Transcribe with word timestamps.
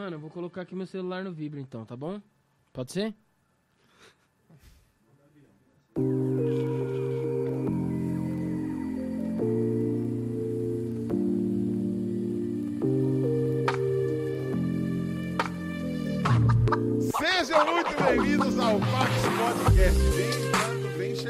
Mano, 0.00 0.16
eu 0.16 0.20
vou 0.20 0.30
colocar 0.30 0.62
aqui 0.62 0.74
meu 0.74 0.86
celular 0.86 1.22
no 1.22 1.30
vibra 1.30 1.60
então, 1.60 1.84
tá 1.84 1.94
bom? 1.94 2.22
Pode 2.72 2.90
ser? 2.90 3.14
Sejam 17.18 17.66
muito 17.66 18.02
bem-vindos 18.02 18.58
ao 18.58 18.80
Pax 18.80 19.12
Podcast. 19.36 20.39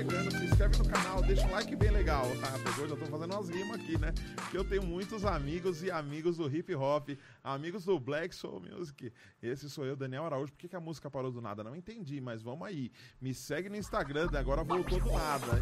Chegando, 0.01 0.31
se 0.31 0.45
inscreve 0.47 0.79
no 0.79 0.89
canal, 0.89 1.21
deixa 1.21 1.47
um 1.47 1.51
like 1.51 1.77
bem 1.77 1.91
legal. 1.91 2.25
Ah, 2.43 2.59
pegou? 2.65 2.89
Já 2.89 2.97
tô 2.97 3.05
fazendo 3.05 3.35
umas 3.35 3.51
rimas 3.51 3.79
aqui, 3.79 3.99
né? 3.99 4.15
Que 4.51 4.57
eu 4.57 4.65
tenho 4.65 4.83
muitos 4.83 5.27
amigos 5.27 5.83
e 5.83 5.91
amigos 5.91 6.39
do 6.39 6.49
hip 6.49 6.75
hop, 6.75 7.11
amigos 7.45 7.85
do 7.85 8.01
Black 8.01 8.35
Soul 8.35 8.63
Music. 8.63 9.13
Esse 9.43 9.69
sou 9.69 9.85
eu, 9.85 9.95
Daniel 9.95 10.25
Araújo. 10.25 10.53
Por 10.53 10.59
que, 10.59 10.69
que 10.69 10.77
a 10.77 10.81
música 10.81 11.11
parou 11.11 11.31
do 11.31 11.43
nada? 11.43 11.63
Não 11.63 11.77
entendi, 11.77 12.19
mas 12.19 12.41
vamos 12.41 12.67
aí. 12.67 12.91
Me 13.21 13.35
segue 13.35 13.69
no 13.69 13.77
Instagram, 13.77 14.31
agora 14.33 14.65
voltou 14.65 14.99
do 14.99 15.13
nada. 15.13 15.61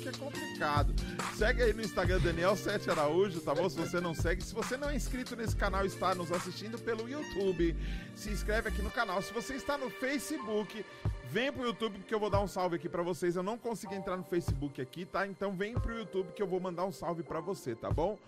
que 0.00 0.08
é 0.08 0.12
complicado. 0.12 0.94
Segue 1.34 1.64
aí 1.64 1.72
no 1.72 1.82
Instagram 1.82 2.20
Daniel 2.20 2.54
Sete 2.54 2.90
Araújo, 2.90 3.40
tá 3.40 3.52
bom? 3.52 3.68
Se 3.68 3.76
você 3.76 4.00
não 4.00 4.14
segue, 4.14 4.40
se 4.40 4.54
você 4.54 4.76
não 4.76 4.88
é 4.88 4.94
inscrito 4.94 5.34
nesse 5.34 5.56
canal 5.56 5.84
está 5.84 6.14
nos 6.14 6.30
assistindo 6.30 6.78
pelo 6.78 7.08
YouTube, 7.08 7.76
se 8.14 8.30
inscreve 8.30 8.68
aqui 8.68 8.80
no 8.80 8.90
canal. 8.92 9.20
Se 9.20 9.32
você 9.32 9.54
está 9.54 9.76
no 9.76 9.90
Facebook, 9.90 10.84
vem 11.30 11.52
pro 11.52 11.64
YouTube 11.64 12.00
que 12.00 12.14
eu 12.14 12.18
vou 12.18 12.28
dar 12.28 12.40
um 12.40 12.48
salve 12.48 12.76
aqui 12.76 12.88
para 12.88 13.02
vocês. 13.02 13.36
Eu 13.36 13.42
não 13.42 13.56
consegui 13.56 13.94
entrar 13.94 14.16
no 14.16 14.24
Facebook 14.24 14.82
aqui, 14.82 15.04
tá? 15.04 15.26
Então 15.26 15.52
vem 15.52 15.74
pro 15.74 15.96
YouTube 15.96 16.32
que 16.32 16.42
eu 16.42 16.46
vou 16.46 16.58
mandar 16.58 16.84
um 16.84 16.92
salve 16.92 17.22
para 17.22 17.40
você, 17.40 17.74
tá 17.74 17.88
bom? 17.88 18.18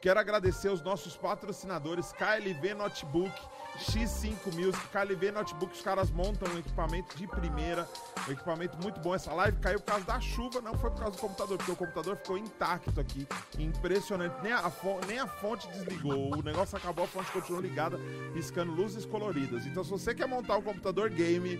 Quero 0.00 0.20
agradecer 0.20 0.68
os 0.68 0.82
nossos 0.82 1.16
patrocinadores 1.16 2.12
KLV 2.12 2.74
Notebook, 2.74 3.32
X5 3.78 4.54
Music, 4.54 4.88
KLV 4.88 5.32
Notebook, 5.32 5.74
os 5.74 5.80
caras 5.80 6.10
montam 6.10 6.52
um 6.52 6.58
equipamento 6.58 7.16
de 7.16 7.26
primeira, 7.26 7.88
um 8.28 8.32
equipamento 8.32 8.78
muito 8.82 9.00
bom. 9.00 9.14
Essa 9.14 9.32
live 9.32 9.58
caiu 9.58 9.80
por 9.80 9.86
causa 9.86 10.04
da 10.04 10.20
chuva, 10.20 10.60
não 10.60 10.76
foi 10.78 10.90
por 10.90 11.00
causa 11.00 11.16
do 11.16 11.20
computador, 11.20 11.58
porque 11.58 11.72
o 11.72 11.76
computador 11.76 12.16
ficou 12.16 12.38
intacto 12.38 13.00
aqui, 13.00 13.26
impressionante. 13.58 14.36
Nem 14.42 14.52
a, 14.52 14.70
fonte, 14.70 15.06
nem 15.06 15.18
a 15.18 15.26
fonte 15.26 15.66
desligou, 15.68 16.38
o 16.38 16.42
negócio 16.42 16.76
acabou, 16.76 17.04
a 17.04 17.08
fonte 17.08 17.30
continuou 17.32 17.62
ligada, 17.62 17.98
piscando 18.32 18.72
luzes 18.72 19.04
coloridas. 19.04 19.66
Então, 19.66 19.82
se 19.82 19.90
você 19.90 20.14
quer 20.14 20.28
montar 20.28 20.56
um 20.56 20.62
computador 20.62 21.10
game, 21.10 21.58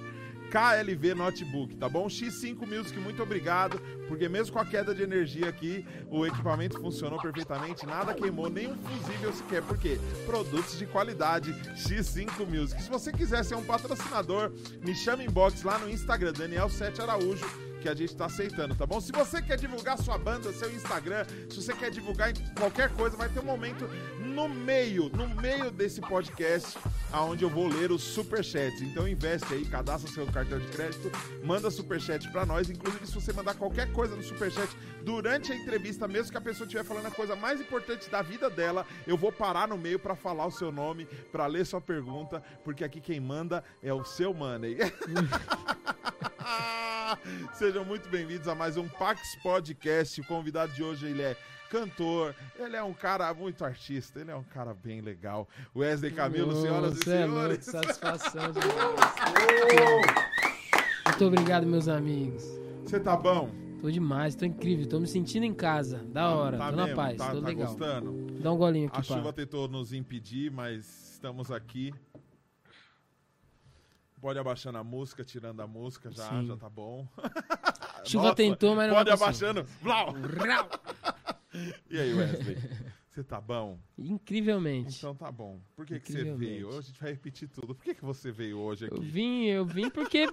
KLV 0.51 1.15
Notebook, 1.15 1.77
tá 1.77 1.89
bom? 1.89 2.07
X5 2.07 2.67
Music, 2.67 2.99
muito 2.99 3.23
obrigado, 3.23 3.81
porque 4.09 4.29
mesmo 4.29 4.53
com 4.53 4.61
a 4.61 4.65
queda 4.65 4.95
de 4.95 5.03
energia 5.03 5.49
aqui, 5.49 5.85
o 6.09 6.27
equipamento 6.27 6.81
funcionou 6.81 7.21
perfeitamente, 7.21 7.87
nada 7.87 8.15
queimou, 8.15 8.49
nem 8.49 8.71
um 8.71 8.77
fusível 8.77 9.33
sequer, 9.33 9.63
porque 9.63 9.99
produtos 10.25 10.79
de 10.79 10.87
qualidade, 10.87 11.53
X5 11.75 12.47
Music. 12.47 12.83
Se 12.83 12.89
você 12.89 13.13
quiser 13.13 13.45
ser 13.45 13.55
um 13.55 13.65
patrocinador, 13.65 14.53
me 14.85 14.95
chama 14.95 15.25
inbox 15.25 15.63
lá 15.63 15.79
no 15.79 15.91
Instagram, 15.91 16.33
Daniel 16.33 16.69
7 16.69 17.01
Araújo, 17.01 17.45
que 17.87 17.91
a 17.91 17.95
gente 17.95 18.11
está 18.11 18.27
aceitando, 18.27 18.75
tá 18.75 18.85
bom? 18.85 19.01
Se 19.01 19.13
você 19.13 19.41
quer 19.41 19.57
divulgar 19.57 19.97
sua 19.97 20.19
banda, 20.19 20.53
seu 20.53 20.69
Instagram, 20.75 21.25
se 21.49 21.63
você 21.63 21.73
quer 21.73 21.89
divulgar 21.89 22.33
qualquer 22.59 22.93
coisa, 22.93 23.17
vai 23.17 23.29
ter 23.29 23.39
um 23.39 23.45
momento 23.45 23.89
no 24.19 24.49
meio, 24.49 25.09
no 25.11 25.29
meio 25.29 25.71
desse 25.71 26.01
podcast, 26.01 26.77
aonde 27.13 27.45
eu 27.45 27.49
vou 27.49 27.69
ler 27.69 27.93
os 27.93 28.03
superchats. 28.03 28.83
Então 28.83 29.07
investe 29.07 29.55
aí, 29.55 29.65
cadastra 29.65 30.11
seu 30.11 30.27
cartão 30.27 30.59
de 30.59 30.67
crédito, 30.67 31.13
manda 31.45 31.71
superchat 31.71 32.29
para 32.33 32.45
nós. 32.45 32.69
Inclusive, 32.69 33.07
se 33.07 33.15
você 33.15 33.33
mandar 33.33 33.55
qualquer 33.55 33.93
coisa 33.93 34.17
no 34.17 34.23
superchat 34.23 34.69
durante 35.05 35.53
a 35.53 35.55
entrevista, 35.55 36.09
mesmo 36.09 36.33
que 36.33 36.39
a 36.39 36.41
pessoa 36.41 36.67
estiver 36.67 36.83
falando 36.83 37.07
a 37.07 37.11
coisa 37.13 37.37
mais 37.37 37.61
importante 37.61 38.11
da 38.11 38.21
vida 38.21 38.51
dela, 38.51 38.85
eu 39.07 39.17
vou 39.17 39.31
parar 39.31 39.69
no 39.69 39.79
meio 39.79 40.01
para 40.01 40.17
falar 40.17 40.45
o 40.47 40.51
seu 40.51 40.73
nome, 40.73 41.07
para 41.31 41.47
ler 41.47 41.65
sua 41.65 41.81
pergunta, 41.81 42.43
porque 42.65 42.83
aqui 42.83 43.01
quem 43.01 43.21
manda 43.21 43.63
é 43.81 43.95
o 43.95 44.05
seu 44.05 44.35
money. 44.35 44.77
Sejam 47.77 47.89
muito 47.89 48.09
bem-vindos 48.09 48.49
a 48.49 48.55
mais 48.55 48.79
um 48.79 48.89
Pax 48.89 49.37
Podcast. 49.43 50.19
O 50.23 50.25
convidado 50.25 50.73
de 50.73 50.83
hoje 50.83 51.05
ele 51.09 51.21
é 51.21 51.37
cantor, 51.69 52.35
ele 52.59 52.75
é 52.75 52.83
um 52.83 52.95
cara 52.95 53.35
muito 53.35 53.67
artista, 53.67 54.19
ele 54.19 54.31
é 54.31 54.35
um 54.35 54.43
cara 54.43 54.73
bem 54.73 55.03
legal. 55.03 55.47
Wesley 55.77 56.11
Camilo, 56.11 56.57
Ô, 56.57 56.63
senhoras 56.63 56.97
e 56.97 57.01
é 57.01 57.05
senhores. 57.05 57.65
satisfação 57.67 58.51
demais. 58.57 60.07
Muito 61.05 61.25
obrigado, 61.27 61.67
meus 61.67 61.87
amigos. 61.87 62.43
Você 62.83 62.99
tá 62.99 63.15
bom? 63.15 63.51
Tô 63.79 63.91
demais, 63.91 64.35
tô 64.35 64.47
incrível, 64.47 64.89
tô 64.89 64.99
me 64.99 65.07
sentindo 65.07 65.45
em 65.45 65.53
casa. 65.53 65.99
Da 65.99 66.31
hora, 66.31 66.57
tá 66.57 66.71
tô 66.71 66.77
na 66.77 66.85
mesmo? 66.85 66.97
paz, 66.97 67.19
tá, 67.19 67.31
tô 67.31 67.43
tá 67.43 67.49
legal. 67.49 67.67
gostando? 67.67 68.41
Dá 68.41 68.53
um 68.53 68.57
golinho 68.57 68.89
aqui, 68.89 69.01
A 69.01 69.03
chuva 69.03 69.25
pá. 69.25 69.33
tentou 69.35 69.69
nos 69.69 69.93
impedir, 69.93 70.51
mas 70.51 71.13
estamos 71.13 71.51
aqui. 71.51 71.93
Pode 74.21 74.39
abaixando 74.39 74.79
a 74.79 74.85
música, 74.85 75.25
tirando 75.25 75.61
a 75.61 75.67
música, 75.67 76.11
já, 76.11 76.29
Sim. 76.31 76.47
já 76.47 76.57
tá 76.57 76.69
bom. 76.69 77.07
Chuva 78.05 78.25
Nossa, 78.25 78.37
tentou, 78.37 78.75
mas 78.75 78.89
não 78.89 78.97
Pode 78.97 79.11
abaixando. 79.11 79.67
Blau! 79.83 80.15
E 81.89 81.99
aí, 81.99 82.13
Wesley? 82.13 82.59
Você 83.09 83.25
tá 83.25 83.41
bom? 83.41 83.79
Incrivelmente. 83.97 84.99
Então 84.99 85.15
tá 85.15 85.33
bom. 85.33 85.59
Por 85.75 85.87
que, 85.87 85.99
que 85.99 86.13
você 86.13 86.35
veio? 86.35 86.69
Hoje 86.69 86.79
a 86.79 86.83
gente 86.83 87.01
vai 87.01 87.11
repetir 87.13 87.49
tudo. 87.49 87.75
Por 87.75 87.83
que, 87.83 87.95
que 87.95 88.05
você 88.05 88.31
veio 88.31 88.59
hoje 88.59 88.85
Eu 88.91 88.99
aqui? 88.99 89.07
vim, 89.07 89.45
eu 89.47 89.65
vim 89.65 89.89
porque 89.89 90.27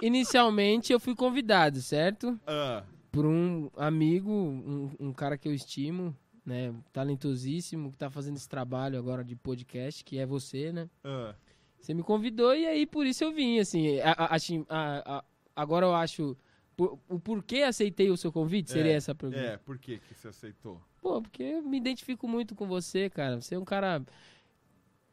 inicialmente 0.00 0.90
eu 0.90 0.98
fui 0.98 1.14
convidado, 1.14 1.82
certo? 1.82 2.40
Ah, 2.46 2.82
Por 3.12 3.26
um 3.26 3.68
amigo, 3.76 4.30
um, 4.32 4.90
um 4.98 5.12
cara 5.12 5.36
que 5.36 5.46
eu 5.46 5.52
estimo, 5.54 6.16
né? 6.46 6.74
Talentosíssimo, 6.94 7.92
que 7.92 7.98
tá 7.98 8.08
fazendo 8.08 8.36
esse 8.38 8.48
trabalho 8.48 8.98
agora 8.98 9.22
de 9.22 9.36
podcast, 9.36 10.02
que 10.02 10.18
é 10.18 10.24
você, 10.24 10.72
né? 10.72 10.88
ah. 11.04 11.34
Você 11.80 11.94
me 11.94 12.02
convidou 12.02 12.54
e 12.54 12.66
aí 12.66 12.86
por 12.86 13.06
isso 13.06 13.24
eu 13.24 13.32
vim, 13.32 13.58
assim. 13.58 13.98
a- 14.00 14.12
a- 14.12 14.34
assim, 14.36 14.64
a- 14.68 15.24
agora 15.56 15.86
eu 15.86 15.94
acho. 15.94 16.36
por- 16.76 16.98
o 17.10 17.20
porquê 17.20 17.58
aceitei 17.62 18.10
o 18.10 18.16
seu 18.16 18.32
convite? 18.32 18.70
Seria 18.70 18.92
É, 18.92 18.94
essa 18.96 19.12
a 19.12 19.14
pergunta. 19.14 19.38
É, 19.42 19.56
por 19.58 19.76
que, 19.78 19.98
que 19.98 20.14
você 20.14 20.28
aceitou? 20.28 20.80
Pô, 21.02 21.20
porque 21.20 21.42
eu 21.42 21.62
me 21.62 21.76
identifico 21.76 22.26
muito 22.26 22.54
com 22.54 22.66
você, 22.66 23.10
cara. 23.10 23.38
Você 23.40 23.54
é 23.54 23.58
um 23.58 23.66
cara 23.66 24.02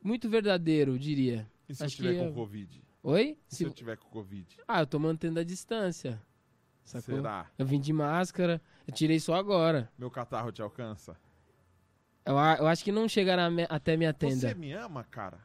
muito 0.02 0.30
verdadeiro, 0.30 0.94
eu 0.94 0.98
diria. 0.98 1.46
E 1.68 1.76
se 1.76 1.84
eu 1.84 1.88
Acho 1.88 1.96
tiver 1.98 2.14
que 2.14 2.20
com 2.20 2.26
eu- 2.28 2.34
Covid? 2.34 2.82
Oi? 3.04 3.38
E 3.50 3.54
se 3.54 3.58
Se- 3.58 3.64
eu 3.66 3.72
tiver 3.72 3.98
com 3.98 4.08
Covid? 4.10 4.58
Ah, 4.68 4.80
eu 4.82 4.88
tô 4.88 4.98
mantendo 4.98 5.40
a 5.40 5.44
distância. 5.44 6.22
Sacou? 6.86 7.18
Será? 7.18 7.52
Eu 7.58 7.66
vim 7.66 7.82
de 7.82 7.92
máscara, 7.92 8.62
eu 8.88 8.94
tirei 8.94 9.20
só 9.20 9.34
agora. 9.36 9.92
Meu 9.98 10.10
catarro 10.10 10.54
te 10.54 10.62
alcança? 10.62 11.18
Eu, 12.26 12.36
eu 12.36 12.68
acho 12.68 12.82
que 12.84 12.92
não 12.94 13.10
chegará 13.10 13.50
até 13.70 13.98
minha 13.98 14.14
tenda. 14.14 14.36
Você 14.50 14.54
me 14.54 14.72
ama, 14.72 15.04
cara? 15.04 15.40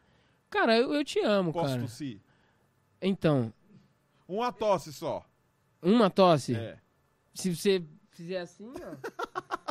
Cara, 0.53 0.77
eu, 0.79 0.93
eu 0.93 1.03
te 1.05 1.19
amo, 1.21 1.53
Posso 1.53 1.69
cara. 1.71 1.81
tossir? 1.83 2.21
Então, 3.01 3.53
Uma 4.29 4.53
tosse 4.53 4.93
só. 4.93 5.25
uma 5.83 6.09
tosse. 6.11 6.55
É. 6.55 6.79
Se 7.35 7.55
você 7.57 7.83
fizer 8.11 8.41
assim, 8.41 8.71
ó. 8.77 8.97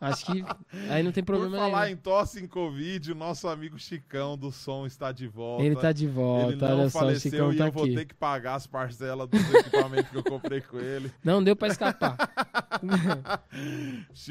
acho 0.00 0.26
que 0.26 0.44
aí 0.88 1.02
não 1.02 1.12
tem 1.12 1.22
Por 1.22 1.36
problema 1.36 1.58
falar 1.58 1.84
nenhum. 1.86 1.94
em 1.94 1.96
tosse 1.96 2.42
em 2.42 2.46
Covid, 2.46 3.12
o 3.12 3.14
nosso 3.14 3.48
amigo 3.48 3.78
Chicão 3.78 4.36
do 4.36 4.50
som 4.50 4.86
está 4.86 5.12
de 5.12 5.26
volta. 5.26 5.64
Ele 5.64 5.76
tá 5.76 5.92
de 5.92 6.04
Ele 6.04 6.12
volta, 6.12 6.68
não 6.68 6.78
olha 6.80 6.90
só, 6.90 6.98
o 6.98 7.00
faleceu 7.02 7.30
Chicão 7.30 7.52
e 7.52 7.56
tá 7.56 7.66
eu 7.66 7.72
vou 7.72 7.84
aqui. 7.84 7.94
ter 7.94 8.04
que 8.06 8.14
pagar 8.14 8.54
as 8.54 8.66
parcelas 8.66 9.28
dos 9.28 9.40
equipamentos 9.54 10.10
que 10.10 10.16
eu 10.16 10.24
comprei 10.24 10.60
com 10.60 10.78
ele. 10.78 11.12
Não 11.22 11.42
deu 11.42 11.54
pra 11.54 11.68
escapar. 11.68 12.16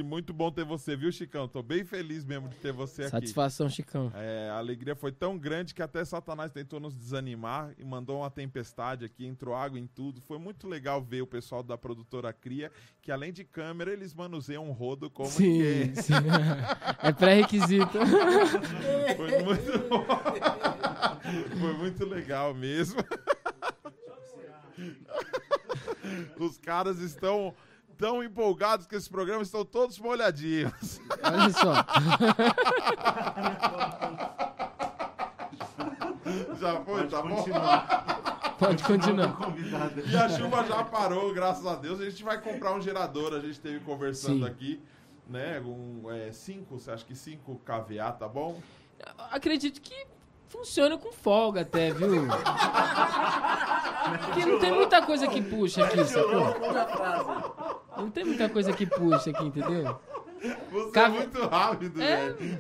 Muito 0.03 0.33
bom 0.33 0.51
ter 0.51 0.63
você, 0.65 0.95
viu, 0.95 1.11
Chicão? 1.11 1.47
Tô 1.47 1.61
bem 1.61 1.83
feliz 1.83 2.25
mesmo 2.25 2.49
de 2.49 2.55
ter 2.55 2.71
você 2.71 3.03
aqui. 3.03 3.11
Satisfação, 3.11 3.69
Chicão. 3.69 4.11
É, 4.15 4.49
a 4.51 4.57
alegria 4.57 4.95
foi 4.95 5.11
tão 5.11 5.37
grande 5.37 5.73
que 5.73 5.81
até 5.81 6.03
Satanás 6.03 6.51
tentou 6.51 6.79
nos 6.79 6.95
desanimar 6.95 7.71
e 7.77 7.83
mandou 7.85 8.19
uma 8.19 8.29
tempestade 8.29 9.05
aqui, 9.05 9.25
entrou 9.25 9.55
água 9.55 9.79
em 9.79 9.87
tudo. 9.87 10.21
Foi 10.21 10.37
muito 10.39 10.67
legal 10.67 11.01
ver 11.01 11.21
o 11.21 11.27
pessoal 11.27 11.61
da 11.61 11.77
produtora 11.77 12.33
Cria, 12.33 12.71
que 13.09 13.13
além 13.13 13.33
de 13.33 13.43
câmera, 13.43 13.91
eles 13.91 14.13
manuseiam 14.13 14.69
um 14.69 14.71
rodo 14.71 15.09
como 15.09 15.27
ninguém. 15.39 15.95
Sim, 15.95 16.01
sim. 16.03 16.13
É 17.01 17.11
pré-requisito. 17.11 17.97
Foi 19.17 19.41
muito 19.41 19.79
bom. 19.89 20.05
Foi 21.59 21.73
muito 21.73 22.05
legal 22.05 22.53
mesmo. 22.53 23.03
Os 26.37 26.59
caras 26.59 26.99
estão 26.99 27.55
tão 27.97 28.23
empolgados 28.23 28.85
que 28.85 28.95
esse 28.95 29.09
programa 29.09 29.41
estão 29.41 29.65
todos 29.65 29.97
molhadinhos. 29.97 31.01
Olha 31.23 31.49
só. 31.49 31.73
Já 36.59 36.79
foi, 36.85 37.07
tá 37.07 37.23
bom? 37.23 37.43
Pode 38.59 38.83
continuar. 38.83 39.37
E 40.11 40.15
a 40.17 40.29
chuva 40.29 40.63
já 40.65 40.83
parou, 40.83 41.33
graças 41.33 41.65
a 41.65 41.75
Deus. 41.75 41.99
A 42.01 42.09
gente 42.09 42.23
vai 42.23 42.39
comprar 42.41 42.73
um 42.73 42.81
gerador, 42.81 43.33
a 43.33 43.39
gente 43.39 43.51
esteve 43.51 43.79
conversando 43.79 44.45
Sim. 44.45 44.51
aqui, 44.51 44.81
né? 45.27 45.59
Um, 45.61 46.09
é, 46.11 46.31
cinco, 46.31 46.77
você 46.79 46.91
acha 46.91 47.05
que 47.05 47.15
cinco 47.15 47.59
KVA, 47.65 48.11
tá 48.11 48.27
bom? 48.27 48.59
Acredito 49.31 49.79
que 49.81 50.05
funciona 50.49 50.97
com 50.97 51.11
folga 51.11 51.61
até, 51.61 51.91
viu? 51.91 52.09
Porque 54.25 54.45
não 54.45 54.59
tem 54.59 54.71
muita 54.73 55.01
coisa 55.05 55.27
que 55.27 55.41
puxa 55.41 55.85
aqui, 55.85 56.03
sacou? 56.05 56.55
Não 57.97 58.09
tem 58.11 58.25
muita 58.25 58.49
coisa 58.49 58.73
que 58.73 58.85
puxa 58.85 59.29
aqui, 59.29 59.45
entendeu? 59.45 59.99
Você 60.71 60.91
Cave- 60.91 61.17
é 61.17 61.19
muito 61.19 61.47
rápido, 61.47 62.01
É? 62.01 62.31
velho. 62.31 62.59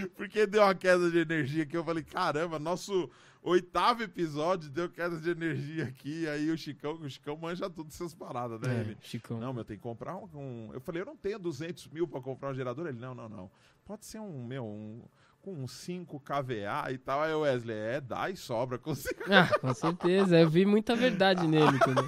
Porque 0.16 0.46
deu 0.46 0.62
uma 0.62 0.74
queda 0.74 1.10
de 1.10 1.18
energia 1.18 1.62
aqui. 1.64 1.76
Eu 1.76 1.84
falei, 1.84 2.02
caramba, 2.04 2.58
nosso 2.58 3.10
oitavo 3.42 4.02
episódio 4.02 4.68
deu 4.70 4.88
queda 4.88 5.16
de 5.18 5.30
energia 5.30 5.84
aqui. 5.84 6.28
Aí 6.28 6.50
o 6.50 6.56
Chicão, 6.58 6.92
o 6.94 7.08
Chicão 7.08 7.36
manja 7.36 7.68
tudo 7.70 7.88
essas 7.88 8.14
paradas, 8.14 8.60
né? 8.60 8.76
É, 8.76 8.80
Ele, 8.80 8.96
Chicão. 9.02 9.38
não, 9.38 9.52
meu, 9.52 9.64
tem 9.64 9.76
que 9.76 9.82
comprar 9.82 10.16
um, 10.16 10.28
um- 10.34 10.70
Eu 10.72 10.80
falei, 10.80 11.02
eu 11.02 11.06
não 11.06 11.16
tenho 11.16 11.38
200 11.38 11.88
mil 11.88 12.06
pra 12.06 12.20
comprar 12.20 12.50
um 12.50 12.54
gerador. 12.54 12.86
Ele, 12.86 12.98
não, 12.98 13.14
não, 13.14 13.28
não. 13.28 13.50
Pode 13.84 14.04
ser 14.04 14.18
um, 14.20 14.44
meu, 14.44 14.64
um. 14.64 15.02
Com 15.42 15.54
uns 15.54 15.72
5 15.72 16.20
KVA 16.20 16.92
e 16.92 16.98
tal. 16.98 17.22
Aí 17.22 17.32
o 17.32 17.40
Wesley, 17.40 17.74
é, 17.74 17.98
dá 18.00 18.28
e 18.28 18.36
sobra 18.36 18.76
com 18.78 18.94
5. 18.94 19.14
Ah, 19.32 19.48
com 19.58 19.72
certeza. 19.72 20.38
Eu 20.38 20.50
vi 20.50 20.66
muita 20.66 20.94
verdade 20.94 21.46
nele, 21.46 21.76
entendeu? 21.78 22.06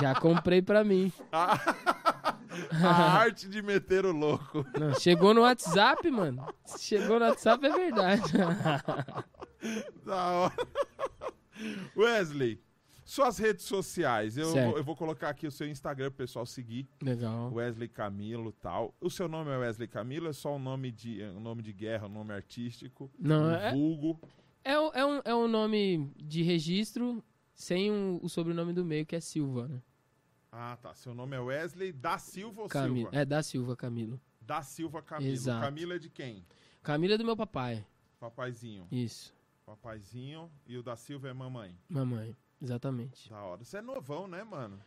Já 0.00 0.14
comprei 0.14 0.62
pra 0.62 0.84
mim. 0.84 1.12
A 2.82 3.12
arte 3.18 3.48
de 3.48 3.60
meter 3.62 4.04
o 4.06 4.12
louco. 4.12 4.64
Não, 4.78 4.94
chegou 4.94 5.32
no 5.34 5.40
WhatsApp, 5.40 6.08
mano. 6.10 6.46
Chegou 6.78 7.18
no 7.18 7.24
WhatsApp, 7.26 7.66
é 7.66 7.70
verdade. 7.70 8.22
Da 10.04 10.30
hora. 10.30 10.54
Wesley, 11.96 12.60
Suas 13.04 13.38
redes 13.38 13.64
sociais. 13.64 14.36
Eu 14.36 14.52
vou, 14.52 14.76
eu 14.78 14.84
vou 14.84 14.94
colocar 14.94 15.30
aqui 15.30 15.44
o 15.44 15.50
seu 15.50 15.66
Instagram 15.68 16.10
pro 16.10 16.18
pessoal 16.18 16.46
seguir. 16.46 16.88
Legal. 17.02 17.52
Wesley 17.52 17.88
Camilo 17.88 18.52
tal. 18.52 18.94
O 19.00 19.10
seu 19.10 19.26
nome 19.26 19.50
é 19.50 19.56
Wesley 19.56 19.88
Camilo? 19.88 20.28
É 20.28 20.32
só 20.32 20.54
um 20.54 20.60
nome 20.60 20.92
de, 20.92 21.20
um 21.24 21.40
nome 21.40 21.60
de 21.60 21.72
guerra, 21.72 22.06
um 22.06 22.10
nome 22.10 22.32
artístico? 22.32 23.10
Não, 23.18 23.46
um 23.46 23.50
é, 23.50 23.72
vulgo? 23.72 24.20
é, 24.62 24.78
um- 24.78 24.90
é, 24.94 25.04
um, 25.04 25.20
é 25.24 25.34
um 25.34 25.48
nome 25.48 26.08
de 26.16 26.42
registro 26.44 27.20
sem 27.52 27.90
um- 27.90 28.20
o 28.22 28.28
sobrenome 28.28 28.72
do 28.72 28.84
meio, 28.84 29.04
que 29.04 29.16
é 29.16 29.20
Silva, 29.20 29.66
né? 29.66 29.82
Ah, 30.52 30.78
tá. 30.80 30.94
Seu 30.94 31.12
nome 31.12 31.34
é 31.36 31.40
Wesley 31.40 31.90
da 31.90 32.16
Silva 32.16 32.62
ou 32.62 32.68
Camilo. 32.68 33.10
Silva? 33.10 33.16
É, 33.16 33.24
da 33.24 33.42
Silva, 33.42 33.76
Camilo. 33.76 34.20
Da 34.40 34.62
Silva 34.62 35.02
Camilo. 35.02 35.32
Exato. 35.32 35.60
Camilo 35.64 35.92
é 35.94 35.98
de 35.98 36.10
quem? 36.10 36.46
Camilo 36.80 37.14
é 37.14 37.18
do 37.18 37.24
meu 37.24 37.36
papai. 37.36 37.84
Papaizinho. 38.20 38.86
Isso. 38.92 39.34
Papaizinho. 39.76 40.50
E 40.66 40.76
o 40.76 40.82
da 40.82 40.96
Silva 40.96 41.28
é 41.28 41.32
mamãe. 41.32 41.78
Mamãe. 41.88 42.36
Exatamente. 42.60 43.28
Da 43.30 43.40
hora. 43.42 43.64
Você 43.64 43.78
é 43.78 43.80
novão, 43.82 44.26
né, 44.26 44.42
mano? 44.42 44.82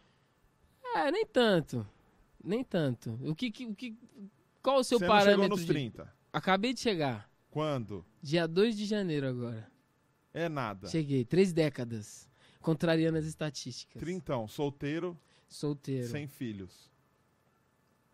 É, 0.95 1.09
nem 1.11 1.25
tanto. 1.25 1.87
Nem 2.43 2.63
tanto. 2.63 3.11
O 3.23 3.33
que, 3.33 3.49
que- 3.49 3.65
o 3.65 3.73
que, 3.75 3.97
qual 4.61 4.79
o 4.79 4.83
seu 4.83 4.99
Você 4.99 5.05
não 5.07 5.13
parâmetro? 5.13 5.41
chegou 5.43 5.49
nos 5.57 5.61
de- 5.61 5.67
30. 5.67 6.13
Acabei 6.31 6.73
de 6.73 6.81
chegar. 6.81 7.29
Quando? 7.49 8.05
Dia 8.21 8.47
2 8.47 8.75
de 8.75 8.85
janeiro 8.85 9.27
agora. 9.27 9.71
É 10.33 10.49
nada. 10.49 10.87
Cheguei. 10.89 11.23
Três 11.23 11.53
décadas. 11.53 12.29
Contrariando 12.59 13.17
as 13.17 13.25
estatísticas. 13.25 13.99
Trintão, 14.01 14.47
solteiro, 14.47 15.17
Solteiro. 15.47 16.07
sem 16.07 16.27
filhos. 16.27 16.91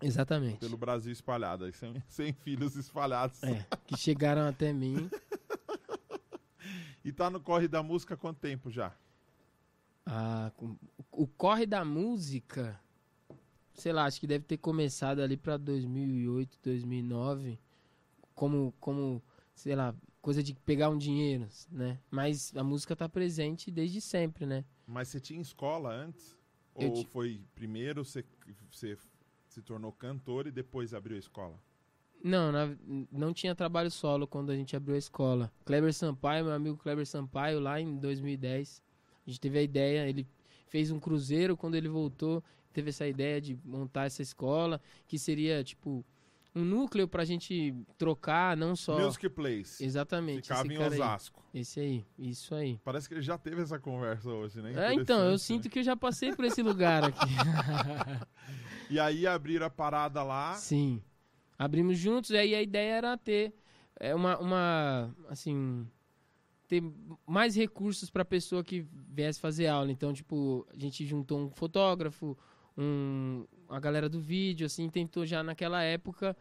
Exatamente. 0.02 0.60
Pelo 0.60 0.78
Brasil 0.78 1.12
espalhado. 1.12 1.72
Sem, 1.74 2.02
sem 2.08 2.34
filhos 2.34 2.76
espalhados. 2.76 3.42
É, 3.44 3.66
que 3.88 3.98
chegaram 3.98 4.48
até 4.48 4.72
mim. 4.72 5.10
E 7.04 7.12
tá 7.12 7.30
no 7.30 7.40
corre 7.40 7.68
da 7.68 7.82
música 7.84 8.14
há 8.14 8.18
quanto 8.18 8.40
tempo 8.40 8.70
já? 8.70 8.94
Ah, 10.06 10.52
o 11.12 11.28
corre 11.28 11.66
da 11.66 11.86
música, 11.86 12.80
sei 13.76 13.94
lá, 13.94 14.06
acho 14.06 14.20
que 14.20 14.28
deve 14.28 14.44
ter 14.46 14.58
começado 14.58 15.22
ali 15.22 15.38
pra 15.38 15.58
2008, 15.58 16.58
2009, 16.64 17.60
como, 18.34 18.74
como, 18.80 19.22
sei 19.54 19.76
lá, 19.76 19.96
coisa 20.22 20.42
de 20.42 20.54
pegar 20.56 20.90
um 20.90 20.98
dinheiro, 20.98 21.48
né? 21.72 22.00
Mas 22.10 22.56
a 22.56 22.64
música 22.64 22.96
tá 22.96 23.08
presente 23.08 23.70
desde 23.72 24.02
sempre, 24.02 24.46
né? 24.46 24.66
Mas 24.88 25.10
você 25.10 25.20
tinha 25.20 25.42
escola 25.42 25.94
antes? 25.94 26.36
Eu 26.80 26.88
Ou 26.90 27.04
ti- 27.04 27.08
foi 27.08 27.42
primeiro 27.54 28.04
você, 28.04 28.26
você 28.72 28.98
se 29.48 29.62
tornou 29.62 29.92
cantor 29.92 30.48
e 30.48 30.52
depois 30.52 30.94
abriu 30.94 31.16
a 31.16 31.20
escola? 31.20 31.60
Não, 32.24 32.52
na- 32.52 32.76
não 33.12 33.34
tinha 33.34 33.56
trabalho 33.56 33.90
solo 33.90 34.28
quando 34.28 34.52
a 34.52 34.56
gente 34.56 34.76
abriu 34.76 34.96
a 34.96 34.98
escola. 34.98 35.52
Kleber 35.66 35.94
Sampaio, 35.94 36.46
meu 36.46 36.54
amigo 36.54 36.78
Kleber 36.78 37.06
Sampaio, 37.08 37.60
lá 37.60 37.80
em 37.80 37.96
2010, 37.98 38.82
a 39.26 39.30
gente 39.30 39.40
teve 39.40 39.58
a 39.58 39.62
ideia, 39.62 40.08
ele 40.08 40.28
fez 40.68 40.92
um 40.92 41.00
cruzeiro 41.00 41.56
quando 41.56 41.76
ele 41.76 41.88
voltou, 41.88 42.44
teve 42.74 42.90
essa 42.90 43.08
ideia 43.08 43.40
de 43.40 43.58
montar 43.64 44.06
essa 44.06 44.22
escola, 44.22 44.82
que 45.08 45.18
seria 45.18 45.64
tipo 45.64 46.06
um 46.56 46.66
núcleo 46.66 47.08
pra 47.08 47.24
gente 47.24 47.74
trocar, 47.98 48.58
não 48.58 48.76
só. 48.76 49.00
Music 49.00 49.30
Place. 49.30 49.84
Exatamente. 49.84 50.42
Ficava 50.42 50.64
esse 50.66 50.74
em 50.74 50.78
cara 50.78 50.94
aí. 50.94 51.00
Osasco. 51.00 51.44
Esse 51.54 51.80
aí, 51.80 52.06
isso 52.18 52.54
aí. 52.56 52.80
Parece 52.84 53.08
que 53.08 53.14
ele 53.14 53.22
já 53.22 53.38
teve 53.38 53.62
essa 53.62 53.80
conversa 53.80 54.30
hoje, 54.30 54.62
né? 54.62 54.72
É, 54.72 54.94
então, 54.94 55.20
eu 55.20 55.26
Interessante, 55.28 55.42
sinto 55.44 55.70
que 55.70 55.80
eu 55.80 55.84
já 55.84 55.96
passei 55.96 56.36
por 56.36 56.44
esse 56.46 56.62
lugar 56.62 57.04
aqui. 57.06 57.26
né? 57.26 58.20
E 58.90 59.00
aí 59.00 59.28
abriram 59.28 59.68
a 59.68 59.70
parada 59.70 60.24
lá. 60.24 60.56
Sim. 60.56 61.00
Abrimos 61.60 61.98
juntos, 61.98 62.30
e 62.30 62.38
aí 62.38 62.56
a 62.56 62.62
ideia 62.62 62.94
era 62.94 63.18
ter 63.18 63.54
é, 64.00 64.16
uma, 64.16 64.40
uma 64.40 65.16
assim, 65.28 65.86
ter 66.70 66.82
mais 67.28 67.54
recursos 67.54 68.10
para 68.10 68.22
a 68.22 68.26
pessoa 68.26 68.64
que 68.64 68.88
viesse 69.10 69.42
fazer 69.42 69.68
aula. 69.68 69.92
Então, 69.92 70.14
tipo, 70.14 70.66
a 70.74 70.78
gente 70.80 71.06
juntou 71.06 71.38
um 71.38 71.50
fotógrafo, 71.52 72.38
um, 72.78 73.46
a 73.68 73.78
galera 73.78 74.08
do 74.08 74.22
vídeo, 74.22 74.66
assim, 74.66 74.90
tentou 74.90 75.26
já 75.26 75.44
naquela 75.44 75.84
época 75.84 76.36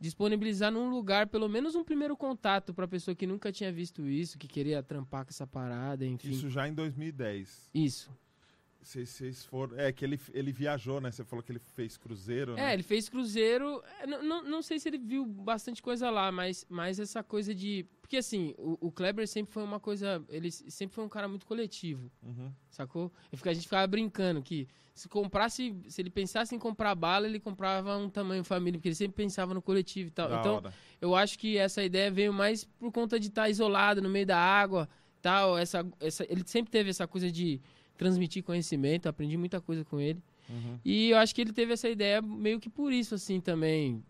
disponibilizar 0.00 0.72
num 0.72 0.90
lugar 0.90 1.28
pelo 1.28 1.48
menos 1.48 1.74
um 1.74 1.84
primeiro 1.84 2.16
contato 2.16 2.74
para 2.74 2.88
pessoa 2.88 3.14
que 3.14 3.26
nunca 3.26 3.52
tinha 3.52 3.72
visto 3.72 4.06
isso, 4.06 4.36
que 4.36 4.48
queria 4.48 4.82
trampar 4.82 5.24
com 5.24 5.30
essa 5.30 5.46
parada, 5.46 6.04
enfim. 6.04 6.30
Isso 6.30 6.50
já 6.50 6.68
em 6.68 6.74
2010. 6.74 7.70
Isso. 7.72 8.10
Vocês, 8.84 9.08
vocês 9.08 9.44
foram. 9.44 9.78
É 9.78 9.90
que 9.90 10.04
ele, 10.04 10.20
ele 10.32 10.52
viajou, 10.52 11.00
né? 11.00 11.10
Você 11.10 11.24
falou 11.24 11.42
que 11.42 11.50
ele 11.50 11.60
fez 11.74 11.96
cruzeiro, 11.96 12.52
É, 12.52 12.56
né? 12.56 12.74
ele 12.74 12.82
fez 12.82 13.08
cruzeiro. 13.08 13.82
é, 14.00 14.06
Não, 14.06 14.22
não, 14.22 14.42
não 14.44 14.62
sei 14.62 14.78
se 14.78 14.88
ele 14.88 14.98
viu 14.98 15.24
bastante 15.24 15.80
coisa 15.82 16.10
lá, 16.10 16.30
mas, 16.30 16.66
mas 16.68 17.00
essa 17.00 17.22
coisa 17.22 17.54
de. 17.54 17.86
Porque 18.02 18.18
assim, 18.18 18.54
o, 18.58 18.88
o 18.88 18.92
Kleber 18.92 19.26
sempre 19.26 19.52
foi 19.54 19.62
uma 19.64 19.80
coisa. 19.80 20.22
Ele 20.28 20.50
sempre 20.50 20.94
foi 20.94 21.02
um 21.04 21.08
cara 21.08 21.26
muito 21.26 21.46
coletivo, 21.46 22.10
Uhum. 22.22 22.52
sacou? 22.68 23.10
E 23.32 23.48
a 23.48 23.52
gente 23.54 23.64
ficava 23.64 23.86
brincando 23.86 24.42
que 24.42 24.68
se 24.94 25.08
comprasse. 25.08 25.74
Se 25.88 26.02
ele 26.02 26.10
pensasse 26.10 26.54
em 26.54 26.58
comprar 26.58 26.94
bala, 26.94 27.26
ele 27.26 27.40
comprava 27.40 27.96
um 27.96 28.10
tamanho 28.10 28.44
família, 28.44 28.78
porque 28.78 28.88
ele 28.88 28.94
sempre 28.94 29.16
pensava 29.16 29.54
no 29.54 29.62
coletivo 29.62 30.08
e 30.08 30.12
tal. 30.12 30.28
Da 30.28 30.40
então, 30.40 30.56
hora. 30.56 30.74
eu 31.00 31.16
acho 31.16 31.38
que 31.38 31.56
essa 31.56 31.82
ideia 31.82 32.10
veio 32.10 32.34
mais 32.34 32.64
por 32.64 32.92
conta 32.92 33.18
de 33.18 33.28
estar 33.28 33.48
isolado 33.48 34.02
no 34.02 34.10
meio 34.10 34.26
da 34.26 34.38
água, 34.38 34.86
tal. 35.22 35.56
Essa, 35.56 35.84
essa, 36.00 36.24
ele 36.30 36.42
sempre 36.46 36.70
teve 36.70 36.90
essa 36.90 37.08
coisa 37.08 37.32
de 37.32 37.60
transmitir 37.96 38.42
conhecimento, 38.42 39.08
aprendi 39.08 39.36
muita 39.36 39.60
coisa 39.60 39.84
com 39.84 40.00
ele. 40.00 40.22
Uhum. 40.48 40.78
E 40.84 41.10
eu 41.10 41.16
acho 41.18 41.34
que 41.34 41.40
ele 41.40 41.52
teve 41.52 41.72
essa 41.72 41.88
ideia 41.88 42.20
meio 42.20 42.60
que 42.60 42.68
por 42.68 42.92
isso, 42.92 43.14
assim, 43.14 43.40
também. 43.40 44.02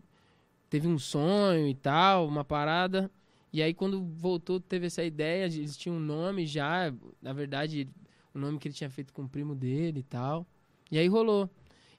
Teve 0.69 0.87
um 0.87 0.97
sonho 0.97 1.67
e 1.67 1.75
tal, 1.75 2.27
uma 2.27 2.43
parada. 2.43 3.09
E 3.53 3.61
aí, 3.61 3.73
quando 3.73 4.03
voltou, 4.03 4.59
teve 4.59 4.87
essa 4.87 5.03
ideia. 5.03 5.47
de- 5.47 5.59
Eles 5.59 5.77
tinham 5.77 5.95
um 5.95 5.99
nome 5.99 6.45
já. 6.45 6.93
Na 7.21 7.31
verdade, 7.31 7.87
o 8.33 8.39
nome 8.39 8.59
que 8.59 8.67
ele 8.67 8.75
tinha 8.75 8.89
feito 8.89 9.13
com 9.13 9.21
o 9.23 9.29
primo 9.29 9.55
dele 9.55 9.99
e 10.01 10.03
tal. 10.03 10.45
E 10.91 10.97
aí 10.99 11.07
rolou. 11.07 11.49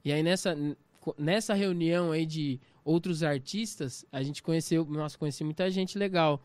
E 0.04 0.12
aí, 0.12 0.22
nessa, 0.22 0.54
nessa 1.16 1.54
reunião 1.54 2.12
aí 2.12 2.26
de 2.26 2.60
outros 2.84 3.22
artistas, 3.22 4.04
a 4.12 4.22
gente 4.22 4.42
conheceu. 4.42 4.84
Nossa, 4.84 5.16
conheci 5.16 5.42
muita 5.44 5.70
gente 5.70 5.96
legal. 5.96 6.42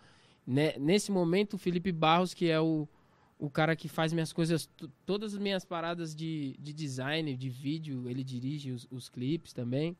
Né? 0.48 0.74
Nesse 0.79 1.12
momento, 1.12 1.55
o 1.55 1.57
Felipe 1.57 1.91
Barros, 1.91 2.33
que 2.33 2.50
é 2.50 2.60
o, 2.60 2.88
o 3.41 3.50
cara 3.50 3.75
que 3.75 3.89
faz 3.89 4.13
minhas 4.13 4.31
coisas, 4.31 4.69
todas 5.03 5.33
as 5.33 5.39
minhas 5.39 5.65
paradas 5.65 6.15
de, 6.15 6.55
de 6.60 6.71
design, 6.71 7.36
de 7.36 7.50
vídeo, 7.50 8.07
ele 8.07 8.24
dirige 8.24 8.71
os, 8.71 8.88
os 8.91 9.10
clipes 9.10 9.51
também. 9.51 9.98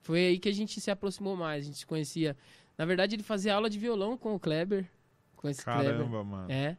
Foi 0.00 0.26
aí 0.26 0.38
que 0.38 0.48
a 0.48 0.52
gente 0.52 0.80
se 0.80 0.90
aproximou 0.90 1.36
mais, 1.36 1.64
a 1.64 1.66
gente 1.66 1.76
se 1.76 1.86
conhecia. 1.86 2.34
Na 2.78 2.86
verdade, 2.86 3.14
ele 3.14 3.22
fazia 3.22 3.54
aula 3.54 3.68
de 3.68 3.78
violão 3.78 4.16
com 4.16 4.34
o 4.34 4.40
Kleber, 4.40 4.88
com 5.36 5.50
esse 5.50 5.62
Kleber. 5.62 5.92
Caramba, 5.92 6.24
mano. 6.24 6.50
É. 6.50 6.78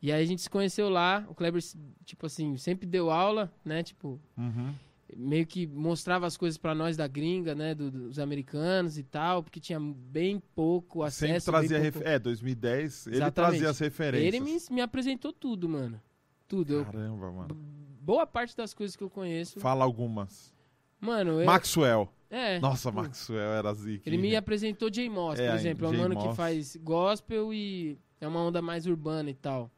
E 0.00 0.12
aí 0.12 0.22
a 0.22 0.26
gente 0.26 0.40
se 0.40 0.48
conheceu 0.48 0.88
lá, 0.88 1.26
o 1.28 1.34
Kleber, 1.34 1.60
tipo 2.04 2.26
assim, 2.26 2.56
sempre 2.56 2.86
deu 2.86 3.10
aula, 3.10 3.52
né, 3.64 3.82
tipo, 3.82 4.20
Uhum. 4.38 4.72
Meio 5.16 5.46
que 5.46 5.66
mostrava 5.66 6.26
as 6.26 6.36
coisas 6.36 6.56
pra 6.58 6.74
nós 6.74 6.96
da 6.96 7.06
gringa, 7.06 7.54
né, 7.54 7.74
do- 7.74 7.90
dos 7.90 8.18
americanos 8.18 8.98
e 8.98 9.02
tal, 9.02 9.42
porque 9.42 9.60
tinha 9.60 9.78
bem 9.80 10.42
pouco 10.54 11.08
Sempre 11.10 11.36
acesso. 11.36 11.50
trazia. 11.50 11.76
bem 11.76 11.82
Ref... 11.84 11.94
pouco... 11.94 12.08
É, 12.08 12.18
2010. 12.18 13.06
Ele 13.06 13.16
Exatamente. 13.16 13.34
trazia 13.34 13.70
as 13.70 13.78
referências. 13.78 14.34
Ele 14.34 14.40
me, 14.40 14.58
me 14.70 14.80
apresentou 14.80 15.32
tudo, 15.32 15.68
mano. 15.68 16.00
Tudo. 16.48 16.74
Eu- 16.74 16.84
Caramba, 16.84 17.30
mano. 17.32 17.56
boa 18.00 18.26
parte 18.26 18.56
das 18.56 18.74
coisas 18.74 18.94
que 18.96 19.02
eu 19.02 19.10
conheço. 19.10 19.58
Fala 19.60 19.84
algumas. 19.84 20.52
Mano, 21.00 21.40
eu, 21.40 21.46
Maxwell. 21.46 22.08
é. 22.30 22.58
Nossa, 22.60 22.90
pô, 22.90 23.02
Maxwell 23.02 23.52
era 23.52 23.72
zica. 23.74 24.08
Ele 24.08 24.16
me 24.18 24.34
apresentou 24.34 24.88
J. 24.90 25.08
Moss, 25.10 25.38
É, 25.38 25.48
por 25.50 25.56
exemplo. 25.56 25.86
É 25.86 25.88
um 25.90 25.96
mano 25.98 26.16
que 26.16 26.34
faz 26.34 26.76
gospel 26.76 27.52
e 27.52 27.98
é 28.20 28.26
uma 28.26 28.40
onda 28.40 28.60
mais 28.62 28.86
urbana 28.86 29.28
e 29.30 29.34
tal. 29.34 29.70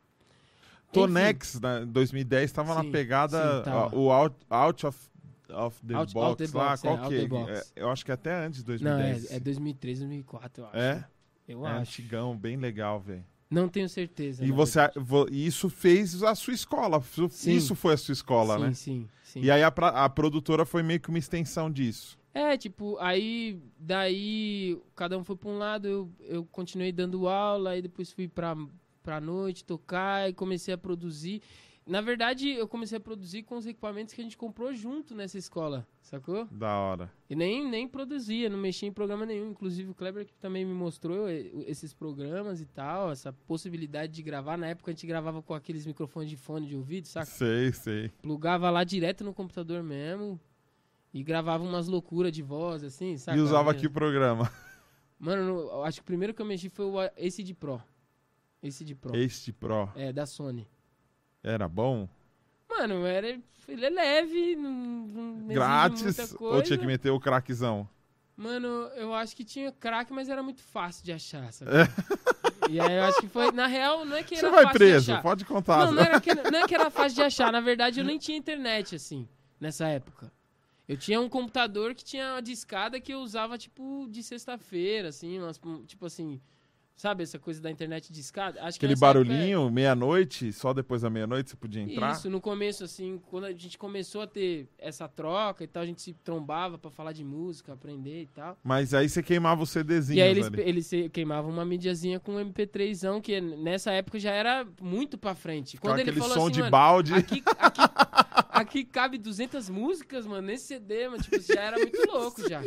Tonex, 0.92 1.60
né, 1.60 1.84
2010, 1.86 2.52
tava 2.52 2.74
na 2.74 2.84
pegada. 2.90 3.62
sim, 3.64 3.70
ó, 3.70 3.90
o 3.94 4.10
out, 4.12 4.36
out 4.48 4.86
of, 4.86 4.98
of 5.52 5.80
the 5.86 5.94
Out- 5.94 6.12
Box 6.14 6.26
Out 6.42 6.52
the 6.52 6.58
lá, 6.58 6.68
Box, 6.70 6.80
qual 6.82 6.94
é, 7.04 7.08
que 7.08 7.14
é? 7.16 7.26
Box. 7.28 7.72
É, 7.76 7.82
Eu 7.82 7.90
acho 7.90 8.04
que 8.04 8.10
é 8.10 8.14
até 8.14 8.34
antes 8.46 8.62
de 8.62 8.70
Não, 8.82 8.96
2010. 8.96 9.30
é, 9.30 9.36
é 9.36 9.40
2003, 9.40 9.98
2004, 10.00 10.62
eu 10.62 10.66
acho. 10.68 10.76
É? 10.76 11.06
Eu 11.48 11.66
É 11.66 11.70
acho. 11.70 11.80
antigão, 11.80 12.36
bem 12.36 12.56
legal, 12.56 13.00
velho. 13.00 13.24
Não 13.48 13.68
tenho 13.68 13.88
certeza. 13.88 14.44
E 14.44 14.50
você, 14.50 14.80
isso 15.30 15.68
fez 15.70 16.20
a 16.22 16.34
sua 16.34 16.52
escola. 16.52 16.98
Isso- 16.98 17.28
Sim. 17.30 17.52
Isso 17.52 17.74
foi 17.76 17.94
a 17.94 17.96
sua 17.96 18.12
escola, 18.12 18.56
sim, 18.56 18.62
né? 18.64 18.72
Sim, 18.74 19.08
sim. 19.22 19.40
E 19.42 19.50
aí 19.50 19.62
a, 19.62 19.68
a 19.68 20.08
produtora 20.08 20.64
foi 20.66 20.82
meio 20.82 20.98
que 20.98 21.08
uma 21.08 21.18
extensão 21.18 21.70
disso. 21.70 22.18
É, 22.34 22.56
tipo, 22.56 22.98
aí, 22.98 23.58
daí, 23.78 24.78
cada 24.94 25.16
um 25.16 25.24
foi 25.24 25.36
pra 25.36 25.48
um 25.48 25.56
lado, 25.58 25.86
eu, 25.88 26.10
eu 26.20 26.44
continuei 26.44 26.92
dando 26.92 27.28
aula, 27.28 27.70
aí 27.70 27.80
depois 27.80 28.12
fui 28.12 28.28
pra, 28.28 28.54
pra 29.02 29.20
noite 29.20 29.64
tocar 29.64 30.28
e 30.28 30.34
comecei 30.34 30.74
a 30.74 30.78
produzir. 30.78 31.40
Na 31.86 32.00
verdade, 32.00 32.50
eu 32.50 32.66
comecei 32.66 32.98
a 32.98 33.00
produzir 33.00 33.44
com 33.44 33.56
os 33.56 33.64
equipamentos 33.64 34.12
que 34.12 34.20
a 34.20 34.24
gente 34.24 34.36
comprou 34.36 34.74
junto 34.74 35.14
nessa 35.14 35.38
escola, 35.38 35.86
sacou? 36.02 36.44
Da 36.46 36.76
hora. 36.76 37.12
E 37.30 37.36
nem, 37.36 37.64
nem 37.64 37.86
produzia, 37.86 38.50
não 38.50 38.58
mexia 38.58 38.88
em 38.88 38.92
programa 38.92 39.24
nenhum. 39.24 39.50
Inclusive 39.50 39.90
o 39.90 39.94
Kleber 39.94 40.26
que 40.26 40.34
também 40.34 40.64
me 40.64 40.74
mostrou 40.74 41.28
eh, 41.28 41.48
esses 41.64 41.94
programas 41.94 42.60
e 42.60 42.66
tal, 42.66 43.12
essa 43.12 43.32
possibilidade 43.32 44.12
de 44.12 44.20
gravar. 44.20 44.56
Na 44.56 44.66
época 44.66 44.90
a 44.90 44.94
gente 44.94 45.06
gravava 45.06 45.40
com 45.40 45.54
aqueles 45.54 45.86
microfones 45.86 46.28
de 46.28 46.36
fone 46.36 46.66
de 46.66 46.74
ouvido, 46.74 47.06
saca? 47.06 47.26
Sei, 47.26 47.72
sei. 47.72 48.08
Plugava 48.20 48.68
lá 48.68 48.82
direto 48.82 49.22
no 49.22 49.32
computador 49.32 49.80
mesmo 49.84 50.40
e 51.14 51.22
gravava 51.22 51.62
umas 51.62 51.86
loucuras 51.86 52.32
de 52.32 52.42
voz, 52.42 52.82
assim, 52.82 53.16
saca? 53.16 53.38
E 53.38 53.40
usava 53.40 53.70
o 53.70 53.90
programa. 53.90 54.50
Mano, 55.20 55.84
acho 55.84 55.98
que 55.98 56.02
o 56.02 56.06
primeiro 56.06 56.34
que 56.34 56.42
eu 56.42 56.46
mexi 56.46 56.68
foi 56.68 56.86
o 56.86 56.96
esse 57.16 57.44
de 57.44 57.54
Pro. 57.54 57.80
Esse 58.60 58.84
de 58.84 58.96
Pro. 58.96 59.14
Este 59.16 59.52
Pro. 59.52 59.88
É, 59.94 60.12
da 60.12 60.26
Sony. 60.26 60.66
Era 61.46 61.68
bom? 61.68 62.08
mano, 62.68 63.06
era, 63.06 63.38
ele 63.68 63.86
é 63.86 63.88
leve, 63.88 64.56
não, 64.56 64.70
não 64.72 65.46
Grátis 65.46 66.34
ou 66.40 66.60
tinha 66.60 66.76
que 66.76 66.84
meter 66.84 67.10
o 67.10 67.20
craquezão? 67.20 67.88
Mano, 68.36 68.66
eu 68.96 69.14
acho 69.14 69.34
que 69.34 69.44
tinha 69.44 69.70
crack, 69.70 70.12
mas 70.12 70.28
era 70.28 70.42
muito 70.42 70.60
fácil 70.60 71.04
de 71.04 71.12
achar, 71.12 71.50
sabe? 71.52 71.70
É. 71.70 72.68
E 72.68 72.80
aí 72.80 72.96
eu 72.96 73.04
acho 73.04 73.20
que 73.20 73.28
foi, 73.28 73.52
na 73.52 73.66
real, 73.68 74.04
não 74.04 74.16
é 74.16 74.24
que 74.24 74.36
Você 74.36 74.44
era 74.44 74.54
vai 74.54 74.64
fácil 74.64 74.78
preso, 74.78 75.22
pode 75.22 75.44
contar. 75.44 75.86
Não, 75.86 75.92
não 75.92 76.02
era, 76.02 76.20
que, 76.20 76.34
não 76.34 76.58
é 76.58 76.66
que 76.66 76.74
era 76.74 76.90
fácil 76.90 77.14
de 77.14 77.22
achar. 77.24 77.52
Na 77.52 77.60
verdade, 77.60 78.00
eu 78.00 78.04
nem 78.04 78.18
tinha 78.18 78.36
internet, 78.36 78.96
assim, 78.96 79.28
nessa 79.60 79.86
época. 79.86 80.30
Eu 80.88 80.96
tinha 80.96 81.20
um 81.20 81.28
computador 81.28 81.94
que 81.94 82.04
tinha 82.04 82.32
uma 82.32 82.42
discada 82.42 83.00
que 83.00 83.14
eu 83.14 83.20
usava, 83.20 83.56
tipo, 83.56 84.06
de 84.10 84.22
sexta-feira, 84.22 85.08
assim, 85.08 85.38
umas- 85.38 85.60
tipo 85.86 86.04
assim... 86.06 86.40
Sabe 86.96 87.22
essa 87.24 87.38
coisa 87.38 87.60
da 87.60 87.70
internet 87.70 88.10
discada? 88.10 88.58
Acho 88.62 88.80
que 88.80 88.86
Aquele 88.86 88.94
é- 88.94 89.00
barulhinho, 89.00 89.70
meia-noite, 89.70 90.50
só 90.50 90.72
depois 90.72 91.02
da 91.02 91.10
meia-noite 91.10 91.50
você 91.50 91.56
podia 91.56 91.82
entrar? 91.82 92.12
Isso, 92.12 92.30
no 92.30 92.40
começo, 92.40 92.82
assim, 92.84 93.20
quando 93.26 93.44
a 93.44 93.52
gente 93.52 93.76
começou 93.76 94.22
a 94.22 94.26
ter 94.26 94.66
essa 94.78 95.06
troca 95.06 95.62
e 95.62 95.66
tal, 95.66 95.82
a 95.82 95.86
gente 95.86 96.00
se 96.00 96.14
trombava 96.14 96.78
pra 96.78 96.90
falar 96.90 97.12
de 97.12 97.22
música, 97.22 97.74
aprender 97.74 98.22
e 98.22 98.26
tal. 98.28 98.56
Mas 98.64 98.94
aí 98.94 99.10
você 99.10 99.22
queimava 99.22 99.62
o 99.62 99.66
CDzinho 99.66 100.16
E 100.18 100.22
aí 100.22 100.30
eles, 100.30 100.50
eles 100.56 100.86
se- 100.86 101.10
queimavam 101.10 101.50
uma 101.50 101.66
mídiazinha 101.66 102.18
com 102.18 102.36
um 102.36 102.40
MP3zão, 102.40 103.20
que 103.20 103.42
nessa 103.42 103.92
época 103.92 104.18
já 104.18 104.30
era 104.32 104.66
muito 104.80 105.18
pra 105.18 105.34
frente. 105.34 105.76
Com 105.76 105.88
Quando 105.88 105.98
ele 105.98 106.08
aquele 106.08 106.20
falou 106.22 106.34
som 106.34 106.46
assim, 106.50 106.62
de 106.62 106.70
balde. 106.70 107.12
aqui, 107.12 107.42
aqui, 107.58 107.80
aqui 108.56 108.84
cabe 108.84 109.18
200 109.18 109.68
músicas, 109.68 110.26
mano, 110.26 110.46
nesse 110.46 110.66
CD, 110.66 111.08
mano, 111.08 111.22
tipo, 111.22 111.40
já 111.40 111.60
era 111.60 111.76
muito 111.78 111.98
louco 112.10 112.48
já. 112.48 112.60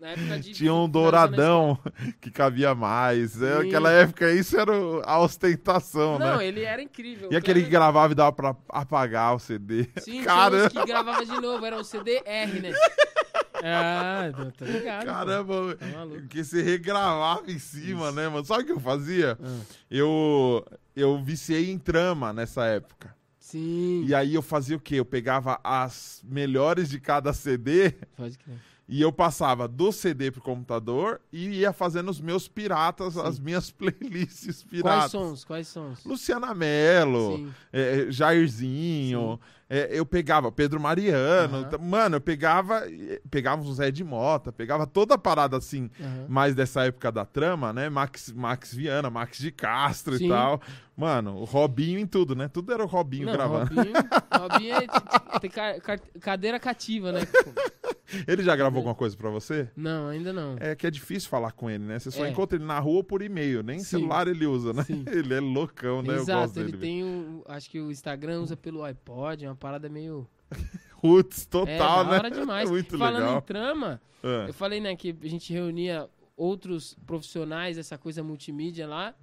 Na 0.00 0.08
época 0.10 0.38
de... 0.38 0.52
Tinha 0.52 0.72
um 0.74 0.88
douradão 0.88 1.78
que 2.20 2.30
cabia 2.30 2.74
mais. 2.74 3.40
É, 3.42 3.58
aquela 3.58 3.90
época, 3.90 4.30
isso 4.32 4.58
era 4.58 4.72
a 5.04 5.18
ostentação, 5.20 6.18
Não, 6.18 6.38
né? 6.38 6.46
ele 6.46 6.62
era 6.62 6.82
incrível. 6.82 7.28
E 7.32 7.36
aquele 7.36 7.62
que 7.62 7.68
gravava 7.70 8.12
e 8.12 8.16
dava 8.16 8.32
pra 8.32 8.56
apagar 8.68 9.34
o 9.34 9.38
CD. 9.38 9.88
Sim, 9.98 10.22
Caramba. 10.22 10.68
tinha 10.70 10.82
que 10.82 10.88
gravava 10.88 11.24
de 11.24 11.40
novo, 11.40 11.64
era 11.64 11.76
o 11.78 11.84
CDR, 11.84 12.60
né? 12.60 12.72
ah, 13.64 14.30
tá 14.56 14.64
ligado. 14.64 15.04
Caramba, 15.04 15.76
Tá 15.76 15.86
maluco. 15.86 16.26
que 16.28 16.42
você 16.44 16.62
regravava 16.62 17.50
em 17.50 17.58
cima, 17.58 18.10
né, 18.12 18.28
mano? 18.28 18.44
Sabe 18.44 18.62
o 18.62 18.66
que 18.66 18.72
eu 18.72 18.80
fazia? 18.80 19.38
Ah, 19.42 19.60
Eu, 19.90 20.64
eu 20.96 21.22
viciei 21.22 21.70
em 21.70 21.78
trama 21.78 22.32
nessa 22.32 22.64
época. 22.66 23.14
Sim, 23.52 24.04
E 24.06 24.14
aí 24.14 24.34
eu 24.34 24.42
fazia 24.42 24.76
o 24.76 24.80
quê? 24.80 24.96
Eu 24.96 25.04
pegava 25.04 25.60
as 25.62 26.22
melhores 26.24 26.88
de 26.88 26.98
cada 26.98 27.32
CD 27.32 27.92
pode 28.16 28.38
crer. 28.38 28.56
e 28.88 29.00
eu 29.00 29.12
passava 29.12 29.66
do 29.68 29.92
CD 29.92 30.30
pro 30.30 30.40
computador 30.42 31.20
e 31.32 31.48
ia 31.60 31.72
fazendo 31.72 32.10
os 32.10 32.20
meus 32.20 32.48
piratas, 32.48 33.16
as 33.16 33.38
minhas 33.38 33.70
playlists 33.72 34.62
Quais 34.62 34.64
piratas. 34.64 35.10
sons? 35.10 35.44
Quais 35.44 35.68
sons? 35.68 36.04
Luciana 36.04 36.52
Mello, 36.54 37.36
Sim. 37.36 37.52
é, 37.72 38.06
Jairzinho, 38.10 39.38
é, 39.68 39.88
eu 39.90 40.04
pegava 40.04 40.52
Pedro 40.52 40.78
Mariano, 40.78 41.64
t- 41.64 41.78
mano, 41.78 42.16
eu 42.16 42.20
pegava, 42.20 42.82
pegava 43.30 43.62
o 43.62 43.72
Zé 43.72 43.90
de 43.90 44.04
Mota, 44.04 44.52
pegava 44.52 44.86
toda 44.86 45.14
a 45.14 45.18
parada 45.18 45.56
assim, 45.56 45.88
Aham. 45.98 46.26
mais 46.28 46.54
dessa 46.54 46.84
época 46.84 47.10
da 47.10 47.24
trama, 47.24 47.72
né? 47.72 47.88
Max, 47.88 48.30
Max 48.32 48.74
Viana, 48.74 49.08
Max 49.08 49.38
de 49.38 49.50
Castro 49.50 50.16
Sim. 50.18 50.26
e 50.26 50.28
tal. 50.28 50.60
Mano, 50.96 51.36
o 51.36 51.44
Robinho 51.44 51.98
em 51.98 52.06
tudo, 52.06 52.34
né? 52.36 52.48
Tudo 52.48 52.72
era 52.72 52.82
o 52.84 52.86
Robinho 52.86 53.26
Não, 53.26 53.32
gravando. 53.32 53.74
Robinho, 53.74 53.94
Robinho 54.38 54.74
é, 54.74 54.80
t- 54.86 55.40
tem 55.40 55.50
ca- 55.50 55.80
ca- 55.80 55.98
cadeira 56.20 56.60
cativa, 56.60 57.10
né? 57.12 57.20
Ele 58.28 58.42
já 58.42 58.54
gravou 58.54 58.78
alguma 58.80 58.94
coisa 58.94 59.16
pra 59.16 59.30
você? 59.30 59.70
Não, 59.74 60.08
ainda 60.08 60.34
não. 60.34 60.56
É 60.60 60.74
que 60.76 60.86
é 60.86 60.90
difícil 60.90 61.30
falar 61.30 61.52
com 61.52 61.70
ele, 61.70 61.82
né? 61.84 61.98
Você 61.98 62.10
só 62.10 62.26
É. 62.26 62.30
encontra 62.30 62.58
ele 62.58 62.64
na 62.66 62.78
rua 62.78 63.02
por 63.02 63.22
e-mail, 63.22 63.62
nem 63.62 63.78
Sim. 63.78 63.84
celular 63.86 64.28
ele 64.28 64.46
usa, 64.46 64.74
né? 64.74 64.84
Sim. 64.84 65.02
Ele 65.08 65.32
é 65.32 65.40
loucão, 65.40 66.02
né? 66.02 66.10
eu 66.10 66.16
gosto 66.18 66.30
Exato, 66.30 66.52
dele. 66.54 66.68
ele 66.70 66.76
tem 66.78 67.04
o. 67.04 67.42
Acho 67.48 67.70
que 67.70 67.80
o 67.80 67.90
Instagram 67.90 68.40
usa 68.42 68.54
pelo 68.56 68.84
iPod, 68.84 69.44
é 69.44 69.48
uma 69.48 69.56
parada 69.56 69.88
meio. 69.88 70.28
Roots 71.02 71.42
É, 71.46 71.50
total, 71.50 72.04
da 72.04 72.10
né? 72.10 72.18
hora 72.18 72.30
demais. 72.30 72.70
Muito 72.70 72.98
Falando 72.98 73.22
legal. 73.24 73.38
em 73.38 73.40
trama, 73.42 74.00
É. 74.22 74.48
eu 74.48 74.54
falei, 74.54 74.78
né, 74.80 74.94
que 74.94 75.16
a 75.22 75.28
gente 75.28 75.50
reunia 75.52 76.08
outros 76.36 76.94
profissionais, 77.06 77.78
essa 77.78 77.96
coisa 77.96 78.22
multimídia 78.22 78.86
lá. 78.86 79.14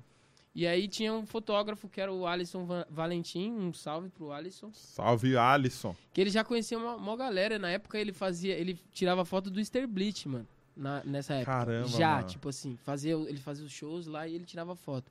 E 0.59 0.67
aí 0.67 0.89
tinha 0.89 1.13
um 1.13 1.25
fotógrafo 1.25 1.87
que 1.87 2.01
era 2.01 2.11
o 2.11 2.27
Alisson 2.27 2.65
Va- 2.65 2.85
Valentim, 2.89 3.49
um 3.49 3.71
salve 3.73 4.09
pro 4.09 4.33
Alisson. 4.33 4.69
Salve, 4.73 5.37
Alisson. 5.37 5.95
Que 6.11 6.19
ele 6.19 6.29
já 6.29 6.43
conhecia 6.43 6.77
uma, 6.77 6.95
uma 6.97 7.15
galera. 7.15 7.57
Na 7.57 7.69
época 7.69 7.97
ele 7.97 8.11
fazia. 8.11 8.55
Ele 8.55 8.77
tirava 8.91 9.23
foto 9.23 9.49
do 9.49 9.61
Sterblitz, 9.61 10.25
mano. 10.25 10.45
Na, 10.75 11.01
nessa 11.05 11.35
época. 11.35 11.51
Caramba, 11.59 11.87
Já, 11.87 12.15
mano. 12.17 12.27
tipo 12.27 12.49
assim, 12.49 12.75
fazia, 12.83 13.13
ele 13.13 13.37
fazia 13.37 13.65
os 13.65 13.71
shows 13.71 14.05
lá 14.05 14.27
e 14.27 14.35
ele 14.35 14.43
tirava 14.43 14.75
foto. 14.75 15.09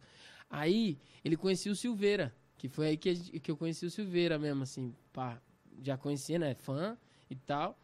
Aí 0.51 0.99
ele 1.25 1.35
conhecia 1.35 1.73
o 1.73 1.75
Silveira. 1.75 2.31
Que 2.59 2.69
foi 2.69 2.89
aí 2.89 2.97
que, 2.99 3.15
gente- 3.15 3.41
que 3.41 3.51
eu 3.51 3.57
conheci 3.57 3.87
o 3.87 3.91
Silveira 3.91 4.39
mesmo, 4.39 4.63
assim, 4.65 4.95
pá. 5.15 5.39
Já 5.83 5.97
conhecia, 5.97 6.39
né? 6.39 6.55
Fã 6.57 6.95
e 7.31 7.35
tal. 7.37 7.75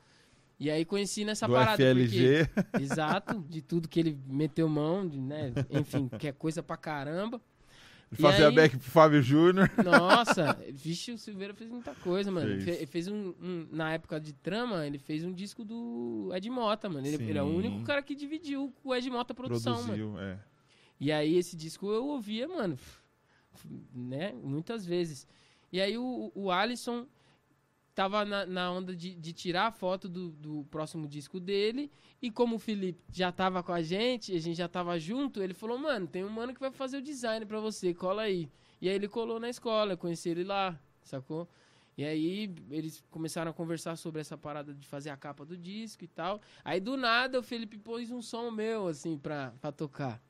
E 0.61 0.70
aí 0.70 0.85
conheci 0.85 1.24
nessa 1.24 1.46
do 1.46 1.55
parada. 1.55 1.83
FLG. 1.83 2.46
Porque, 2.46 2.83
exato, 2.83 3.40
de 3.48 3.62
tudo 3.62 3.88
que 3.88 3.98
ele 4.00 4.18
meteu 4.27 4.68
mão, 4.68 5.09
de, 5.09 5.18
né? 5.18 5.50
Enfim, 5.70 6.09
que 6.09 6.29
é 6.29 6.33
coisa 6.33 6.62
pra 6.62 6.77
caramba. 6.77 7.40
Fazia 8.22 8.48
aí- 8.48 8.55
back 8.55 8.77
pro 8.77 8.90
Fábio 8.90 9.22
Júnior. 9.22 9.70
Nossa, 9.85 10.59
vixe, 10.72 11.12
o 11.12 11.18
Silveira 11.18 11.53
fez 11.55 11.70
muita 11.70 11.94
coisa, 11.96 12.31
mano. 12.31 12.46
Fez. 12.48 12.64
Fe- 12.64 12.70
Ele 12.70 12.87
fez 12.87 13.09
um, 13.09 13.35
um- 13.40 13.68
Na 13.70 13.92
época 13.92 14.20
de 14.20 14.33
trama, 14.33 14.87
ele 14.87 14.98
fez 14.98 15.24
um 15.24 15.33
disco 15.33 15.64
do 15.64 16.31
Ed 16.35 16.48
Mota, 16.50 16.88
mano. 16.88 17.07
Ele, 17.07 17.22
ele 17.22 17.38
é 17.38 17.42
o 17.42 17.46
único 17.46 17.83
cara 17.83 18.03
que 18.03 18.14
dividiu 18.14 18.72
com 18.83 18.90
o 18.90 18.94
Ed 18.94 19.09
Mota 19.11 19.33
a 19.33 19.37
produção, 19.37 19.74
mano. 19.74 19.87
Produziu, 19.87 20.18
é. 20.18 20.38
E 21.00 21.11
aí 21.12 21.37
esse 21.37 21.57
disco 21.57 21.90
eu 21.90 22.07
ouvia, 22.07 22.46
mano, 22.48 22.79
né? 23.94 24.33
Muitas 24.42 24.85
vezes. 24.85 25.27
E 25.72 25.81
aí 25.81 25.96
o, 25.98 26.31
o 26.35 26.50
Alisson 26.50 27.07
tava 27.94 28.24
na, 28.24 28.44
na 28.44 28.72
onda 28.72 28.94
de, 28.94 29.14
de 29.14 29.33
tirar 29.33 29.68
a 29.68 29.72
foto 29.72 30.09
do, 30.09 30.30
do 30.30 30.64
próximo 30.70 31.07
disco 31.07 31.38
dele. 31.38 31.90
E 32.20 32.30
como 32.30 32.57
o 32.57 32.59
Felipe 32.59 33.00
já 33.12 33.30
tava 33.30 33.62
com 33.62 33.72
a 33.72 33.83
gente, 33.83 34.35
a 34.35 34.40
gente 34.40 34.57
já 34.57 34.68
tava 34.68 34.98
junto, 34.98 35.42
ele 35.42 35.54
falou, 35.54 35.78
mano, 35.78 36.07
tem 36.07 36.24
um 36.24 36.30
mano 36.30 36.52
que 36.52 36.61
vai 36.61 36.72
fazer 36.72 36.98
o 36.98 37.02
design 37.02 37.46
pra 37.46 37.61
você, 37.61 37.94
cola 37.94 38.22
aí. 38.22 38.48
E 38.80 38.88
aí 38.88 38.94
ele 38.94 39.09
colou 39.09 39.38
na 39.38 39.48
escola, 39.48 39.96
conheci 39.96 40.30
ele 40.30 40.44
lá, 40.44 40.78
sacou? 41.02 41.48
E 41.96 42.04
aí 42.04 42.52
eles 42.70 43.04
começaram 43.11 43.50
a 43.50 43.54
conversar 43.54 43.96
sobre 43.96 44.20
essa 44.20 44.37
parada 44.37 44.74
de 44.74 44.87
fazer 44.87 45.11
a 45.11 45.16
capa 45.16 45.44
do 45.44 45.57
disco 45.57 46.02
e 46.02 46.09
tal. 46.09 46.40
Aí 46.64 46.80
do 46.80 46.96
nada 46.96 47.38
o 47.38 47.42
Felipe 47.42 47.78
pôs 47.78 48.11
um 48.11 48.20
som 48.20 48.50
meu, 48.50 48.88
assim, 48.88 49.16
pra, 49.16 49.52
pra 49.61 49.70
tocar. 49.70 50.20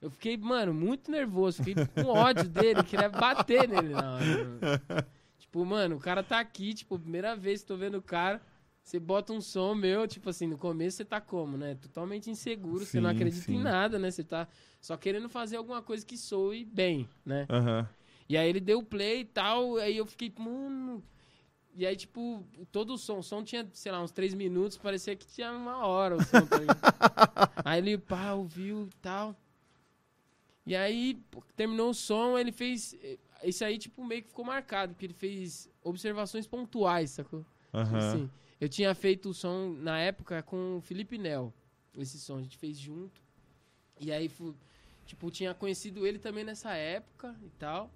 Eu 0.00 0.10
fiquei, 0.10 0.36
mano, 0.36 0.72
muito 0.72 1.10
nervoso, 1.10 1.62
fiquei 1.62 1.86
com 1.86 2.08
ódio 2.08 2.48
dele, 2.48 2.82
queria 2.82 3.08
bater 3.08 3.68
nele 3.68 3.88
na 3.90 4.14
hora. 4.16 5.08
Tipo, 5.46 5.64
mano, 5.64 5.96
o 5.96 6.00
cara 6.00 6.22
tá 6.22 6.38
aqui, 6.38 6.74
tipo, 6.74 6.98
primeira 6.98 7.34
vez 7.34 7.62
que 7.62 7.68
tô 7.68 7.76
vendo 7.76 7.98
o 7.98 8.02
cara, 8.02 8.42
você 8.82 8.98
bota 9.00 9.32
um 9.32 9.40
som 9.40 9.74
meu, 9.74 10.06
tipo 10.06 10.28
assim, 10.28 10.46
no 10.46 10.58
começo 10.58 10.98
você 10.98 11.04
tá 11.04 11.20
como, 11.20 11.56
né? 11.56 11.76
Totalmente 11.76 12.30
inseguro, 12.30 12.84
você 12.84 13.00
não 13.00 13.08
Sim, 13.08 13.16
acredita 13.16 13.54
em 13.54 13.58
sim. 13.58 13.62
nada, 13.62 13.98
né? 13.98 14.10
Você 14.10 14.22
tá 14.22 14.46
só 14.80 14.96
querendo 14.96 15.28
fazer 15.28 15.56
alguma 15.56 15.80
coisa 15.82 16.04
que 16.04 16.16
soe 16.18 16.64
bem, 16.64 17.08
né? 17.24 17.48
Aham. 17.48 17.88
E 18.28 18.36
aí 18.36 18.48
ele 18.48 18.60
deu 18.60 18.82
play 18.82 19.20
e 19.20 19.24
tal, 19.24 19.76
aí 19.76 19.96
eu 19.96 20.06
fiquei, 20.06 20.32
mano. 20.38 21.02
E 21.74 21.86
aí, 21.86 21.96
tipo, 21.96 22.44
todo 22.72 22.94
o 22.94 22.98
som, 22.98 23.18
o 23.18 23.22
som 23.22 23.44
tinha, 23.44 23.68
sei 23.72 23.92
lá, 23.92 24.02
uns 24.02 24.12
três 24.12 24.34
minutos, 24.34 24.78
parecia 24.78 25.16
que 25.16 25.26
tinha 25.26 25.52
uma 25.52 25.86
hora 25.86 26.16
o 26.16 26.22
som, 26.22 26.46
tá 26.46 26.58
aí 27.64 27.78
ele, 27.78 27.98
pá, 27.98 28.32
ouviu 28.34 28.88
e 28.88 28.96
tal. 29.02 29.36
E 30.66 30.74
aí, 30.74 31.22
terminou 31.54 31.90
o 31.90 31.94
som, 31.94 32.36
ele 32.36 32.50
fez. 32.52 32.94
Isso 33.42 33.64
aí, 33.64 33.78
tipo, 33.78 34.04
meio 34.04 34.22
que 34.22 34.28
ficou 34.28 34.44
marcado, 34.44 34.92
porque 34.94 35.06
ele 35.06 35.14
fez 35.14 35.68
observações 35.82 36.46
pontuais, 36.46 37.10
sacou? 37.10 37.40
Tipo 37.40 37.76
Aham. 37.78 37.98
assim, 37.98 38.30
eu 38.60 38.68
tinha 38.68 38.94
feito 38.94 39.28
o 39.30 39.34
som 39.34 39.70
na 39.78 39.98
época 39.98 40.42
com 40.42 40.78
o 40.78 40.80
Felipe 40.80 41.18
Nel. 41.18 41.52
Esse 41.96 42.18
som 42.18 42.38
a 42.38 42.42
gente 42.42 42.56
fez 42.56 42.78
junto. 42.78 43.20
E 44.00 44.10
aí, 44.12 44.30
tipo, 45.06 45.30
tinha 45.30 45.54
conhecido 45.54 46.06
ele 46.06 46.18
também 46.18 46.44
nessa 46.44 46.74
época 46.74 47.34
e 47.44 47.50
tal. 47.58 47.90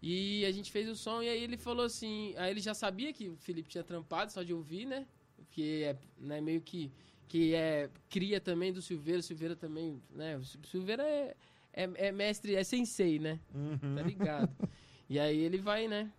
E 0.00 0.44
a 0.44 0.52
gente 0.52 0.70
fez 0.70 0.88
o 0.88 0.94
som 0.94 1.20
e 1.22 1.28
aí 1.28 1.42
ele 1.42 1.56
falou 1.56 1.84
assim. 1.84 2.34
Aí 2.36 2.50
ele 2.52 2.60
já 2.60 2.74
sabia 2.74 3.12
que 3.12 3.28
o 3.28 3.36
Felipe 3.36 3.68
tinha 3.68 3.82
trampado, 3.82 4.30
só 4.32 4.42
de 4.44 4.54
ouvir, 4.54 4.84
né? 4.86 5.06
Que 5.50 5.84
é 5.84 5.96
né, 6.18 6.40
meio 6.40 6.60
que. 6.60 6.90
Que 7.26 7.54
é 7.54 7.90
cria 8.08 8.40
também 8.40 8.72
do 8.72 8.80
Silveira. 8.80 9.18
O 9.20 9.22
Silveira 9.22 9.54
também, 9.56 10.00
né? 10.10 10.36
O 10.36 10.44
Sil- 10.46 10.62
Silveira 10.64 11.02
é, 11.02 11.34
é, 11.72 11.88
é 12.08 12.12
mestre, 12.12 12.54
é 12.54 12.64
sensei, 12.64 13.18
né? 13.18 13.38
Uhum. 13.54 13.94
tá 13.96 14.02
ligado? 14.02 14.68
e 15.08 15.18
aí 15.18 15.38
ele 15.38 15.58
vai, 15.58 15.88
né, 15.88 16.10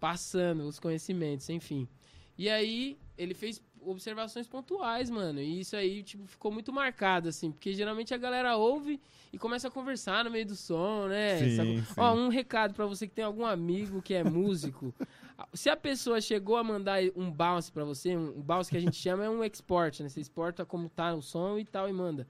passando 0.00 0.62
os 0.64 0.78
conhecimentos, 0.78 1.48
enfim. 1.50 1.88
E 2.36 2.48
aí 2.48 2.96
ele 3.16 3.34
fez 3.34 3.60
observações 3.82 4.46
pontuais, 4.46 5.10
mano. 5.10 5.40
E 5.40 5.60
isso 5.60 5.76
aí, 5.76 6.02
tipo, 6.02 6.26
ficou 6.26 6.52
muito 6.52 6.72
marcado, 6.72 7.28
assim, 7.28 7.50
porque 7.50 7.72
geralmente 7.72 8.14
a 8.14 8.16
galera 8.16 8.56
ouve 8.56 9.00
e 9.32 9.38
começa 9.38 9.68
a 9.68 9.70
conversar 9.70 10.24
no 10.24 10.30
meio 10.30 10.46
do 10.46 10.54
som, 10.54 11.06
né? 11.08 11.38
Sim, 11.38 11.82
sim. 11.82 11.84
Ó, 11.96 12.14
um 12.14 12.28
recado 12.28 12.74
pra 12.74 12.86
você 12.86 13.06
que 13.06 13.14
tem 13.14 13.24
algum 13.24 13.44
amigo 13.44 14.00
que 14.02 14.14
é 14.14 14.24
músico. 14.24 14.94
Se 15.54 15.70
a 15.70 15.76
pessoa 15.76 16.20
chegou 16.20 16.56
a 16.56 16.64
mandar 16.64 17.00
um 17.14 17.30
bounce 17.30 17.70
pra 17.70 17.84
você, 17.84 18.16
um 18.16 18.38
um 18.38 18.42
bounce 18.42 18.70
que 18.70 18.76
a 18.76 18.80
gente 18.80 18.96
chama 18.96 19.24
é 19.24 19.30
um 19.30 19.44
export, 19.44 20.00
né? 20.00 20.08
Você 20.08 20.20
exporta 20.20 20.64
como 20.64 20.88
tá 20.88 21.14
o 21.14 21.22
som 21.22 21.58
e 21.58 21.64
tal 21.64 21.88
e 21.88 21.92
manda. 21.92 22.26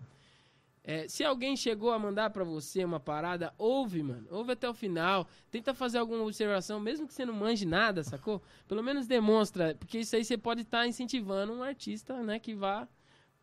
É, 0.90 1.06
se 1.06 1.22
alguém 1.22 1.54
chegou 1.54 1.90
a 1.90 1.98
mandar 1.98 2.30
pra 2.30 2.42
você 2.44 2.82
uma 2.82 2.98
parada, 2.98 3.52
ouve, 3.58 4.02
mano. 4.02 4.26
Ouve 4.30 4.52
até 4.52 4.66
o 4.66 4.72
final. 4.72 5.28
Tenta 5.50 5.74
fazer 5.74 5.98
alguma 5.98 6.22
observação, 6.22 6.80
mesmo 6.80 7.06
que 7.06 7.12
você 7.12 7.26
não 7.26 7.34
manje 7.34 7.66
nada, 7.66 8.02
sacou? 8.02 8.42
Pelo 8.66 8.82
menos 8.82 9.06
demonstra, 9.06 9.74
porque 9.74 9.98
isso 9.98 10.16
aí 10.16 10.24
você 10.24 10.38
pode 10.38 10.62
estar 10.62 10.86
incentivando 10.86 11.52
um 11.52 11.62
artista, 11.62 12.22
né, 12.22 12.38
que 12.38 12.54
vá 12.54 12.88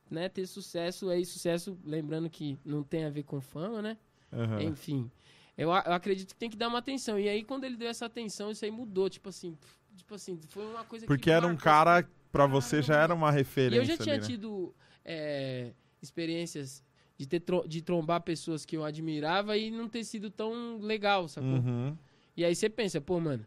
né, 0.10 0.28
ter 0.28 0.48
sucesso. 0.48 1.08
Aí, 1.08 1.24
sucesso, 1.24 1.78
lembrando 1.86 2.32
que 2.32 2.58
não 2.66 2.82
tem 2.82 3.06
a 3.06 3.12
ver 3.12 3.22
com 3.22 3.40
fama, 3.40 3.80
né? 3.80 3.96
Aham. 4.34 4.64
Enfim. 4.64 5.12
Eu, 5.56 5.70
eu 5.70 5.94
acredito 5.94 6.30
que 6.30 6.40
tem 6.40 6.50
que 6.50 6.58
dar 6.58 6.68
uma 6.68 6.80
atenção. 6.80 7.20
E 7.20 7.30
aí, 7.30 7.44
quando 7.44 7.64
ele 7.64 7.78
deu 7.78 7.90
essa 7.90 8.08
atenção, 8.08 8.50
isso 8.50 8.66
aí 8.66 8.72
mudou. 8.72 9.08
Tipo 9.08 9.30
assim, 9.30 9.56
tipo 9.96 10.16
assim, 10.16 10.40
foi 10.50 10.66
uma 10.66 10.84
coisa 10.84 11.06
Porque 11.06 11.26
que. 11.26 11.30
era 11.30 11.46
um 11.46 11.50
marcou, 11.50 11.64
cara, 11.64 12.10
pra 12.32 12.48
você 12.48 12.82
já 12.82 13.00
era 13.00 13.14
uma 13.14 13.30
e 13.30 13.34
referência. 13.34 13.82
eu 13.82 13.86
já 13.86 13.98
tinha 13.98 14.16
ali, 14.16 14.24
né? 14.24 14.28
tido 14.30 14.74
é, 15.06 15.74
experiências 16.02 16.84
de, 17.18 17.26
ter 17.26 17.42
de 17.68 17.82
trombar 17.82 18.22
pessoas 18.22 18.66
que 18.66 18.76
eu 18.76 18.84
admirava 18.84 19.58
e 19.58 19.72
não 19.72 19.88
ter 19.88 20.04
sido 20.04 20.30
tão 20.30 20.78
legal, 20.80 21.28
sacou? 21.28 21.50
Uhum. 21.50 21.96
E 22.36 22.44
aí 22.44 22.54
você 22.54 22.70
pensa, 22.70 23.00
pô, 23.00 23.20
mano, 23.20 23.46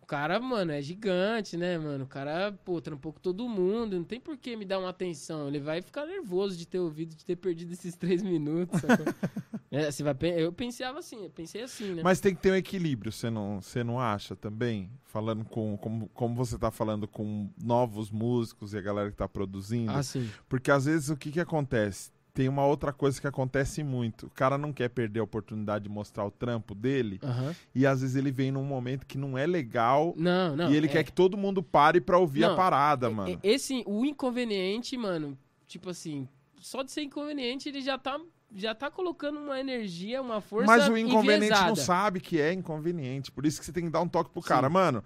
o 0.00 0.06
cara, 0.06 0.38
mano, 0.38 0.72
é 0.72 0.80
gigante, 0.80 1.56
né, 1.56 1.76
mano? 1.76 2.04
O 2.04 2.06
cara, 2.06 2.52
pô, 2.64 2.80
trampou 2.80 3.12
com 3.12 3.20
todo 3.20 3.48
mundo, 3.48 3.96
não 3.96 4.04
tem 4.04 4.20
por 4.20 4.36
que 4.36 4.56
me 4.56 4.64
dar 4.64 4.78
uma 4.78 4.90
atenção. 4.90 5.48
Ele 5.48 5.58
vai 5.58 5.82
ficar 5.82 6.06
nervoso 6.06 6.56
de 6.56 6.66
ter 6.66 6.78
ouvido, 6.78 7.14
de 7.14 7.24
ter 7.24 7.36
perdido 7.36 7.72
esses 7.72 7.96
três 7.96 8.22
minutos, 8.22 8.80
sacou? 8.80 9.06
É, 9.70 9.90
você 9.90 10.02
vai, 10.02 10.16
eu 10.34 10.50
pensava 10.50 10.98
assim, 10.98 11.24
eu 11.24 11.30
pensei 11.30 11.62
assim, 11.62 11.92
né? 11.92 12.02
Mas 12.02 12.20
tem 12.20 12.34
que 12.34 12.40
ter 12.40 12.50
um 12.50 12.54
equilíbrio, 12.54 13.12
você 13.12 13.28
não, 13.28 13.60
você 13.60 13.84
não 13.84 14.00
acha 14.00 14.34
também? 14.34 14.90
Falando 15.04 15.44
com. 15.44 15.76
Como, 15.76 16.08
como 16.08 16.34
você 16.34 16.58
tá 16.58 16.70
falando 16.70 17.06
com 17.06 17.50
novos 17.62 18.10
músicos 18.10 18.72
e 18.72 18.78
a 18.78 18.80
galera 18.80 19.10
que 19.10 19.16
tá 19.16 19.28
produzindo. 19.28 19.92
Assim, 19.92 20.26
Porque 20.48 20.70
às 20.70 20.86
vezes 20.86 21.10
o 21.10 21.16
que 21.18 21.30
que 21.30 21.40
acontece? 21.40 22.10
Tem 22.34 22.48
uma 22.48 22.64
outra 22.64 22.92
coisa 22.92 23.20
que 23.20 23.26
acontece 23.26 23.82
muito. 23.82 24.26
O 24.26 24.30
cara 24.30 24.56
não 24.56 24.72
quer 24.72 24.88
perder 24.90 25.18
a 25.20 25.24
oportunidade 25.24 25.84
de 25.84 25.90
mostrar 25.90 26.24
o 26.24 26.30
trampo 26.30 26.74
dele. 26.74 27.18
aham. 27.22 27.54
E 27.74 27.84
às 27.86 28.00
vezes 28.00 28.14
ele 28.14 28.30
vem 28.30 28.52
num 28.52 28.62
momento 28.64 29.04
que 29.06 29.18
não 29.18 29.36
é 29.36 29.44
legal. 29.46 30.14
Não, 30.16 30.54
não. 30.54 30.70
e 30.70 30.76
ele 30.76 30.86
é- 30.86 30.90
quer 30.90 31.02
que 31.04 31.12
todo 31.12 31.36
mundo 31.36 31.62
pare 31.62 32.00
pra 32.00 32.16
ouvir 32.16 32.44
a 32.44 32.50
Não, 32.50 32.56
parada, 32.56 33.10
E- 33.10 33.14
mano. 33.14 33.40
Esse, 33.42 33.82
o 33.86 34.04
inconveniente, 34.04 34.96
mano, 34.96 35.36
tipo 35.66 35.90
assim, 35.90 36.28
só 36.60 36.82
de 36.84 36.92
ser 36.92 37.02
inconveniente, 37.02 37.68
ele 37.68 37.80
já 37.80 37.98
tá, 37.98 38.20
já 38.54 38.72
tá 38.74 38.88
colocando 38.90 39.38
uma 39.40 39.58
energia, 39.58 40.22
uma 40.22 40.40
força 40.40 40.66
Mas 40.66 40.88
o 40.88 40.96
inconveniente 40.96 41.50
não 41.50 41.70
enviesada. 41.70 41.76
sabe 41.76 42.20
que 42.20 42.40
é 42.40 42.52
inconveniente. 42.52 43.32
Por 43.32 43.44
isso 43.46 43.58
que 43.58 43.66
você 43.66 43.72
tem 43.72 43.84
que 43.84 43.90
dar 43.90 44.00
um 44.00 44.08
toque 44.08 44.30
pro 44.30 44.42
Sim. 44.42 44.48
cara. 44.48 44.68
Mano, 44.68 45.02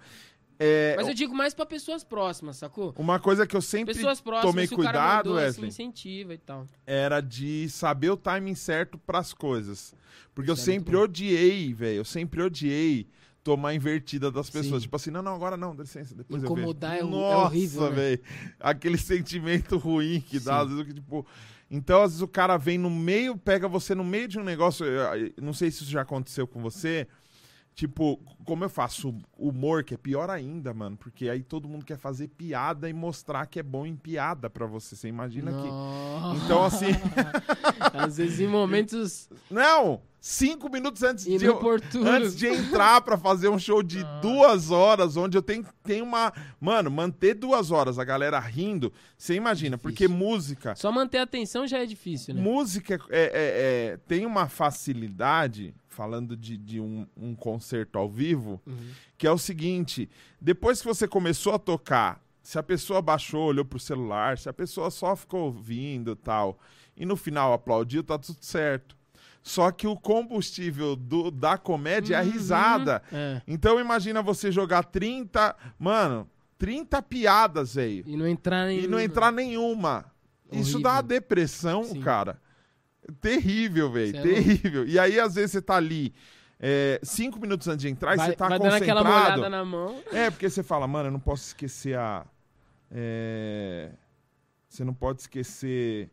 é, 0.59 0.93
Mas 0.97 1.07
eu 1.07 1.13
digo 1.13 1.33
mais 1.35 1.53
pra 1.53 1.65
pessoas 1.65 2.03
próximas, 2.03 2.57
sacou? 2.57 2.93
uma 2.97 3.19
coisa 3.19 3.45
que 3.47 3.55
eu 3.55 3.61
sempre 3.61 3.93
Pessoas 3.93 4.21
próximas, 4.21 4.51
tomei 4.53 4.67
se 4.67 4.73
o 4.73 4.77
cara 4.77 4.91
cuidado, 4.99 5.29
mandou, 5.29 5.37
assim, 5.37 5.45
Wesley. 5.61 5.67
incentiva 5.69 6.33
e 6.33 6.37
tal. 6.37 6.65
era 6.85 7.19
de 7.21 7.67
saber 7.69 8.09
o 8.11 8.17
timing 8.17 8.55
certo 8.55 8.97
pras 8.97 9.33
coisas. 9.33 9.93
Porque 10.35 10.49
eu 10.49 10.53
Isso 10.55 10.69
é 10.69 10.73
muito 10.73 10.85
sempre 10.85 10.95
odiei, 10.97 11.73
velho. 11.73 11.97
Eu 11.97 12.05
sempre 12.05 12.41
odiei 12.41 13.07
tomar 13.43 13.73
invertida 13.75 14.31
das 14.31 14.49
pessoas. 14.49 14.81
Sim. 14.81 14.87
Tipo 14.87 14.95
assim, 14.95 15.11
não, 15.11 15.21
não, 15.21 15.35
agora 15.35 15.57
não, 15.57 15.75
dá 15.75 15.83
licença, 15.83 16.15
depois 16.15 16.41
Incomodar 16.43 16.95
é 16.95 17.01
eu 17.01 17.05
vejo. 17.07 17.17
é 17.17 17.19
Nossa, 17.21 17.45
horrível, 17.45 17.81
né? 17.89 17.95
velho. 17.95 18.21
Aquele 18.59 18.97
sentimento 18.99 19.77
ruim 19.77 20.21
que 20.21 20.39
dá, 20.39 20.59
Sim. 20.59 20.61
às 20.65 20.69
vezes, 20.69 20.85
que, 20.85 20.93
tipo... 20.93 21.25
Então, 21.69 22.01
às 22.01 22.11
vezes, 22.11 22.21
o 22.21 22.27
cara 22.27 22.55
vem 22.57 22.77
no 22.77 22.89
meio, 22.89 23.35
pega 23.37 23.67
você 23.67 23.93
no 23.95 24.03
meio 24.03 24.27
de 24.27 24.39
um 24.39 24.43
negócio... 24.43 24.85
eu- 24.85 25.27
eu 25.27 25.33
Não 25.41 25.53
sei 25.53 25.69
se 25.71 25.81
isso 25.83 25.91
já 25.91 26.01
aconteceu 26.01 26.47
com 26.47 26.61
você... 26.61 27.07
Tipo, 27.75 28.19
como 28.45 28.63
eu 28.63 28.69
faço 28.69 29.15
humor, 29.37 29.83
que 29.83 29.95
é 29.95 29.97
pior 29.97 30.29
ainda, 30.29 30.73
mano. 30.73 30.95
Porque 30.95 31.27
aí 31.27 31.41
todo 31.41 31.67
mundo 31.67 31.83
quer 31.83 31.97
fazer 31.97 32.27
piada 32.27 32.87
e 32.87 32.93
mostrar 32.93 33.47
que 33.47 33.59
é 33.59 33.63
bom 33.63 33.85
em 33.85 33.95
piada 33.95 34.47
pra 34.49 34.65
você. 34.67 34.95
Você 34.95 35.07
imagina 35.07 35.51
que... 35.51 35.67
Nossa. 35.67 36.45
Então, 36.45 36.63
assim... 36.63 36.91
Às 37.93 38.17
vezes 38.17 38.39
em 38.39 38.47
momentos 38.47 39.29
Não! 39.49 40.01
Cinco 40.25 40.69
minutos 40.69 41.03
antes 41.03 41.25
de, 41.25 41.43
eu, 41.43 41.59
antes 42.05 42.37
de 42.37 42.47
entrar 42.47 43.01
pra 43.01 43.17
fazer 43.17 43.49
um 43.49 43.59
show 43.59 43.83
de 43.83 43.99
Nossa. 44.01 44.21
duas 44.21 44.71
horas, 44.71 45.17
onde 45.17 45.37
eu 45.37 45.41
tenho, 45.41 45.65
tenho 45.83 46.05
uma. 46.05 46.31
Mano, 46.61 46.89
manter 46.89 47.33
duas 47.33 47.71
horas, 47.71 47.99
a 47.99 48.05
galera 48.05 48.39
rindo, 48.39 48.93
você 49.17 49.33
imagina, 49.33 49.77
porque 49.77 50.07
Difícil. 50.07 50.15
música. 50.25 50.75
Só 50.77 50.93
manter 50.93 51.17
a 51.17 51.23
atenção 51.23 51.67
já 51.67 51.79
é 51.79 51.85
difícil, 51.85 52.35
né? 52.35 52.41
Música 52.41 53.01
é, 53.09 53.21
é- 53.21 53.31
é- 53.33 53.97
tem 54.07 54.25
uma 54.25 54.47
facilidade, 54.47 55.75
falando 55.93 56.35
de, 56.35 56.57
de 56.57 56.79
um, 56.79 57.07
um 57.15 57.33
concerto 57.35 57.97
ao 57.97 58.09
vivo, 58.09 58.59
Uhum. 58.65 58.75
que 59.17 59.25
é 59.27 59.31
o 59.31 59.37
seguinte: 59.37 60.09
depois 60.41 60.81
que 60.81 60.87
você 60.87 61.07
começou 61.07 61.53
a 61.53 61.59
tocar, 61.59 62.21
se 62.41 62.57
a 62.59 62.63
pessoa 62.63 63.01
baixou, 63.01 63.45
olhou 63.45 63.63
pro 63.63 63.79
celular, 63.79 64.37
se 64.37 64.49
a 64.49 64.53
pessoa 64.53 64.91
só 64.91 65.15
ficou 65.15 65.41
ouvindo 65.45 66.11
e 66.11 66.15
tal, 66.15 66.59
e 66.97 67.05
no 67.05 67.15
final 67.15 67.53
aplaudiu, 67.53 68.03
tá 68.03 68.17
tudo 68.17 68.39
certo. 68.41 68.97
Só 69.41 69.71
que 69.71 69.85
o 69.87 69.95
combustível 69.97 70.95
do- 70.95 71.29
da 71.29 71.57
comédia 71.57 72.15
é 72.15 72.19
a 72.19 72.23
Uhum. 72.23 72.31
risada. 72.31 73.01
É. 73.11 73.41
Então 73.47 73.79
imagina 73.79 74.21
você 74.21 74.51
jogar 74.51 74.83
30, 74.83 75.55
mano, 75.77 76.29
30 76.57 77.01
piadas, 77.01 77.75
velho, 77.75 78.03
E 78.07 78.15
não 78.15 78.25
entrar 78.27 78.69
em. 78.71 78.79
e 78.83 78.87
não 78.87 78.99
entrar 78.99 79.31
nenhuma. 79.31 80.05
Isso 80.51 80.61
Horrível. 80.75 80.81
dá 80.81 80.91
uma 80.93 81.03
depressão, 81.03 81.83
Sim. 81.83 81.99
cara. 82.01 82.39
Terrível, 83.21 83.91
velho. 83.91 84.17
É 84.17 84.21
Terrível. 84.21 84.85
E 84.87 84.97
aí, 84.99 85.19
às 85.19 85.35
vezes, 85.35 85.51
você 85.51 85.61
tá 85.61 85.75
ali 85.75 86.13
é, 86.59 86.99
cinco 87.03 87.39
minutos 87.39 87.67
antes 87.67 87.81
de 87.81 87.89
entrar 87.89 88.15
Vai, 88.15 88.29
você 88.29 88.35
tá 88.35 88.47
vai 88.47 88.57
dando 88.59 88.71
concentrado. 88.71 88.99
aquela 89.01 89.19
molhada 89.19 89.49
na 89.49 89.65
mão. 89.65 90.01
É, 90.11 90.29
porque 90.29 90.49
você 90.49 90.63
fala, 90.63 90.87
mano, 90.87 91.07
eu 91.09 91.11
não 91.11 91.19
posso 91.19 91.47
esquecer 91.47 91.97
a. 91.97 92.25
é, 92.91 93.91
Você 94.69 94.83
não 94.83 94.93
pode 94.93 95.21
esquecer. 95.21 96.09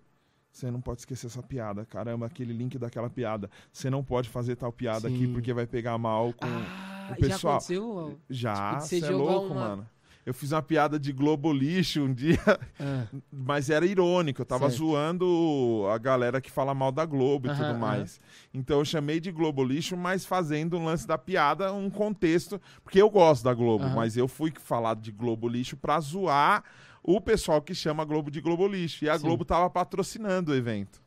Você 0.52 0.68
não 0.70 0.80
pode 0.80 1.00
esquecer 1.02 1.26
essa 1.28 1.42
piada. 1.42 1.84
Caramba, 1.86 2.26
aquele 2.26 2.52
link 2.52 2.76
daquela 2.78 3.08
piada. 3.08 3.48
Você 3.72 3.88
não 3.88 4.02
pode 4.02 4.28
fazer 4.28 4.56
tal 4.56 4.72
piada 4.72 5.06
aqui 5.06 5.26
Sim. 5.26 5.32
porque 5.32 5.52
vai 5.52 5.66
pegar 5.66 5.96
mal 5.98 6.32
com. 6.32 6.46
Ah, 6.46 7.12
o 7.12 7.20
pessoal- 7.20 7.60
já 7.60 7.74
aconteceu? 7.76 8.20
Já, 8.28 8.70
tipo, 8.78 8.80
você 8.86 9.04
é 9.04 9.10
louco, 9.10 9.46
uma- 9.54 9.68
mano. 9.68 9.88
Eu 10.24 10.34
fiz 10.34 10.52
uma 10.52 10.60
piada 10.62 10.98
de 10.98 11.12
Globo 11.12 11.52
Lixo 11.52 12.02
um 12.02 12.12
dia, 12.12 12.38
Ah, 12.78 13.06
mas 13.32 13.70
era 13.70 13.86
irônico. 13.86 14.42
Eu 14.42 14.46
tava 14.46 14.68
Certo. 14.68 14.78
zoando 14.78 15.84
a 15.90 15.96
galera 15.98 16.40
que 16.40 16.50
fala 16.50 16.74
mal 16.74 16.92
da 16.92 17.04
Globo 17.06 17.46
e 17.46 17.50
Aham, 17.50 17.56
tudo 17.58 17.70
aham. 17.70 17.78
mais. 17.78 18.20
Então 18.52 18.78
eu 18.78 18.84
chamei 18.84 19.18
de 19.18 19.32
Globo 19.32 19.64
Lixo, 19.64 19.96
mas 19.96 20.24
fazendo 20.26 20.76
um 20.78 20.84
lance 20.84 21.06
da 21.06 21.16
piada, 21.16 21.72
um 21.72 21.88
contexto. 21.88 22.60
Porque 22.84 23.00
eu 23.00 23.08
gosto 23.10 23.44
da 23.44 23.54
Globo, 23.54 23.84
Aham. 23.84 23.94
mas 23.96 24.16
eu 24.16 24.28
fui 24.28 24.52
falar 24.62 24.94
de 24.96 25.10
Globo 25.10 25.48
Lixo 25.48 25.76
pra 25.76 25.98
zoar 26.00 26.64
o 27.02 27.18
pessoal 27.20 27.62
que 27.62 27.74
chama 27.74 28.02
a 28.02 28.06
Globo 28.06 28.30
de 28.30 28.40
Globo 28.42 28.66
Lixo. 28.68 29.04
E 29.04 29.08
a 29.08 29.16
Sim. 29.18 29.24
Globo 29.24 29.44
tava 29.44 29.70
patrocinando 29.70 30.52
o 30.52 30.54
evento. 30.54 31.00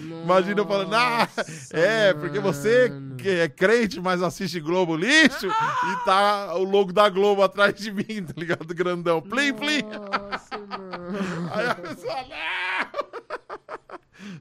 Imagina 0.00 0.60
eu 0.60 0.66
falando, 0.66 0.94
ah, 0.94 1.28
É, 1.70 2.12
porque 2.14 2.38
você 2.38 2.90
que 3.18 3.28
é 3.28 3.48
crente, 3.48 4.00
mas 4.00 4.22
assiste 4.22 4.58
Globo 4.60 4.96
Lixo 4.96 5.46
e 5.46 6.04
tá 6.04 6.54
o 6.56 6.64
logo 6.64 6.92
da 6.92 7.08
Globo 7.08 7.42
atrás 7.42 7.74
de 7.74 7.92
mim, 7.92 8.24
tá 8.24 8.34
ligado? 8.36 8.74
Grandão. 8.74 9.20
Plim, 9.20 9.52
plim. 9.52 9.82
Nossa, 9.82 10.58
mano. 10.58 11.50
Aí 11.52 11.66
a 11.66 11.74
pessoa, 11.74 12.14
não! 12.22 13.10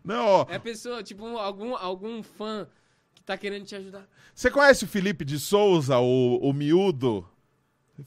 Não, 0.04 0.26
ó. 0.26 0.46
É 0.50 0.56
a 0.56 0.60
pessoa, 0.60 1.04
tipo, 1.04 1.26
um- 1.26 1.38
algum, 1.38 1.76
algum 1.76 2.22
fã 2.24 2.68
que 3.16 3.24
tá 3.24 3.38
querendo 3.38 3.66
te 3.66 3.76
ajudar. 3.76 4.06
Você 4.34 4.50
conhece 4.52 4.86
o 4.86 4.88
Felipe 4.88 5.24
de 5.26 5.40
Souza, 5.40 5.98
o, 6.00 6.38
o 6.42 6.54
miúdo? 6.54 7.28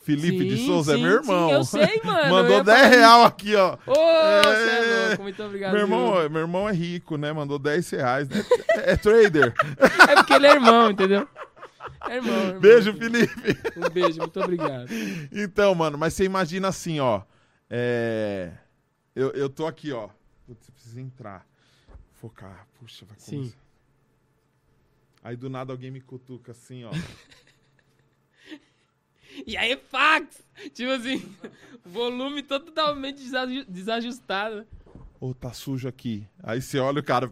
Felipe 0.00 0.44
de 0.48 0.56
Sim, 0.58 0.66
Souza 0.66 0.92
é 0.94 0.96
sim, 0.96 1.02
meu 1.02 1.12
irmão. 1.12 1.48
sim, 1.48 1.54
eu 1.54 1.64
sei, 1.64 2.00
mano. 2.04 2.30
Mandou 2.34 2.50
ia 2.56 2.64
10 2.64 2.78
falar 2.80 2.88
real 2.90 3.24
aqui, 3.24 3.54
ó. 3.56 3.74
Ô, 3.86 3.92
você 3.94 4.70
é 4.70 5.04
É. 5.04 5.08
louco, 5.08 5.22
muito 5.22 5.42
obrigado. 5.42 5.72
Meu 5.72 5.80
irmão, 5.82 6.20
viu? 6.20 6.30
meu 6.30 6.40
irmão 6.42 6.68
é 6.68 6.72
rico, 6.72 7.16
né? 7.16 7.32
Mandou 7.32 7.58
10 7.58 7.90
reais, 7.90 8.28
né? 8.28 8.44
É, 8.70 8.92
é 8.92 8.96
trader. 8.96 9.52
É 10.08 10.14
porque 10.16 10.32
ele 10.34 10.46
é 10.46 10.52
irmão, 10.54 10.90
entendeu? 10.90 11.28
É 12.08 12.16
irmão. 12.16 12.34
irmão. 12.46 12.60
Beijo, 12.60 12.92
Felipe. 12.94 13.58
Um 13.76 13.88
beijo, 13.90 14.18
muito 14.18 14.40
obrigado. 14.40 14.88
Então, 15.32 15.74
mano, 15.74 15.96
mas 15.98 16.14
você 16.14 16.24
imagina 16.24 16.68
assim, 16.68 17.00
ó. 17.00 17.22
É. 17.70 18.52
Eu, 19.14 19.30
eu 19.32 19.48
tô 19.48 19.66
aqui, 19.66 19.92
ó. 19.92 20.08
Putz, 20.46 20.68
eu 20.68 20.72
preciso 20.74 21.00
entrar. 21.00 21.46
Focar. 22.20 22.66
Puxa, 22.78 23.04
vai 23.06 23.16
Sim. 23.18 23.36
começar. 23.38 23.56
Aí 25.24 25.36
do 25.36 25.48
nada 25.48 25.72
alguém 25.72 25.90
me 25.90 26.00
cutuca 26.00 26.50
assim, 26.52 26.84
ó. 26.84 26.90
E 29.46 29.56
aí, 29.56 29.76
fax! 29.76 30.42
Tipo 30.72 30.90
assim, 30.92 31.24
volume 31.84 32.42
totalmente 32.42 33.22
desaju- 33.22 33.64
desajustado. 33.68 34.66
Ô, 35.20 35.32
tá 35.34 35.52
sujo 35.52 35.88
aqui. 35.88 36.26
Aí 36.42 36.60
você 36.60 36.78
olha 36.78 37.00
o 37.00 37.04
cara. 37.04 37.30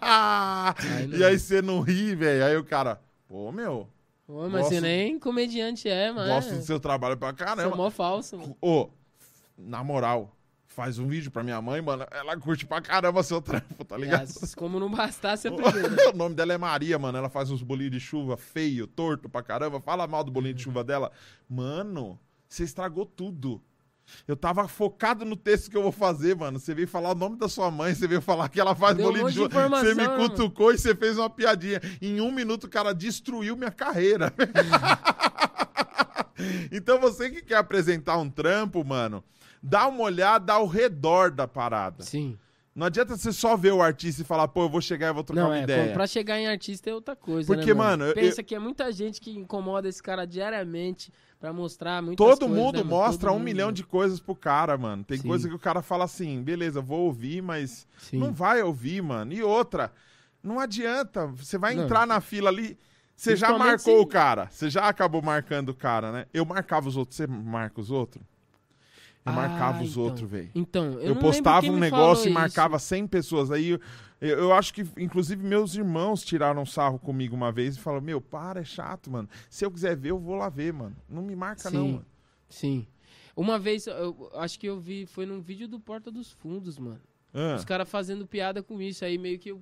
Ai, 0.00 1.06
não. 1.06 1.18
e 1.18 1.24
aí 1.24 1.38
você 1.38 1.62
não 1.62 1.80
ri, 1.80 2.14
velho. 2.14 2.44
Aí 2.44 2.56
o 2.56 2.64
cara, 2.64 3.00
pô, 3.28 3.50
meu, 3.52 3.88
Ô, 4.26 4.42
mas 4.48 4.62
Gosto- 4.62 4.68
você 4.74 4.80
nem 4.80 5.18
comediante 5.18 5.88
é, 5.88 6.10
mano. 6.10 6.32
gosto 6.32 6.54
do 6.54 6.62
seu 6.62 6.80
trabalho 6.80 7.16
pra 7.16 7.28
Você 7.32 7.42
é 7.42 7.46
caramba. 7.46 7.76
mó 7.76 7.90
falso, 7.90 8.38
mano. 8.38 8.56
Ô, 8.60 8.88
na 9.56 9.84
moral, 9.84 10.33
faz 10.74 10.98
um 10.98 11.06
vídeo 11.06 11.30
pra 11.30 11.42
minha 11.42 11.60
mãe, 11.62 11.80
mano. 11.80 12.04
Ela 12.10 12.36
curte 12.36 12.66
pra 12.66 12.80
caramba 12.80 13.22
seu 13.22 13.40
trampo, 13.40 13.84
tá 13.84 13.96
ligado? 13.96 14.28
Ah, 14.42 14.46
Como 14.56 14.80
não 14.80 14.90
bastasse 14.90 15.46
a 15.48 15.52
primeira. 15.52 16.10
o 16.10 16.16
nome 16.16 16.34
dela 16.34 16.52
é 16.52 16.58
Maria, 16.58 16.98
mano. 16.98 17.16
Ela 17.16 17.28
faz 17.28 17.50
uns 17.50 17.62
bolinhos 17.62 17.92
de 17.92 18.00
chuva 18.00 18.36
feio, 18.36 18.86
torto 18.86 19.28
pra 19.28 19.42
caramba. 19.42 19.80
Fala 19.80 20.06
mal 20.06 20.24
do 20.24 20.32
bolinho 20.32 20.54
de 20.54 20.62
chuva 20.62 20.82
dela. 20.82 21.12
Mano, 21.48 22.18
você 22.48 22.64
estragou 22.64 23.06
tudo. 23.06 23.62
Eu 24.28 24.36
tava 24.36 24.68
focado 24.68 25.24
no 25.24 25.34
texto 25.34 25.70
que 25.70 25.76
eu 25.76 25.82
vou 25.82 25.92
fazer, 25.92 26.36
mano. 26.36 26.58
Você 26.58 26.74
veio 26.74 26.86
falar 26.88 27.12
o 27.12 27.14
nome 27.14 27.36
da 27.38 27.48
sua 27.48 27.70
mãe, 27.70 27.94
você 27.94 28.06
veio 28.06 28.20
falar 28.20 28.48
que 28.50 28.60
ela 28.60 28.74
faz 28.74 28.96
Deu 28.96 29.06
bolinho 29.06 29.30
de 29.30 29.34
chuva. 29.34 29.68
Você 29.68 29.94
me 29.94 30.06
cutucou 30.08 30.72
e 30.72 30.78
você 30.78 30.94
fez 30.94 31.16
uma 31.16 31.30
piadinha. 31.30 31.80
Em 32.02 32.20
um 32.20 32.30
minuto 32.30 32.64
o 32.64 32.68
cara 32.68 32.92
destruiu 32.92 33.56
minha 33.56 33.70
carreira. 33.70 34.32
então 36.70 37.00
você 37.00 37.30
que 37.30 37.42
quer 37.42 37.56
apresentar 37.56 38.18
um 38.18 38.28
trampo, 38.28 38.84
mano, 38.84 39.24
dá 39.66 39.88
uma 39.88 40.02
olhada 40.02 40.52
ao 40.52 40.66
redor 40.66 41.30
da 41.30 41.48
parada. 41.48 42.02
Sim. 42.04 42.38
Não 42.74 42.86
adianta 42.88 43.16
você 43.16 43.32
só 43.32 43.56
ver 43.56 43.72
o 43.72 43.80
artista 43.80 44.22
e 44.22 44.24
falar, 44.24 44.48
pô, 44.48 44.64
eu 44.64 44.68
vou 44.68 44.80
chegar 44.80 45.08
e 45.10 45.12
vou 45.12 45.22
trocar 45.22 45.42
Não, 45.42 45.50
uma 45.50 45.58
é, 45.58 45.62
ideia. 45.62 45.86
pô, 45.88 45.92
pra 45.94 46.06
chegar 46.08 46.38
em 46.40 46.48
artista 46.48 46.90
é 46.90 46.94
outra 46.94 47.14
coisa, 47.14 47.54
Porque, 47.54 47.68
né, 47.72 47.74
mano, 47.74 48.04
eu- 48.06 48.14
Pensa 48.14 48.42
que 48.42 48.52
é 48.54 48.58
muita 48.58 48.90
gente 48.92 49.20
que 49.20 49.30
incomoda 49.30 49.88
esse 49.88 50.02
cara 50.02 50.26
diariamente 50.26 51.12
pra 51.38 51.52
mostrar 51.52 52.02
muitas 52.02 52.26
Todo 52.26 52.40
coisas, 52.46 52.56
mundo 52.64 52.76
né, 52.78 52.82
mano? 52.82 52.96
mostra 52.96 53.28
Todo 53.28 53.36
um 53.36 53.38
mundo. 53.38 53.44
milhão 53.44 53.70
de 53.70 53.84
coisas 53.84 54.18
pro 54.18 54.34
cara, 54.34 54.76
mano. 54.76 55.04
Tem 55.04 55.18
Sim. 55.18 55.28
coisa 55.28 55.48
que 55.48 55.54
o 55.54 55.58
cara 55.58 55.82
fala 55.82 56.04
assim, 56.04 56.42
beleza, 56.42 56.80
vou 56.80 57.02
ouvir, 57.06 57.40
mas 57.40 57.86
Sim. 57.96 58.18
não 58.18 58.32
vai 58.32 58.60
ouvir, 58.60 59.00
mano. 59.02 59.32
E 59.32 59.40
outra, 59.40 59.92
não 60.42 60.58
adianta. 60.58 61.28
Você 61.28 61.56
vai 61.56 61.74
Não. 61.76 61.84
entrar 61.84 62.06
na 62.08 62.20
fila 62.20 62.50
ali. 62.50 62.76
Você 63.14 63.36
já 63.36 63.56
marcou 63.56 63.78
se- 63.98 64.02
o 64.02 64.06
cara. 64.06 64.48
Você 64.50 64.68
já 64.68 64.88
acabou 64.88 65.22
marcando 65.22 65.68
o 65.68 65.74
cara, 65.74 66.10
né? 66.10 66.26
Eu 66.34 66.44
marcava 66.44 66.88
os 66.88 66.96
outros. 66.96 67.16
Você 67.16 67.26
marca 67.28 67.80
os 67.80 67.88
outros? 67.92 68.24
Eu 69.26 69.32
Ah, 69.32 69.36
marcava 69.36 69.82
os 69.82 69.92
então. 69.92 70.02
outros, 70.02 70.28
velho. 70.30 70.50
Então, 70.54 70.92
eu, 70.94 71.00
Eu, 71.00 71.14
não 71.14 71.20
postava 71.22 71.66
um 71.66 71.78
negócio 71.78 72.28
e 72.28 72.32
marcava 72.32 72.76
isso. 72.76 72.86
100 72.86 73.06
pessoas. 73.06 73.50
Aí 73.50 73.70
eu, 73.70 73.80
eu, 74.20 74.38
eu 74.38 74.52
acho 74.52 74.74
que, 74.74 74.86
inclusive, 74.98 75.42
meus 75.42 75.74
irmãos 75.74 76.22
tiraram 76.22 76.66
sarro 76.66 76.98
comigo 76.98 77.34
uma 77.34 77.50
vez 77.50 77.76
e 77.76 77.80
falaram: 77.80 78.04
Meu, 78.04 78.20
para, 78.20 78.60
é 78.60 78.64
chato, 78.64 79.10
mano. 79.10 79.28
Se 79.48 79.64
eu 79.64 79.70
quiser 79.70 79.96
ver, 79.96 80.10
eu 80.10 80.18
vou 80.18 80.34
lá 80.34 80.50
ver, 80.50 80.72
mano. 80.74 80.94
Não 81.08 81.22
me 81.22 81.34
marca, 81.34 81.70
não, 81.70 81.80
Sim. 81.86 81.92
mano. 81.92 82.06
Sim. 82.48 82.86
Uma 83.34 83.58
vez, 83.58 83.86
eu 83.86 84.30
acho 84.34 84.60
que 84.60 84.66
eu 84.66 84.78
vi, 84.78 85.06
foi 85.06 85.24
num 85.26 85.40
vídeo 85.40 85.66
do 85.66 85.80
Porta 85.80 86.10
dos 86.10 86.30
Fundos, 86.30 86.78
mano. 86.78 87.00
Ah, 87.32 87.56
Os 87.56 87.64
caras 87.64 87.88
fazendo 87.88 88.26
piada 88.26 88.62
com 88.62 88.80
isso, 88.80 89.04
aí 89.04 89.18
meio 89.18 89.38
que 89.38 89.50
eu 89.50 89.60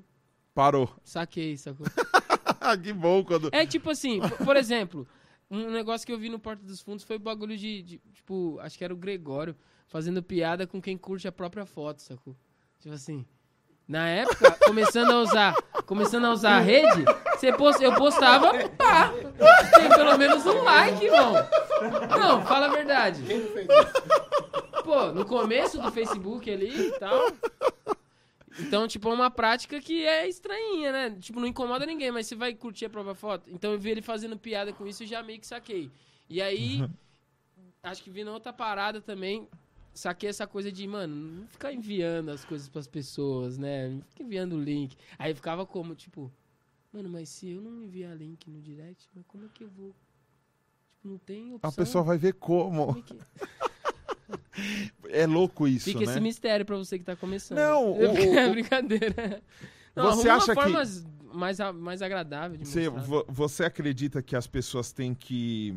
parou. 0.55 0.95
saquei, 1.05 1.57
sacou? 1.57 1.87
que 2.83 2.93
bom 2.93 3.25
quando. 3.25 3.49
É 3.53 3.65
tipo 3.65 3.89
assim, 3.91 4.21
por 4.45 4.57
exemplo, 4.57 5.07
um 5.53 5.71
negócio 5.71 6.07
que 6.07 6.13
eu 6.13 6.19
vi 6.19 6.31
no 6.31 6.39
Porta 6.39 6.65
dos 6.65 6.81
Fundos 6.81 7.05
foi 7.05 7.17
o 7.17 7.21
bagulho 7.21 7.57
de, 7.57 7.83
de, 7.83 7.99
tipo, 8.15 8.59
acho 8.61 8.79
que 8.79 8.85
era 8.85 8.95
o 8.95 8.97
Gregório 8.97 9.55
fazendo 9.87 10.23
piada 10.23 10.67
com 10.67 10.81
quem 10.81 10.97
curte 10.97 11.29
a 11.29 11.33
própria 11.33 11.67
foto, 11.67 12.01
sacou? 12.01 12.35
Tipo 12.81 12.95
assim, 12.95 13.27
na 13.87 14.09
época, 14.09 14.51
começando 14.65 15.11
a 15.11 15.21
usar, 15.21 15.55
começando 15.85 16.25
a 16.25 16.33
usar 16.33 16.57
a 16.57 16.61
rede, 16.61 17.05
você 17.35 17.53
post, 17.53 17.85
eu 17.85 17.95
postava, 17.95 18.53
pá, 18.71 19.13
tem 19.75 19.89
pelo 19.91 20.17
menos 20.17 20.47
um 20.47 20.63
like, 20.63 21.05
irmão. 21.05 21.35
Não, 22.19 22.43
fala 22.47 22.67
a 22.67 22.71
verdade. 22.71 23.23
Pô, 24.83 25.13
no 25.13 25.27
começo 25.27 25.79
do 25.81 25.93
Facebook 25.93 26.51
ali 26.51 26.89
e 26.89 26.99
tal. 26.99 27.31
Então, 28.59 28.87
tipo, 28.87 29.09
é 29.09 29.15
uma 29.15 29.31
prática 29.31 29.81
que 29.81 30.05
é 30.05 30.29
estranhinha, 30.29 30.93
né? 30.93 31.11
Tipo, 31.19 31.41
não 31.41 31.47
incomoda 31.47 31.87
ninguém, 31.87 32.11
mas 32.11 32.27
você 32.27 32.35
vai 32.35 32.55
curtir 32.55 32.87
a 32.87 32.91
própria 32.91 33.15
foto. 33.15 33.51
Então 33.51 33.73
eu 33.73 33.79
vi 33.79 33.91
ele 33.91 34.03
fazendo 34.03 34.37
piada 34.37 34.73
com 34.73 34.87
isso 34.87 35.05
e 35.05 35.07
já 35.07 35.23
meio 35.23 35.41
que 35.41 35.47
saquei. 35.47 35.91
E 36.29 36.41
aí, 36.41 36.81
acho 37.83 38.03
que 38.03 38.11
vi 38.11 38.25
na 38.25 38.33
outra 38.33 38.53
parada 38.53 39.01
também, 39.01 39.49
saquei 39.95 40.29
essa 40.29 40.47
coisa 40.47 40.71
de, 40.71 40.87
mano, 40.87 41.15
não 41.15 41.47
ficar 41.47 41.73
enviando 41.73 42.31
as 42.31 42.45
coisas 42.45 42.69
pras 42.69 42.87
pessoas, 42.87 43.59
né? 43.59 43.89
Não 43.89 44.03
fica 44.03 44.23
enviando 44.23 44.55
o 44.55 44.63
link. 44.63 44.97
Aí 45.19 45.35
ficava 45.35 45.65
como, 45.65 45.95
tipo, 45.95 46.31
mano, 46.93 47.09
mas 47.09 47.29
se 47.29 47.51
eu 47.51 47.61
não 47.61 47.83
enviar 47.83 48.17
link 48.17 48.49
no 48.51 48.61
direct, 48.61 49.09
mas 49.15 49.25
como 49.27 49.47
é 49.47 49.49
que 49.53 49.65
eu 49.65 49.69
vou? 49.69 49.95
Tipo, 50.91 51.09
não 51.09 51.19
tem 51.19 51.55
opção. 51.55 51.71
A 51.71 51.73
pessoa 51.73 52.05
vai 52.05 52.19
ver 52.19 52.35
como. 52.35 52.87
Como 52.87 52.99
é 52.99 53.03
que... 53.03 53.19
É 55.09 55.27
louco 55.27 55.69
isso, 55.69 55.85
Fica 55.87 56.01
né? 56.01 56.05
esse 56.07 56.21
mistério 56.21 56.65
pra 56.65 56.77
você 56.77 56.99
que 56.99 57.05
tá 57.05 57.15
começando. 57.17 57.59
Não, 57.59 57.93
o- 57.99 58.03
é 58.39 58.51
brincadeira. 58.51 59.43
Não, 59.95 60.15
Você 60.17 60.29
acha 60.29 60.47
que- 60.55 60.55
formas 60.55 61.05
mais, 61.33 61.59
mais 61.75 62.01
agradável 62.03 62.57
de 62.57 62.65
Você, 62.67 62.89
mostrar. 62.89 63.25
você 63.29 63.65
acredita 63.65 64.23
que 64.23 64.35
as 64.35 64.47
pessoas 64.47 64.91
têm 64.93 65.15
que 65.15 65.75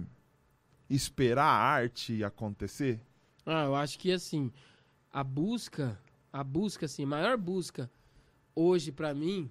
esperar 0.89 1.43
a 1.45 1.53
arte 1.57 2.23
acontecer? 2.23 2.99
Ah, 3.45 3.65
eu 3.65 3.75
acho 3.75 3.99
que 3.99 4.11
assim, 4.11 4.51
a 5.11 5.23
busca, 5.23 5.99
a 6.31 6.43
busca 6.43 6.85
assim, 6.85 7.03
a 7.03 7.07
maior 7.07 7.37
busca 7.37 7.89
hoje 8.55 8.91
pra 8.91 9.13
mim, 9.13 9.49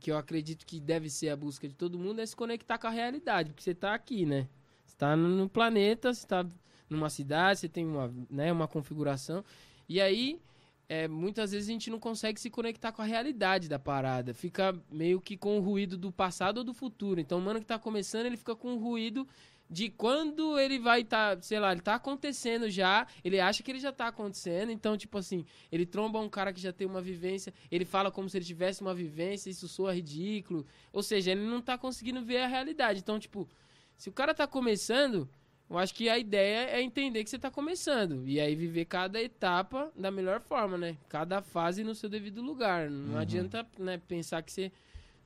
que 0.00 0.10
eu 0.10 0.16
acredito 0.16 0.66
que 0.66 0.80
deve 0.80 1.08
ser 1.10 1.28
a 1.30 1.36
busca 1.36 1.66
de 1.68 1.74
todo 1.74 1.98
mundo, 1.98 2.20
é 2.20 2.26
se 2.26 2.36
conectar 2.36 2.78
com 2.78 2.86
a 2.86 2.90
realidade, 2.90 3.50
porque 3.50 3.62
você 3.62 3.74
tá 3.74 3.94
aqui, 3.94 4.24
né? 4.26 4.48
Você 4.84 4.96
tá 4.96 5.14
no 5.16 5.28
no 5.28 5.48
planeta, 5.48 6.12
você 6.12 6.26
tá 6.26 6.46
numa 6.88 7.10
cidade, 7.10 7.60
você 7.60 7.68
tem 7.68 7.86
uma, 7.86 8.12
né, 8.30 8.52
uma 8.52 8.68
configuração, 8.68 9.44
e 9.88 10.00
aí 10.00 10.40
é, 10.88 11.08
muitas 11.08 11.50
vezes 11.52 11.68
a 11.68 11.72
gente 11.72 11.90
não 11.90 11.98
consegue 11.98 12.40
se 12.40 12.48
conectar 12.48 12.92
com 12.92 13.02
a 13.02 13.04
realidade 13.04 13.68
da 13.68 13.78
parada. 13.78 14.32
Fica 14.32 14.74
meio 14.90 15.20
que 15.20 15.36
com 15.36 15.58
o 15.58 15.60
ruído 15.60 15.96
do 15.98 16.12
passado 16.12 16.58
ou 16.58 16.64
do 16.64 16.72
futuro. 16.72 17.20
Então, 17.20 17.38
o 17.38 17.42
mano 17.42 17.60
que 17.60 17.66
tá 17.66 17.78
começando, 17.78 18.26
ele 18.26 18.36
fica 18.36 18.54
com 18.54 18.74
o 18.74 18.78
ruído 18.78 19.26
de 19.68 19.90
quando 19.90 20.58
ele 20.60 20.78
vai 20.78 21.00
estar, 21.00 21.42
sei 21.42 21.58
lá, 21.58 21.72
ele 21.72 21.80
tá 21.80 21.96
acontecendo 21.96 22.70
já, 22.70 23.04
ele 23.24 23.40
acha 23.40 23.64
que 23.64 23.70
ele 23.72 23.80
já 23.80 23.90
tá 23.90 24.06
acontecendo, 24.06 24.70
então, 24.70 24.96
tipo 24.96 25.18
assim, 25.18 25.44
ele 25.72 25.84
tromba 25.84 26.20
um 26.20 26.28
cara 26.28 26.52
que 26.52 26.60
já 26.60 26.72
tem 26.72 26.86
uma 26.86 27.00
vivência, 27.00 27.52
ele 27.68 27.84
fala 27.84 28.12
como 28.12 28.28
se 28.28 28.38
ele 28.38 28.44
tivesse 28.44 28.80
uma 28.80 28.94
vivência, 28.94 29.50
isso 29.50 29.66
soa 29.66 29.92
ridículo. 29.92 30.64
Ou 30.92 31.02
seja, 31.02 31.32
ele 31.32 31.42
não 31.42 31.60
tá 31.60 31.76
conseguindo 31.76 32.22
ver 32.22 32.38
a 32.38 32.46
realidade. 32.46 33.00
Então, 33.00 33.18
tipo, 33.18 33.48
se 33.96 34.08
o 34.08 34.12
cara 34.12 34.32
tá 34.32 34.46
começando, 34.46 35.28
eu 35.68 35.78
acho 35.78 35.94
que 35.94 36.08
a 36.08 36.18
ideia 36.18 36.70
é 36.70 36.80
entender 36.82 37.24
que 37.24 37.30
você 37.30 37.38
tá 37.38 37.50
começando. 37.50 38.26
E 38.26 38.40
aí 38.40 38.54
viver 38.54 38.84
cada 38.84 39.20
etapa 39.20 39.90
da 39.96 40.10
melhor 40.10 40.40
forma, 40.40 40.78
né? 40.78 40.96
Cada 41.08 41.42
fase 41.42 41.82
no 41.82 41.94
seu 41.94 42.08
devido 42.08 42.40
lugar. 42.42 42.88
Não 42.90 43.14
Uhum. 43.14 43.18
adianta 43.18 43.66
né, 43.78 43.98
pensar 43.98 44.42
que 44.42 44.52
você. 44.52 44.70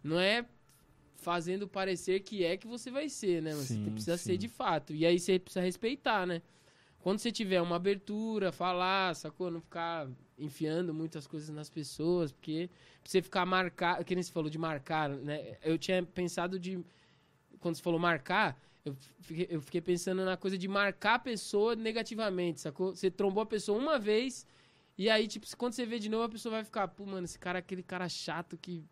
Não 0.02 0.18
é 0.18 0.44
fazendo 1.16 1.68
parecer 1.68 2.20
que 2.20 2.44
é 2.44 2.56
que 2.56 2.66
você 2.66 2.90
vai 2.90 3.08
ser, 3.08 3.42
né? 3.42 3.54
Mas 3.54 3.68
Sim, 3.68 3.84
você 3.84 3.90
precisa 3.90 4.16
sim. 4.16 4.24
ser 4.24 4.36
de 4.38 4.48
fato. 4.48 4.94
E 4.94 5.04
aí 5.04 5.18
você 5.18 5.38
precisa 5.38 5.60
respeitar, 5.64 6.26
né? 6.26 6.40
Quando 7.00 7.18
você 7.18 7.30
tiver 7.32 7.60
uma 7.60 7.76
abertura, 7.76 8.52
falar, 8.52 9.14
sacou? 9.14 9.50
Não 9.50 9.60
ficar 9.60 10.08
enfiando 10.38 10.92
muitas 10.94 11.26
coisas 11.26 11.50
nas 11.50 11.68
pessoas, 11.68 12.32
porque 12.32 12.68
pra 13.02 13.10
você 13.10 13.20
ficar 13.22 13.44
marcado, 13.46 14.04
que 14.04 14.14
nem 14.14 14.22
você 14.22 14.32
falou 14.32 14.48
de 14.50 14.58
marcar, 14.58 15.10
né? 15.10 15.56
Eu 15.62 15.78
tinha 15.78 16.02
pensado 16.02 16.58
de. 16.58 16.82
Quando 17.60 17.74
você 17.76 17.82
falou 17.82 17.98
marcar, 18.00 18.58
eu 18.84 18.96
fiquei, 19.20 19.46
eu 19.50 19.60
fiquei 19.60 19.80
pensando 19.80 20.24
na 20.24 20.36
coisa 20.36 20.56
de 20.56 20.66
marcar 20.68 21.14
a 21.14 21.18
pessoa 21.18 21.74
negativamente, 21.76 22.60
sacou? 22.60 22.94
Você 22.94 23.10
trombou 23.10 23.42
a 23.42 23.46
pessoa 23.46 23.78
uma 23.78 23.98
vez, 23.98 24.46
e 24.96 25.08
aí, 25.08 25.26
tipo, 25.26 25.46
quando 25.56 25.72
você 25.72 25.86
vê 25.86 25.98
de 25.98 26.08
novo, 26.08 26.24
a 26.24 26.28
pessoa 26.28 26.56
vai 26.56 26.64
ficar, 26.64 26.88
pô, 26.88 27.06
mano, 27.06 27.24
esse 27.24 27.38
cara 27.38 27.58
é 27.58 27.60
aquele 27.60 27.82
cara 27.82 28.08
chato 28.08 28.56
que. 28.56 28.84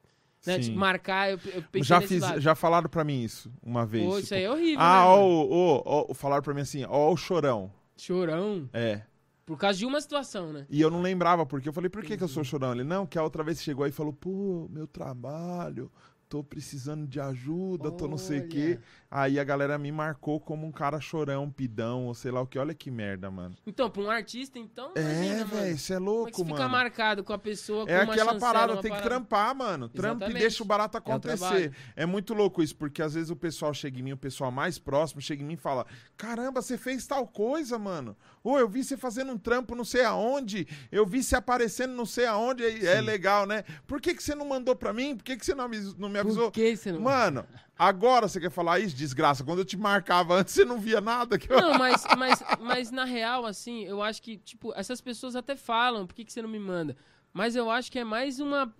Né? 0.46 0.58
Tipo, 0.60 0.78
marcar, 0.78 1.30
eu, 1.30 1.40
eu 1.52 1.62
pensei 1.62 1.82
Já 1.82 2.00
fiz, 2.00 2.22
lado. 2.22 2.40
já 2.40 2.54
falaram 2.54 2.88
pra 2.88 3.02
mim 3.02 3.22
isso 3.22 3.52
uma 3.62 3.84
vez. 3.84 4.04
Pô, 4.04 4.10
tipo, 4.12 4.24
isso 4.24 4.34
aí 4.34 4.44
é 4.44 4.50
horrível, 4.50 4.80
ah, 4.80 5.00
né, 5.00 5.06
ó, 5.06 5.82
ó, 5.84 6.06
ó, 6.08 6.14
falaram 6.14 6.42
pra 6.42 6.54
mim 6.54 6.60
assim, 6.60 6.84
ó 6.84 7.12
o 7.12 7.16
chorão. 7.16 7.72
Chorão. 7.96 8.68
É. 8.72 9.02
Por 9.44 9.58
causa 9.58 9.78
de 9.78 9.84
uma 9.84 10.00
situação, 10.00 10.52
né? 10.52 10.66
E 10.70 10.80
eu 10.80 10.90
não 10.90 11.02
lembrava, 11.02 11.44
porque 11.44 11.68
eu 11.68 11.72
falei, 11.72 11.90
por 11.90 12.04
que, 12.04 12.16
que 12.16 12.22
eu 12.22 12.28
sou 12.28 12.44
chorão? 12.44 12.72
Ele, 12.72 12.84
não, 12.84 13.06
que 13.06 13.18
a 13.18 13.22
outra 13.22 13.42
vez 13.42 13.62
chegou 13.62 13.84
aí 13.84 13.90
e 13.90 13.94
falou, 13.94 14.12
pô, 14.12 14.68
meu 14.70 14.86
trabalho, 14.86 15.90
tô 16.28 16.44
precisando 16.44 17.06
de 17.06 17.18
ajuda, 17.18 17.90
tô 17.90 18.06
não 18.06 18.18
sei 18.18 18.40
o 18.40 18.48
quê. 18.48 18.78
Olha. 18.78 18.98
Aí 19.10 19.40
a 19.40 19.44
galera 19.44 19.78
me 19.78 19.90
marcou 19.90 20.38
como 20.38 20.66
um 20.66 20.70
cara 20.70 21.00
chorão, 21.00 21.50
pidão, 21.50 22.04
ou 22.06 22.14
sei 22.14 22.30
lá 22.30 22.42
o 22.42 22.46
que. 22.46 22.58
Olha 22.58 22.74
que 22.74 22.90
merda, 22.90 23.30
mano. 23.30 23.54
Então, 23.66 23.88
pra 23.88 24.02
um 24.02 24.10
artista, 24.10 24.58
então, 24.58 24.92
É, 24.94 25.00
imagina, 25.00 25.34
mano. 25.46 25.46
velho, 25.46 25.74
isso 25.74 25.92
é 25.94 25.96
Como 25.96 26.10
é 26.10 26.10
que 26.10 26.16
louco, 26.18 26.36
você 26.36 26.44
fica 26.44 26.58
mano. 26.58 26.70
marcado 26.72 27.24
com 27.24 27.32
a 27.32 27.38
pessoa 27.38 27.86
com 27.86 27.90
É 27.90 28.02
aquela 28.02 28.32
chancela, 28.34 28.38
parada, 28.40 28.72
tem 28.74 28.82
que 28.82 28.88
parada? 28.90 29.08
trampar, 29.08 29.54
mano. 29.54 29.88
Trampa 29.88 30.28
e 30.28 30.34
deixa 30.34 30.62
o 30.62 30.66
barato 30.66 30.98
É 30.98 31.00
acontecer. 31.00 31.38
trabalho. 31.38 31.72
É, 31.96 32.04
muito 32.04 32.34
louco 32.34 32.62
isso, 32.62 32.76
porque 32.76 33.00
às 33.00 33.14
vezes 33.14 33.30
o 33.30 33.36
pessoal 33.36 33.72
chega 33.72 33.98
em 33.98 34.02
mim, 34.02 34.12
o 34.12 34.16
pessoal 34.18 34.50
mais 34.50 34.78
próximo 34.78 35.22
chega 35.22 35.42
em 35.42 35.46
mim 35.46 35.54
e 35.54 35.56
fala: 35.56 35.86
Caramba, 36.16 36.60
você 36.60 36.76
fez 36.76 37.06
tal 37.06 37.26
coisa, 37.26 37.78
mano. 37.78 38.14
Ô, 38.44 38.58
eu 38.58 38.68
vi 38.68 38.84
você 38.84 38.96
fazendo 38.96 39.32
um 39.32 39.38
trampo 39.38 39.74
não 39.74 39.84
sei 39.84 40.04
aonde. 40.04 40.66
Eu 40.92 41.06
vi 41.06 41.22
você 41.22 41.34
aparecendo 41.34 41.94
não 41.94 42.04
sei 42.04 42.26
aonde. 42.26 42.62
É, 42.62 42.96
é 42.96 43.00
legal, 43.00 43.46
né? 43.46 43.64
Por 43.86 44.02
que, 44.02 44.14
que 44.14 44.22
você 44.22 44.34
não 44.34 44.46
mandou 44.46 44.76
pra 44.76 44.92
mim? 44.92 45.16
Por 45.16 45.24
que, 45.24 45.36
que 45.36 45.46
você 45.46 45.54
não, 45.54 45.66
não 45.96 46.08
me 46.24 46.30
avisou? 46.30 46.44
Por 46.50 46.52
que 46.52 46.76
você 46.76 46.92
não... 46.92 47.00
Mano, 47.00 47.46
agora 47.78 48.28
você 48.28 48.40
quer 48.40 48.50
falar 48.50 48.78
isso? 48.80 48.94
Desgraça. 48.96 49.44
Quando 49.44 49.60
eu 49.60 49.64
te 49.64 49.76
marcava 49.76 50.34
antes, 50.34 50.54
você 50.54 50.64
não 50.64 50.78
via 50.78 51.00
nada. 51.00 51.38
Que 51.38 51.52
eu... 51.52 51.60
Não, 51.60 51.78
mas, 51.78 52.04
mas, 52.16 52.42
mas 52.60 52.90
na 52.90 53.04
real, 53.04 53.44
assim, 53.46 53.84
eu 53.84 54.02
acho 54.02 54.20
que, 54.22 54.36
tipo, 54.38 54.72
essas 54.76 55.00
pessoas 55.00 55.34
até 55.36 55.56
falam, 55.56 56.06
por 56.06 56.14
que, 56.14 56.24
que 56.24 56.32
você 56.32 56.42
não 56.42 56.48
me 56.48 56.58
manda? 56.58 56.96
Mas 57.32 57.54
eu 57.56 57.70
acho 57.70 57.90
que 57.92 57.98
é 57.98 58.04
mais 58.04 58.40
uma. 58.40 58.74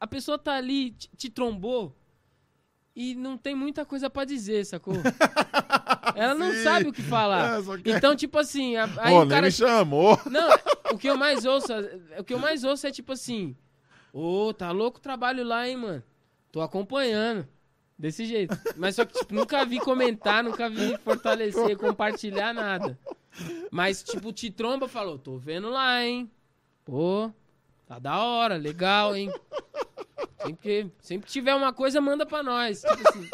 A 0.00 0.06
pessoa 0.06 0.38
tá 0.38 0.54
ali, 0.54 0.90
te, 0.92 1.08
te 1.16 1.30
trombou 1.30 1.96
e 2.94 3.14
não 3.14 3.36
tem 3.36 3.54
muita 3.54 3.84
coisa 3.84 4.08
pra 4.08 4.24
dizer, 4.24 4.64
sacou? 4.64 4.94
Ela 6.14 6.34
não 6.34 6.50
Sim. 6.52 6.62
sabe 6.62 6.88
o 6.88 6.92
que 6.92 7.02
falar. 7.02 7.58
É, 7.58 7.62
só 7.62 7.76
quer- 7.76 7.96
Então, 7.96 8.16
tipo 8.16 8.38
assim, 8.38 8.76
a- 8.76 8.88
aí 8.98 9.12
Ô, 9.14 9.22
o 9.22 9.28
cara. 9.28 9.46
me 9.46 9.52
chamou. 9.52 10.18
Não, 10.30 10.48
o 10.92 10.98
que 10.98 11.08
eu 11.08 11.16
mais 11.16 11.44
ouço, 11.44 11.72
o 12.18 12.24
que 12.24 12.32
eu 12.32 12.38
mais 12.38 12.64
ouço 12.64 12.86
é 12.86 12.90
tipo 12.90 13.12
assim: 13.12 13.54
Ô, 14.12 14.52
tá 14.54 14.70
louco 14.70 14.98
o 14.98 15.02
trabalho 15.02 15.44
lá, 15.44 15.68
hein, 15.68 15.76
mano? 15.76 16.02
Tô 16.56 16.62
acompanhando. 16.62 17.46
Desse 17.98 18.24
jeito. 18.24 18.58
Mas 18.78 18.96
só 18.96 19.04
que, 19.04 19.12
tipo, 19.12 19.34
nunca 19.34 19.62
vi 19.66 19.78
comentar, 19.78 20.42
nunca 20.42 20.70
vi 20.70 20.96
fortalecer, 21.04 21.76
compartilhar 21.76 22.54
nada. 22.54 22.98
Mas, 23.70 24.02
tipo, 24.02 24.28
o 24.28 24.32
Titromba 24.32 24.88
falou, 24.88 25.18
tô 25.18 25.36
vendo 25.36 25.68
lá, 25.68 26.02
hein? 26.02 26.30
Pô, 26.82 27.30
tá 27.86 27.98
da 27.98 28.24
hora, 28.24 28.56
legal, 28.56 29.14
hein? 29.14 29.30
Sempre, 30.42 30.90
sempre 30.98 31.28
tiver 31.28 31.54
uma 31.54 31.74
coisa, 31.74 32.00
manda 32.00 32.24
pra 32.24 32.42
nós. 32.42 32.80
Tipo 32.80 33.06
assim, 33.06 33.28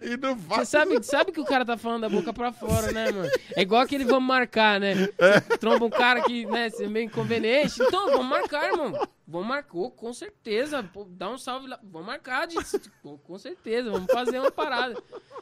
E 0.00 0.16
não 0.16 0.36
Você 0.36 0.46
faz. 0.48 0.68
sabe, 0.68 1.02
sabe 1.02 1.32
que 1.32 1.40
o 1.40 1.44
cara 1.44 1.64
tá 1.64 1.76
falando 1.76 2.02
da 2.02 2.08
boca 2.08 2.32
pra 2.32 2.52
fora, 2.52 2.92
né, 2.92 3.10
mano? 3.12 3.30
É 3.54 3.62
igual 3.62 3.82
aquele 3.82 4.04
vamos 4.04 4.26
marcar, 4.26 4.80
né? 4.80 4.94
Você 4.94 5.58
tromba 5.58 5.84
um 5.84 5.90
cara 5.90 6.22
que, 6.22 6.46
né, 6.46 6.70
você 6.70 6.84
é 6.84 6.88
meio 6.88 7.06
inconveniente. 7.06 7.82
Então, 7.82 8.10
vamos 8.10 8.26
marcar, 8.26 8.64
irmão. 8.70 8.92
Vamos 9.26 9.46
marcar, 9.48 9.90
com 9.96 10.12
certeza. 10.12 10.82
Pô, 10.82 11.04
dá 11.08 11.30
um 11.30 11.38
salve 11.38 11.66
lá. 11.68 11.78
Vamos 11.82 12.06
marcar, 12.06 12.46
disso. 12.46 12.80
Pô, 13.02 13.18
com 13.18 13.38
certeza. 13.38 13.90
Vamos 13.90 14.12
fazer 14.12 14.38
uma 14.40 14.50
parada. 14.50 14.96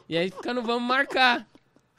E 0.09 0.17
aí 0.17 0.29
fica 0.31 0.53
no 0.53 0.61
vamos 0.61 0.87
marcar. 0.87 1.47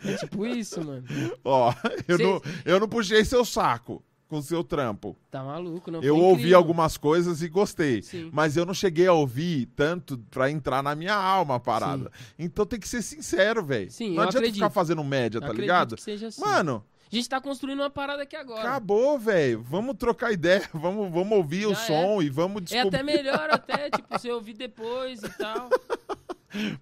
É 0.04 0.14
tipo 0.16 0.44
isso, 0.46 0.84
mano. 0.84 1.04
Ó, 1.44 1.72
eu, 2.06 2.16
Cê- 2.18 2.22
não, 2.22 2.42
eu 2.64 2.80
não 2.80 2.88
puxei 2.88 3.24
seu 3.24 3.44
saco 3.44 4.02
com 4.28 4.42
seu 4.42 4.64
trampo. 4.64 5.16
Tá 5.30 5.42
maluco, 5.44 5.90
não 5.90 6.02
Eu 6.02 6.16
ouvi 6.16 6.34
incrível. 6.40 6.58
algumas 6.58 6.96
coisas 6.96 7.42
e 7.42 7.48
gostei. 7.48 8.02
Sim. 8.02 8.28
Mas 8.32 8.56
eu 8.56 8.66
não 8.66 8.74
cheguei 8.74 9.06
a 9.06 9.12
ouvir 9.12 9.66
tanto 9.76 10.18
pra 10.30 10.50
entrar 10.50 10.82
na 10.82 10.94
minha 10.94 11.14
alma 11.14 11.56
a 11.56 11.60
parada. 11.60 12.10
Então 12.38 12.66
tem 12.66 12.78
que 12.80 12.88
ser 12.88 13.02
sincero, 13.02 13.64
velho. 13.64 13.90
Sim, 13.90 14.10
Não 14.14 14.22
adianta 14.22 14.38
acredito. 14.38 14.54
ficar 14.56 14.70
fazendo 14.70 15.04
média, 15.04 15.40
tá 15.40 15.46
acredito 15.46 15.62
ligado? 15.62 15.96
que 15.96 16.02
seja 16.02 16.26
assim. 16.28 16.40
Mano, 16.40 16.84
A 17.10 17.14
gente 17.14 17.28
tá 17.28 17.40
construindo 17.40 17.78
uma 17.80 17.88
parada 17.90 18.24
aqui 18.24 18.34
agora. 18.34 18.60
acabou, 18.62 19.16
velho. 19.18 19.62
Vamos 19.62 19.94
trocar 19.96 20.32
ideia, 20.32 20.68
vamos, 20.74 21.10
vamos 21.12 21.36
ouvir 21.38 21.66
o 21.66 21.74
Já 21.74 21.82
é. 21.82 21.86
som 21.86 22.20
e 22.22 22.28
vamos 22.28 22.62
É 22.62 22.64
descobrir. 22.64 22.96
até 22.96 23.02
melhor, 23.04 23.48
até, 23.50 23.90
tipo, 23.94 24.08
você 24.18 24.30
ouvir 24.32 24.54
depois 24.54 25.22
e 25.22 25.28
tal. 25.38 25.70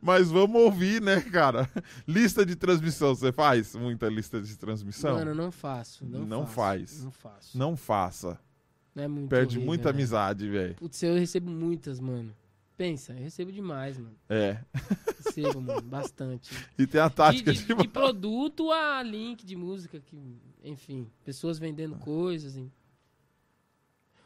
Mas 0.01 0.31
vamos 0.31 0.61
ouvir, 0.63 1.01
né, 1.03 1.21
cara? 1.21 1.69
Lista 2.07 2.45
de 2.45 2.55
transmissão, 2.57 3.15
você 3.15 3.33
faz 3.33 3.75
muita 3.75 4.09
lista 4.09 4.41
de 4.41 4.57
transmissão? 4.57 5.15
Mano, 5.17 5.35
não 5.35 5.51
faço. 5.53 6.05
Não, 6.05 6.25
Não 6.27 6.43
faço, 6.47 6.55
faz. 6.55 7.03
Não 7.05 7.11
faço. 7.11 7.59
Não 7.59 7.77
faça. 7.77 8.41
Não 8.95 9.03
é 9.05 9.09
muito 9.09 9.29
Perde 9.29 9.57
horrível, 9.57 9.67
muita 9.67 9.85
né? 9.85 9.91
amizade, 9.99 10.49
velho. 10.49 10.75
Putz, 10.77 11.03
eu 11.03 11.15
recebo 11.15 11.51
muitas, 11.51 11.99
mano. 11.99 12.35
Pensa, 12.77 13.13
eu 13.13 13.19
recebo 13.23 13.53
demais, 13.53 13.97
mano. 13.99 14.17
É. 14.29 14.59
Recebo, 15.25 15.61
mano, 15.61 15.83
bastante. 15.83 16.51
E 16.79 16.87
tem 16.87 17.01
a 17.01 17.09
De, 17.09 17.15
tática 17.15 17.53
de- 17.53 17.65
de. 17.65 17.75
de 17.75 17.87
produto 17.89 18.71
a 18.73 19.03
link 19.03 19.45
de 19.47 19.55
música, 19.57 20.01
que, 20.01 20.17
enfim, 20.63 21.09
pessoas 21.25 21.59
vendendo 21.59 21.97
coisas. 21.97 22.57
Hein. 22.57 22.71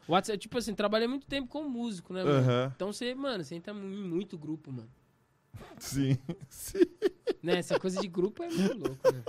WhatsApp, 0.07 0.39
tipo 0.39 0.57
assim, 0.57 0.73
trabalhei 0.73 1.07
muito 1.07 1.27
tempo 1.27 1.47
com 1.47 1.63
músico, 1.69 2.11
né, 2.13 2.23
mano? 2.23 2.71
Então 2.75 2.91
você, 2.91 3.13
mano, 3.13 3.43
você 3.43 3.53
entra 3.55 3.71
em 3.73 3.77
muito 3.77 4.37
grupo, 4.37 4.71
mano. 4.71 4.89
Sim. 5.77 6.17
Sim. 6.49 6.79
Né? 7.41 7.57
Essa 7.59 7.79
coisa 7.79 7.99
de 8.01 8.07
grupo 8.07 8.43
é 8.43 8.49
muito 8.49 8.77
louco, 8.77 9.11
né? 9.11 9.23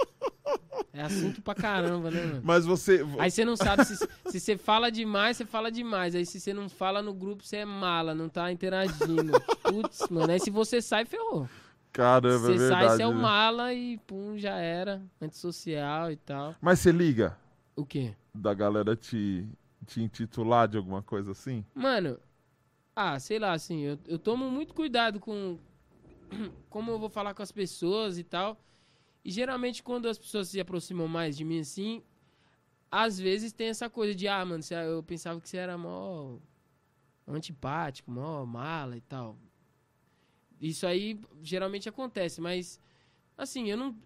É 0.93 1.03
assunto 1.03 1.41
pra 1.41 1.55
caramba, 1.55 2.11
né, 2.11 2.25
mano? 2.25 2.41
Mas 2.43 2.67
você. 2.67 3.05
Aí 3.19 3.31
você 3.31 3.45
não 3.45 3.57
sabe 3.57 3.85
se, 3.85 3.97
se 3.97 4.41
você 4.41 4.57
fala 4.57 4.91
demais, 4.91 5.37
você 5.37 5.47
fala 5.47 5.71
demais. 5.71 6.15
Aí 6.15 6.27
se 6.27 6.41
você 6.41 6.53
não 6.53 6.69
fala 6.69 7.01
no 7.01 7.15
grupo, 7.15 7.45
você 7.45 7.59
é 7.59 7.65
mala, 7.65 8.15
não 8.15 8.29
tá 8.29 8.51
interagindo. 8.51 9.41
Putz, 9.63 10.09
mano. 10.11 10.33
Aí 10.33 10.41
se 10.41 10.51
você 10.51 10.83
sai, 10.83 11.05
ferrou. 11.05 11.49
Caramba, 11.93 12.39
você 12.39 12.55
é 12.55 12.59
verdade. 12.59 12.87
sai, 12.87 12.97
você 12.97 13.03
é 13.03 13.07
o 13.07 13.15
mala 13.15 13.73
e 13.73 13.99
pum, 13.99 14.37
já 14.37 14.57
era. 14.57 15.01
Antissocial 15.21 16.11
e 16.11 16.17
tal. 16.17 16.57
Mas 16.61 16.81
você 16.81 16.91
liga 16.91 17.37
O 17.77 17.85
quê? 17.85 18.15
da 18.35 18.53
galera 18.55 18.95
te, 18.97 19.47
te 19.87 20.03
intitular 20.03 20.67
de 20.69 20.77
alguma 20.77 21.03
coisa 21.03 21.33
assim? 21.33 21.65
Mano, 21.75 22.19
ah, 22.95 23.19
sei 23.19 23.39
lá, 23.39 23.53
assim, 23.53 23.81
eu, 23.81 23.99
eu 24.07 24.19
tomo 24.19 24.51
muito 24.51 24.75
cuidado 24.75 25.19
com 25.21 25.59
como 26.71 26.91
eu 26.91 26.99
vou 26.99 27.09
falar 27.11 27.35
com 27.35 27.43
as 27.43 27.53
pessoas 27.53 28.19
e 28.19 28.25
tal. 28.25 28.59
E 29.25 29.31
geralmente 29.31 29.83
quando 29.83 30.09
as 30.09 30.19
pessoas 30.19 30.49
se 30.49 30.61
aproximam 30.61 31.07
mais 31.09 31.37
de 31.37 31.45
mim 31.45 31.61
assim, 31.61 32.03
às 32.91 33.19
vezes 33.19 33.53
tem 33.53 33.69
essa 33.69 33.89
coisa 33.91 34.15
de, 34.15 34.27
ah, 34.29 34.45
mano, 34.45 34.63
você- 34.63 34.75
eu 34.75 35.03
pensava 35.03 35.41
que 35.41 35.49
você 35.49 35.57
era 35.59 35.77
mó 35.79 36.39
antipático, 37.27 38.11
mó 38.11 38.45
mala 38.45 38.97
e 38.97 39.01
tal. 39.01 39.37
Isso 40.61 40.87
aí 40.87 41.19
geralmente 41.43 41.89
acontece, 41.89 42.41
mas 42.41 42.81
assim, 43.37 43.71
eu 43.71 43.77
não. 43.77 43.97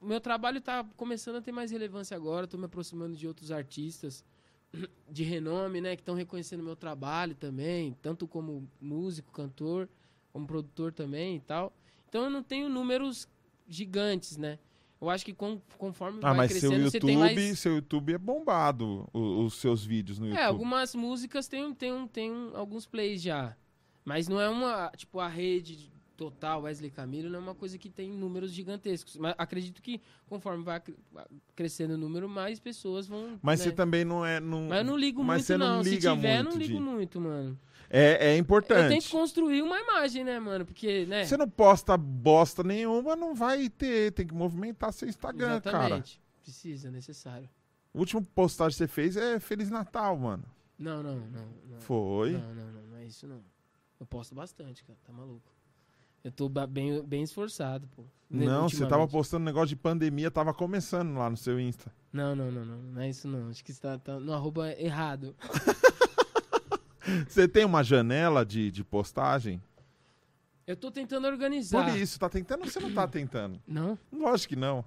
Meu 0.00 0.20
trabalho 0.20 0.60
tá 0.60 0.84
começando 0.96 1.36
a 1.36 1.40
ter 1.42 1.52
mais 1.52 1.70
relevância 1.70 2.16
agora, 2.16 2.46
tô 2.46 2.58
me 2.58 2.64
aproximando 2.64 3.14
de 3.16 3.28
outros 3.28 3.52
artistas 3.52 4.24
de 5.08 5.22
renome, 5.22 5.80
né, 5.80 5.94
que 5.94 6.02
estão 6.02 6.14
reconhecendo 6.14 6.62
meu 6.62 6.74
trabalho 6.74 7.34
também, 7.36 7.92
tanto 8.02 8.26
como 8.26 8.68
músico, 8.80 9.30
cantor, 9.32 9.88
como 10.32 10.46
produtor 10.46 10.92
também 10.92 11.36
e 11.36 11.40
tal. 11.40 11.72
Então 12.08 12.24
eu 12.24 12.30
não 12.30 12.42
tenho 12.42 12.68
números 12.68 13.28
gigantes, 13.68 14.36
né? 14.36 14.58
Eu 15.00 15.10
acho 15.10 15.24
que 15.24 15.34
com- 15.34 15.60
conforme 15.78 16.18
Ah, 16.22 16.28
vai 16.28 16.36
mas 16.36 16.52
seu 16.52 16.70
crescendo, 16.70 16.90
você 16.90 17.00
tem 17.00 17.10
YouTube, 17.16 17.34
mais 17.36 17.58
seu 17.58 17.74
YouTube 17.74 18.12
é 18.14 18.18
bombado, 18.18 19.08
o- 19.12 19.44
os 19.44 19.54
seus 19.54 19.84
vídeos 19.84 20.18
no 20.18 20.26
YouTube. 20.26 20.40
é, 20.40 20.44
algumas 20.44 20.94
músicas 20.94 21.48
tem, 21.48 21.74
tem, 21.74 22.06
tem 22.08 22.30
um- 22.30 22.56
alguns 22.56 22.86
plays 22.86 23.20
já. 23.20 23.56
Mas 24.04 24.28
não 24.28 24.40
é 24.40 24.48
uma, 24.48 24.90
tipo, 24.96 25.18
a 25.20 25.28
rede 25.28 25.91
total 26.30 26.62
Wesley 26.62 26.90
Camilo 26.90 27.28
não 27.30 27.38
é 27.38 27.42
uma 27.42 27.54
coisa 27.54 27.76
que 27.78 27.88
tem 27.88 28.10
números 28.10 28.52
gigantescos. 28.52 29.16
Mas 29.16 29.34
acredito 29.38 29.82
que 29.82 30.00
conforme 30.26 30.62
vai 30.62 30.80
cre- 30.80 30.96
crescendo 31.56 31.94
o 31.94 31.98
número, 31.98 32.28
mais 32.28 32.60
pessoas 32.60 33.06
vão. 33.06 33.38
Mas 33.42 33.60
né? 33.60 33.64
você 33.66 33.72
também 33.72 34.04
não 34.04 34.24
é. 34.24 34.38
Não, 34.40 34.68
Mas 34.68 34.78
eu 34.78 34.84
não 34.84 34.96
ligo 34.96 35.22
mas 35.24 35.36
muito, 35.38 35.46
você 35.46 35.56
não 35.56 35.76
não. 35.76 35.84
Se 35.84 35.98
tiver, 35.98 36.38
eu 36.38 36.44
não 36.44 36.50
muito 36.52 36.62
ligo 36.62 36.74
de- 36.78 36.80
muito, 36.80 37.20
mano. 37.20 37.58
É, 37.90 38.30
é 38.30 38.34
Eu 38.34 38.38
importante. 38.38 38.88
tento 38.88 39.10
construir 39.10 39.60
uma 39.62 39.78
imagem, 39.78 40.24
né, 40.24 40.38
mano? 40.40 40.64
Porque, 40.64 41.04
né? 41.06 41.24
Você 41.24 41.36
não 41.36 41.48
posta 41.48 41.96
bosta 41.96 42.62
nenhuma, 42.62 43.14
não 43.14 43.34
vai 43.34 43.68
ter. 43.68 44.12
Tem 44.12 44.26
que 44.26 44.32
movimentar 44.34 44.92
seu 44.92 45.06
Instagram, 45.08 45.60
cara. 45.60 45.76
Exatamente. 45.78 46.20
Precisa, 46.42 46.90
necessário. 46.90 47.48
O 47.92 47.98
último 47.98 48.22
postagem 48.22 48.72
que 48.72 48.78
você 48.78 48.88
fez 48.88 49.16
é 49.16 49.38
Feliz 49.38 49.68
Natal, 49.70 50.16
mano. 50.16 50.44
Não, 50.78 51.02
não, 51.02 51.16
não. 51.16 51.46
não. 51.68 51.80
Foi. 51.80 52.32
Não, 52.32 52.54
não, 52.54 52.72
não, 52.72 52.82
não 52.92 52.96
é 52.96 53.04
isso 53.04 53.26
não. 53.28 53.42
Eu 54.00 54.06
posto 54.06 54.34
bastante, 54.34 54.82
cara. 54.84 54.98
Tá 55.04 55.12
maluco. 55.12 55.52
Eu 56.24 56.30
tô 56.30 56.48
bem, 56.48 57.02
bem 57.02 57.22
esforçado, 57.22 57.88
pô. 57.96 58.04
Não, 58.30 58.68
você 58.68 58.86
tava 58.86 59.06
postando 59.06 59.44
negócio 59.44 59.68
de 59.68 59.76
pandemia, 59.76 60.30
tava 60.30 60.54
começando 60.54 61.14
lá 61.16 61.28
no 61.28 61.36
seu 61.36 61.60
Insta. 61.60 61.92
Não, 62.12 62.34
não, 62.34 62.50
não, 62.50 62.64
não. 62.64 62.78
Não 62.78 63.02
é 63.02 63.10
isso 63.10 63.28
não. 63.28 63.50
Acho 63.50 63.62
que 63.62 63.72
você 63.72 63.80
tá, 63.80 63.98
tá 63.98 64.18
no 64.18 64.32
arroba 64.32 64.72
errado. 64.80 65.34
Você 67.28 67.48
tem 67.48 67.64
uma 67.64 67.82
janela 67.82 68.46
de, 68.46 68.70
de 68.70 68.84
postagem? 68.84 69.60
Eu 70.66 70.76
tô 70.76 70.90
tentando 70.90 71.26
organizar. 71.26 71.84
Por 71.84 71.96
isso, 71.96 72.18
tá 72.18 72.28
tentando 72.28 72.62
ou 72.62 72.70
você 72.70 72.78
não 72.78 72.94
tá 72.94 73.08
tentando? 73.08 73.60
Não? 73.66 73.98
Lógico 74.12 74.50
que 74.50 74.56
não. 74.56 74.84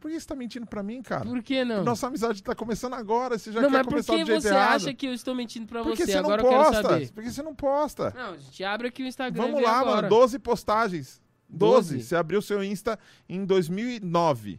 Por 0.00 0.10
que 0.10 0.18
você 0.18 0.26
tá 0.26 0.34
mentindo 0.34 0.66
pra 0.66 0.82
mim, 0.82 1.02
cara? 1.02 1.24
Por 1.26 1.42
que 1.42 1.62
não? 1.64 1.84
Nossa 1.84 2.06
amizade 2.06 2.42
tá 2.42 2.54
começando 2.54 2.94
agora, 2.94 3.38
você 3.38 3.52
já 3.52 3.60
não, 3.60 3.68
quer 3.68 3.76
mas 3.76 3.82
por 3.84 3.90
começar 3.90 4.14
que 4.16 4.20
do 4.22 4.26
jeito 4.26 4.42
você 4.42 4.48
errado. 4.48 4.76
acha 4.76 4.94
que 4.94 5.06
eu 5.06 5.12
estou 5.12 5.34
mentindo 5.34 5.66
pra 5.66 5.82
Porque 5.82 6.04
você? 6.06 6.12
você 6.12 6.18
Agora 6.18 6.42
não 6.42 6.50
eu 6.50 6.56
quero 6.58 6.64
posta. 6.72 6.88
saber. 6.88 7.10
Porque 7.12 7.30
você 7.30 7.42
não 7.42 7.54
posta. 7.54 8.10
Não, 8.16 8.32
a 8.32 8.38
gente 8.38 8.64
abre 8.64 8.88
aqui 8.88 9.02
o 9.02 9.06
Instagram 9.06 9.42
Vamos 9.42 9.62
lá, 9.62 9.78
agora. 9.80 9.96
mano. 9.96 10.08
12 10.08 10.38
postagens. 10.38 11.20
12. 11.48 11.94
Doze? 11.96 12.02
Você 12.06 12.16
abriu 12.16 12.40
seu 12.40 12.64
Insta 12.64 12.98
em 13.28 13.44
2009. 13.44 14.58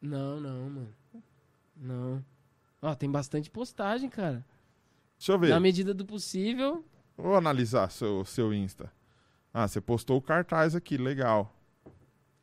Não, 0.00 0.40
não, 0.40 0.68
mano. 0.70 0.94
Não. 1.76 2.24
Ó, 2.82 2.94
tem 2.94 3.10
bastante 3.10 3.48
postagem, 3.50 4.10
cara. 4.10 4.44
Deixa 5.16 5.32
eu 5.32 5.38
ver. 5.38 5.48
Na 5.50 5.60
medida 5.60 5.94
do 5.94 6.04
possível. 6.04 6.84
Vou 7.16 7.36
analisar 7.36 7.90
seu, 7.90 8.24
seu 8.24 8.52
Insta. 8.52 8.92
Ah, 9.54 9.68
você 9.68 9.80
postou 9.80 10.18
o 10.18 10.22
cartaz 10.22 10.74
aqui, 10.74 10.96
legal. 10.96 11.54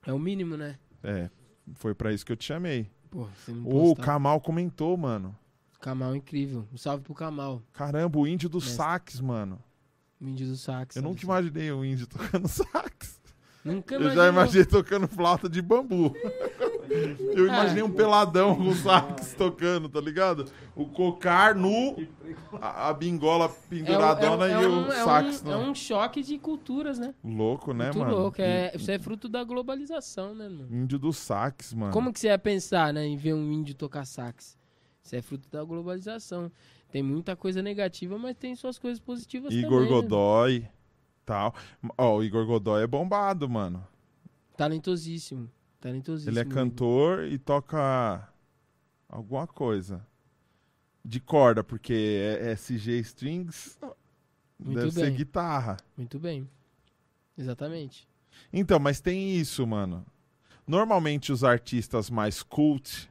É 0.06 0.14
o 0.14 0.20
mínimo, 0.20 0.56
né? 0.56 0.80
É, 1.04 1.30
foi 1.76 1.94
pra 1.94 2.12
isso 2.14 2.26
que 2.26 2.32
eu 2.32 2.36
te 2.38 2.46
chamei. 2.46 2.90
Pô, 3.10 3.26
você 3.26 3.52
Ô, 3.52 3.56
o 3.56 3.96
postar. 3.96 4.04
Kamal 4.04 4.40
comentou, 4.42 4.96
mano. 4.98 5.36
Kamal 5.80 6.16
incrível. 6.16 6.68
Um 6.74 6.78
salve 6.78 7.04
pro 7.04 7.14
Kamal. 7.14 7.62
Caramba, 7.74 8.20
o 8.20 8.28
índio 8.28 8.50
Mestre. 8.54 8.72
saques, 8.76 9.20
mano. 9.22 9.62
O 10.22 10.28
índio 10.28 10.48
do 10.48 10.58
sax. 10.58 10.96
Eu 10.96 11.02
sabe 11.02 11.08
nunca 11.08 11.20
assim? 11.20 11.28
imaginei 11.28 11.72
um 11.72 11.86
índio 11.86 12.06
tocando 12.08 12.48
sax. 12.48 13.20
Nunca 13.64 13.96
Eu 13.96 14.02
já 14.04 14.08
imaginou. 14.14 14.30
imaginei 14.34 14.66
tocando 14.66 15.08
flauta 15.08 15.48
de 15.50 15.62
bambu. 15.62 16.14
Eu 16.90 17.46
imaginei 17.48 17.84
um 17.84 17.92
peladão 17.92 18.56
com 18.56 18.74
sax 18.74 19.34
tocando, 19.34 19.88
tá 19.88 20.02
ligado? 20.02 20.46
O 20.76 20.86
cocar 20.86 21.54
nu, 21.56 21.96
a, 22.62 22.90
a 22.90 22.94
bingola 22.94 23.46
É 23.46 23.70
penduradona 23.70 24.48
é 24.48 24.58
um- 24.58 24.62
e 24.62 24.64
é 24.64 24.68
o 24.68 24.72
um- 24.72 24.92
é 24.92 25.04
sax. 25.04 25.44
um, 25.46 25.52
é 25.52 25.58
um 25.58 25.76
choque 25.76 26.24
de 26.24 26.38
culturas, 26.38 26.98
né? 26.98 27.14
Louco, 27.24 27.74
né, 27.74 27.86
Muito 27.86 28.00
mano? 28.00 28.12
louco. 28.16 28.42
É, 28.42 28.72
isso 28.76 28.90
é 28.90 28.98
fruto 28.98 29.30
da 29.30 29.44
globalização, 29.44 30.34
né, 30.34 30.50
mano? 30.50 30.68
Índio 30.76 30.98
do 30.98 31.14
sax, 31.14 31.74
mano. 31.74 31.94
Como 31.94 32.12
que 32.12 32.20
você 32.20 32.28
ia 32.28 32.38
pensar, 32.40 32.94
né, 32.94 33.06
em 33.06 33.16
ver 33.18 33.34
um 33.34 33.52
índio 33.52 33.76
tocar 33.76 34.06
sax? 34.06 34.58
Isso 35.04 35.16
é 35.16 35.22
fruto 35.22 35.48
da 35.50 35.64
globalização. 35.64 36.52
Tem 36.92 37.04
muita 37.04 37.36
coisa 37.36 37.62
negativa, 37.62 38.18
mas 38.18 38.36
tem 38.36 38.56
suas 38.56 38.80
coisas 38.80 39.00
positivas 39.00 39.54
Igor 39.54 39.70
também. 39.70 39.84
né? 39.86 39.90
Godoy, 40.02 40.68
tal. 41.26 41.54
Ó, 41.98 42.18
o 42.18 42.24
Igor 42.24 42.46
Godoy 42.48 42.82
é 42.84 42.88
bombado, 42.88 43.48
mano. 43.48 43.86
Talentosíssimo. 44.58 45.50
Talentosíssimo. 45.80 46.32
Ele 46.32 46.40
é 46.40 46.46
cantor 46.46 47.24
e 47.26 47.38
toca 47.38 48.28
alguma 49.08 49.48
coisa. 49.48 50.06
De 51.04 51.20
corda, 51.20 51.64
porque 51.64 52.38
é 52.42 52.52
SG 52.52 53.00
Strings, 53.00 53.80
Muito 54.60 54.80
deve 54.80 54.92
ser 54.92 55.06
bem. 55.06 55.16
guitarra. 55.16 55.78
Muito 55.98 56.20
bem. 56.20 56.48
Exatamente. 57.38 58.08
Então, 58.52 58.78
mas 58.80 59.00
tem 59.00 59.36
isso, 59.38 59.66
mano. 59.66 60.06
Normalmente 60.68 61.32
os 61.32 61.44
artistas 61.44 62.10
mais 62.10 62.44
cult. 62.44 63.10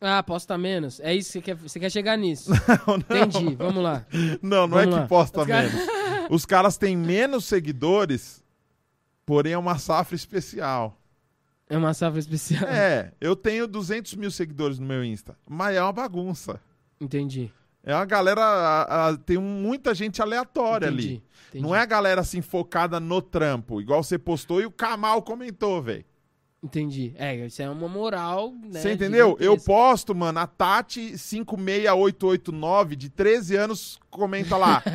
Ah, 0.00 0.20
posta 0.22 0.58
menos. 0.58 0.98
É 0.98 1.14
isso 1.14 1.30
que 1.30 1.38
você 1.38 1.42
quer, 1.42 1.54
você 1.54 1.80
quer 1.80 1.90
chegar 1.90 2.18
nisso. 2.18 2.50
Não, 2.86 2.96
não. 2.96 2.96
Entendi, 2.96 3.54
vamos 3.54 3.82
lá. 3.82 4.04
Não, 4.42 4.66
não 4.66 4.76
Vamos 4.76 4.94
é 4.94 4.96
lá. 4.98 5.02
que 5.02 5.08
posta 5.08 5.40
Os 5.42 5.46
menos. 5.46 5.72
Os 6.28 6.44
caras 6.44 6.76
têm 6.76 6.96
menos 6.96 7.44
seguidores, 7.44 8.42
porém 9.24 9.52
é 9.52 9.58
uma 9.58 9.78
safra 9.78 10.16
especial. 10.16 10.98
É 11.72 11.76
uma 11.78 11.94
safra 11.94 12.18
especial. 12.20 12.64
É, 12.68 13.12
eu 13.18 13.34
tenho 13.34 13.66
200 13.66 14.14
mil 14.14 14.30
seguidores 14.30 14.78
no 14.78 14.86
meu 14.86 15.02
Insta, 15.02 15.34
mas 15.48 15.74
é 15.74 15.82
uma 15.82 15.92
bagunça. 15.92 16.60
Entendi. 17.00 17.50
É 17.82 17.94
uma 17.94 18.04
galera. 18.04 18.42
a- 18.42 19.08
a- 19.08 19.16
tem 19.16 19.38
muita 19.38 19.94
gente 19.94 20.20
aleatória 20.20 20.88
entendi. 20.88 21.06
ali. 21.08 21.22
entendi. 21.48 21.64
Não 21.64 21.74
é 21.74 21.80
a 21.80 21.86
galera 21.86 22.20
assim 22.20 22.42
focada 22.42 23.00
no 23.00 23.22
trampo, 23.22 23.80
igual 23.80 24.02
você 24.04 24.18
postou 24.18 24.60
e 24.60 24.66
o 24.66 24.70
Kamal 24.70 25.22
comentou, 25.22 25.80
velho. 25.82 26.04
Entendi. 26.62 27.12
É, 27.16 27.34
isso 27.44 27.60
é 27.60 27.68
uma 27.68 27.88
moral, 27.88 28.52
né? 28.64 28.80
Você 28.80 28.92
entendeu? 28.92 29.36
Eu 29.40 29.58
posto, 29.58 30.14
mano, 30.14 30.38
a 30.38 30.46
Tati 30.46 31.18
56889, 31.18 32.94
de 32.94 33.10
13 33.10 33.56
anos, 33.56 33.98
comenta 34.08 34.56
lá. 34.56 34.80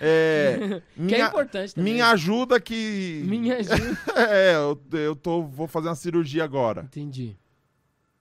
É, 0.00 0.56
Que 0.58 0.74
é 0.74 0.82
minha, 1.02 1.26
importante 1.26 1.74
também. 1.74 1.94
minha 1.94 2.10
ajuda 2.10 2.60
que. 2.60 3.22
Minha 3.26 3.56
ajuda. 3.58 3.98
É, 4.16 4.54
eu, 4.54 4.80
eu 4.92 5.16
tô, 5.16 5.42
vou 5.42 5.66
fazer 5.66 5.88
uma 5.88 5.96
cirurgia 5.96 6.44
agora. 6.44 6.82
Entendi. 6.82 7.36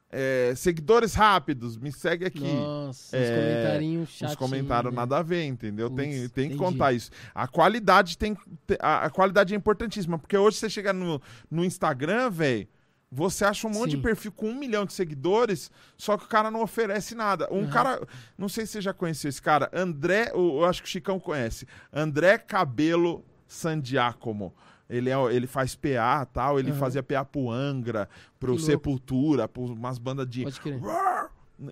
É, 0.10 0.54
seguidores 0.56 1.14
rápidos, 1.14 1.78
me 1.78 1.92
segue 1.92 2.26
aqui. 2.26 2.40
Nossa, 2.40 3.16
É, 3.18 3.22
os 3.22 3.30
comentários 3.30 4.10
chatos. 4.10 4.34
Os 4.34 4.36
comentários 4.40 4.94
nada 4.94 5.18
a 5.18 5.22
ver, 5.22 5.44
entendeu? 5.44 5.90
tem, 5.90 6.12
Putz, 6.22 6.32
tem 6.32 6.50
que 6.50 6.56
contar 6.56 6.94
isso. 6.94 7.12
A 7.36 7.46
qualidade 7.48 8.18
tem. 8.18 8.34
te- 8.66 8.78
A, 8.80 9.06
a 9.06 9.10
qualidade 9.10 9.54
é 9.54 9.58
importantíssima, 9.58 10.18
porque 10.18 10.38
hoje 10.38 10.58
você 10.58 10.70
chega 10.70 10.94
no, 10.94 11.22
no 11.52 11.66
Instagram, 11.66 12.30
velho. 12.30 12.68
Você 13.12 13.46
acha 13.46 13.66
um 13.68 13.70
monte 13.72 13.92
Sim. 13.92 13.98
de 13.98 14.04
perfil 14.04 14.32
com 14.34 14.50
um 14.50 14.56
milhão 14.56 14.86
de 14.86 14.92
seguidores, 14.94 15.72
só 15.98 16.18
que 16.18 16.26
o 16.26 16.28
cara 16.28 16.52
não 16.52 16.62
oferece 16.62 17.16
nada. 17.16 17.48
Um 17.54 17.60
Uhum. 17.62 17.70
cara, 17.70 18.06
não 18.38 18.50
sei 18.50 18.66
se 18.66 18.74
você 18.74 18.82
já 18.82 18.94
conheceu 18.94 19.30
esse 19.30 19.42
cara, 19.42 19.70
André, 19.74 20.32
eu 20.34 20.58
eu 20.60 20.66
acho 20.66 20.82
que 20.82 20.88
o 20.88 20.92
Chicão 20.92 21.18
conhece. 21.20 21.66
André 21.92 22.38
Cabelo 22.38 23.24
Sandiacomo. 23.48 24.54
Ele, 24.90 25.10
é, 25.10 25.16
ele 25.34 25.48
faz 25.48 25.76
PA 25.76 26.26
tal, 26.26 26.60
ele 26.60 26.72
Uhum. 26.72 26.78
fazia 26.78 27.04
PA 27.04 27.24
pro 27.26 27.50
Angra, 27.52 28.08
pro 28.40 28.54
Que 28.54 28.60
louco. 28.60 28.66
Sepultura, 28.66 29.48
pro 29.48 29.64
umas 29.66 29.98
bandas 29.98 30.28
de. 30.28 30.44
Pode 30.44 30.62
crer. 30.62 30.80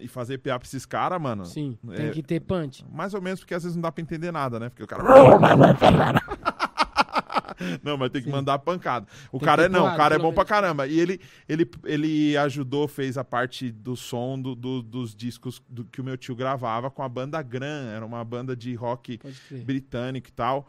E 0.01 0.07
fazer 0.07 0.39
PA 0.39 0.57
pra 0.59 0.65
esses 0.67 0.85
caras, 0.85 1.21
mano. 1.21 1.45
Sim, 1.45 1.77
É, 1.91 1.95
tem 1.95 2.11
que 2.11 2.23
ter 2.23 2.39
punch. 2.39 2.83
mais 2.91 3.13
ou 3.13 3.21
menos 3.21 3.39
porque 3.39 3.53
às 3.53 3.63
vezes 3.63 3.75
não 3.75 3.83
dá 3.83 3.91
pra 3.91 4.01
entender 4.01 4.31
nada, 4.31 4.59
né? 4.59 4.69
Porque 4.69 4.83
o 4.83 4.87
cara. 4.87 5.03
não, 7.83 7.97
mas 7.97 8.09
tem 8.11 8.21
que 8.21 8.27
Sim. 8.27 8.33
mandar 8.35 8.59
pancada. 8.59 9.05
O 9.31 9.37
Tem 9.39 9.45
cara 9.45 9.65
é 9.65 9.69
não, 9.69 9.93
o 9.93 9.95
cara 9.95 10.15
é 10.15 10.19
bom 10.19 10.33
pra 10.33 10.43
caramba. 10.43 10.87
E 10.87 10.99
ele, 10.99 11.21
ele, 11.47 11.69
ele 11.85 12.35
ajudou, 12.37 12.87
fez 12.87 13.17
a 13.17 13.23
parte 13.23 13.71
do 13.71 13.95
som 13.95 14.39
do, 14.39 14.55
do- 14.55 14.81
dos 14.81 15.15
discos 15.15 15.61
do, 15.69 15.85
que 15.85 16.01
o 16.01 16.03
meu 16.03 16.17
tio 16.17 16.35
gravava 16.35 16.89
com 16.91 17.01
a 17.03 17.09
banda 17.09 17.41
Gran. 17.41 17.89
Era 17.95 18.05
uma 18.05 18.23
banda 18.23 18.55
de 18.55 18.73
rock 18.75 19.19
britânico 19.63 20.29
e 20.29 20.31
tal. 20.31 20.67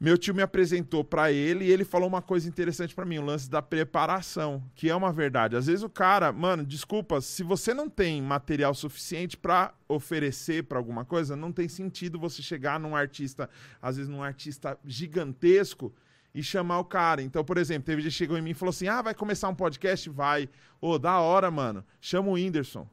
Meu 0.00 0.16
tio 0.16 0.32
me 0.32 0.42
apresentou 0.42 1.02
pra 1.02 1.32
ele 1.32 1.64
e 1.64 1.72
ele 1.72 1.84
falou 1.84 2.06
uma 2.06 2.22
coisa 2.22 2.48
interessante 2.48 2.94
pra 2.94 3.04
mim, 3.04 3.18
o 3.18 3.24
lance 3.24 3.50
da 3.50 3.60
preparação, 3.60 4.62
que 4.76 4.88
é 4.88 4.94
uma 4.94 5.12
verdade. 5.12 5.56
Às 5.56 5.66
vezes 5.66 5.82
o 5.82 5.88
cara, 5.88 6.30
mano, 6.30 6.64
desculpa, 6.64 7.20
se 7.20 7.42
você 7.42 7.74
não 7.74 7.90
tem 7.90 8.22
material 8.22 8.72
suficiente 8.74 9.36
pra 9.36 9.74
oferecer 9.88 10.62
pra 10.62 10.78
alguma 10.78 11.04
coisa, 11.04 11.34
não 11.34 11.50
tem 11.50 11.68
sentido 11.68 12.16
você 12.16 12.40
chegar 12.42 12.78
num 12.78 12.94
artista, 12.94 13.50
às 13.82 13.96
vezes 13.96 14.08
num 14.08 14.22
artista 14.22 14.78
gigantesco 14.84 15.92
e 16.32 16.44
chamar 16.44 16.78
o 16.78 16.84
cara. 16.84 17.20
Então, 17.20 17.44
por 17.44 17.58
exemplo, 17.58 17.86
teve 17.86 18.02
gente 18.02 18.12
que 18.12 18.18
chegou 18.18 18.38
em 18.38 18.42
mim 18.42 18.50
e 18.50 18.54
falou 18.54 18.70
assim: 18.70 18.86
"Ah, 18.86 19.02
vai 19.02 19.14
começar 19.14 19.48
um 19.48 19.54
podcast, 19.54 20.08
vai. 20.10 20.48
Ô, 20.80 20.96
da 20.96 21.18
hora, 21.18 21.50
mano. 21.50 21.84
Chama 22.00 22.28
o 22.28 22.34
Whindersson." 22.34 22.88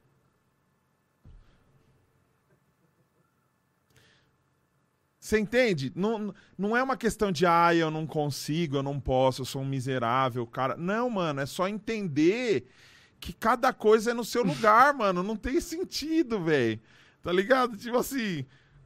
Você 5.26 5.40
entende? 5.40 5.92
Não, 5.96 6.36
não 6.56 6.78
é 6.78 6.84
uma 6.84 6.96
questão 6.96 7.32
de, 7.32 7.48
ah, 7.48 7.74
eu 7.74 7.90
não 7.90 8.06
consigo, 8.06 8.78
eu 8.78 8.84
não 8.84 9.00
posso, 9.00 9.42
eu 9.42 9.46
sou 9.46 9.64
um 9.64 9.66
miserável, 9.66 10.46
cara. 10.46 10.78
Não, 10.78 11.10
mano, 11.10 11.42
é 11.42 11.48
só 11.48 11.68
entender 11.68 12.68
que 13.20 13.34
cada 13.34 13.74
coisa 13.74 14.12
é 14.12 14.14
no 14.14 14.24
seu 14.24 14.44
lugar, 14.44 14.94
mano. 14.94 15.24
Não 15.24 15.36
tem 15.36 15.60
sentido, 15.60 16.44
velho. 16.44 16.80
Tá 17.24 17.32
ligado? 17.32 17.76
Tipo 17.76 17.98
assim, 17.98 18.46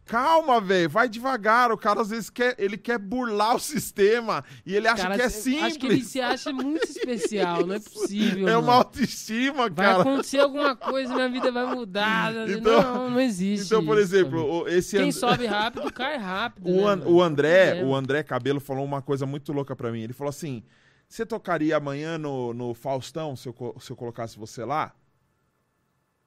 calma, 0.09 0.59
velho, 0.59 0.89
vai 0.89 1.07
devagar. 1.07 1.71
O 1.71 1.77
cara 1.77 2.01
às 2.01 2.09
vezes 2.09 2.29
quer, 2.29 2.55
ele 2.57 2.77
quer 2.77 2.97
burlar 2.97 3.55
o 3.55 3.59
sistema 3.59 4.43
e 4.65 4.75
ele 4.75 4.87
acha 4.87 5.03
Cara, 5.03 5.15
que 5.15 5.21
é 5.21 5.29
simples. 5.29 5.63
Acho 5.63 5.79
que 5.79 5.85
ele 5.87 6.03
se 6.03 6.19
acha 6.19 6.51
muito 6.51 6.83
especial, 6.89 7.65
não 7.65 7.75
é 7.75 7.79
possível. 7.79 8.47
É 8.47 8.51
mano. 8.53 8.59
uma 8.67 8.73
autoestima, 8.75 9.69
Vai 9.69 9.85
cara. 9.87 10.01
acontecer 10.01 10.39
alguma 10.39 10.75
coisa, 10.75 11.13
minha 11.13 11.29
vida 11.29 11.51
vai 11.51 11.65
mudar. 11.75 12.33
Então- 12.49 12.81
não, 12.81 13.09
não 13.11 13.19
existe. 13.21 13.67
Então, 13.67 13.85
por 13.85 13.97
exemplo, 13.97 14.41
o- 14.63 14.67
esse 14.67 14.97
quem 14.97 15.09
And- 15.09 15.11
sobe 15.11 15.45
rápido 15.47 15.91
cai 15.93 16.17
rápido. 16.17 16.69
O, 16.69 16.75
né, 16.95 17.03
An- 17.03 17.07
o 17.07 17.21
André, 17.21 17.79
É. 17.79 17.83
o 17.83 17.93
André 17.95 18.23
Cabelo 18.23 18.59
falou 18.59 18.83
uma 18.83 19.01
coisa 19.01 19.25
muito 19.25 19.53
louca 19.53 19.75
pra 19.75 19.91
mim. 19.91 20.01
Ele 20.01 20.13
falou 20.13 20.29
assim: 20.29 20.63
"Você 21.07 21.25
tocaria 21.25 21.77
amanhã 21.77 22.17
no, 22.17 22.53
no 22.53 22.73
Faustão 22.73 23.35
se 23.35 23.47
eu, 23.47 23.75
se 23.79 23.91
eu 23.91 23.95
colocasse 23.95 24.37
você 24.37 24.63
lá?" 24.65 24.93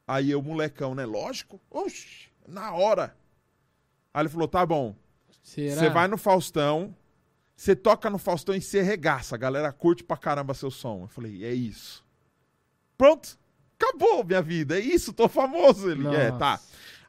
Aí 0.06 0.30
eu, 0.30 0.42
molecão, 0.42 0.94
né? 0.94 1.04
Lógico. 1.06 1.60
Oxi, 1.70 2.28
na 2.46 2.72
hora. 2.72 3.16
Aí 4.12 4.22
ele 4.22 4.28
falou: 4.28 4.48
"Tá 4.48 4.64
bom. 4.64 4.94
Você 5.74 5.90
vai 5.90 6.08
no 6.08 6.16
Faustão, 6.16 6.94
você 7.56 7.74
toca 7.74 8.08
no 8.08 8.18
Faustão 8.18 8.54
e 8.54 8.60
você 8.60 8.82
regaça. 8.82 9.34
A 9.34 9.38
galera 9.38 9.72
curte 9.72 10.04
pra 10.04 10.16
caramba 10.16 10.54
seu 10.54 10.70
som." 10.70 11.02
Eu 11.02 11.08
falei: 11.08 11.44
"É 11.44 11.52
isso." 11.52 12.04
Pronto. 12.96 13.38
Acabou 13.76 14.24
minha 14.24 14.40
vida. 14.40 14.78
É 14.78 14.80
isso, 14.80 15.12
tô 15.12 15.28
famoso. 15.28 15.90
Ele, 15.90 16.06
é, 16.06 16.30
Nossa. 16.30 16.38
tá. 16.38 16.60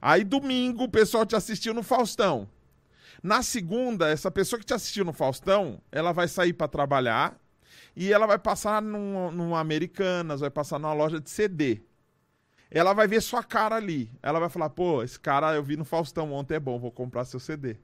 Aí 0.02 0.24
domingo 0.24 0.86
o 0.86 0.90
pessoal 0.90 1.26
te 1.26 1.36
assistiu 1.36 1.74
no 1.74 1.84
Faustão. 1.84 2.50
Na 3.22 3.42
segunda, 3.42 4.10
essa 4.10 4.30
pessoa 4.30 4.60
que 4.60 4.66
te 4.66 4.74
assistiu 4.74 5.06
no 5.06 5.14
Faustão, 5.14 5.80
ela 5.92 6.12
vai 6.12 6.28
sair 6.28 6.52
pra 6.52 6.68
trabalhar 6.68 7.40
e 7.96 8.12
ela 8.12 8.26
vai 8.26 8.38
passar 8.38 8.82
num, 8.82 9.32
numa 9.32 9.60
Americanas, 9.60 10.42
vai 10.42 10.50
passar 10.50 10.80
numa 10.80 10.94
loja 10.94 11.22
de 11.22 11.30
CD. 11.30 11.82
Ela 12.74 12.92
vai 12.94 13.08
ver 13.08 13.22
sua 13.22 13.44
cara 13.44 13.76
ali. 13.76 14.10
Ela 14.22 14.40
vai 14.40 14.50
falar: 14.50 14.70
pô, 14.70 15.04
esse 15.04 15.20
cara 15.20 15.54
eu 15.56 15.64
vi 15.64 15.78
no 15.78 15.86
Faustão 15.86 16.34
ontem, 16.34 16.56
é 16.56 16.60
bom, 16.60 16.80
vou 16.80 16.92
comprar 16.92 17.24
seu 17.26 17.40
CD. 17.40 17.78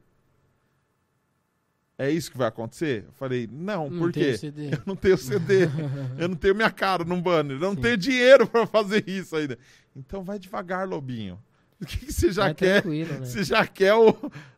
É 1.98 2.10
isso 2.10 2.32
que 2.32 2.38
vai 2.38 2.48
acontecer? 2.48 3.04
Eu 3.08 3.12
falei: 3.14 3.48
não, 3.52 3.90
Não 3.90 4.00
por 4.00 4.12
quê? 4.12 4.38
CD. 4.38 4.70
Eu 4.74 4.82
não 4.86 4.96
tenho 4.96 5.18
CD. 5.18 5.66
eu 6.18 6.30
não 6.30 6.36
tenho 6.36 6.56
minha 6.56 6.72
cara 6.72 7.04
num 7.04 7.22
banner. 7.22 7.58
Eu 7.58 7.60
não 7.60 7.76
Sim. 7.76 7.82
tenho 7.82 7.98
dinheiro 7.98 8.48
pra 8.48 8.66
fazer 8.66 9.04
isso 9.08 9.36
ainda. 9.36 9.58
Então 9.96 10.24
vai 10.24 10.40
devagar, 10.40 10.88
Lobinho. 10.88 11.38
O 11.82 11.86
que, 11.86 11.98
que 11.98 12.12
você 12.14 12.32
já 12.32 12.44
Vai 12.44 12.54
quer? 12.54 12.86
né? 12.86 13.20
Você 13.20 13.44
já 13.44 13.66
quer 13.68 13.94
o. 13.96 14.10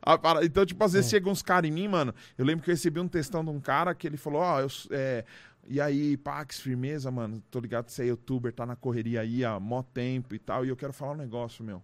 a 0.03 0.19
então, 0.43 0.65
tipo, 0.65 0.83
às 0.83 0.93
vezes 0.93 1.07
É. 1.07 1.11
chegam 1.17 1.31
uns 1.31 1.41
caras 1.41 1.69
em 1.69 1.73
mim, 1.73 1.87
mano. 1.87 2.13
Eu 2.37 2.45
lembro 2.45 2.63
que 2.63 2.69
eu 2.71 2.73
recebi 2.73 2.99
um 2.99 3.07
textão 3.07 3.43
de 3.43 3.49
um 3.51 3.59
cara 3.59 3.93
que 3.95 4.05
ele 4.07 4.17
falou: 4.17 4.41
Ó, 4.41 4.59
eu. 4.59 4.65
s- 4.67 4.87
É, 4.91 5.23
e 5.71 5.79
aí, 5.81 6.17
Pax, 6.17 6.59
firmeza, 6.59 7.09
mano. 7.09 7.41
Tô 7.49 7.59
ligado 7.59 7.85
que 7.85 7.93
você 7.93 8.03
é 8.03 8.07
youtuber, 8.07 8.51
tá 8.53 8.65
na 8.65 8.75
correria 8.75 9.21
aí 9.21 9.43
há 9.45 9.59
mó 9.59 9.81
tempo 9.81 10.35
e 10.35 10.39
tal. 10.39 10.65
E 10.65 10.69
eu 10.69 10.75
quero 10.75 10.91
falar 10.93 11.13
um 11.13 11.17
negócio, 11.17 11.63
meu. 11.63 11.81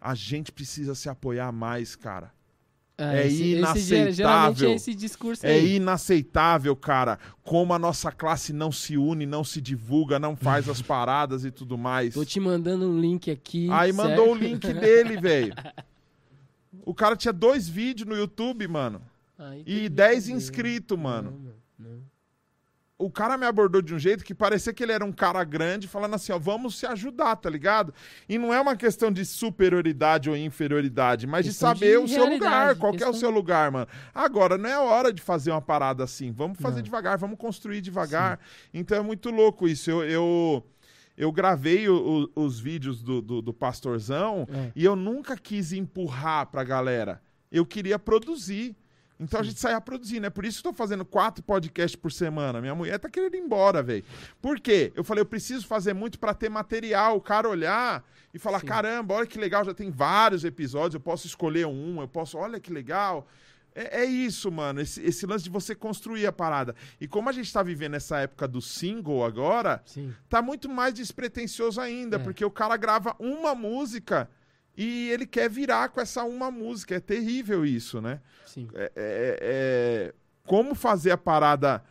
A 0.00 0.14
gente 0.14 0.50
precisa 0.50 0.94
se 0.94 1.08
apoiar 1.08 1.52
mais, 1.52 1.94
cara. 1.94 2.32
Ah, 3.00 3.14
é 3.16 3.26
esse- 3.28 3.54
inaceitável. 3.54 4.70
é 4.70 4.74
esse 4.74 4.96
É 5.44 5.50
aí. 5.52 5.76
inaceitável, 5.76 6.74
cara, 6.74 7.16
como 7.44 7.72
a 7.72 7.78
nossa 7.78 8.10
classe 8.10 8.52
não 8.52 8.72
se 8.72 8.96
une, 8.96 9.24
não 9.24 9.44
se 9.44 9.60
divulga, 9.60 10.18
não 10.18 10.34
faz 10.34 10.68
as 10.68 10.82
paradas 10.82 11.44
e 11.44 11.50
tudo 11.52 11.78
mais. 11.78 12.14
Tô 12.14 12.24
te 12.24 12.40
mandando 12.40 12.88
um 12.90 13.00
link 13.00 13.30
aqui. 13.30 13.68
Aí 13.70 13.92
certo? 13.92 14.08
mandou 14.08 14.32
o 14.32 14.34
link 14.34 14.72
dele, 14.72 15.16
velho. 15.20 15.54
O 16.84 16.92
cara 16.94 17.14
tinha 17.16 17.32
dois 17.32 17.68
vídeos 17.68 18.08
no 18.08 18.16
YouTube, 18.16 18.66
mano. 18.66 19.00
E 19.64 19.88
10 19.88 20.26
que- 20.26 20.32
inscritos, 20.32 20.98
mano. 20.98 21.30
Não, 21.78 21.86
não. 21.90 22.02
O 22.98 23.08
cara 23.10 23.38
me 23.38 23.46
abordou 23.46 23.80
de 23.80 23.94
um 23.94 23.98
jeito 23.98 24.24
que 24.24 24.34
parecia 24.34 24.72
que 24.72 24.82
ele 24.82 24.90
era 24.90 25.04
um 25.04 25.12
cara 25.12 25.44
grande, 25.44 25.86
falando 25.86 26.14
assim, 26.14 26.32
ó, 26.32 26.38
vamos 26.38 26.76
se 26.76 26.84
ajudar, 26.84 27.36
tá 27.36 27.48
ligado? 27.48 27.94
E 28.28 28.36
não 28.38 28.52
é 28.52 28.60
uma 28.60 28.74
questão 28.74 29.12
de 29.12 29.24
superioridade 29.24 30.28
ou 30.28 30.36
inferioridade, 30.36 31.24
mas 31.24 31.44
de 31.44 31.50
Questão 31.52 31.68
saber 31.68 31.92
de 31.92 31.96
o 32.04 32.08
seu 32.08 32.26
lugar, 32.28 32.74
qual 32.76 32.92
que 32.92 33.02
é 33.02 33.06
o 33.06 33.10
questão- 33.10 33.14
seu 33.20 33.30
lugar, 33.30 33.70
mano. 33.70 33.86
Agora, 34.12 34.58
não 34.58 34.68
é 34.68 34.76
hora 34.78 35.12
de 35.12 35.22
fazer 35.22 35.52
uma 35.52 35.60
parada 35.62 36.02
assim, 36.02 36.32
vamos 36.32 36.58
fazer 36.58 36.76
Não. 36.78 36.82
devagar, 36.82 37.16
vamos 37.18 37.38
construir 37.38 37.80
devagar. 37.80 38.40
Então 38.74 38.98
é 38.98 39.00
muito 39.02 39.30
louco 39.30 39.68
isso. 39.68 39.90
Eu, 39.90 40.02
eu, 40.04 40.66
eu 41.16 41.30
gravei 41.30 41.88
o- 41.88 42.28
o- 42.34 42.42
os 42.44 42.58
vídeos 42.58 43.00
do, 43.00 43.22
do, 43.22 43.40
do 43.40 43.54
Pastorzão 43.54 44.44
É. 44.50 44.72
e 44.74 44.84
eu 44.84 44.96
nunca 44.96 45.36
quis 45.36 45.72
empurrar 45.72 46.46
pra 46.46 46.64
galera. 46.64 47.22
Eu 47.50 47.64
queria 47.64 47.96
produzir. 47.98 48.74
Então 49.20 49.40
a 49.40 49.42
gente 49.42 49.58
saia 49.58 49.80
produzindo. 49.80 50.26
É 50.26 50.30
por 50.30 50.44
isso 50.44 50.62
que 50.62 50.68
eu 50.68 50.72
tô 50.72 50.76
fazendo 50.78 51.04
quatro 51.04 51.42
podcasts 51.42 51.96
por 51.96 52.12
semana. 52.12 52.60
Minha 52.60 52.74
mulher 52.74 52.98
tá 52.98 53.08
querendo 53.08 53.34
ir 53.34 53.40
embora, 53.40 53.82
velho. 53.82 54.04
Por 54.40 54.60
quê? 54.60 54.92
Eu 54.94 55.02
falei, 55.02 55.22
eu 55.22 55.26
preciso 55.26 55.66
fazer 55.66 55.92
muito 55.92 56.18
pra 56.18 56.32
ter 56.34 56.48
material. 56.48 57.16
O 57.16 57.20
cara 57.20 57.48
olhar 57.48 58.04
e 58.32 58.38
falar: 58.38 58.60
Sim. 58.60 58.66
caramba, 58.66 59.14
olha 59.14 59.26
que 59.26 59.38
legal, 59.38 59.64
já 59.64 59.74
tem 59.74 59.90
vários 59.90 60.44
episódios. 60.44 60.94
Eu 60.94 61.00
posso 61.00 61.26
escolher 61.26 61.66
um, 61.66 62.00
eu 62.00 62.06
posso, 62.08 62.38
olha 62.38 62.60
que 62.60 62.72
legal. 62.72 63.26
É, 63.74 64.02
é 64.02 64.04
isso, 64.04 64.50
mano. 64.50 64.80
Esse, 64.80 65.00
esse 65.02 65.26
lance 65.26 65.44
de 65.44 65.50
você 65.50 65.74
construir 65.74 66.26
a 66.26 66.32
parada. 66.32 66.74
E 67.00 67.06
como 67.08 67.28
a 67.28 67.32
gente 67.32 67.52
tá 67.52 67.62
vivendo 67.62 67.94
essa 67.94 68.18
época 68.18 68.46
do 68.48 68.60
single 68.60 69.24
agora, 69.24 69.82
Sim. 69.84 70.12
tá 70.28 70.40
muito 70.40 70.68
mais 70.68 70.94
despretensioso 70.94 71.80
ainda, 71.80 72.16
É. 72.16 72.18
porque 72.18 72.44
o 72.44 72.50
cara 72.50 72.76
grava 72.76 73.14
uma 73.18 73.54
música 73.54 74.28
e 74.78 75.10
ele 75.10 75.26
quer 75.26 75.50
virar 75.50 75.88
com 75.88 76.00
essa 76.00 76.22
uma 76.24 76.50
música. 76.50 76.94
É 76.94 77.00
terrível 77.00 77.66
isso, 77.66 78.00
né? 78.00 78.20
Sim. 78.46 78.68
É, 78.74 78.92
é- 78.96 79.38
é- 79.42 80.14
como 80.46 80.74
fazer 80.74 81.10
a 81.10 81.18
parada, 81.18 81.82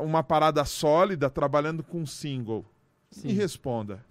uma 0.00 0.22
parada 0.24 0.64
sólida 0.64 1.28
trabalhando 1.28 1.82
com 1.84 2.04
single? 2.06 2.64
Sim. 3.10 3.28
Me 3.28 3.34
responda. 3.34 4.04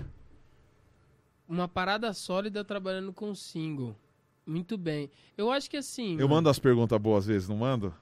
Uma 1.47 1.67
parada 1.67 2.13
sólida 2.13 2.63
trabalhando 2.63 3.11
com 3.11 3.33
single. 3.35 3.95
Muito 4.45 4.77
bem. 4.77 5.09
Eu 5.37 5.51
acho 5.51 5.69
que 5.69 5.77
assim. 5.77 6.13
Eu 6.13 6.19
mano- 6.27 6.29
mando 6.35 6.49
as 6.49 6.59
perguntas 6.59 6.99
boas 6.99 7.25
vezes, 7.25 7.49
não 7.49 7.57
mando? 7.57 7.93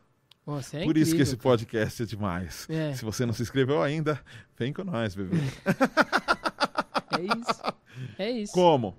Nossa, 0.45 0.79
é 0.79 0.83
Por 0.83 0.97
isso 0.97 1.11
que 1.11 1.17
incrível, 1.17 1.33
esse 1.33 1.37
podcast 1.37 2.01
é 2.03 2.05
demais. 2.05 2.67
É, 2.69 2.93
Se 2.93 3.05
você 3.05 3.25
não 3.25 3.33
se 3.33 3.43
inscreveu 3.43 3.81
ainda, 3.81 4.19
vem 4.57 4.73
com 4.73 4.83
nós, 4.83 5.13
bebê. 5.15 5.37
é 7.17 7.21
isso. 7.39 7.63
É 8.17 8.31
isso. 8.31 8.53
Como? 8.53 8.95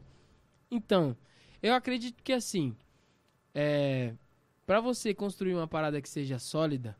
Então, 0.74 1.14
eu 1.62 1.74
acredito 1.74 2.22
que 2.22 2.32
assim, 2.32 2.74
é, 3.54 4.14
para 4.64 4.80
você 4.80 5.12
construir 5.12 5.52
uma 5.54 5.68
parada 5.68 6.00
que 6.00 6.08
seja 6.08 6.38
sólida, 6.38 6.96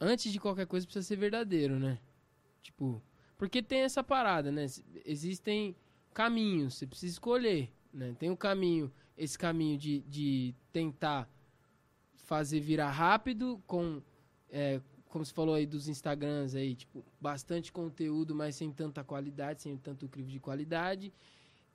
antes 0.00 0.32
de 0.32 0.38
qualquer 0.38 0.64
coisa 0.64 0.86
precisa 0.86 1.04
ser 1.04 1.16
verdadeiro, 1.16 1.76
né? 1.76 1.98
Tipo, 2.62 3.02
porque 3.36 3.60
tem 3.60 3.80
essa 3.80 4.04
parada, 4.04 4.52
né? 4.52 4.66
Existem 5.04 5.74
caminhos, 6.14 6.74
você 6.74 6.86
precisa 6.86 7.14
escolher, 7.14 7.68
né? 7.92 8.14
Tem 8.16 8.30
o 8.30 8.36
caminho, 8.36 8.92
esse 9.16 9.36
caminho 9.36 9.76
de, 9.76 10.02
de 10.02 10.54
tentar 10.72 11.28
fazer 12.18 12.60
virar 12.60 12.92
rápido 12.92 13.60
com, 13.66 14.00
é, 14.50 14.80
como 15.08 15.24
você 15.24 15.34
falou 15.34 15.56
aí 15.56 15.66
dos 15.66 15.88
Instagrams 15.88 16.54
aí, 16.54 16.76
tipo, 16.76 17.04
bastante 17.20 17.72
conteúdo, 17.72 18.36
mas 18.36 18.54
sem 18.54 18.70
tanta 18.70 19.02
qualidade, 19.02 19.62
sem 19.62 19.76
tanto 19.76 20.08
crivo 20.08 20.30
de 20.30 20.38
qualidade. 20.38 21.12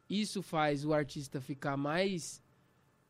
Isso 0.09 0.41
faz 0.41 0.85
o 0.85 0.93
artista 0.93 1.39
ficar 1.41 1.75
mais 1.77 2.41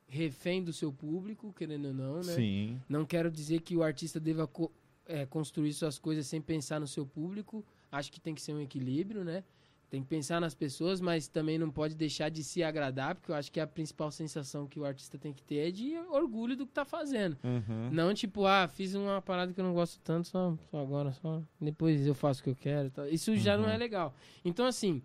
refém 0.07 0.63
do 0.63 0.71
seu 0.71 0.91
público, 0.91 1.51
querendo 1.53 1.87
ou 1.87 1.93
não, 1.93 2.15
né? 2.17 2.23
Sim. 2.23 2.81
Não 2.87 3.05
quero 3.05 3.31
dizer 3.31 3.61
que 3.61 3.75
o 3.75 3.81
artista 3.83 4.19
deva 4.19 4.45
co- 4.47 4.71
é, 5.05 5.25
construir 5.25 5.73
suas 5.73 5.97
coisas 5.97 6.27
sem 6.27 6.39
pensar 6.41 6.79
no 6.79 6.87
seu 6.87 7.05
público. 7.05 7.65
Acho 7.91 8.11
que 8.11 8.19
tem 8.19 8.35
que 8.35 8.41
ser 8.41 8.53
um 8.53 8.61
equilíbrio, 8.61 9.23
né? 9.23 9.43
Tem 9.89 10.01
que 10.01 10.07
pensar 10.07 10.39
nas 10.41 10.55
pessoas, 10.55 10.99
mas 10.99 11.27
também 11.27 11.57
não 11.59 11.69
pode 11.69 11.93
deixar 11.95 12.29
de 12.29 12.43
se 12.43 12.63
agradar, 12.63 13.13
porque 13.13 13.31
eu 13.31 13.35
acho 13.35 13.51
que 13.51 13.59
a 13.59 13.67
principal 13.67 14.11
sensação 14.11 14.65
que 14.65 14.79
o 14.79 14.85
artista 14.85 15.19
tem 15.19 15.31
que 15.31 15.43
ter 15.43 15.67
é 15.67 15.71
de 15.71 15.95
orgulho 16.09 16.55
do 16.57 16.65
que 16.65 16.73
tá 16.73 16.83
fazendo. 16.83 17.37
Uhum. 17.43 17.91
Não 17.91 18.11
tipo, 18.13 18.45
ah, 18.45 18.67
fiz 18.67 18.95
uma 18.95 19.21
parada 19.21 19.53
que 19.53 19.59
eu 19.59 19.63
não 19.63 19.73
gosto 19.73 19.99
tanto, 20.01 20.27
só, 20.27 20.57
só 20.71 20.79
agora, 20.79 21.11
só 21.13 21.43
depois 21.61 22.07
eu 22.07 22.15
faço 22.15 22.41
o 22.41 22.43
que 22.43 22.49
eu 22.49 22.55
quero. 22.55 22.89
tal. 22.89 23.07
Isso 23.07 23.35
já 23.37 23.55
não 23.55 23.69
é 23.69 23.77
legal. 23.77 24.15
Então, 24.43 24.65
assim, 24.65 24.99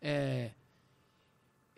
é, 0.00 0.52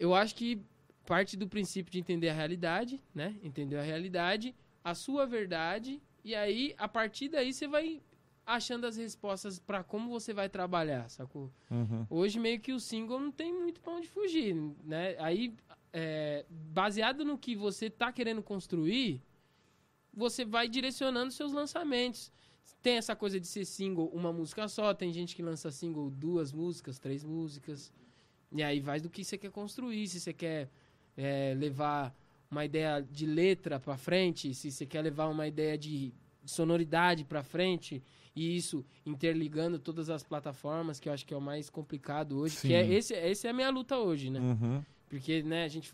eu 0.03 0.12
acho 0.16 0.34
que 0.34 0.61
parte 1.07 1.36
do 1.36 1.46
princípio 1.46 1.92
de 1.92 2.00
entender 2.00 2.28
a 2.28 2.32
realidade, 2.32 3.00
né? 3.14 3.36
Entender 3.40 3.76
a 3.76 3.82
realidade, 3.82 4.53
a 4.82 4.94
sua 4.94 5.24
verdade, 5.26 6.03
e 6.24 6.34
aí, 6.34 6.74
a 6.76 6.88
partir 6.88 7.28
daí, 7.28 7.53
você 7.53 7.68
vai 7.68 8.03
achando 8.44 8.84
as 8.84 8.96
respostas 8.96 9.61
pra 9.61 9.84
como 9.84 10.11
você 10.11 10.34
vai 10.34 10.48
trabalhar, 10.48 11.09
sacou? 11.09 11.53
Uhum. 11.70 12.05
Hoje 12.11 12.40
meio 12.40 12.59
que 12.59 12.72
o 12.72 12.80
single 12.80 13.20
não 13.20 13.30
tem 13.30 13.53
muito 13.53 13.80
pra 13.80 13.92
onde 13.92 14.09
fugir, 14.09 14.57
né? 14.82 15.14
Aí, 15.20 15.55
é, 15.92 16.44
baseado 16.50 17.24
no 17.24 17.38
que 17.38 17.55
você 17.55 17.88
tá 17.88 18.11
querendo 18.11 18.42
construir, 18.42 19.22
você 20.12 20.44
vai 20.44 20.68
direcionando 20.68 21.32
seus 21.32 21.53
lançamentos. 21.53 22.32
Tem 22.82 22.96
essa 22.96 23.14
coisa 23.14 23.38
de 23.38 23.46
ser 23.46 23.64
single 23.64 24.09
uma 24.12 24.32
música 24.32 24.66
só, 24.66 24.92
tem 24.92 25.12
gente 25.12 25.36
que 25.36 25.42
lança 25.42 25.70
single 25.70 26.11
duas 26.11 26.53
músicas, 26.53 26.98
três 26.98 27.22
músicas. 27.22 27.92
E 28.55 28.62
aí 28.62 28.80
vai 28.80 29.00
do 29.00 29.09
que 29.09 29.24
você 29.24 29.38
quer 29.38 29.50
construir, 29.50 30.07
se 30.09 30.20
você 30.20 30.32
quer 30.32 30.68
é, 31.16 31.55
levar 31.57 32.14
uma 32.50 32.64
ideia 32.64 33.00
de 33.00 33.24
letra 33.24 33.80
pra 33.80 33.96
frente, 33.96 34.55
se 34.55 34.70
você 34.70 34.84
quer 34.84 35.03
levar 35.03 35.26
uma 35.28 35.46
ideia 35.46 35.76
de 35.78 36.12
sonoridade 36.44 37.24
pra 37.24 37.42
frente, 37.42 38.03
e 38.34 38.57
isso 38.57 38.84
interligando 39.07 39.78
todas 39.78 40.11
as 40.11 40.22
plataformas, 40.22 40.98
que 41.00 41.09
eu 41.09 41.12
acho 41.12 41.24
que 41.24 41.32
é 41.32 41.36
o 41.36 41.40
mais 41.40 41.70
complicado 41.70 42.38
hoje, 42.38 42.57
Sim. 42.57 42.68
que 42.68 42.74
é 42.74 42.86
esse, 42.86 43.14
esse 43.14 43.46
é 43.46 43.50
a 43.50 43.53
minha 43.53 43.70
luta 43.70 43.98
hoje, 43.98 44.30
né? 44.30 44.40
Uhum. 44.40 44.82
Porque, 45.09 45.42
né, 45.42 45.64
a 45.64 45.68
gente 45.68 45.90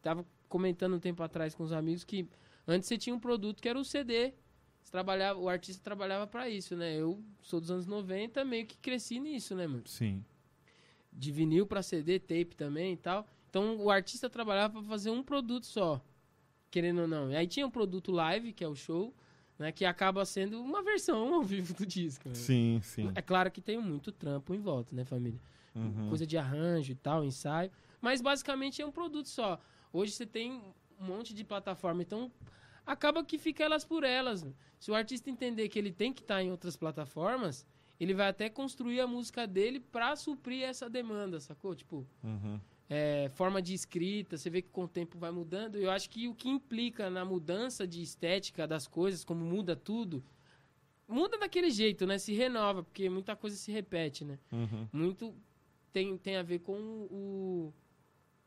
tava 0.00 0.24
comentando 0.48 0.94
um 0.94 1.00
tempo 1.00 1.22
atrás 1.22 1.54
com 1.54 1.62
os 1.62 1.72
amigos 1.72 2.04
que 2.04 2.26
antes 2.66 2.88
você 2.88 2.98
tinha 2.98 3.14
um 3.14 3.20
produto 3.20 3.62
que 3.62 3.68
era 3.68 3.78
o 3.78 3.84
CD. 3.84 4.34
Trabalhava, 4.90 5.38
o 5.38 5.48
artista 5.48 5.82
trabalhava 5.82 6.26
pra 6.26 6.50
isso, 6.50 6.76
né? 6.76 6.94
Eu 6.94 7.22
sou 7.40 7.58
dos 7.58 7.70
anos 7.70 7.86
90, 7.86 8.44
meio 8.44 8.66
que 8.66 8.76
cresci 8.76 9.18
nisso, 9.18 9.54
né, 9.54 9.66
mano? 9.66 9.84
Sim. 9.86 10.22
De 11.12 11.30
vinil 11.30 11.66
pra 11.66 11.82
CD, 11.82 12.18
tape 12.18 12.54
também 12.56 12.94
e 12.94 12.96
tal. 12.96 13.26
Então 13.50 13.76
o 13.76 13.90
artista 13.90 14.30
trabalhava 14.30 14.80
pra 14.80 14.82
fazer 14.88 15.10
um 15.10 15.22
produto 15.22 15.66
só, 15.66 16.00
querendo 16.70 17.02
ou 17.02 17.08
não. 17.08 17.30
E 17.30 17.36
aí 17.36 17.46
tinha 17.46 17.66
um 17.66 17.70
produto 17.70 18.10
live, 18.10 18.52
que 18.52 18.64
é 18.64 18.68
o 18.68 18.74
show, 18.74 19.14
né, 19.58 19.70
que 19.70 19.84
acaba 19.84 20.24
sendo 20.24 20.60
uma 20.60 20.82
versão 20.82 21.34
ao 21.34 21.42
vivo 21.42 21.74
do 21.74 21.84
disco. 21.84 22.28
né? 22.28 22.34
Sim, 22.34 22.80
sim. 22.82 23.12
É 23.14 23.20
claro 23.20 23.50
que 23.50 23.60
tem 23.60 23.78
muito 23.78 24.10
trampo 24.10 24.54
em 24.54 24.60
volta, 24.60 24.94
né, 24.96 25.04
família? 25.04 25.40
Uhum. 25.74 26.08
coisa 26.10 26.26
de 26.26 26.36
arranjo 26.36 26.92
e 26.92 26.94
tal, 26.94 27.24
ensaio. 27.24 27.70
Mas 27.98 28.20
basicamente 28.20 28.82
é 28.82 28.86
um 28.86 28.92
produto 28.92 29.26
só. 29.28 29.58
Hoje 29.90 30.12
você 30.12 30.26
tem 30.26 30.52
um 31.00 31.06
monte 31.06 31.32
de 31.32 31.44
plataforma, 31.44 32.02
então 32.02 32.30
acaba 32.84 33.24
que 33.24 33.38
fica 33.38 33.64
elas 33.64 33.84
por 33.84 34.04
elas. 34.04 34.46
Se 34.78 34.90
o 34.90 34.94
artista 34.94 35.30
entender 35.30 35.68
que 35.68 35.78
ele 35.78 35.90
tem 35.92 36.12
que 36.12 36.20
estar 36.20 36.42
em 36.42 36.50
outras 36.50 36.76
plataformas, 36.76 37.66
ele 38.02 38.14
vai 38.14 38.28
até 38.28 38.48
construir 38.48 39.00
a 39.00 39.06
música 39.06 39.46
dele 39.46 39.78
pra 39.78 40.16
suprir 40.16 40.62
essa 40.64 40.90
demanda, 40.90 41.38
sacou? 41.40 41.74
Tipo, 41.74 42.06
Uhum. 42.24 42.58
é, 42.90 43.30
forma 43.34 43.62
de 43.62 43.72
escrita, 43.74 44.36
você 44.36 44.50
vê 44.50 44.60
que 44.60 44.68
com 44.70 44.84
o 44.84 44.88
tempo 44.88 45.16
vai 45.18 45.30
mudando. 45.30 45.76
Eu 45.76 45.90
acho 45.90 46.10
que 46.10 46.26
o 46.28 46.34
que 46.34 46.48
implica 46.48 47.08
na 47.08 47.24
mudança 47.24 47.86
de 47.86 48.02
estética 48.02 48.66
das 48.66 48.86
coisas, 48.86 49.24
como 49.24 49.44
muda 49.44 49.76
tudo, 49.76 50.22
muda 51.08 51.38
daquele 51.38 51.70
jeito, 51.70 52.06
né? 52.06 52.18
Se 52.18 52.32
renova, 52.32 52.82
porque 52.82 53.08
muita 53.08 53.36
coisa 53.36 53.56
se 53.56 53.70
repete, 53.70 54.24
né? 54.24 54.38
Uhum. 54.50 54.88
muito 54.92 55.34
tem, 55.92 56.16
tem 56.16 56.36
a 56.36 56.42
ver 56.42 56.58
com 56.60 56.72
o, 56.72 57.72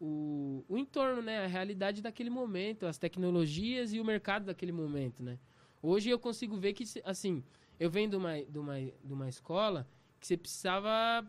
o, 0.01 0.65
o 0.67 0.77
entorno, 0.77 1.21
né? 1.21 1.45
A 1.45 1.47
realidade 1.47 2.01
daquele 2.01 2.29
momento, 2.29 2.85
as 2.87 2.97
tecnologias 2.97 3.93
e 3.93 3.99
o 3.99 4.05
mercado 4.05 4.45
daquele 4.45 4.71
momento, 4.71 5.23
né? 5.23 5.37
Hoje 5.81 6.09
eu 6.09 6.17
consigo 6.19 6.57
ver 6.57 6.73
que, 6.73 6.83
assim, 7.03 7.43
eu 7.79 7.89
venho 7.89 8.09
de 8.09 8.15
uma, 8.15 8.41
de 8.43 8.57
uma, 8.59 8.75
de 8.79 9.13
uma 9.13 9.27
escola 9.29 9.87
que 10.19 10.27
você 10.27 10.37
precisava... 10.37 11.25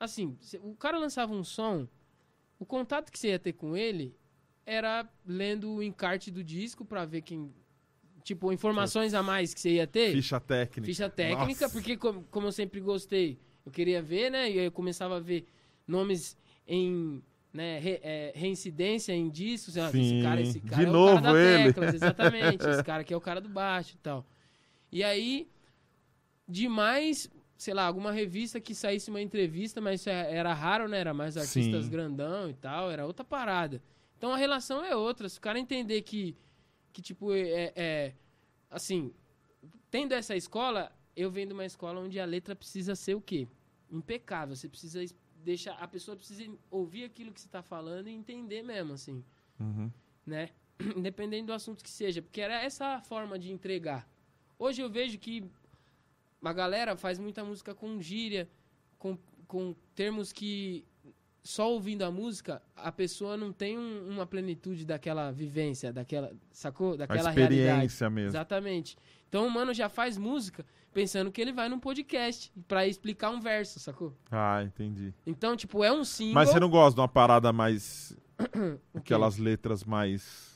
Assim, 0.00 0.36
o 0.62 0.74
cara 0.76 0.96
lançava 0.98 1.32
um 1.32 1.42
som, 1.42 1.88
o 2.58 2.64
contato 2.64 3.10
que 3.10 3.18
você 3.18 3.28
ia 3.28 3.38
ter 3.38 3.52
com 3.52 3.76
ele 3.76 4.16
era 4.64 5.08
lendo 5.26 5.70
o 5.74 5.82
encarte 5.82 6.30
do 6.30 6.42
disco 6.44 6.84
pra 6.84 7.04
ver 7.04 7.22
quem... 7.22 7.52
Tipo, 8.22 8.52
informações 8.52 9.14
a 9.14 9.22
mais 9.22 9.54
que 9.54 9.60
você 9.60 9.70
ia 9.76 9.86
ter. 9.86 10.12
Ficha 10.12 10.38
técnica. 10.38 10.82
Ficha 10.86 11.08
técnica, 11.08 11.62
Nossa. 11.62 11.70
porque 11.70 11.96
como, 11.96 12.22
como 12.24 12.46
eu 12.48 12.52
sempre 12.52 12.78
gostei, 12.78 13.40
eu 13.64 13.72
queria 13.72 14.02
ver, 14.02 14.30
né? 14.30 14.50
E 14.50 14.58
aí 14.58 14.64
eu 14.66 14.72
começava 14.72 15.16
a 15.16 15.20
ver 15.20 15.46
nomes 15.86 16.36
em 16.66 17.22
né, 17.50 17.78
re- 17.78 18.00
é, 18.02 18.32
reincidência 18.34 19.14
em 19.14 19.30
discos. 19.30 19.74
Sim. 19.74 19.80
esse 19.80 20.22
cara, 20.22 20.40
esse 20.42 20.60
De 20.60 20.68
cara 20.68 20.82
é 20.82 20.86
o 20.88 20.92
novo 20.92 21.22
cara 21.22 21.32
da 21.32 21.40
ele. 21.40 21.64
teclas, 21.72 21.94
exatamente. 21.94 22.68
esse 22.68 22.84
cara 22.84 23.00
aqui 23.00 23.14
é 23.14 23.16
o 23.16 23.20
cara 23.20 23.40
do 23.40 23.48
baixo 23.48 23.94
e 23.94 23.98
tal. 23.98 24.26
E 24.90 25.02
aí, 25.04 25.48
demais, 26.46 27.30
sei 27.56 27.74
lá, 27.74 27.84
alguma 27.84 28.12
revista 28.12 28.60
que 28.60 28.74
saísse 28.74 29.10
uma 29.10 29.20
entrevista, 29.20 29.80
mas 29.80 30.00
isso 30.00 30.10
é- 30.10 30.34
era 30.34 30.52
raro, 30.54 30.88
né? 30.88 30.98
Era 30.98 31.12
mais 31.14 31.36
artistas 31.36 31.84
Sim. 31.84 31.90
grandão 31.90 32.48
e 32.48 32.54
tal, 32.54 32.90
era 32.90 33.06
outra 33.06 33.24
parada. 33.24 33.82
Então 34.16 34.32
a 34.32 34.36
relação 34.36 34.84
é 34.84 34.96
outra. 34.96 35.28
Se 35.28 35.38
o 35.38 35.40
cara 35.40 35.58
entender 35.58 36.02
que, 36.02 36.36
que 36.92 37.00
tipo, 37.02 37.32
é, 37.32 37.72
é 37.76 38.14
assim, 38.70 39.12
tendo 39.90 40.12
essa 40.12 40.34
escola, 40.34 40.90
eu 41.14 41.30
venho 41.30 41.48
de 41.48 41.52
uma 41.54 41.64
escola 41.66 42.00
onde 42.00 42.18
a 42.18 42.24
letra 42.24 42.56
precisa 42.56 42.94
ser 42.94 43.14
o 43.14 43.20
quê? 43.20 43.46
Impecável. 43.90 44.56
Você 44.56 44.68
precisa 44.68 45.00
deixar. 45.36 45.74
A 45.74 45.86
pessoa 45.86 46.16
precisa 46.16 46.50
ouvir 46.70 47.04
aquilo 47.04 47.32
que 47.32 47.40
você 47.40 47.46
está 47.46 47.62
falando 47.62 48.08
e 48.08 48.12
entender 48.12 48.62
mesmo, 48.62 48.92
assim, 48.94 49.24
Uhum. 49.60 49.90
né? 50.26 50.50
Independente 50.96 51.46
do 51.46 51.52
assunto 51.52 51.82
que 51.82 51.90
seja. 51.90 52.20
Porque 52.22 52.40
era 52.40 52.60
essa 52.62 52.96
a 52.96 53.00
forma 53.00 53.38
de 53.38 53.50
entregar. 53.52 54.08
Hoje 54.58 54.82
eu 54.82 54.90
vejo 54.90 55.18
que 55.18 55.44
a 56.42 56.52
galera 56.52 56.96
faz 56.96 57.18
muita 57.18 57.44
música 57.44 57.74
com 57.74 58.00
gíria, 58.00 58.48
com, 58.98 59.16
com 59.46 59.74
termos 59.94 60.32
que 60.32 60.84
só 61.42 61.70
ouvindo 61.72 62.02
a 62.02 62.10
música, 62.10 62.60
a 62.76 62.92
pessoa 62.92 63.36
não 63.36 63.52
tem 63.52 63.78
um- 63.78 64.08
uma 64.10 64.26
plenitude 64.26 64.84
daquela 64.84 65.30
vivência, 65.30 65.92
daquela, 65.92 66.32
sacou? 66.50 66.94
A 66.94 66.96
Daquela 66.98 67.30
realidade. 67.30 67.54
experiência 67.64 68.10
mesmo. 68.10 68.30
Exatamente. 68.30 68.96
Então 69.28 69.46
o 69.46 69.50
mano 69.50 69.72
já 69.72 69.88
faz 69.88 70.18
música 70.18 70.64
pensando 70.92 71.30
que 71.32 71.40
ele 71.40 71.52
vai 71.52 71.68
num 71.68 71.78
podcast 71.78 72.52
pra 72.66 72.86
explicar 72.86 73.30
um 73.30 73.40
verso, 73.40 73.78
sacou? 73.80 74.14
Ah, 74.30 74.62
entendi. 74.62 75.14
Então, 75.26 75.56
tipo, 75.56 75.82
é 75.84 75.92
um 75.92 76.04
single. 76.04 76.34
Mas 76.34 76.50
você 76.50 76.60
não 76.60 76.68
gosta 76.68 76.96
de 76.96 77.00
uma 77.00 77.08
parada 77.08 77.52
mais. 77.52 78.14
Aquelas 78.94 79.38
letras 79.38 79.84
mais. 79.84 80.47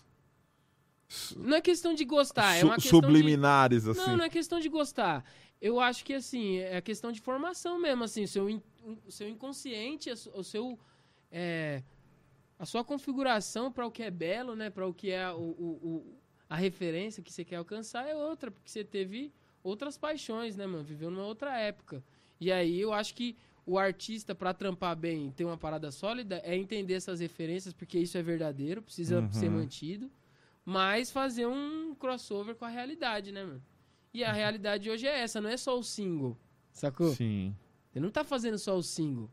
Não 1.37 1.57
é 1.57 1.61
questão 1.61 1.95
de 1.95 2.05
gostar, 2.05 2.57
é 2.57 2.65
uma 2.65 2.77
questão 2.77 3.01
subliminares, 3.01 3.85
de... 3.85 3.91
assim. 3.91 4.01
Não, 4.01 4.17
não 4.19 4.25
é 4.25 4.29
questão 4.31 4.59
de 4.61 4.69
gostar. 4.69 5.25
Eu 5.61 5.79
acho 5.81 6.05
que, 6.05 6.15
assim, 6.15 6.59
é 6.59 6.81
questão 6.81 7.13
de 7.13 7.21
formação 7.21 7.79
mesmo, 7.81 8.05
assim, 8.05 8.25
o 8.25 8.29
seu, 8.29 8.49
in- 8.51 8.63
o 9.07 9.11
seu 9.13 9.29
inconsciente, 9.29 10.11
o 10.11 10.43
seu... 10.43 10.79
é, 11.31 11.83
a 12.59 12.65
sua 12.67 12.85
configuração 12.85 13.71
para 13.73 13.87
o 13.87 13.91
que 13.91 14.03
é 14.03 14.11
belo, 14.11 14.55
né, 14.55 14.71
para 14.71 14.87
o 14.87 14.95
que 14.95 15.11
é 15.11 15.31
o, 15.33 15.37
o- 15.41 16.17
a 16.49 16.57
referência 16.57 17.23
que 17.23 17.33
você 17.33 17.45
quer 17.45 17.57
alcançar 17.57 18.07
é 18.09 18.15
outra, 18.15 18.51
porque 18.51 18.71
você 18.71 18.85
teve 18.85 19.33
outras 19.65 19.97
paixões, 19.99 20.55
né, 20.57 20.67
mano, 20.67 20.85
viveu 20.85 21.11
numa 21.11 21.25
outra 21.25 21.59
época. 21.59 22.03
E 22.41 22.53
aí 22.53 22.81
eu 22.81 22.93
acho 22.93 23.15
que 23.15 23.37
o 23.65 23.79
artista, 23.79 24.35
para 24.35 24.53
trampar 24.53 24.95
bem, 24.97 25.31
ter 25.31 25.45
uma 25.45 25.57
parada 25.57 25.91
sólida, 25.91 26.41
é 26.45 26.57
entender 26.57 26.95
essas 26.95 27.21
referências, 27.21 27.73
porque 27.73 27.99
isso 27.99 28.19
é 28.19 28.23
verdadeiro, 28.23 28.83
precisa 28.83 29.21
Uhum. 29.21 29.33
ser 29.33 29.51
mantido, 29.51 30.11
mas 30.65 31.11
fazer 31.11 31.47
um 31.47 31.95
crossover 31.95 32.55
com 32.55 32.65
a 32.65 32.69
realidade, 32.69 33.33
né, 33.33 33.45
mano? 33.45 33.63
E 34.15 34.23
a 34.23 34.33
realidade 34.33 34.91
hoje 34.91 35.07
é 35.07 35.21
essa, 35.21 35.41
não 35.41 35.49
é 35.49 35.57
só 35.57 35.79
o 35.79 35.83
single, 35.83 36.37
sacou? 36.71 37.15
Sim. 37.15 37.57
Você 37.91 38.01
não 38.01 38.11
tá 38.11 38.25
fazendo 38.25 38.59
só 38.59 38.77
o 38.77 38.83
single. 38.83 39.31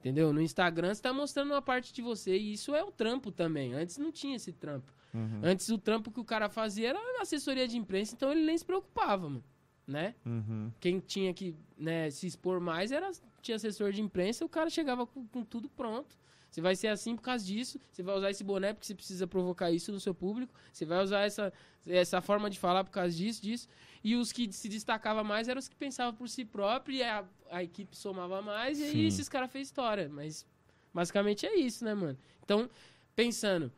Entendeu? 0.00 0.32
No 0.32 0.40
Instagram 0.40 0.94
você 0.94 1.02
tá 1.02 1.12
mostrando 1.12 1.50
uma 1.50 1.60
parte 1.60 1.92
de 1.92 2.00
você 2.00 2.36
e 2.36 2.54
isso 2.54 2.74
é 2.74 2.82
o 2.82 2.90
trampo 2.90 3.30
também. 3.30 3.74
Antes 3.74 3.98
não 3.98 4.10
tinha 4.10 4.36
esse 4.36 4.50
trampo. 4.50 4.90
Uhum. 5.12 5.40
Antes 5.42 5.68
o 5.68 5.76
trampo 5.76 6.10
que 6.10 6.20
o 6.20 6.24
cara 6.24 6.48
fazia 6.48 6.88
era 6.88 6.98
assessoria 7.20 7.68
de 7.68 7.76
imprensa, 7.76 8.14
então 8.14 8.32
ele 8.32 8.44
nem 8.44 8.56
se 8.56 8.64
preocupava, 8.64 9.28
mano. 9.28 9.44
Né? 9.86 10.14
Uhum. 10.24 10.70
Quem 10.78 11.00
tinha 11.00 11.34
que 11.34 11.54
né, 11.76 12.10
se 12.10 12.26
expor 12.26 12.60
mais 12.60 12.92
era 12.92 13.10
tinha 13.42 13.56
assessor 13.56 13.92
de 13.92 14.00
imprensa, 14.00 14.44
o 14.44 14.48
cara 14.48 14.70
chegava 14.70 15.06
com, 15.06 15.26
com 15.26 15.44
tudo 15.44 15.68
pronto. 15.68 16.16
Você 16.50 16.60
vai 16.60 16.74
ser 16.74 16.88
assim 16.88 17.14
por 17.14 17.22
causa 17.22 17.44
disso, 17.44 17.80
você 17.92 18.02
vai 18.02 18.16
usar 18.16 18.30
esse 18.30 18.42
boné 18.42 18.72
porque 18.72 18.86
você 18.86 18.94
precisa 18.94 19.26
provocar 19.26 19.70
isso 19.70 19.92
no 19.92 20.00
seu 20.00 20.12
público, 20.12 20.52
você 20.72 20.84
vai 20.84 21.02
usar 21.02 21.20
essa, 21.20 21.52
essa 21.86 22.20
forma 22.20 22.50
de 22.50 22.58
falar 22.58 22.82
por 22.82 22.90
causa 22.90 23.14
disso, 23.16 23.40
disso. 23.40 23.68
E 24.02 24.16
os 24.16 24.32
que 24.32 24.52
se 24.52 24.68
destacavam 24.68 25.22
mais 25.22 25.48
eram 25.48 25.60
os 25.60 25.68
que 25.68 25.76
pensavam 25.76 26.12
por 26.12 26.28
si 26.28 26.44
próprio 26.44 26.96
e 26.96 27.02
a, 27.04 27.24
a 27.50 27.62
equipe 27.62 27.96
somava 27.96 28.42
mais, 28.42 28.80
e 28.80 28.90
Sim. 28.90 28.98
aí 28.98 29.06
esses 29.06 29.28
caras 29.28 29.50
fez 29.50 29.68
história. 29.68 30.08
Mas 30.08 30.44
basicamente 30.92 31.46
é 31.46 31.54
isso, 31.54 31.84
né, 31.84 31.94
mano? 31.94 32.18
Então, 32.42 32.68
pensando 33.14 33.72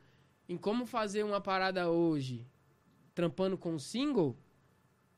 em 0.48 0.56
como 0.56 0.86
fazer 0.86 1.24
uma 1.24 1.42
parada 1.42 1.90
hoje, 1.90 2.46
trampando 3.14 3.58
com 3.58 3.78
single, 3.78 4.34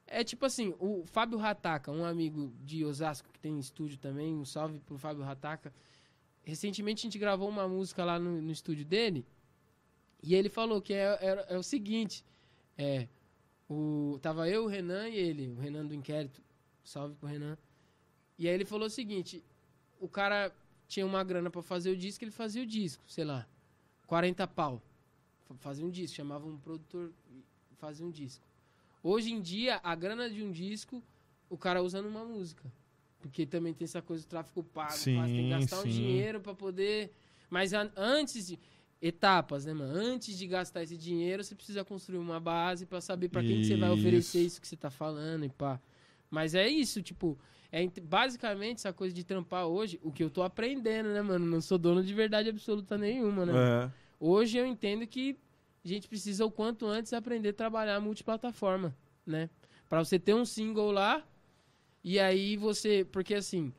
é 0.06 0.24
tipo 0.24 0.44
assim, 0.44 0.74
o 0.80 1.04
Fábio 1.04 1.38
Rataka, 1.38 1.92
um 1.92 2.04
amigo 2.04 2.52
de 2.60 2.84
Osasco 2.84 3.28
que 3.32 3.38
tem 3.38 3.58
estúdio 3.60 3.96
também, 3.98 4.34
um 4.34 4.44
salve 4.44 4.80
pro 4.80 4.98
Fábio 4.98 5.22
Rataka. 5.22 5.72
Recentemente 6.44 7.00
a 7.00 7.02
gente 7.08 7.18
gravou 7.18 7.48
uma 7.48 7.66
música 7.66 8.04
lá 8.04 8.18
no, 8.18 8.40
no 8.42 8.52
estúdio 8.52 8.84
dele 8.84 9.24
e 10.22 10.34
ele 10.34 10.48
falou 10.48 10.80
que 10.80 10.92
é, 10.92 11.04
é, 11.20 11.46
é 11.54 11.58
o 11.58 11.62
seguinte, 11.62 12.24
é, 12.76 13.08
o, 13.68 14.18
tava 14.20 14.48
eu, 14.48 14.64
o 14.64 14.66
Renan 14.68 15.08
e 15.08 15.16
ele, 15.16 15.48
o 15.48 15.58
Renan 15.58 15.86
do 15.86 15.94
Inquérito, 15.94 16.42
salve 16.82 17.14
pro 17.14 17.28
Renan. 17.28 17.56
E 18.38 18.46
aí 18.48 18.54
ele 18.54 18.64
falou 18.64 18.86
o 18.86 18.90
seguinte, 18.90 19.42
o 20.00 20.08
cara 20.08 20.52
tinha 20.86 21.06
uma 21.06 21.24
grana 21.24 21.50
pra 21.50 21.62
fazer 21.62 21.90
o 21.90 21.96
disco, 21.96 22.24
ele 22.24 22.30
fazia 22.30 22.62
o 22.62 22.66
disco, 22.66 23.02
sei 23.08 23.24
lá, 23.24 23.46
40 24.06 24.46
pau. 24.46 24.82
Fa- 25.46 25.54
Fazia 25.56 25.84
um 25.84 25.90
disco, 25.90 26.16
chamava 26.16 26.46
um 26.46 26.58
produtor, 26.58 27.12
fazia 27.78 28.04
um 28.04 28.10
disco. 28.10 28.44
Hoje 29.02 29.30
em 29.32 29.40
dia, 29.40 29.80
a 29.82 29.94
grana 29.94 30.28
de 30.28 30.42
um 30.42 30.50
disco, 30.50 31.02
o 31.48 31.56
cara 31.56 31.82
usa 31.82 32.00
numa 32.02 32.24
música. 32.24 32.70
Porque 33.24 33.46
também 33.46 33.72
tem 33.72 33.86
essa 33.86 34.02
coisa 34.02 34.22
do 34.22 34.28
tráfico 34.28 34.62
pago, 34.62 34.92
Sim, 34.92 35.16
faz, 35.16 35.32
tem 35.32 35.44
que 35.44 35.48
gastar 35.50 35.76
sim. 35.78 35.88
um 35.88 35.90
dinheiro 35.90 36.40
pra 36.40 36.54
poder. 36.54 37.10
Mas 37.48 37.72
an- 37.72 37.90
antes 37.96 38.46
de. 38.48 38.58
Etapas, 39.02 39.66
né, 39.66 39.74
mano? 39.74 39.92
Antes 39.94 40.36
de 40.38 40.46
gastar 40.46 40.82
esse 40.82 40.96
dinheiro, 40.96 41.42
você 41.44 41.54
precisa 41.54 41.84
construir 41.84 42.16
uma 42.18 42.40
base 42.40 42.86
pra 42.86 43.00
saber 43.02 43.28
pra 43.28 43.42
quem 43.42 43.60
que 43.60 43.66
você 43.66 43.76
vai 43.76 43.90
oferecer 43.90 44.40
Isso. 44.40 44.58
que 44.60 44.66
você 44.66 44.76
tá 44.76 44.90
falando 44.90 45.44
e 45.44 45.48
pá. 45.50 45.78
Mas 46.30 46.54
é 46.54 46.66
isso, 46.68 47.02
tipo, 47.02 47.38
é 47.70 47.82
ent- 47.82 48.00
basicamente 48.00 48.76
essa 48.78 48.94
coisa 48.94 49.14
de 49.14 49.22
trampar 49.22 49.66
hoje, 49.66 50.00
o 50.02 50.10
que 50.10 50.22
eu 50.24 50.30
tô 50.30 50.42
aprendendo, 50.42 51.10
né, 51.10 51.20
mano? 51.20 51.44
Não 51.44 51.60
sou 51.60 51.76
dono 51.76 52.02
de 52.02 52.14
verdade 52.14 52.48
absoluta 52.48 52.96
nenhuma, 52.96 53.44
né? 53.44 53.52
É. 53.54 53.90
Hoje 54.18 54.56
eu 54.56 54.64
entendo 54.66 55.06
que 55.06 55.36
a 55.84 55.88
gente 55.88 56.08
precisa 56.08 56.46
o 56.46 56.50
quanto 56.50 56.86
antes 56.86 57.12
aprender 57.12 57.50
a 57.50 57.52
trabalhar 57.54 58.00
multiplataforma, 58.00 58.96
né? 59.26 59.50
Pra 59.86 60.02
você 60.02 60.18
ter 60.18 60.34
um 60.34 60.46
single 60.46 60.90
lá 60.90 61.22
e 62.04 62.20
aí 62.20 62.56
você, 62.56 63.04
porque 63.10 63.34
assim, 63.34 63.72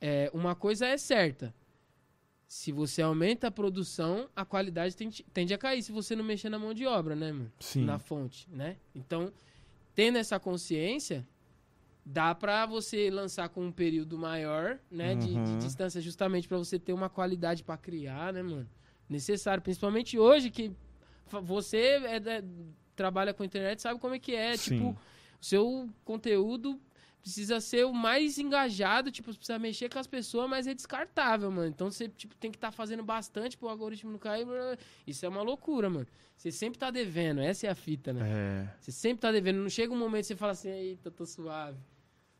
é, 0.00 0.30
uma 0.34 0.54
coisa 0.54 0.86
é 0.86 0.96
certa. 0.98 1.54
Se 2.46 2.72
você 2.72 3.00
aumenta 3.00 3.46
a 3.46 3.50
produção, 3.50 4.28
a 4.34 4.44
qualidade 4.44 4.96
tende, 4.96 5.22
tende 5.32 5.54
a 5.54 5.58
cair 5.58 5.82
se 5.82 5.92
você 5.92 6.14
não 6.16 6.24
mexer 6.24 6.48
na 6.50 6.58
mão 6.58 6.74
de 6.74 6.84
obra, 6.84 7.14
né, 7.16 7.32
mano? 7.32 7.52
Sim. 7.60 7.84
Na 7.84 7.98
fonte, 7.98 8.48
né? 8.50 8.76
Então, 8.94 9.32
tendo 9.94 10.18
essa 10.18 10.38
consciência, 10.40 11.24
dá 12.04 12.34
pra 12.34 12.66
você 12.66 13.08
lançar 13.08 13.48
com 13.50 13.66
um 13.66 13.70
período 13.72 14.18
maior, 14.18 14.80
né, 14.90 15.14
de, 15.14 15.28
de 15.38 15.52
Uhum. 15.52 15.58
distância, 15.58 16.00
justamente 16.00 16.48
pra 16.48 16.58
você 16.58 16.76
ter 16.78 16.92
uma 16.92 17.08
qualidade 17.08 17.62
pra 17.62 17.76
criar, 17.76 18.32
né, 18.32 18.42
mano? 18.42 18.68
Necessário, 19.08 19.62
principalmente 19.62 20.18
hoje 20.18 20.50
que 20.50 20.72
você 21.42 22.00
é 22.04 22.18
da- 22.18 22.42
trabalha 22.96 23.32
com 23.32 23.44
internet, 23.44 23.80
sabe 23.80 24.00
como 24.00 24.14
é 24.14 24.18
que 24.18 24.34
é, 24.34 24.56
Sim. 24.56 24.74
tipo, 24.76 24.90
o 25.40 25.44
seu 25.44 25.88
conteúdo 26.04 26.80
precisa 27.20 27.60
ser 27.60 27.84
o 27.84 27.92
mais 27.92 28.38
engajado, 28.38 29.10
tipo, 29.10 29.34
precisa 29.34 29.58
mexer 29.58 29.88
com 29.88 29.98
as 29.98 30.06
pessoas, 30.06 30.48
mas 30.48 30.66
é 30.66 30.74
descartável, 30.74 31.50
mano. 31.50 31.68
Então 31.68 31.90
você 31.90 32.08
tipo, 32.08 32.34
tem 32.36 32.50
que 32.50 32.56
estar 32.56 32.72
fazendo 32.72 33.02
bastante 33.02 33.56
pro 33.56 33.68
algoritmo 33.68 34.10
não 34.10 34.18
cair. 34.18 34.46
Isso 35.06 35.24
é 35.24 35.28
uma 35.28 35.42
loucura, 35.42 35.88
mano. 35.90 36.06
Você 36.36 36.50
sempre 36.50 36.78
tá 36.78 36.90
devendo, 36.90 37.40
essa 37.40 37.66
é 37.66 37.70
a 37.70 37.74
fita, 37.74 38.12
né? 38.12 38.22
É. 38.24 38.74
Você 38.80 38.90
sempre 38.90 39.20
tá 39.20 39.30
devendo. 39.30 39.58
Não 39.58 39.68
chega 39.68 39.92
um 39.92 39.98
momento 39.98 40.22
que 40.22 40.28
você 40.28 40.36
fala 40.36 40.52
assim, 40.52 40.70
eita, 40.70 41.10
tô 41.10 41.26
suave. 41.26 41.78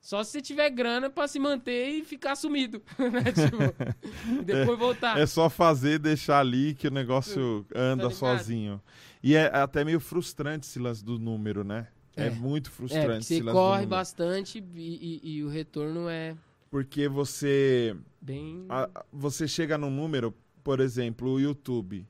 Só 0.00 0.24
se 0.24 0.30
você 0.30 0.40
tiver 0.40 0.70
grana 0.70 1.10
pra 1.10 1.28
se 1.28 1.38
manter 1.38 1.90
e 1.90 2.04
ficar 2.04 2.34
sumido, 2.34 2.82
né? 2.98 3.24
Tipo, 3.24 4.40
e 4.40 4.42
depois 4.42 4.78
voltar. 4.78 5.18
É 5.18 5.26
só 5.26 5.50
fazer, 5.50 5.98
deixar 5.98 6.40
ali 6.40 6.74
que 6.74 6.88
o 6.88 6.90
negócio 6.90 7.66
anda 7.74 8.08
Tá 8.08 8.14
sozinho. 8.14 8.80
E 9.22 9.34
é 9.34 9.54
até 9.54 9.84
meio 9.84 10.00
frustrante 10.00 10.66
esse 10.66 10.78
lance 10.78 11.04
do 11.04 11.18
número, 11.18 11.62
né? 11.62 11.88
É, 12.16 12.26
É. 12.26 12.30
muito 12.30 12.68
É, 12.68 12.72
frustrante 12.72 13.18
esse 13.20 13.40
você 13.42 13.52
corre 13.52 13.86
bastante 13.86 14.58
e, 14.74 15.20
e- 15.24 15.36
e 15.36 15.44
o 15.44 15.48
retorno 15.48 16.08
é 16.08 16.36
Porque 16.70 17.08
você 17.08 17.96
bem. 18.20 18.66
a- 18.68 18.88
a- 18.94 19.04
você 19.12 19.46
chega 19.48 19.78
num 19.78 19.90
número, 19.90 20.34
por 20.64 20.80
exemplo, 20.80 21.30
o 21.32 21.40
YouTube. 21.40 22.06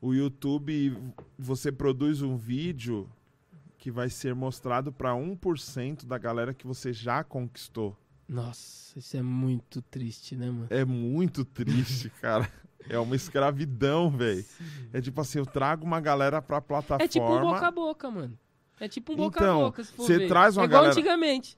O 0.00 0.12
YouTube, 0.14 0.96
você 1.38 1.72
produz 1.72 2.22
um 2.22 2.36
vídeo 2.36 3.08
que 3.78 3.90
vai 3.90 4.08
ser 4.08 4.34
mostrado 4.34 4.92
para 4.92 5.14
1% 5.14 6.06
da 6.06 6.16
galera 6.18 6.54
que 6.54 6.66
você 6.66 6.92
já 6.92 7.22
conquistou. 7.24 7.96
Nossa, 8.28 8.98
isso 8.98 9.16
é 9.16 9.22
muito 9.22 9.82
triste, 9.82 10.34
né, 10.36 10.46
mano? 10.50 10.66
É 10.70 10.84
muito 10.84 11.44
triste, 11.44 12.08
cara. 12.20 12.50
É 12.88 12.98
uma 12.98 13.16
escravidão, 13.16 14.10
velho. 14.10 14.44
É 14.92 15.00
tipo 15.00 15.20
assim, 15.20 15.38
eu 15.38 15.46
trago 15.46 15.84
uma 15.84 16.00
galera 16.00 16.40
pra 16.42 16.60
plataforma. 16.60 17.04
É 17.04 17.08
tipo 17.08 17.24
um 17.26 17.40
boca 17.40 17.66
a 17.66 17.70
boca, 17.70 18.10
mano. 18.10 18.38
É 18.80 18.88
tipo 18.88 19.12
um 19.12 19.16
boca 19.16 19.40
Então, 19.40 19.60
a 19.60 19.64
boca, 19.66 19.84
se 19.84 19.92
for 19.92 20.06
você 20.06 20.18
ver. 20.18 20.28
traz 20.28 20.56
uma 20.56 20.64
é 20.64 20.66
igual 20.66 20.82
galera- 20.82 20.92
antigamente. 20.98 21.56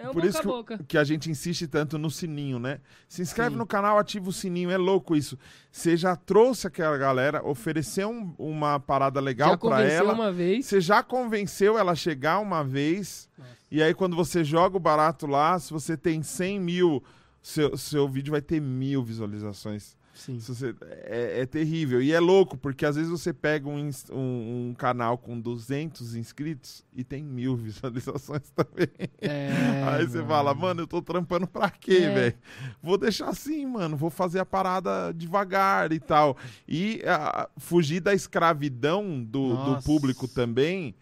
É 0.00 0.04
um 0.08 0.12
Por 0.12 0.22
boca 0.22 0.28
isso 0.28 0.38
a 0.38 0.40
que, 0.42 0.46
boca. 0.46 0.78
que 0.86 0.96
a 0.96 1.02
gente 1.02 1.28
insiste 1.28 1.66
tanto 1.66 1.98
no 1.98 2.08
sininho, 2.08 2.60
né? 2.60 2.80
Se 3.08 3.20
inscreve 3.20 3.50
Sim. 3.50 3.56
no 3.56 3.66
canal, 3.66 3.98
ativa 3.98 4.28
o 4.28 4.32
sininho. 4.32 4.70
É 4.70 4.76
louco 4.76 5.16
isso. 5.16 5.36
Você 5.72 5.96
já 5.96 6.14
trouxe 6.14 6.68
aquela 6.68 6.96
galera, 6.96 7.44
ofereceu 7.44 8.08
um- 8.08 8.32
uma 8.38 8.78
parada 8.78 9.18
legal 9.20 9.58
convenceu 9.58 9.88
ela. 10.04 10.12
uma 10.14 10.30
vez. 10.30 10.66
Você 10.66 10.80
já 10.80 11.02
convenceu 11.02 11.76
ela 11.76 11.92
a 11.92 11.96
chegar 11.96 12.38
uma 12.38 12.62
vez. 12.62 13.28
Nossa. 13.36 13.50
E 13.72 13.82
aí, 13.82 13.92
quando 13.92 14.14
você 14.14 14.44
joga 14.44 14.76
o 14.76 14.80
barato 14.80 15.26
lá, 15.26 15.58
se 15.58 15.72
você 15.72 15.96
tem 15.96 16.22
100 16.22 16.60
mil, 16.60 17.02
seu, 17.42 17.76
seu 17.76 18.08
vídeo 18.08 18.30
vai 18.30 18.40
ter 18.40 18.60
mil 18.60 19.02
visualizações. 19.02 19.97
Sim. 20.18 20.40
Você- 20.40 20.74
é, 21.04 21.42
é 21.42 21.46
terrível. 21.46 22.02
E 22.02 22.12
é 22.12 22.18
louco, 22.18 22.56
porque 22.58 22.84
às 22.84 22.96
vezes 22.96 23.08
você 23.10 23.32
pega 23.32 23.68
um, 23.68 23.88
um- 24.10 24.68
um 24.70 24.74
canal 24.76 25.16
com 25.16 25.38
200 25.40 26.16
inscritos 26.16 26.84
e 26.92 27.04
tem 27.04 27.22
mil 27.22 27.54
visualizações 27.56 28.50
também. 28.50 28.88
É, 29.20 29.48
Aí 29.86 30.04
você 30.06 30.22
fala, 30.24 30.52
mano, 30.54 30.82
eu 30.82 30.86
tô 30.88 31.00
trampando 31.00 31.46
pra 31.46 31.70
quê, 31.70 31.98
É. 32.02 32.14
velho? 32.14 32.34
Vou 32.82 32.98
deixar 32.98 33.28
assim, 33.28 33.64
mano. 33.64 33.96
Vou 33.96 34.10
fazer 34.10 34.40
a 34.40 34.44
parada 34.44 35.12
devagar 35.14 35.92
e 35.92 36.00
tal. 36.00 36.36
E 36.66 37.00
ah, 37.06 37.48
fugir 37.56 38.00
da 38.00 38.12
escravidão 38.12 39.22
do, 39.22 39.54
do 39.76 39.82
público 39.84 40.26
também, 40.26 40.94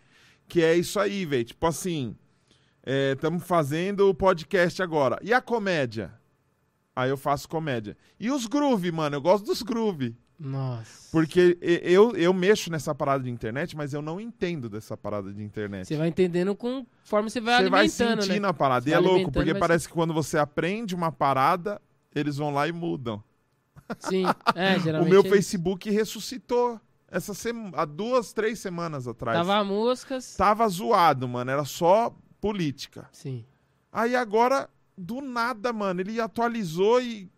que 0.47 0.63
é 0.63 0.75
isso 0.77 1.01
aí, 1.01 1.25
velho. 1.25 1.45
Tipo 1.45 1.67
assim, 1.67 2.15
estamos 3.13 3.43
fazendo 3.45 4.09
o 4.11 4.15
podcast 4.15 4.83
agora. 4.83 5.19
E 5.23 5.33
a 5.33 5.41
comédia? 5.41 6.13
Aí 6.97 7.11
eu 7.11 7.17
faço 7.19 7.47
comédia. 7.47 7.95
E 8.19 8.31
os 8.31 8.47
groove, 8.47 8.91
mano? 8.91 9.17
Eu 9.17 9.21
gosto 9.21 9.45
dos 9.45 9.61
groove. 9.61 10.17
Nossa. 10.39 11.09
Porque 11.13 11.59
eu, 11.61 12.17
eu 12.17 12.33
mexo 12.33 12.71
nessa 12.71 12.95
parada 12.95 13.23
de 13.25 13.31
internet, 13.31 13.77
mas 13.77 13.93
eu 13.93 14.01
não 14.01 14.19
entendo 14.19 14.69
dessa 14.71 14.97
parada 14.97 15.33
de 15.33 15.43
internet. 15.43 15.87
Você 15.87 15.97
vai 15.97 16.09
entendendo 16.09 16.55
conforme 16.55 17.29
você 17.31 17.41
vai 17.41 17.65
Você 17.65 17.71
vai 17.71 17.81
alimentando, 17.81 18.23
sentindo 18.23 18.43
né? 18.43 18.49
a 18.49 18.55
parada. 18.55 18.85
Você 18.85 18.91
E 18.91 18.93
é 18.95 18.97
vai 19.01 19.05
louco, 19.05 19.31
porque 19.31 19.53
vai 19.53 19.61
parece 19.61 19.87
que 19.87 19.93
quando 19.95 20.15
você 20.15 20.39
aprende 20.39 20.95
uma 20.95 21.13
parada, 21.13 21.81
eles 22.15 22.39
vão 22.39 22.51
lá 22.51 22.67
e 22.67 22.73
mudam. 22.73 23.23
Sim. 23.99 24.25
É, 24.55 24.77
O 24.77 24.81
geralmente 24.81 25.11
meu 25.11 25.21
é. 25.21 25.29
Facebook 25.29 25.91
ressuscitou. 25.91 26.81
Essa 27.09 27.35
sema... 27.35 27.71
há 27.75 27.85
duas, 27.85 28.33
três 28.33 28.59
semanas 28.59 29.07
atrás. 29.07 29.39
Tava 29.39 29.63
moscas. 29.65 30.35
Tava 30.35 30.67
zoado, 30.69 31.29
mano. 31.29 31.51
Era 31.51 31.65
só 31.65 32.15
política. 32.41 33.09
Sim. 33.13 33.45
Aí 33.93 34.17
agora, 34.17 34.69
do 34.97 35.21
nada, 35.21 35.73
mano, 35.73 36.01
ele 36.01 36.21
atualizou 36.21 37.01
e 37.01 37.29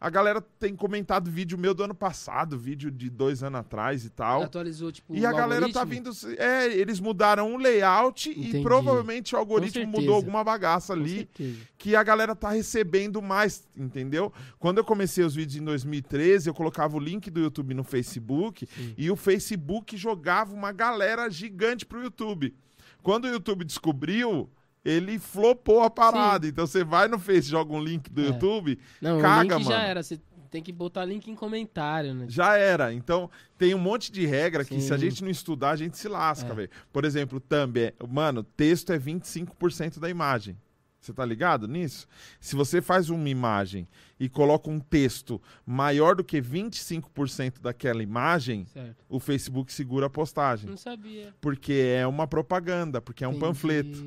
a 0.00 0.08
galera 0.08 0.40
tem 0.58 0.74
comentado 0.74 1.30
vídeo 1.30 1.58
meu 1.58 1.74
do 1.74 1.82
ano 1.84 1.94
passado, 1.94 2.58
vídeo 2.58 2.90
de 2.90 3.10
dois 3.10 3.42
anos 3.42 3.60
atrás 3.60 4.02
e 4.02 4.08
tal. 4.08 4.44
Atualizou, 4.44 4.90
tipo, 4.90 5.14
E 5.14 5.26
a 5.26 5.30
galera 5.32 5.70
tá 5.70 5.80
algoritmo? 5.80 6.12
vindo. 6.14 6.40
É, 6.40 6.72
eles 6.72 6.98
mudaram 7.00 7.52
o 7.54 7.58
layout 7.58 8.30
Entendi. 8.30 8.56
e 8.58 8.62
provavelmente 8.62 9.34
o 9.34 9.38
algoritmo 9.38 9.86
mudou 9.86 10.14
alguma 10.14 10.42
bagaça 10.42 10.94
Com 10.94 11.00
ali 11.00 11.16
certeza. 11.18 11.58
que 11.76 11.94
a 11.94 12.02
galera 12.02 12.34
tá 12.34 12.48
recebendo 12.48 13.20
mais, 13.20 13.68
entendeu? 13.76 14.32
Quando 14.58 14.78
eu 14.78 14.84
comecei 14.84 15.22
os 15.22 15.34
vídeos 15.34 15.60
em 15.60 15.64
2013, 15.66 16.48
eu 16.48 16.54
colocava 16.54 16.96
o 16.96 17.00
link 17.00 17.30
do 17.30 17.40
YouTube 17.40 17.74
no 17.74 17.84
Facebook 17.84 18.66
Sim. 18.74 18.94
e 18.96 19.10
o 19.10 19.16
Facebook 19.16 19.98
jogava 19.98 20.54
uma 20.54 20.72
galera 20.72 21.28
gigante 21.28 21.84
pro 21.84 22.02
YouTube. 22.02 22.54
Quando 23.02 23.26
o 23.26 23.28
YouTube 23.28 23.66
descobriu, 23.66 24.48
ele 24.84 25.18
flopou 25.18 25.82
a 25.82 25.90
parada. 25.90 26.46
Então 26.46 26.66
você 26.66 26.82
vai 26.84 27.08
no 27.08 27.18
Face, 27.18 27.48
joga 27.48 27.72
um 27.72 27.82
link 27.82 28.10
do 28.10 28.20
É. 28.22 28.26
YouTube, 28.26 28.78
Não, 29.00 29.20
Caga, 29.20 29.56
o 29.56 29.58
link 29.58 29.68
já 29.68 29.76
mano. 29.76 29.88
era. 29.88 30.02
Você 30.02 30.20
tem 30.50 30.62
que 30.62 30.72
botar 30.72 31.04
link 31.04 31.30
em 31.30 31.34
comentário, 31.36 32.12
né? 32.14 32.26
já 32.28 32.56
era. 32.56 32.92
Então 32.92 33.30
tem 33.56 33.74
um 33.74 33.78
monte 33.78 34.10
de 34.10 34.26
regra 34.26 34.64
que 34.64 34.80
se 34.80 34.92
a 34.92 34.98
Sim. 34.98 35.08
gente 35.10 35.22
não 35.22 35.30
estudar, 35.30 35.70
a 35.70 35.76
gente 35.76 35.96
se 35.96 36.08
lasca, 36.08 36.50
É. 36.50 36.54
velho. 36.54 36.70
Por 36.92 37.04
exemplo, 37.04 37.38
thumb, 37.40 37.78
é- 37.78 37.94
mano, 38.08 38.42
texto 38.42 38.92
é 38.92 38.98
25% 38.98 40.00
da 40.00 40.08
imagem. 40.10 40.56
Você 41.00 41.14
tá 41.14 41.24
ligado 41.24 41.66
nisso? 41.66 42.06
Se 42.38 42.54
você 42.54 42.82
faz 42.82 43.08
uma 43.08 43.28
imagem 43.28 43.88
e 44.18 44.28
coloca 44.28 44.68
um 44.68 44.78
texto 44.78 45.40
maior 45.64 46.14
do 46.14 46.22
que 46.22 46.42
25% 46.42 47.58
daquela 47.60 48.02
imagem, 48.02 48.66
Certo. 48.66 49.02
o 49.08 49.18
Facebook 49.18 49.72
segura 49.72 50.06
a 50.06 50.10
postagem. 50.10 50.68
Não 50.68 50.76
sabia. 50.76 51.34
Porque 51.40 51.72
é 51.72 52.06
uma 52.06 52.26
propaganda, 52.26 53.00
porque 53.00 53.24
é 53.24 53.26
um 53.28 53.30
Entendi. 53.30 53.46
panfleto. 53.46 54.04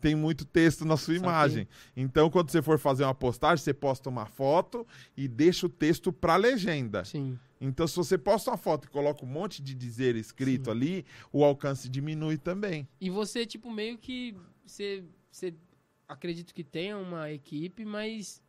Tem 0.00 0.14
muito 0.14 0.46
texto 0.46 0.84
na 0.86 0.96
sua 0.96 1.14
Saquei. 1.14 1.28
imagem. 1.28 1.68
Então, 1.94 2.30
quando 2.30 2.50
você 2.50 2.62
for 2.62 2.78
fazer 2.78 3.04
uma 3.04 3.14
postagem, 3.14 3.62
você 3.62 3.74
posta 3.74 4.08
uma 4.08 4.24
foto 4.24 4.86
e 5.14 5.28
deixa 5.28 5.66
o 5.66 5.68
texto 5.68 6.10
pra 6.10 6.36
legenda. 6.36 7.04
Sim. 7.04 7.38
Então, 7.60 7.86
se 7.86 7.96
você 7.96 8.16
posta 8.16 8.50
uma 8.50 8.56
foto 8.56 8.86
e 8.86 8.88
coloca 8.90 9.24
um 9.24 9.28
monte 9.28 9.62
de 9.62 9.74
dizer 9.74 10.16
escrito 10.16 10.70
ali, 10.70 11.04
o 11.30 11.44
alcance 11.44 11.86
diminui 11.88 12.38
também. 12.38 12.88
E 12.98 13.10
você, 13.10 13.44
tipo, 13.44 13.70
meio 13.70 13.98
que. 13.98 14.34
Você, 14.66 15.04
você 15.30 15.54
acredito 16.08 16.52
que 16.54 16.64
tenha 16.64 16.96
uma 16.96 17.30
equipe, 17.30 17.84
mas. 17.84 18.42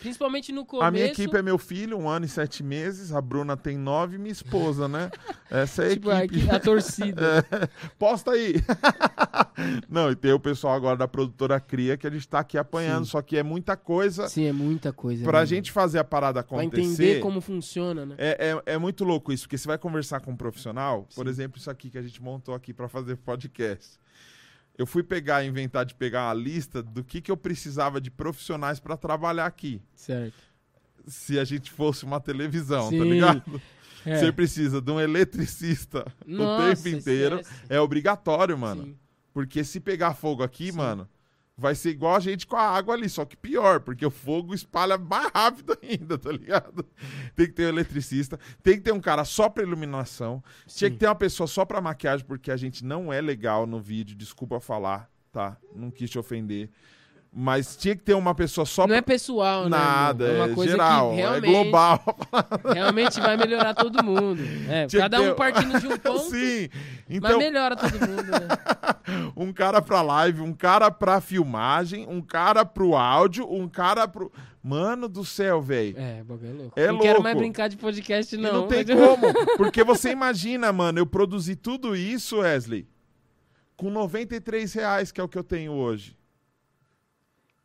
Principalmente 0.00 0.52
no 0.52 0.64
começo. 0.64 0.86
A 0.86 0.90
minha 0.90 1.04
equipe 1.04 1.36
é 1.36 1.42
meu 1.42 1.58
filho, 1.58 1.98
um 1.98 2.08
ano 2.08 2.24
e 2.24 2.28
sete 2.28 2.62
meses. 2.62 3.12
A 3.12 3.20
Bruna 3.20 3.58
tem 3.58 3.76
nove 3.76 4.16
e 4.16 4.18
minha 4.18 4.32
esposa, 4.32 4.88
né? 4.88 5.10
Essa 5.50 5.84
é 5.84 5.86
a 5.86 5.90
tipo, 5.90 6.08
a, 6.10 6.24
equipe. 6.24 6.40
equi- 6.46 6.50
a 6.50 6.58
torcida. 6.58 7.46
Posta 7.98 8.30
aí. 8.30 8.54
Não, 9.90 10.10
e 10.10 10.16
tem 10.16 10.32
o 10.32 10.40
pessoal 10.40 10.74
agora 10.74 10.96
da 10.96 11.06
produtora 11.06 11.60
Cria 11.60 11.96
que 11.98 12.06
a 12.06 12.10
gente 12.10 12.26
tá 12.26 12.38
aqui 12.40 12.56
apanhando, 12.56 13.04
Sim. 13.04 13.10
só 13.10 13.20
que 13.20 13.36
é 13.36 13.42
muita 13.42 13.76
coisa. 13.76 14.28
Sim, 14.28 14.46
é 14.46 14.52
muita 14.52 14.94
coisa. 14.94 15.24
Pra 15.24 15.40
né? 15.40 15.46
gente 15.46 15.70
fazer 15.70 15.98
a 15.98 16.04
parada 16.04 16.42
Pra 16.42 16.58
acontecer. 16.58 16.82
entender 16.82 17.20
como 17.20 17.42
funciona, 17.42 18.06
né? 18.06 18.14
É, 18.16 18.54
é, 18.66 18.72
é 18.74 18.78
muito 18.78 19.04
louco 19.04 19.30
isso, 19.30 19.44
porque 19.44 19.58
você 19.58 19.68
vai 19.68 19.76
conversar 19.78 20.20
com 20.20 20.32
um 20.32 20.36
profissional, 20.36 21.06
por 21.14 21.26
Sim. 21.26 21.30
exemplo, 21.30 21.58
isso 21.58 21.70
aqui 21.70 21.90
que 21.90 21.98
a 21.98 22.02
gente 22.02 22.20
montou 22.22 22.54
aqui 22.54 22.72
pra 22.72 22.88
fazer 22.88 23.16
podcast. 23.18 24.00
Eu 24.76 24.86
fui 24.86 25.02
pegar, 25.02 25.44
inventar 25.44 25.84
de 25.84 25.94
pegar 25.94 26.28
uma 26.28 26.34
lista 26.34 26.82
do 26.82 27.04
que, 27.04 27.20
que 27.20 27.30
eu 27.30 27.36
precisava 27.36 28.00
de 28.00 28.10
profissionais 28.10 28.80
pra 28.80 28.96
trabalhar 28.96 29.46
aqui. 29.46 29.80
Certo. 29.94 30.34
Se 31.06 31.38
a 31.38 31.44
gente 31.44 31.70
fosse 31.70 32.04
uma 32.04 32.20
televisão, 32.20 32.84
tá 32.84 32.90
Sim. 32.90 33.10
ligado? 33.12 33.60
É. 34.04 34.18
Você 34.18 34.32
precisa 34.32 34.80
de 34.80 34.90
um 34.90 34.98
eletricista 35.00 36.04
o 36.26 36.30
Nossa, 36.32 36.82
tempo 36.82 36.96
inteiro. 36.96 37.40
esquece. 37.40 37.62
É 37.68 37.80
obrigatório, 37.80 38.56
mano. 38.58 38.84
Sim. 38.84 38.96
Porque 39.32 39.62
se 39.62 39.78
pegar 39.78 40.14
fogo 40.14 40.42
aqui, 40.42 40.70
Sim. 40.70 40.78
mano, 40.78 41.08
vai 41.56 41.74
ser 41.74 41.90
igual 41.90 42.16
a 42.16 42.20
gente 42.20 42.46
com 42.46 42.56
a 42.56 42.62
água 42.62 42.94
ali, 42.94 43.08
só 43.08 43.24
que 43.24 43.36
pior, 43.36 43.80
porque 43.80 44.04
o 44.04 44.10
fogo 44.10 44.54
espalha 44.54 44.96
mais 44.96 45.30
rápido 45.32 45.76
ainda, 45.82 46.18
tá 46.18 46.32
ligado? 46.32 46.86
Tem 47.34 47.46
que 47.46 47.52
ter 47.52 47.66
um 47.66 47.68
eletricista, 47.68 48.38
tem 48.62 48.76
que 48.76 48.82
ter 48.82 48.92
um 48.92 49.00
cara 49.00 49.24
só 49.24 49.48
pra 49.48 49.62
iluminação, 49.62 50.42
tinha 50.66 50.88
Sim. 50.88 50.94
que 50.94 51.00
ter 51.00 51.06
uma 51.06 51.14
pessoa 51.14 51.46
só 51.46 51.64
pra 51.64 51.80
maquiagem, 51.80 52.26
porque 52.26 52.50
a 52.50 52.56
gente 52.56 52.84
não 52.84 53.12
é 53.12 53.20
legal 53.20 53.66
no 53.66 53.80
vídeo, 53.80 54.16
desculpa 54.16 54.60
falar, 54.60 55.10
tá? 55.30 55.56
Não 55.74 55.90
quis 55.90 56.10
te 56.10 56.18
ofender. 56.18 56.70
Mas 57.34 57.76
tinha 57.76 57.96
que 57.96 58.02
ter 58.02 58.12
uma 58.12 58.34
pessoa 58.34 58.66
só 58.66 58.82
Não 58.82 58.88
pra. 58.88 58.96
é 58.98 59.00
pessoal, 59.00 59.62
né? 59.64 59.70
Nada, 59.70 60.26
é 60.26 60.36
uma 60.36 60.50
é 60.52 60.54
coisa 60.54 60.72
geral, 60.72 61.14
é 61.14 61.40
global. 61.40 61.98
realmente 62.74 63.18
vai 63.20 63.38
melhorar 63.38 63.72
todo 63.72 64.04
mundo. 64.04 64.42
É, 64.68 64.86
cada 64.86 65.16
ter- 65.18 65.32
um 65.32 65.34
partindo 65.34 65.80
de 65.80 65.86
um 65.88 65.96
ponto, 65.96 66.18
Sim. 66.30 66.68
mas 66.70 66.70
Então, 67.08 67.38
melhora 67.38 67.74
todo 67.74 67.92
mundo, 67.92 68.22
né? 68.30 69.32
um 69.34 69.50
cara 69.50 69.80
pra 69.80 70.02
live, 70.02 70.42
um 70.42 70.52
cara 70.52 70.90
pra 70.90 71.22
filmagem, 71.22 72.06
um 72.06 72.20
cara 72.20 72.66
pro 72.66 72.94
áudio, 72.94 73.50
um 73.50 73.66
cara 73.66 74.06
pro. 74.06 74.30
Mano 74.62 75.08
do 75.08 75.24
céu, 75.24 75.60
velho. 75.60 75.96
É, 75.98 76.22
bagulho 76.22 76.50
é 76.50 76.52
louco. 76.52 76.72
É 76.80 76.86
não 76.88 76.98
quero 76.98 77.08
louco. 77.14 77.22
mais 77.24 77.36
brincar 77.36 77.68
de 77.68 77.76
podcast, 77.78 78.32
E 78.36 78.38
não. 78.38 78.52
não 78.52 78.66
tem 78.68 78.84
mas- 78.86 78.94
como. 78.94 79.32
Porque 79.56 79.82
você 79.82 80.10
imagina, 80.12 80.70
mano, 80.70 80.98
eu 81.00 81.06
produzi 81.06 81.56
tudo 81.56 81.96
isso, 81.96 82.36
Wesley, 82.40 82.86
com 83.74 83.90
93 83.90 84.72
reais, 84.74 85.10
que 85.10 85.20
é 85.20 85.24
o 85.24 85.28
que 85.28 85.36
eu 85.38 85.42
tenho 85.42 85.72
hoje. 85.72 86.14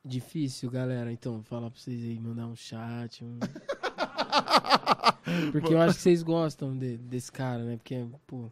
Difícil, 0.08 0.70
galera. 0.72 1.12
Então, 1.12 1.34
vou 1.34 1.44
falar 1.44 1.70
pra 1.70 1.80
vocês 1.80 2.02
aí, 2.04 2.20
mandar 2.20 2.48
um 2.48 2.56
chat. 2.56 3.24
um- 3.24 3.38
Porque 5.52 5.74
eu 5.74 5.82
acho 5.82 5.96
que 5.96 6.02
vocês 6.02 6.24
gostam 6.24 6.78
de- 6.78 6.98
desse 6.98 7.32
cara, 7.32 7.64
né? 7.64 7.76
Porque, 7.78 8.06
pô, 8.26 8.50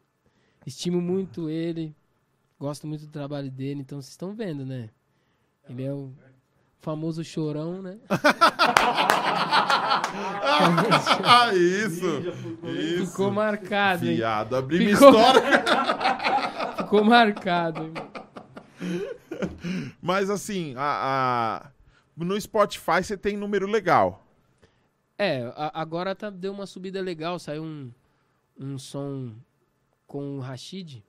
estimo 0.65 0.99
muito 1.01 1.49
ele, 1.49 1.95
gosto 2.59 2.85
muito 2.85 3.05
do 3.05 3.11
trabalho 3.11 3.49
dele, 3.49 3.79
então 3.81 4.01
vocês 4.01 4.11
estão 4.11 4.35
vendo, 4.35 4.65
né? 4.65 4.89
Ele 5.69 5.83
é 5.83 5.93
o 5.93 6.11
famoso 6.79 7.23
chorão, 7.23 7.81
né? 7.81 7.97
Ah, 11.23 11.51
isso! 11.55 12.05
Isso! 12.67 13.07
Ficou 13.11 13.31
marcado, 13.31 14.05
hein? 14.05 14.15
Viado, 14.17 14.55
abri 14.55 14.79
minha 14.79 14.95
Ficou- 14.97 15.09
história. 15.11 15.41
Ficou 16.77 17.03
marcado. 17.03 17.83
hein? 17.83 17.93
Mas 20.01 20.29
assim, 20.29 20.73
a, 20.77 21.63
a- 21.65 21.71
no 22.15 22.39
Spotify 22.39 23.03
você 23.03 23.17
tem 23.17 23.35
número 23.37 23.67
legal. 23.67 24.23
É, 25.17 25.43
a- 25.55 25.71
agora 25.81 26.13
tá, 26.15 26.29
deu 26.29 26.51
uma 26.51 26.65
subida 26.65 27.01
legal, 27.01 27.39
saiu 27.39 27.63
um, 27.63 27.91
um 28.59 28.77
som 28.77 29.33
com 30.07 30.37
o 30.37 30.39
Rashid. 30.39 31.03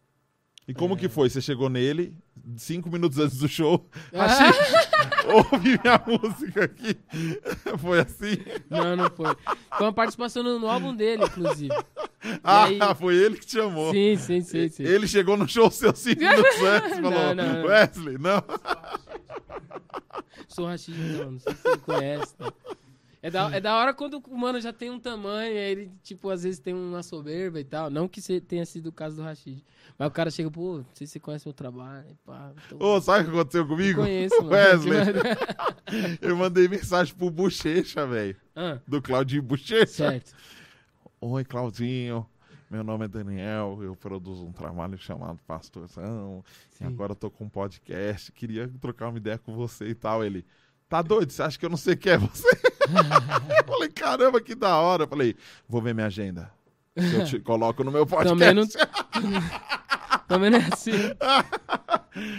E 0.68 0.74
como 0.74 0.95
É. 0.95 0.97
que 0.97 1.09
foi? 1.09 1.29
Você 1.31 1.41
chegou 1.41 1.68
nele, 1.68 2.14
cinco 2.57 2.90
minutos 2.90 3.18
antes 3.18 3.38
do 3.38 3.49
show, 3.49 3.88
Rashid, 4.14 4.57
ouve 5.26 5.78
minha 5.82 6.01
música 6.07 6.64
aqui. 6.64 6.97
Foi 7.78 8.01
assim? 8.01 8.36
Não, 8.70 8.94
não 8.97 9.11
foi. 9.11 9.34
Foi 9.76 9.86
uma 9.86 9.92
participação 9.92 10.42
no, 10.42 10.59
no 10.59 10.68
álbum 10.68 10.94
dele, 10.94 11.24
inclusive. 11.24 11.74
Ah, 12.42 12.64
aí- 12.64 12.78
foi 12.99 13.14
ele 13.14 13.36
que 13.36 13.47
te 13.47 13.53
chamou. 13.53 13.92
Sim, 13.92 14.16
sim, 14.16 14.40
sim, 14.40 14.68
sim. 14.68 14.82
Ele 14.82 15.07
chegou 15.07 15.36
no 15.36 15.47
show 15.47 15.70
seus 15.70 15.97
cinco 16.01 16.18
minutos 16.24 16.61
antes 16.61 16.99
e 16.99 17.03
falou: 17.03 17.12
não, 17.12 17.34
não. 17.36 17.64
Wesley, 17.66 18.18
não. 18.18 18.42
Sou 20.49 20.66
Rashid, 20.66 20.97
não, 20.99 21.32
não 21.32 21.38
sei 21.38 21.55
se 21.55 21.62
você 21.62 21.78
conhece. 21.78 22.34
tá? 22.34 22.53
É 23.23 23.31
da, 23.31 23.57
é 23.57 23.61
da 23.61 23.75
hora 23.77 23.93
quando 23.95 24.19
o 24.29 24.37
mano 24.39 24.61
já 24.61 24.73
tem 24.73 24.91
um 24.91 25.01
tamanho, 25.01 25.51
aí 25.51 25.57
ele, 25.57 25.91
tipo, 26.03 26.29
às 26.31 26.43
vezes 26.45 26.61
tem 26.61 26.73
uma 26.75 27.03
soberba 27.03 27.59
e 27.59 27.64
tal. 27.64 27.91
Não 27.91 28.07
que 28.07 28.21
tenha 28.41 28.64
sido 28.64 28.89
o 28.89 28.93
caso 28.93 29.17
do 29.17 29.23
Rashid. 29.23 29.64
Mas 29.99 30.09
o 30.09 30.11
cara 30.11 30.31
chega, 30.31 30.51
pô, 30.51 30.79
não 30.79 30.87
sei 30.95 31.07
se 31.07 31.14
você 31.14 31.21
conhece 31.21 31.47
meu 31.47 31.55
trabalho. 31.55 32.07
e 32.11 32.14
Pá, 32.27 32.53
então, 32.67 32.79
Ô, 32.81 33.01
sabe 33.01 33.23
o 33.23 33.25
que 33.25 33.31
aconteceu 33.37 33.67
comigo? 33.67 34.01
conheço, 34.03 34.37
mano. 34.37 34.51
Wesley. 34.51 34.99
Eu 36.21 36.37
mandei 36.37 36.69
mensagem 36.69 37.14
pro 37.14 37.31
Bochecha, 37.31 38.07
velho. 38.07 38.37
ah, 38.55 38.79
Do 38.87 39.01
Claudinho 39.03 39.43
Bochecha. 39.43 39.87
certo. 39.87 40.35
Oi, 41.21 41.45
Claudinho. 41.45 42.27
Meu 42.71 42.83
nome 42.83 43.05
é 43.05 43.09
Daniel, 43.09 43.79
eu 43.81 43.95
produzo 43.95 44.45
um 44.45 44.51
trabalho 44.53 44.99
chamado 44.99 45.39
Pastorzão. 45.47 46.45
E 46.75 46.79
Sim. 46.79 46.85
agora 46.87 47.12
eu 47.12 47.17
tô 47.17 47.31
com 47.31 47.45
um 47.45 47.49
podcast. 47.49 48.33
Queria 48.33 48.69
trocar 48.81 49.09
uma 49.09 49.19
ideia 49.19 49.39
com 49.39 49.55
você 49.55 49.87
e 49.89 49.95
tal. 49.95 50.25
Ele, 50.25 50.45
tá 50.89 51.01
doido? 51.01 51.31
Você 51.31 51.43
acha 51.43 51.57
que 51.57 51.64
eu 51.64 51.71
não 51.71 51.77
sei 51.77 51.95
quem 51.95 52.12
é 52.12 52.19
você? 52.19 52.49
Eu 53.59 53.64
falei, 53.66 53.89
caramba, 53.91 54.41
que 54.41 54.55
da 54.55 54.76
hora. 54.76 55.05
Eu 55.05 55.09
falei, 55.09 55.34
vou 55.68 55.80
ver 55.82 55.95
minha 55.95 56.07
agenda. 56.07 56.51
Eu 56.95 57.24
te 57.24 57.39
coloco 57.41 57.84
no 57.84 57.93
meu 57.93 58.07
podcast. 58.07 58.39
Também 58.39 58.55
não. 58.55 58.66
Também 60.26 60.51
não 60.51 60.59
é 60.59 60.68
assim. 60.72 60.93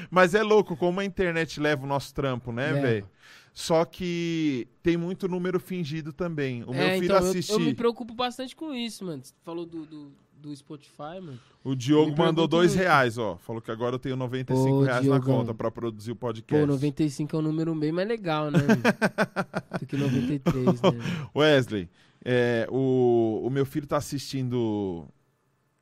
Mas 0.10 0.34
é 0.34 0.44
louco 0.44 0.76
como 0.76 1.00
a 1.00 1.06
internet 1.06 1.60
leva 1.60 1.84
o 1.86 1.88
nosso 1.88 2.14
trampo, 2.14 2.52
né, 2.52 2.74
velho? 2.74 3.10
Só 3.54 3.86
que 3.86 4.68
tem 4.84 4.98
muito 4.98 5.28
número 5.28 5.60
fingido 5.60 6.14
também. 6.14 6.64
O 6.64 6.72
meu 6.72 6.82
É, 6.84 6.94
filho 6.96 7.06
então, 7.06 7.18
eu- 7.18 7.30
assistiu. 7.30 7.56
Eu, 7.56 7.60
me 7.62 7.74
preocupo 7.74 8.14
bastante 8.14 8.56
com 8.56 8.74
isso, 8.74 9.04
mano. 9.06 9.24
Você 9.24 9.34
falou 9.44 9.66
do, 9.66 9.84
do, 9.86 10.12
do 10.38 10.56
Spotify, 10.56 11.20
mano. 11.22 11.40
O 11.64 11.76
Diogo 11.76 12.16
mandou 12.18 12.48
dois 12.48 12.72
muito. 12.74 12.84
reais, 12.84 13.18
ó. 13.18 13.38
Falou 13.38 13.62
que 13.62 13.72
agora 13.72 13.96
eu 13.96 14.00
tenho 14.00 14.16
95 14.16 14.70
Ô, 14.70 14.84
reais 14.84 15.06
na 15.06 15.18
Diogão. 15.18 15.40
conta 15.40 15.54
pra 15.54 15.70
produzir 15.72 16.12
o 16.12 16.16
podcast. 16.16 16.66
Pô, 16.66 16.72
95 16.72 17.36
é 17.36 17.40
um 17.40 17.42
número 17.42 17.76
bem 17.76 17.92
mais 17.92 18.08
legal, 18.08 18.50
né? 18.52 18.60
do 19.80 19.86
que 19.86 19.98
93, 19.98 20.66
né? 20.82 20.90
Wesley, 21.36 21.90
é, 22.24 22.68
o, 22.72 23.42
o 23.46 23.50
meu 23.50 23.66
filho 23.66 23.88
tá 23.88 23.98
assistindo 23.98 25.06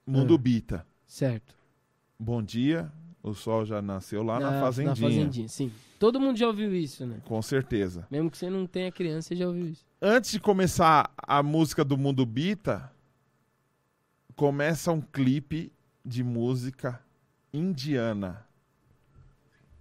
Mundo 0.06 0.36
Ah. 0.36 0.38
Bita. 0.38 0.88
Certo. 1.06 1.56
Bom 2.20 2.42
dia, 2.42 2.92
o 3.22 3.34
sol 3.34 3.66
já 3.66 3.82
nasceu 3.82 4.24
lá 4.24 4.40
na, 4.40 4.52
Na 4.52 4.62
fazendinha. 4.62 4.96
fazendinha, 5.10 5.48
sim. 5.48 5.72
Todo 6.00 6.20
mundo 6.20 6.38
já 6.38 6.48
ouviu 6.48 6.74
isso, 6.76 7.06
né? 7.06 7.18
Com 7.26 7.42
certeza. 7.42 8.06
Mesmo 8.12 8.30
que 8.30 8.38
você 8.38 8.50
não 8.50 8.66
tenha 8.68 8.92
criança, 8.92 9.30
você 9.30 9.36
já 9.36 9.48
ouviu 9.48 9.68
isso. 9.68 9.86
Antes 10.02 10.32
de 10.32 10.40
começar 10.40 11.10
a 11.18 11.42
música 11.42 11.84
do 11.86 11.98
Mundo 11.98 12.26
Bita, 12.26 12.92
começa 14.36 14.92
um 14.92 15.02
clipe 15.02 15.72
de 16.04 16.24
música 16.24 17.02
indiana. 17.54 18.44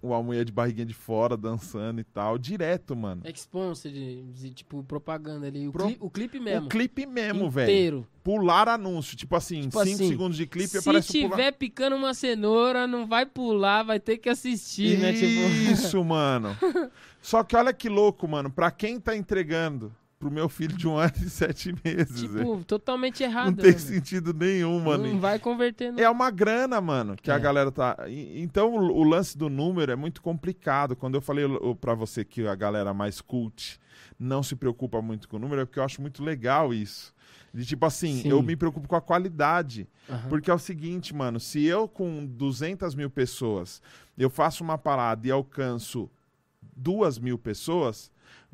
Uma 0.01 0.21
mulher 0.21 0.45
de 0.45 0.51
barriguinha 0.51 0.85
de 0.85 0.93
fora 0.93 1.35
dançando 1.35 1.99
e 1.99 2.03
tal, 2.03 2.37
direto, 2.37 2.95
mano. 2.95 3.23
Exponse, 3.25 4.23
tipo, 4.53 4.83
propaganda 4.83 5.47
ali. 5.47 5.67
O, 5.67 5.71
Pro- 5.71 5.87
cli- 5.87 5.97
o 5.99 6.09
clipe 6.11 6.39
mesmo. 6.39 6.67
O 6.67 6.69
clipe 6.69 7.07
mesmo, 7.07 7.49
velho. 7.49 7.71
Inteiro. 7.71 8.07
Pular 8.23 8.69
anúncio, 8.69 9.17
tipo 9.17 9.35
assim, 9.35 9.63
5 9.63 9.67
Tipo 9.69 9.79
assim, 9.79 10.07
segundos 10.07 10.37
de 10.37 10.45
clipe 10.45 10.67
Se 10.69 10.77
aparece 10.77 11.09
o 11.09 11.11
tiver 11.11 11.29
pular. 11.35 11.51
picando 11.53 11.95
uma 11.95 12.13
cenoura, 12.13 12.85
não 12.85 13.07
vai 13.07 13.25
pular, 13.25 13.81
vai 13.81 13.99
ter 13.99 14.17
que 14.17 14.29
assistir, 14.29 14.99
né? 14.99 15.11
Tipo... 15.11 15.71
Isso, 15.71 16.03
mano. 16.03 16.55
Só 17.19 17.43
que 17.43 17.55
olha 17.55 17.73
que 17.73 17.89
louco, 17.89 18.27
mano. 18.27 18.51
Pra 18.51 18.69
quem 18.69 18.99
tá 18.99 19.17
entregando 19.17 19.91
pro 20.25 20.31
meu 20.33 20.49
filho 20.49 20.75
de 20.75 20.87
um 20.87 20.97
ano 20.97 21.13
e 21.21 21.29
sete 21.29 21.71
meses, 21.83 22.21
Tipo, 22.21 22.63
totalmente 22.65 23.21
errado. 23.21 23.47
não 23.47 23.53
tem 23.55 23.77
sentido 23.77 24.33
nenhum, 24.33 24.79
mano. 24.79 25.05
Não 25.05 25.19
vai 25.19 25.37
converter 25.37 25.91
no... 25.93 25.99
É 25.99 26.09
uma 26.09 26.31
grana, 26.31 26.81
mano, 26.81 27.15
que 27.15 27.29
a 27.29 27.35
É. 27.35 27.39
galera 27.39 27.71
tá. 27.71 27.95
Então 28.07 28.73
o, 28.73 28.97
o 28.99 29.03
lance 29.03 29.37
do 29.37 29.49
número 29.49 29.91
é 29.91 29.95
muito 29.95 30.21
complicado. 30.21 30.95
Quando 30.95 31.13
eu 31.15 31.21
falei 31.21 31.45
pra 31.79 31.93
você 31.93 32.25
que 32.25 32.47
a 32.47 32.55
galera 32.55 32.91
mais 32.93 33.21
cult 33.21 33.79
não 34.19 34.41
se 34.41 34.55
preocupa 34.55 34.99
muito 35.01 35.29
com 35.29 35.37
o 35.37 35.39
número, 35.39 35.61
é 35.61 35.65
porque 35.65 35.77
eu 35.79 35.83
acho 35.83 36.01
muito 36.01 36.23
legal 36.23 36.73
isso. 36.73 37.13
De 37.53 37.63
tipo 37.65 37.85
assim, 37.85 38.21
Sim. 38.23 38.29
eu 38.29 38.41
me 38.41 38.55
preocupo 38.55 38.87
com 38.87 38.95
a 38.95 39.01
qualidade. 39.01 39.87
Aham. 40.09 40.27
Porque 40.29 40.49
é 40.49 40.53
o 40.53 40.59
seguinte, 40.59 41.13
mano, 41.13 41.39
se 41.39 41.63
eu 41.65 41.87
com 41.87 42.25
200 42.25 42.95
mil 42.95 43.09
pessoas, 43.09 43.81
eu 44.17 44.29
faço 44.29 44.63
uma 44.63 44.77
parada 44.77 45.27
e 45.27 45.31
alcanço 45.31 46.09
duas 46.75 47.17
mil 47.19 47.37
pessoas, 47.37 48.11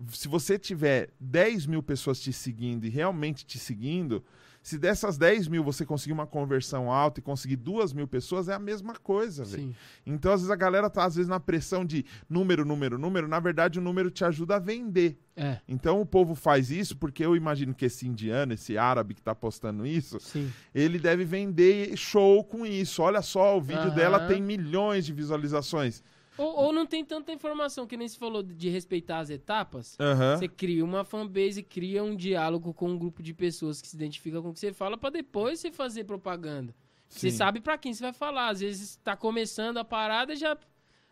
se 0.09 0.27
você 0.27 0.57
tiver 0.57 1.09
10 1.19 1.65
mil 1.65 1.83
pessoas 1.83 2.19
te 2.19 2.31
seguindo 2.33 2.85
e 2.85 2.89
realmente 2.89 3.45
te 3.45 3.59
seguindo, 3.59 4.23
se 4.63 4.77
dessas 4.77 5.17
10 5.17 5.47
mil 5.47 5.63
você 5.63 5.83
conseguir 5.85 6.13
uma 6.13 6.27
conversão 6.27 6.91
alta 6.91 7.19
e 7.19 7.23
conseguir 7.23 7.55
duas 7.55 7.93
mil 7.93 8.07
pessoas, 8.07 8.47
é 8.47 8.53
a 8.53 8.59
mesma 8.59 8.93
coisa, 8.95 9.43
velho. 9.43 9.75
Então, 10.05 10.31
às 10.31 10.41
vezes, 10.41 10.51
a 10.51 10.55
galera 10.55 10.87
tá, 10.87 11.03
às 11.03 11.15
vezes, 11.15 11.27
na 11.27 11.39
pressão 11.39 11.83
de 11.83 12.05
número, 12.29 12.63
número, 12.63 12.97
número. 12.97 13.27
Na 13.27 13.39
verdade, 13.39 13.79
o 13.79 13.81
número 13.81 14.11
te 14.11 14.23
ajuda 14.23 14.57
a 14.57 14.59
vender. 14.59 15.17
É, 15.35 15.59
Então, 15.67 15.99
o 15.99 16.05
povo 16.05 16.35
faz 16.35 16.69
isso 16.69 16.95
porque 16.95 17.25
eu 17.25 17.35
imagino 17.35 17.73
que 17.73 17.85
esse 17.85 18.07
indiano, 18.07 18.53
esse 18.53 18.77
árabe 18.77 19.15
que 19.15 19.21
tá 19.21 19.33
postando 19.33 19.83
isso, 19.85 20.19
sim. 20.19 20.51
ele 20.75 20.99
deve 20.99 21.25
vender 21.25 21.97
show 21.97 22.43
com 22.43 22.63
isso. 22.63 23.01
Olha 23.01 23.23
só, 23.23 23.57
o 23.57 23.61
vídeo 23.61 23.81
Aham. 23.85 23.95
dela 23.95 24.27
tem 24.27 24.39
milhões 24.41 25.05
de 25.07 25.13
visualizações. 25.13 26.03
Ou, 26.41 26.55
ou 26.65 26.73
não 26.73 26.85
tem 26.85 27.05
tanta 27.05 27.31
informação, 27.31 27.85
que 27.85 27.95
nem 27.95 28.07
se 28.07 28.17
falou 28.17 28.41
de 28.41 28.69
respeitar 28.69 29.19
as 29.19 29.29
etapas. 29.29 29.97
Aham. 29.99 30.37
Você 30.37 30.47
cria 30.47 30.83
uma 30.83 31.03
fanbase, 31.03 31.61
cria 31.61 32.03
um 32.03 32.15
diálogo 32.15 32.73
com 32.73 32.89
um 32.89 32.97
grupo 32.97 33.21
de 33.21 33.33
pessoas 33.33 33.81
que 33.81 33.87
se 33.87 33.95
identificam 33.95 34.41
com 34.41 34.49
o 34.49 34.53
que 34.53 34.59
você 34.59 34.73
fala, 34.73 34.97
pra 34.97 35.09
depois 35.09 35.59
você 35.59 35.71
fazer 35.71 36.03
propaganda. 36.05 36.73
Você 37.07 37.29
Sim. 37.29 37.37
sabe 37.37 37.59
pra 37.59 37.77
quem 37.77 37.93
você 37.93 38.01
vai 38.03 38.13
falar. 38.13 38.47
Às 38.49 38.61
vezes 38.61 38.95
tá 39.03 39.15
começando 39.17 39.77
a 39.77 39.83
parada 39.83 40.35
já. 40.35 40.57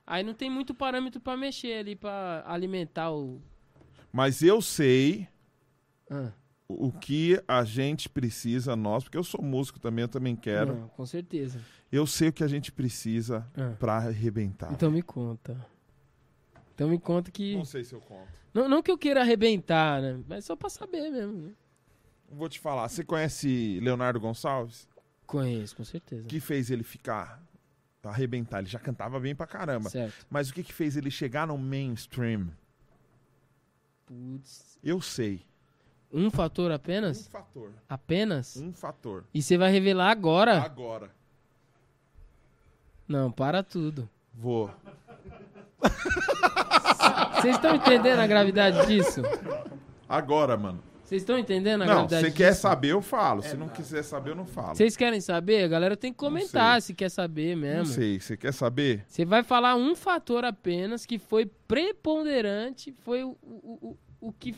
Aí 0.08 0.24
não 0.24 0.34
tem 0.34 0.50
muito 0.50 0.74
parâmetro 0.74 1.20
pra 1.22 1.38
mexer 1.38 1.74
ali, 1.80 1.96
pra 1.96 2.44
alimentar 2.48 3.12
o. 3.12 3.40
Mas 4.12 4.42
eu 4.42 4.62
sei 4.62 5.28
Ah, 6.10 6.32
o 6.68 6.92
que 6.92 7.40
a 7.48 7.64
gente 7.64 8.10
precisa, 8.10 8.76
nós, 8.76 9.04
porque 9.04 9.18
eu 9.18 9.24
sou 9.24 9.44
músico 9.44 9.80
também, 9.80 10.04
eu 10.04 10.08
também 10.10 10.36
quero. 10.36 10.74
não, 10.76 10.88
com 10.90 11.06
certeza. 11.06 11.60
Eu 11.92 12.06
sei 12.06 12.30
o 12.30 12.34
que 12.34 12.44
a 12.44 12.48
gente 12.48 12.72
precisa 12.72 13.48
Ah. 13.58 13.74
pra 13.80 13.96
arrebentar. 13.98 14.72
Então 14.72 14.92
me 14.92 15.02
conta. 15.02 15.58
Então 16.76 16.88
me 16.90 17.00
conta 17.00 17.32
que. 17.32 17.56
Não 17.56 17.66
sei 17.66 17.84
se 17.84 17.94
eu 17.94 18.00
conto. 18.02 18.28
Não, 18.54 18.68
não 18.70 18.82
que 18.84 18.90
eu 18.92 18.98
queira 18.98 19.22
arrebentar, 19.22 20.02
né? 20.02 20.20
Mas 20.28 20.46
só 20.46 20.56
pra 20.56 20.70
saber 20.70 21.10
mesmo. 21.10 21.48
Né? 21.48 21.52
Vou 22.32 22.48
te 22.48 22.60
falar. 22.60 22.88
Você 22.88 23.04
conhece 23.04 23.80
Leonardo 23.82 24.20
Gonçalves? 24.20 24.88
Conheço, 25.26 25.76
com 25.76 25.84
certeza. 25.84 26.24
O 26.24 26.28
que 26.28 26.40
fez 26.40 26.70
ele 26.72 26.84
ficar. 26.84 27.42
arrebentar? 28.04 28.60
Ele 28.60 28.68
já 28.70 28.80
cantava 28.80 29.20
bem 29.20 29.36
pra 29.36 29.46
caramba. 29.46 29.90
Certo. 29.90 30.26
Mas 30.30 30.50
o 30.50 30.54
que, 30.54 30.64
que 30.64 30.74
fez 30.74 30.96
ele 30.96 31.12
chegar 31.12 31.46
no 31.48 31.58
mainstream? 31.58 32.50
Putz. 34.06 34.80
Eu 34.84 35.02
sei. 35.02 35.42
Um 36.12 36.32
fator 36.32 36.72
Um 36.72 36.74
apenas? 36.74 37.28
fator. 37.28 37.72
Apenas? 37.88 38.56
Um 38.58 38.74
fator. 38.74 39.26
E 39.34 39.42
você 39.42 39.58
vai 39.58 39.72
revelar 39.72 40.10
agora? 40.10 40.60
Agora. 40.62 41.12
Não, 43.10 43.32
para 43.32 43.64
tudo. 43.64 44.08
Vou. 44.34 44.70
Vocês 47.42 47.56
estão 47.56 47.76
entendendo 47.76 48.20
a 48.20 48.28
gravidade 48.28 48.86
disso? 48.86 49.22
Agora, 50.08 50.56
mano. 50.56 50.84
Vocês 51.04 51.24
estão 51.24 51.40
entendendo 51.40 51.82
a 51.82 51.86
Não, 51.88 51.94
gravidade 51.96 52.26
você 52.28 52.32
quer 52.32 52.50
disso? 52.52 52.62
saber, 52.62 52.90
eu 52.90 53.02
falo. 53.02 53.42
Se 53.42 53.58
não 53.58 53.68
quiser 53.68 54.04
saber, 54.04 54.30
eu 54.30 54.36
não 54.36 54.46
falo. 54.46 54.76
Vocês 54.76 54.96
querem 54.96 55.20
saber? 55.20 55.64
A 55.64 55.68
galera 55.68 55.98
tem 55.98 56.12
que 56.12 56.20
comentar 56.20 56.80
se 56.84 56.94
quer 56.94 57.10
saber 57.10 57.56
Não 57.56 57.62
mesmo. 57.64 57.86
sei. 57.96 58.20
Você 58.20 58.38
quer 58.38 58.54
saber? 58.54 59.04
Você 59.08 59.26
vai 59.26 59.42
falar 59.42 59.76
um 59.76 59.96
fator 59.96 60.46
apenas 60.46 61.08
que 61.08 61.18
foi 61.18 61.48
preponderante, 61.68 62.92
foi 62.92 63.24
o, 63.24 63.36
o, 63.42 63.98
o, 64.22 64.28
o 64.28 64.32
que 64.32 64.56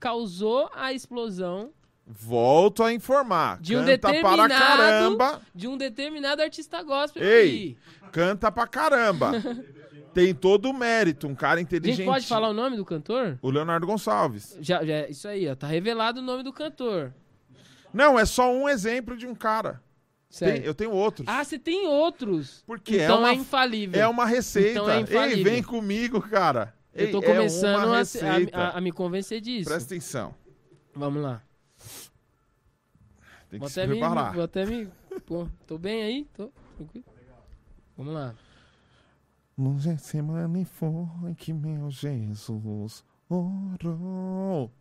causou 0.00 0.70
a 0.74 0.90
explosão 0.94 1.70
Volto 2.06 2.82
a 2.82 2.92
informar. 2.92 3.58
De 3.60 3.74
um 3.76 3.84
canta 3.84 4.12
para 4.20 4.48
caramba. 4.48 5.40
de 5.54 5.66
um 5.66 5.76
determinado 5.76 6.42
artista 6.42 6.82
gospel 6.82 7.22
Ei, 7.22 7.40
aí. 7.50 7.76
Canta 8.12 8.52
pra 8.52 8.66
caramba. 8.66 9.32
Tem 10.12 10.32
todo 10.34 10.66
o 10.70 10.72
mérito. 10.72 11.26
Um 11.26 11.34
cara 11.34 11.58
A 11.58 11.62
inteligente. 11.62 11.96
gente 11.96 12.06
pode 12.06 12.26
falar 12.26 12.48
o 12.50 12.52
nome 12.52 12.76
do 12.76 12.84
cantor? 12.84 13.36
O 13.42 13.50
Leonardo 13.50 13.86
Gonçalves. 13.86 14.56
Já, 14.60 14.84
já, 14.84 15.08
isso 15.08 15.26
aí, 15.26 15.48
ó. 15.48 15.56
Tá 15.56 15.66
revelado 15.66 16.20
o 16.20 16.22
nome 16.22 16.42
do 16.44 16.52
cantor. 16.52 17.12
Não, 17.92 18.18
é 18.18 18.24
só 18.24 18.52
um 18.52 18.68
exemplo 18.68 19.16
de 19.16 19.26
um 19.26 19.34
cara. 19.34 19.82
Tem- 20.38 20.62
eu 20.62 20.74
tenho 20.74 20.90
outros. 20.90 21.26
Ah, 21.28 21.42
você 21.42 21.58
tem 21.58 21.86
outros. 21.86 22.62
Porque 22.66 22.96
é 22.96 23.04
então 23.04 23.20
uma- 23.20 23.30
é 23.30 23.34
infalível. 23.34 24.00
É 24.00 24.06
uma 24.06 24.26
receita. 24.26 24.70
Então 24.70 24.90
é 24.90 24.96
Ei, 24.96 25.02
infalível. 25.02 25.44
vem 25.52 25.62
comigo, 25.62 26.20
cara. 26.20 26.74
Eu 26.94 27.10
tô 27.10 27.20
Ei, 27.22 27.24
é 27.30 27.34
começando 27.34 27.86
uma 27.86 27.98
a, 27.98 28.68
a- 28.68 28.78
a 28.78 28.80
me 28.80 28.92
convencer 28.92 29.40
disso. 29.40 29.68
Presta 29.70 29.94
atenção. 29.94 30.34
Vamos 30.94 31.22
lá. 31.22 31.42
Tem 33.54 33.60
que 33.60 33.66
Vou 33.66 33.68
se 33.68 33.80
até, 33.80 33.86
me, 33.92 33.98
preparar. 34.00 34.34
vou 34.34 34.42
até 34.42 34.66
me. 34.66 34.88
Pô, 35.26 35.46
tô 35.64 35.78
bem 35.78 36.02
aí? 36.02 36.28
Tô 36.34 36.50
tranquilo? 36.76 37.04
Vamos 37.96 38.12
lá. 38.14 38.34
No 39.56 39.78
Getsemane 39.78 40.64
foi 40.64 41.06
que 41.38 41.52
meu 41.52 41.88
Jesus 41.88 43.04
orou, 43.28 44.72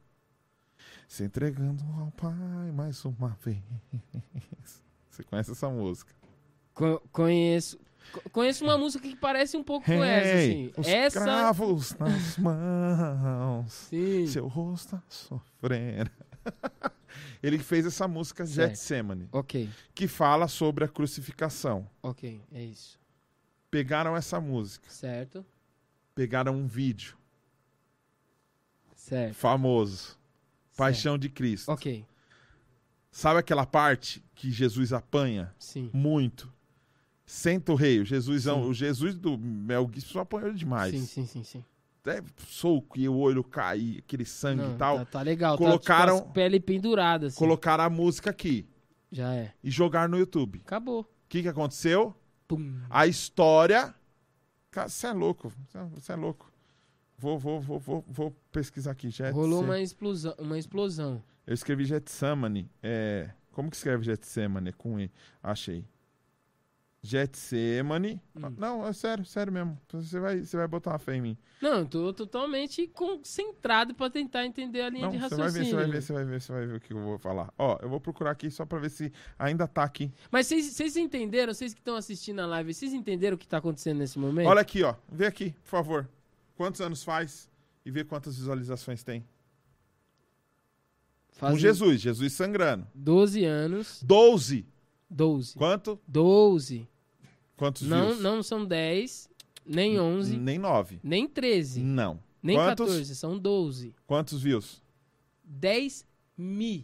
se 1.07 1.23
entregando 1.25 1.83
ao 1.99 2.09
Pai 2.11 2.71
mais 2.73 3.05
uma 3.05 3.37
vez. 3.43 3.61
Você 5.07 5.23
conhece 5.23 5.51
essa 5.51 5.69
música? 5.69 6.11
Co- 6.73 6.99
conheço. 7.11 7.77
co- 8.11 8.27
Conheço 8.31 8.63
uma 8.63 8.75
música 8.75 9.07
que 9.07 9.15
parece 9.15 9.55
um 9.55 9.63
pouco 9.63 9.85
com 9.85 10.03
essa, 10.03 10.33
assim. 10.39 10.71
os 10.75 10.87
Essa. 10.87 11.21
cravos 11.21 11.93
nas 11.99 12.37
mãos, 12.41 13.71
Sim. 13.71 14.25
seu 14.25 14.47
rosto 14.47 14.95
a 14.95 15.03
sofrer. 15.07 16.11
Ele 17.43 17.59
fez 17.59 17.85
essa 17.85 18.07
música. 18.07 18.45
Getsemane, 18.45 19.27
Ok, 19.31 19.69
que 19.93 20.07
fala 20.07 20.47
sobre 20.47 20.85
a 20.85 20.87
crucificação. 20.87 21.85
ok, 22.01 22.41
é 22.51 22.63
isso. 22.63 22.97
Pegaram 23.69 24.15
essa 24.15 24.39
música, 24.39 24.89
Certo, 24.89 25.45
pegaram 26.15 26.55
um 26.55 26.65
vídeo 26.67 27.17
certo. 28.95 29.33
famoso, 29.35 30.17
Paixão 30.77 31.17
de 31.17 31.27
certo. 31.27 31.35
Cristo. 31.35 31.69
Ok, 31.71 32.05
Sabe 33.11 33.39
aquela 33.39 33.65
parte 33.65 34.23
que 34.33 34.49
Jesus 34.49 34.91
apanha 34.91 35.53
sim. 35.59 35.89
muito? 35.93 36.51
Senta 37.25 37.71
o 37.71 37.75
rei, 37.75 37.99
o 37.99 38.05
Jesusão, 38.05 38.63
Sim. 38.63 38.69
o 38.69 38.73
Jesus 38.73 39.15
do 39.15 39.37
Mel 39.37 39.89
Gibson 39.93 40.19
apanhou 40.19 40.51
demais. 40.53 40.91
Sim, 40.93 41.05
sim, 41.05 41.25
sim, 41.25 41.43
sim. 41.43 41.65
Até 42.05 42.21
soco 42.47 42.99
e 42.99 43.07
o 43.07 43.15
olho 43.15 43.43
cair, 43.45 43.99
aquele 43.99 44.25
sangue 44.25 44.61
Não, 44.61 44.73
e 44.75 44.77
tal. 44.77 44.97
Tá, 44.99 45.05
tá 45.05 45.21
legal. 45.21 45.57
Colocaram- 45.57 46.15
Tá, 46.15 46.19
tipo, 46.19 46.27
as 46.27 46.33
pele 46.33 46.59
pendurada, 46.59 47.27
assim. 47.27 47.37
Colocaram 47.39 47.85
a 47.85 47.89
música 47.89 48.29
aqui 48.29 48.67
Já 49.09 49.33
é. 49.33 49.53
e 49.63 49.71
jogaram 49.71 50.11
no 50.11 50.17
YouTube. 50.17 50.57
O 50.59 50.61
Acabou. 50.63 51.09
que, 51.29 51.41
que 51.41 51.47
aconteceu? 51.47 52.13
Pum. 52.45 52.77
A 52.89 53.07
história. 53.07 53.95
Cara, 54.69 54.89
você 54.89 55.07
é 55.07 55.13
louco. 55.13 55.49
Você 55.93 56.11
é 56.11 56.15
louco. 56.15 56.51
Vou, 57.17 57.39
vou, 57.39 57.61
vou, 57.61 57.79
vou, 57.79 58.03
vou 58.05 58.35
pesquisar 58.51 58.91
aqui. 58.91 59.09
Getse- 59.09 59.31
Rolou 59.31 59.63
uma 59.63 59.79
explosão, 59.79 60.35
uma 60.39 60.57
explosão. 60.59 61.23
Eu 61.47 61.53
escrevi 61.53 61.85
Getsemane. 61.85 62.69
É... 62.81 63.29
Como 63.53 63.69
que 63.69 63.77
escreve 63.77 64.03
Getsemane? 64.03 64.73
Com 64.73 64.99
E. 64.99 65.09
Achei. 65.41 65.85
Getsemane. 67.05 68.21
Hum. 68.33 68.55
Não, 68.57 68.87
é 68.87 68.93
sério, 68.93 69.25
sério 69.25 69.51
mesmo. 69.51 69.77
Você 69.91 70.19
vai, 70.21 70.39
você 70.39 70.55
vai 70.55 70.67
botar 70.69 70.91
uma 70.91 70.99
fé 70.99 71.15
em 71.15 71.21
mim. 71.21 71.37
Não, 71.61 71.79
eu 71.79 71.85
tô 71.85 72.13
totalmente 72.13 72.87
concentrado 72.87 73.93
pra 73.93 74.09
tentar 74.09 74.45
entender 74.45 74.81
a 74.81 74.89
linha 74.89 75.05
Não, 75.07 75.11
de 75.11 75.19
você 75.19 75.35
vai 75.35 75.51
ver, 75.51 75.59
raciocínio. 75.59 75.69
você 75.69 75.75
vai 75.75 75.85
ver, 75.91 76.01
você 76.01 76.13
vai 76.13 76.25
ver, 76.25 76.41
você 76.41 76.53
vai 76.53 76.65
ver 76.65 76.75
o 76.77 76.79
que 76.79 76.93
eu 76.93 77.03
vou 77.03 77.17
falar. 77.19 77.53
Ó, 77.57 77.77
eu 77.81 77.89
vou 77.89 77.99
procurar 77.99 78.31
aqui 78.31 78.49
só 78.49 78.65
pra 78.65 78.79
ver 78.79 78.89
se 78.89 79.11
ainda 79.37 79.67
tá 79.67 79.83
aqui. 79.83 80.13
Mas 80.31 80.47
vocês 80.47 80.95
entenderam, 80.95 81.53
vocês 81.53 81.73
que 81.73 81.81
estão 81.81 81.97
assistindo 81.97 82.39
a 82.39 82.45
live, 82.45 82.73
vocês 82.73 82.93
entenderam 82.93 83.35
o 83.35 83.37
que 83.37 83.47
tá 83.47 83.57
acontecendo 83.57 83.97
nesse 83.97 84.17
momento? 84.17 84.47
Olha 84.47 84.61
aqui, 84.61 84.81
ó. 84.81 84.95
Vê 85.11 85.25
aqui, 85.25 85.51
por 85.63 85.69
favor. 85.69 86.09
Quantos 86.55 86.79
anos 86.79 87.03
faz 87.03 87.49
e 87.85 87.91
vê 87.91 88.05
quantas 88.05 88.37
visualizações 88.37 89.03
tem. 89.03 89.25
Com 91.33 91.47
Fazem 91.47 91.59
Jesus, 91.59 91.99
Jesus 91.99 92.31
sangrando. 92.31 92.87
12 92.95 93.43
anos. 93.43 94.01
12. 94.03 94.65
12. 95.09 95.55
Quanto? 95.57 95.99
12. 96.07 96.87
Quantos 97.63 97.83
Não, 97.83 98.07
views? 98.07 98.19
não 98.19 98.43
são 98.43 98.65
10, 98.65 99.29
nem 99.65 99.97
11, 99.97 100.35
Nem 100.35 100.59
9. 100.59 100.99
nem 101.01 101.25
13, 101.25 101.81
Não. 101.81 102.19
nem 102.41 102.57
Quantos? 102.57 102.87
14, 102.87 103.15
são 103.15 103.39
12. 103.39 103.95
Quantos 104.05 104.41
views? 104.41 104.83
10 105.45 106.05
mil 106.37 106.83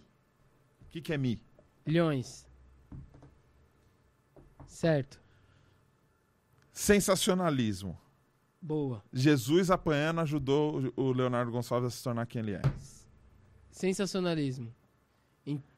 O 0.81 0.85
que, 0.89 1.01
que 1.01 1.11
é 1.11 1.17
mi? 1.17 1.37
milhões. 1.85 2.47
Certo. 4.67 5.19
Sensacionalismo. 6.71 7.99
Boa. 8.61 9.03
Jesus 9.11 9.69
apanhando 9.69 10.21
ajudou 10.21 10.93
o 10.95 11.11
Leonardo 11.11 11.51
Gonçalves 11.51 11.87
a 11.93 11.97
se 11.97 12.01
tornar 12.01 12.25
quem 12.25 12.39
ele 12.41 12.53
é. 12.53 12.61
Sensacionalismo. 13.69 14.73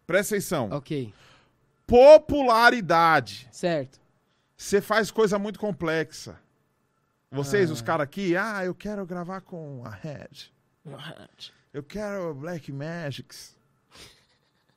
Presta 0.05 0.35
atenção. 0.35 0.69
Ok. 0.71 1.11
Popularidade. 1.87 3.47
Certo. 3.51 4.00
Você 4.61 4.79
faz 4.79 5.09
coisa 5.09 5.39
muito 5.39 5.59
complexa. 5.59 6.39
Vocês, 7.31 7.71
Ah. 7.71 7.73
os 7.73 7.81
caras 7.81 8.03
aqui, 8.03 8.37
ah, 8.37 8.63
eu 8.63 8.75
quero 8.75 9.03
gravar 9.07 9.41
com 9.41 9.81
a 9.83 9.89
Red. 9.89 10.51
Eu 11.73 11.81
quero 11.81 12.35
Black 12.35 12.71
Magics. 12.71 13.57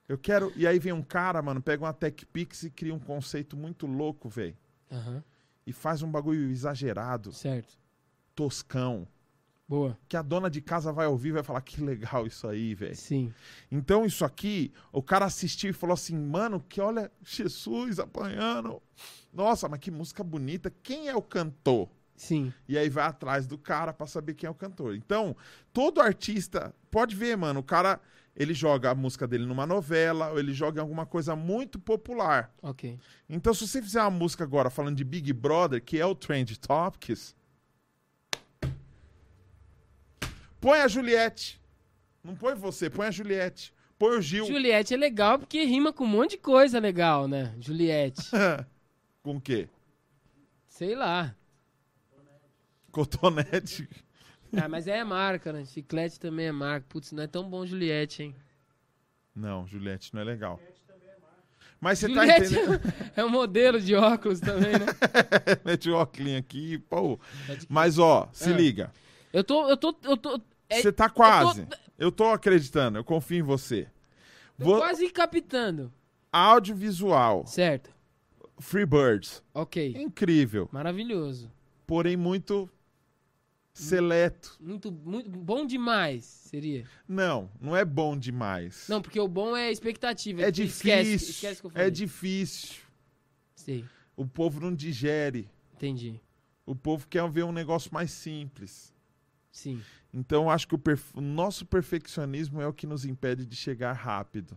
Eu 0.08 0.16
quero. 0.16 0.50
E 0.56 0.66
aí 0.66 0.78
vem 0.78 0.92
um 0.94 1.02
cara, 1.02 1.42
mano, 1.42 1.60
pega 1.60 1.84
uma 1.84 1.92
Tech 1.92 2.24
Pix 2.24 2.62
e 2.62 2.70
cria 2.70 2.94
um 2.94 2.98
conceito 2.98 3.58
muito 3.58 3.86
louco, 3.86 4.26
velho. 4.26 4.56
Aham. 4.90 5.22
E 5.66 5.72
faz 5.72 6.00
um 6.00 6.10
bagulho 6.10 6.50
exagerado, 6.50 7.30
Certo. 7.34 7.76
toscão. 8.34 9.06
Boa. 9.66 9.98
Que 10.08 10.16
a 10.16 10.22
dona 10.22 10.50
de 10.50 10.60
casa 10.60 10.92
vai 10.92 11.06
ouvir 11.06 11.30
e 11.30 11.32
vai 11.32 11.42
falar 11.42 11.60
que 11.62 11.80
legal 11.80 12.26
isso 12.26 12.46
aí, 12.46 12.74
velho. 12.74 12.94
Sim. 12.94 13.32
Então, 13.70 14.04
isso 14.04 14.24
aqui, 14.24 14.72
o 14.92 15.02
cara 15.02 15.24
assistiu 15.24 15.70
e 15.70 15.74
falou 15.74 15.94
assim, 15.94 16.16
mano, 16.16 16.62
que 16.68 16.80
olha, 16.80 17.10
Jesus 17.22 17.98
apanhando. 17.98 18.82
Nossa, 19.32 19.68
mas 19.68 19.80
que 19.80 19.90
música 19.90 20.22
bonita. 20.22 20.72
Quem 20.82 21.08
é 21.08 21.16
o 21.16 21.22
cantor? 21.22 21.88
Sim. 22.14 22.52
E 22.68 22.78
aí 22.78 22.88
vai 22.88 23.06
atrás 23.06 23.46
do 23.46 23.58
cara 23.58 23.92
pra 23.92 24.06
saber 24.06 24.34
quem 24.34 24.46
é 24.46 24.50
o 24.50 24.54
cantor. 24.54 24.94
Então, 24.94 25.34
todo 25.72 26.00
artista, 26.00 26.74
pode 26.90 27.16
ver, 27.16 27.36
mano, 27.36 27.60
o 27.60 27.64
cara, 27.64 28.00
ele 28.36 28.54
joga 28.54 28.90
a 28.90 28.94
música 28.94 29.26
dele 29.26 29.46
numa 29.46 29.66
novela, 29.66 30.30
ou 30.30 30.38
ele 30.38 30.52
joga 30.52 30.78
em 30.78 30.82
alguma 30.82 31.06
coisa 31.06 31.34
muito 31.34 31.78
popular. 31.78 32.52
Ok. 32.62 32.98
Então, 33.28 33.52
se 33.54 33.66
você 33.66 33.82
fizer 33.82 34.00
uma 34.02 34.10
música 34.10 34.44
agora 34.44 34.68
falando 34.70 34.96
de 34.96 35.04
Big 35.04 35.32
Brother, 35.32 35.82
que 35.82 35.98
é 35.98 36.06
o 36.06 36.14
Trend 36.14 36.56
Topics, 36.58 37.34
põe 40.64 40.78
a 40.80 40.88
Juliette. 40.88 41.60
Não 42.22 42.34
põe 42.34 42.54
você, 42.54 42.88
põe 42.88 43.06
a 43.06 43.10
Juliette. 43.10 43.72
Põe 43.98 44.16
o 44.16 44.22
Gil. 44.22 44.46
Juliette 44.46 44.94
é 44.94 44.96
legal 44.96 45.38
porque 45.38 45.62
rima 45.64 45.92
com 45.92 46.04
um 46.04 46.08
monte 46.08 46.30
de 46.32 46.38
coisa 46.38 46.78
legal, 46.78 47.28
né? 47.28 47.54
Juliette. 47.60 48.22
Com 49.22 49.36
o 49.36 49.40
quê? 49.40 49.68
Sei 50.66 50.94
lá. 50.94 51.34
Cotonete. 52.90 53.88
Ah, 54.54 54.68
mas 54.68 54.86
é 54.86 55.02
marca, 55.02 55.50
né? 55.52 55.64
Chiclete 55.64 56.20
também 56.20 56.46
é 56.46 56.52
marca. 56.52 56.84
Putz, 56.88 57.10
não 57.12 57.22
é 57.22 57.26
tão 57.26 57.48
bom 57.48 57.64
Juliette, 57.64 58.22
hein? 58.22 58.34
Não, 59.34 59.66
Juliette 59.66 60.12
não 60.14 60.20
é 60.20 60.24
legal. 60.24 60.60
Mas 61.80 61.98
você 62.00 62.08
tá 62.12 62.20
Juliette 62.26 62.54
entendendo? 62.54 62.80
é 63.16 63.24
um 63.24 63.28
modelo 63.30 63.80
de 63.80 63.94
óculos 63.94 64.40
também, 64.40 64.72
né? 64.72 64.86
Mete 65.64 65.88
o 65.90 65.94
óculos 65.96 66.34
aqui, 66.36 66.78
pô. 66.78 67.18
Pode- 67.46 67.66
Mas 67.68 67.98
ó, 67.98 68.28
se 68.32 68.50
Ah. 68.50 68.56
liga. 68.56 68.92
Eu 69.32 69.42
tô, 69.42 69.68
eu 69.68 69.76
tô, 69.76 69.96
eu 70.04 70.16
tô, 70.16 70.36
é- 70.36 70.40
Você 70.82 70.92
tá 70.92 71.08
quase. 71.08 71.66
Eu 71.98 72.10
tô... 72.12 72.24
acreditando, 72.30 72.98
eu 72.98 73.04
confio 73.04 73.38
em 73.38 73.42
você. 73.42 73.88
tô 74.58 74.64
Vou... 74.64 74.78
quase 74.78 75.08
captando. 75.10 75.92
Audiovisual, 76.32 77.46
Certo. 77.46 77.90
Freebirds. 78.58 79.42
Ok. 79.52 79.94
Incrível, 79.96 80.68
Maravilhoso. 80.72 81.50
porém 81.86 82.16
muito 82.16 82.68
seleto. 83.72 84.56
Muito, 84.60 84.90
muito 84.92 85.28
bom 85.30 85.66
demais, 85.66 86.24
seria. 86.24 86.84
Não, 87.08 87.50
não 87.60 87.76
é 87.76 87.84
bom 87.84 88.16
demais. 88.16 88.86
Não, 88.88 89.02
porque 89.02 89.18
o 89.18 89.26
bom 89.28 89.56
é 89.56 89.68
a 89.68 89.70
expectativa. 89.72 90.42
é 90.42 90.48
Esquece, 90.48 90.62
difícil. 90.62 91.30
esquece 91.30 91.60
que 91.60 91.66
eu 91.66 91.70
falei. 91.70 91.86
é 91.88 91.90
difícil. 91.90 92.76
Sei, 93.56 93.84
O 94.16 94.26
povo 94.26 94.60
não 94.60 94.74
digere. 94.74 95.48
entendi. 95.74 96.20
O 96.66 96.74
povo 96.74 97.06
quer 97.08 97.28
ver 97.30 97.44
um 97.44 97.52
negócio 97.52 97.92
mais 97.92 98.10
simples. 98.10 98.94
Sim. 99.50 99.82
Então, 100.16 100.48
acho 100.48 100.68
que 100.68 100.76
o, 100.76 100.78
perf- 100.78 101.12
o 101.16 101.20
nosso 101.20 101.66
perfeccionismo 101.66 102.62
é 102.62 102.66
o 102.68 102.72
que 102.72 102.86
nos 102.86 103.04
impede 103.04 103.44
de 103.44 103.56
chegar 103.56 103.92
rápido. 103.92 104.56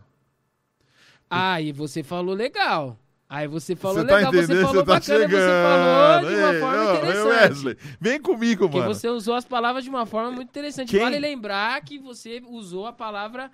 Ah, 1.28 1.60
e 1.60 1.72
você 1.72 2.02
falou 2.04 2.32
legal. 2.34 2.96
Aí 3.28 3.46
você 3.46 3.76
falou 3.76 3.98
Você 3.98 4.06
tá 4.06 4.16
legal, 4.16 4.32
você 4.32 4.46
falou 4.46 4.66
Você 4.68 4.78
tá 4.78 4.84
bacana, 4.84 5.00
chegando. 5.00 5.30
você 5.30 5.62
falou 5.62 6.30
de 6.30 6.36
uma 6.36 6.54
Ei, 6.54 6.60
forma 6.60 6.94
interessante. 6.96 7.26
Wesley, 7.28 7.76
vem 8.00 8.20
comigo, 8.22 8.64
Porque 8.66 8.78
mano. 8.78 8.94
você 8.94 9.08
usou 9.08 9.34
as 9.34 9.44
palavras 9.44 9.84
de 9.84 9.90
uma 9.90 10.06
forma 10.06 10.30
muito 10.30 10.48
interessante. 10.48 10.90
Quem- 10.92 11.00
Vale 11.00 11.18
lembrar 11.18 11.82
que 11.82 11.98
você 11.98 12.40
usou 12.48 12.86
a 12.86 12.92
palavra 12.92 13.50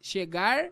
chegar 0.00 0.70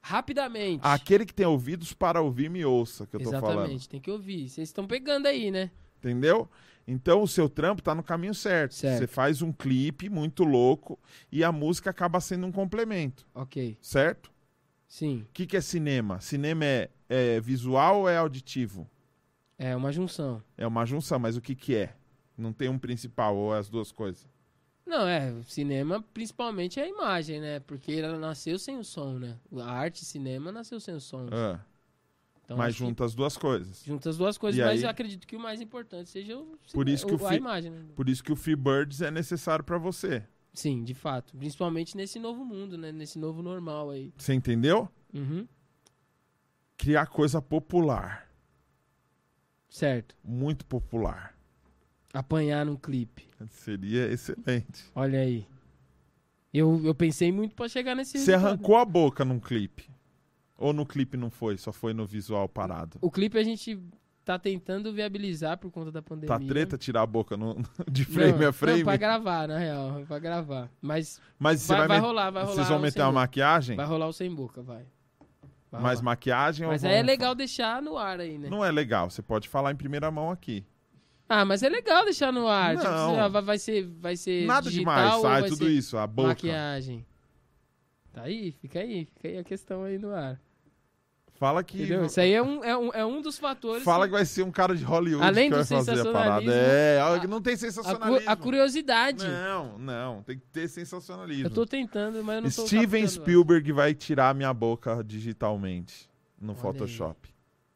rapidamente. 0.00 0.80
Aquele 0.84 1.26
que 1.26 1.34
tem 1.34 1.44
ouvidos 1.46 1.92
para 1.92 2.22
ouvir, 2.22 2.48
me 2.48 2.64
ouça, 2.64 3.06
que 3.06 3.16
eu 3.16 3.20
tô 3.20 3.28
Exatamente, 3.28 3.54
falando. 3.56 3.86
tem 3.88 4.00
que 4.00 4.10
ouvir. 4.10 4.48
Vocês 4.48 4.68
estão 4.68 4.86
pegando 4.86 5.26
aí, 5.26 5.50
né? 5.50 5.70
Entendeu? 5.98 6.48
Então, 6.86 7.22
o 7.22 7.26
seu 7.28 7.48
trampo 7.48 7.82
tá 7.82 7.94
no 7.94 8.02
caminho 8.02 8.34
certo. 8.34 8.74
Certo. 8.74 8.98
Você 8.98 9.06
faz 9.06 9.42
um 9.42 9.52
clipe 9.52 10.08
muito 10.08 10.44
louco 10.44 10.98
e 11.32 11.42
a 11.42 11.50
música 11.50 11.90
acaba 11.90 12.20
sendo 12.20 12.46
um 12.46 12.52
complemento, 12.52 13.26
Ok, 13.34 13.76
certo? 13.80 14.30
sim. 14.86 15.22
O 15.28 15.32
que, 15.32 15.46
que 15.46 15.56
é 15.56 15.60
cinema? 15.60 16.20
Cinema 16.20 16.64
é, 16.64 16.90
é 17.08 17.40
visual 17.40 18.00
ou 18.02 18.08
é 18.08 18.16
auditivo? 18.16 18.88
É 19.58 19.74
uma 19.74 19.90
junção. 19.90 20.42
É 20.56 20.66
uma 20.66 20.84
junção, 20.86 21.18
mas 21.18 21.36
o 21.36 21.40
que, 21.40 21.54
que 21.56 21.74
é? 21.74 21.94
Não 22.38 22.52
tem 22.52 22.68
um 22.68 22.78
principal 22.78 23.34
ou 23.36 23.54
é 23.54 23.58
as 23.58 23.68
duas 23.68 23.90
coisas? 23.90 24.28
Não, 24.86 25.08
é, 25.08 25.34
cinema 25.48 26.00
principalmente 26.14 26.78
é 26.78 26.84
a 26.84 26.88
imagem, 26.88 27.40
né? 27.40 27.58
Porque 27.60 27.92
ela 27.92 28.16
nasceu 28.18 28.56
sem 28.58 28.78
o 28.78 28.84
som, 28.84 29.18
né? 29.18 29.36
A 29.58 29.64
arte 29.72 30.04
cinema 30.04 30.52
nasceu 30.52 30.78
sem 30.78 30.94
o 30.94 31.00
som. 31.00 31.26
Ah, 31.32 31.58
Então, 32.46 32.56
mas 32.56 32.74
junta 32.76 33.04
as 33.04 33.12
duas 33.14 33.36
coisas. 33.36 33.82
junta 33.84 34.08
as 34.08 34.16
duas 34.16 34.38
coisas, 34.38 34.56
E 34.58 34.62
mas 34.62 34.78
aí- 34.78 34.84
eu 34.84 34.88
acredito 34.88 35.26
que 35.26 35.34
o 35.36 35.40
mais 35.40 35.60
importante 35.60 36.08
seja 36.08 36.38
o 36.38 36.56
Por 36.72 36.88
isso 36.88 37.04
que 37.04 37.12
o 37.12 37.26
a 37.26 37.28
fi- 37.30 37.36
imagem, 37.36 37.72
né? 37.72 37.84
Por 37.96 38.08
isso 38.08 38.22
que 38.22 38.30
o 38.32 38.36
Freebirds 38.36 39.02
é 39.02 39.10
necessário 39.10 39.64
para 39.64 39.78
você. 39.78 40.22
Sim, 40.54 40.84
de 40.84 40.94
fato. 40.94 41.36
Principalmente 41.36 41.96
nesse 41.96 42.18
novo 42.20 42.44
mundo, 42.44 42.78
né? 42.78 42.92
Nesse 42.92 43.18
novo 43.18 43.42
normal 43.42 43.90
aí. 43.90 44.12
Você 44.16 44.32
entendeu? 44.32 44.88
Uhum. 45.12 45.46
Criar 46.78 47.06
coisa 47.06 47.42
popular. 47.42 48.30
Certo. 49.68 50.14
Muito 50.24 50.64
popular. 50.64 51.36
Apanhar 52.14 52.64
num 52.64 52.76
clipe. 52.76 53.26
Seria 53.50 54.06
excelente. 54.10 54.84
Olha 54.94 55.18
aí. 55.20 55.46
Eu, 56.54 56.80
eu 56.84 56.94
pensei 56.94 57.30
muito 57.32 57.54
pra 57.54 57.68
chegar 57.68 57.94
nesse 57.94 58.18
Você 58.18 58.32
arrancou 58.32 58.76
a 58.76 58.84
boca 58.84 59.24
num 59.24 59.38
clipe. 59.40 59.90
Ou 60.58 60.72
no 60.72 60.86
clipe 60.86 61.16
não 61.16 61.30
foi, 61.30 61.56
só 61.58 61.72
foi 61.72 61.92
no 61.92 62.06
visual 62.06 62.48
parado. 62.48 62.98
O 63.00 63.10
clipe 63.10 63.38
a 63.38 63.42
gente 63.42 63.78
tá 64.24 64.38
tentando 64.38 64.92
viabilizar 64.92 65.56
por 65.58 65.70
conta 65.70 65.92
da 65.92 66.02
pandemia. 66.02 66.28
Tá 66.28 66.38
treta 66.44 66.76
tirar 66.78 67.02
a 67.02 67.06
boca 67.06 67.36
no- 67.36 67.56
de 67.90 68.02
Não, 68.06 68.14
frame 68.14 68.42
a 68.44 68.46
Não, 68.46 68.52
frame? 68.52 68.84
pra 68.84 68.96
gravar, 68.96 69.46
na 69.48 69.58
real. 69.58 70.02
Pra 70.08 70.18
gravar. 70.18 70.70
Mas 70.80 71.20
Mas 71.38 71.66
vai, 71.68 71.78
vai, 71.78 71.88
vai 71.88 71.98
rolar, 72.00 72.30
vai 72.30 72.42
rolar. 72.42 72.54
Vocês 72.56 72.68
vão 72.68 72.78
meter 72.78 73.00
boca. 73.02 73.12
maquiagem? 73.12 73.76
Vai 73.76 73.86
rolar 73.86 74.06
o 74.08 74.12
sem 74.12 74.34
boca, 74.34 74.62
vai. 74.62 74.84
Vai 75.70 75.80
Mais 75.82 75.98
rolar. 76.00 76.10
maquiagem 76.12 76.66
Mas 76.66 76.82
ou 76.84 76.90
aí 76.90 76.96
é 76.96 77.02
legal 77.02 77.34
deixar 77.34 77.82
no 77.82 77.96
ar 77.98 78.18
aí, 78.20 78.38
né? 78.38 78.48
Não 78.48 78.64
é 78.64 78.70
legal, 78.72 79.10
você 79.10 79.20
pode 79.22 79.48
falar 79.48 79.72
em 79.72 79.76
primeira 79.76 80.10
mão 80.10 80.30
aqui. 80.30 80.64
Ah, 81.28 81.44
mas 81.44 81.62
é 81.62 81.68
legal 81.68 82.04
deixar 82.04 82.32
no 82.32 82.46
ar. 82.48 82.76
Tipo, 82.76 82.88
Não. 82.88 83.20
ah, 83.20 83.28
vai, 83.28 83.58
ser, 83.58 83.84
vai 84.00 84.16
ser 84.16 84.46
Nada 84.46 84.70
digital 84.70 84.94
demais, 85.20 85.20
sai 85.22 85.48
tudo 85.50 85.68
isso, 85.68 85.98
a 85.98 86.06
boca. 86.06 86.28
maquiagem. 86.28 87.04
Tá 88.12 88.22
aí, 88.22 88.52
fica 88.52 88.78
aí, 88.80 89.04
fica 89.04 89.28
aí 89.28 89.38
a 89.38 89.44
questão 89.44 89.82
aí 89.84 89.98
no 89.98 90.10
ar. 90.14 90.40
Fala 91.38 91.62
que. 91.62 91.76
Entendeu? 91.78 92.06
Isso 92.06 92.18
aí 92.20 92.32
é 92.32 92.42
um, 92.42 92.64
é 92.64 92.76
um, 92.76 92.92
é 92.94 93.04
um 93.04 93.20
dos 93.20 93.38
fatores. 93.38 93.82
Fala 93.84 94.04
que- 94.06 94.10
que 94.10 94.16
vai 94.16 94.24
ser 94.24 94.42
um 94.42 94.50
cara 94.50 94.74
de 94.74 94.82
Hollywood 94.84 95.24
Além 95.26 95.50
que 95.50 95.56
vai 95.56 95.64
fazer 95.64 95.90
a 96.00 96.12
parada. 96.12 96.40
sensacionalismo, 96.46 96.52
É, 96.52 97.00
a- 97.00 97.26
não 97.28 97.42
tem 97.42 97.52
a, 97.54 97.56
sensacionalismo. 97.58 98.30
a 98.30 98.36
curiosidade. 98.36 99.26
Não, 99.26 99.78
não, 99.78 100.22
tem 100.22 100.38
que 100.38 100.46
ter 100.46 100.66
sensacionalismo. 100.68 101.46
Eu 101.46 101.50
tô 101.50 101.66
tentando, 101.66 102.24
mas 102.24 102.36
eu 102.36 102.42
não 102.42 102.50
Steven 102.50 103.02
captando. 103.02 103.08
Spielberg 103.22 103.72
vai 103.72 103.92
tirar 103.94 104.34
minha 104.34 104.52
boca 104.54 105.02
digitalmente 105.04 106.08
no 106.40 106.52
Olha 106.52 106.60
Photoshop. 106.60 107.28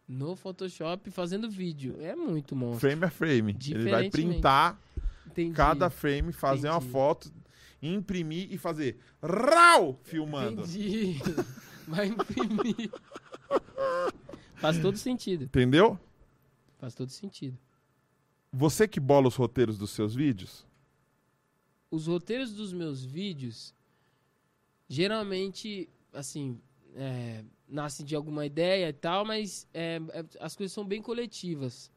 no 0.09 0.35
Photoshop 0.37 1.11
fazendo 1.11 1.49
vídeo. 1.51 1.97
É 2.01 2.17
muito 2.17 2.57
monstro. 2.57 2.81
Frame 2.89 3.05
a 3.05 3.11
frame. 3.11 3.57
Ele 3.69 3.91
vai 3.91 4.09
printar 4.11 4.79
Entendi. 5.27 5.53
cada 5.55 5.89
frame, 5.91 6.33
fazer 6.33 6.69
uma 6.69 6.79
Entendi. 6.79 6.93
foto, 6.93 7.33
imprimir 7.83 8.49
e 8.51 8.59
fazer 8.59 8.99
RAU 9.23 9.99
filmando. 10.03 10.63
Entendi. 10.63 11.21
Vai 11.91 12.07
imprimir. 12.07 12.91
Faz 14.57 14.79
todo 14.81 14.97
sentido. 14.97 15.45
Entendeu? 15.45 15.99
Faz 16.79 16.95
todo 16.95 17.09
sentido. 17.11 17.59
Você 18.53 18.87
que 18.87 19.01
bola 19.01 19.29
os 19.29 19.35
roteiros 19.37 19.77
dos 19.77 19.91
seus 19.91 20.15
vídeos? 20.15 20.67
Os 21.91 22.07
roteiros 22.07 22.53
dos 22.53 22.73
meus 22.73 23.05
vídeos, 23.05 23.75
geralmente, 24.89 25.89
assim, 26.13 26.61
é, 26.95 27.45
nascem 27.69 28.05
de 28.07 28.15
alguma 28.15 28.47
ideia 28.47 28.89
e 28.89 28.93
tal, 28.93 29.25
mas 29.25 29.67
é, 29.75 30.01
é, 30.13 30.25
as 30.41 30.55
coisas 30.55 30.73
são 30.73 30.85
bem 30.85 31.03
coletivas. 31.03 31.91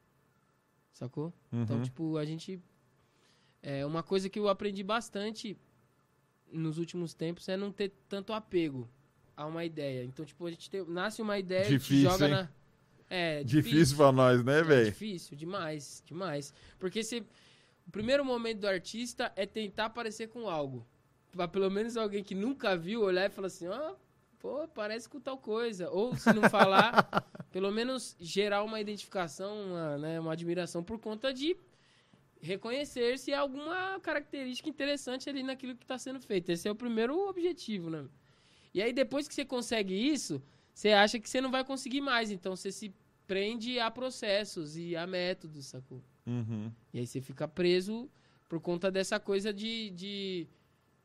Sacou? 0.92 1.34
Então, 1.52 1.78
Uhum. 1.78 1.84
tipo, 1.84 2.18
a 2.18 2.26
gente. 2.26 2.60
É 3.62 3.86
uma 3.86 4.04
coisa 4.04 4.30
que 4.30 4.38
eu 4.38 4.50
aprendi 4.50 4.84
bastante 4.84 5.58
nos 6.52 6.78
últimos 6.78 7.14
tempos 7.14 7.48
é 7.48 7.56
não 7.58 7.72
ter 7.72 7.94
tanto 8.10 8.34
apego 8.34 8.88
a 9.36 9.46
uma 9.46 9.64
ideia. 9.66 10.04
Então, 10.04 10.24
tipo, 10.26 10.46
a 10.46 10.50
gente 10.52 10.70
tem- 10.70 10.86
nasce 10.88 11.22
uma 11.22 11.38
ideia 11.40 11.66
e 11.66 11.70
Difícil, 11.70 12.10
joga 12.10 12.26
hein? 12.26 12.32
na. 12.32 12.50
É, 13.10 13.44
Difícil 13.44 13.96
pra 13.98 14.12
nós, 14.12 14.44
né, 14.44 14.60
É 14.60 14.64
velho? 14.64 14.86
difícil, 14.86 15.38
demais, 15.38 16.02
demais. 16.06 16.54
Porque 16.80 17.04
se, 17.04 17.20
o 17.88 17.92
primeiro 17.92 18.24
momento 18.26 18.60
do 18.62 18.68
artista 18.68 19.32
é 19.36 19.46
tentar 19.46 19.90
parecer 19.92 20.28
com 20.30 20.50
algo. 20.50 20.86
Pra 21.32 21.48
pelo 21.48 21.70
menos 21.70 21.96
alguém 21.98 22.24
que 22.24 22.34
nunca 22.36 22.76
viu 22.78 23.02
olhar 23.02 23.26
e 23.26 23.30
falar 23.30 23.48
assim, 23.48 23.68
ó, 23.68 23.96
pô, 24.40 24.68
parece 24.70 25.08
com 25.10 25.20
tal 25.20 25.38
coisa. 25.38 25.90
Ou 25.92 26.16
se 26.16 26.32
não 26.34 26.50
falar, 26.50 26.94
pelo 27.52 27.72
menos 27.72 28.16
gerar 28.20 28.64
uma 28.64 28.80
identificação, 28.80 29.62
uma, 29.64 29.98
né, 29.98 30.20
uma 30.20 30.34
admiração 30.34 30.84
por 30.84 30.98
conta 31.00 31.32
de 31.34 31.56
reconhecer 32.42 33.18
se 33.20 33.34
há 33.34 33.40
alguma 33.40 34.00
característica 34.02 34.68
interessante 34.70 35.30
ali 35.30 35.44
naquilo 35.44 35.76
que 35.76 35.84
está 35.84 35.98
sendo 35.98 36.20
feito. 36.20 36.50
Esse 36.50 36.68
é 36.68 36.72
o 36.72 36.76
primeiro 36.76 37.18
objetivo, 37.30 37.90
né? 37.90 38.06
E 38.74 38.82
aí 38.82 38.92
depois 38.94 39.28
que 39.28 39.34
você 39.34 39.46
consegue 39.46 39.94
isso, 39.94 40.42
você 40.74 40.90
acha 40.90 41.20
que 41.20 41.30
você 41.30 41.40
não 41.40 41.52
vai 41.52 41.64
conseguir 41.64 42.02
mais. 42.02 42.32
Então 42.32 42.56
você 42.56 42.72
se 42.72 42.94
prende 43.28 43.80
a 43.80 43.90
processos 43.92 44.76
e 44.76 44.96
a 44.96 45.06
métodos, 45.06 45.66
sacou? 45.68 46.02
Uhum. 46.26 46.72
E 46.94 47.00
aí 47.00 47.08
você 47.08 47.22
fica 47.22 47.48
preso 47.48 48.10
por 48.50 48.60
conta 48.60 48.90
dessa 48.92 49.20
coisa 49.20 49.54
de. 49.54 49.90
de, 49.92 50.48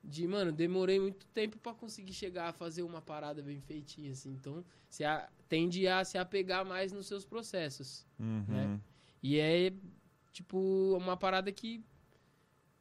de 0.03 0.27
mano, 0.27 0.53
demorei 0.53 0.99
muito 0.99 1.27
tempo 1.27 1.59
pra 1.59 1.75
conseguir 1.75 2.13
chegar 2.13 2.49
a 2.49 2.53
fazer 2.53 2.83
uma 2.83 3.03
parada 3.03 3.43
bem 3.43 3.61
feitinha, 3.61 4.13
assim. 4.13 4.31
Então, 4.33 4.65
você 4.89 5.05
a- 5.05 5.29
tende 5.49 5.87
a 5.87 6.05
se 6.05 6.17
apegar 6.19 6.65
mais 6.65 6.93
nos 6.93 7.07
seus 7.07 7.25
processos. 7.25 8.07
Uhum. 8.19 8.45
Né? 8.49 8.81
E 9.23 9.39
é, 9.39 9.73
tipo, 10.33 10.97
uma 10.97 11.17
parada 11.17 11.51
que 11.51 11.83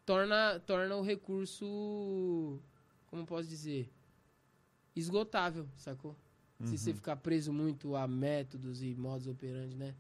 torna, 0.06 0.60
torna 0.60 0.96
o 0.96 1.02
recurso. 1.02 2.60
Como 3.08 3.26
posso 3.26 3.48
dizer? 3.48 3.90
Esgotável, 4.98 5.68
sacou? 5.76 6.16
Se 6.64 6.76
você 6.78 6.92
ficar 6.94 7.16
preso 7.18 7.54
muito 7.54 7.96
a 7.96 8.08
métodos 8.08 8.82
e 8.82 8.96
modos 8.96 9.28
operandi, 9.28 9.76
né? 9.76 9.94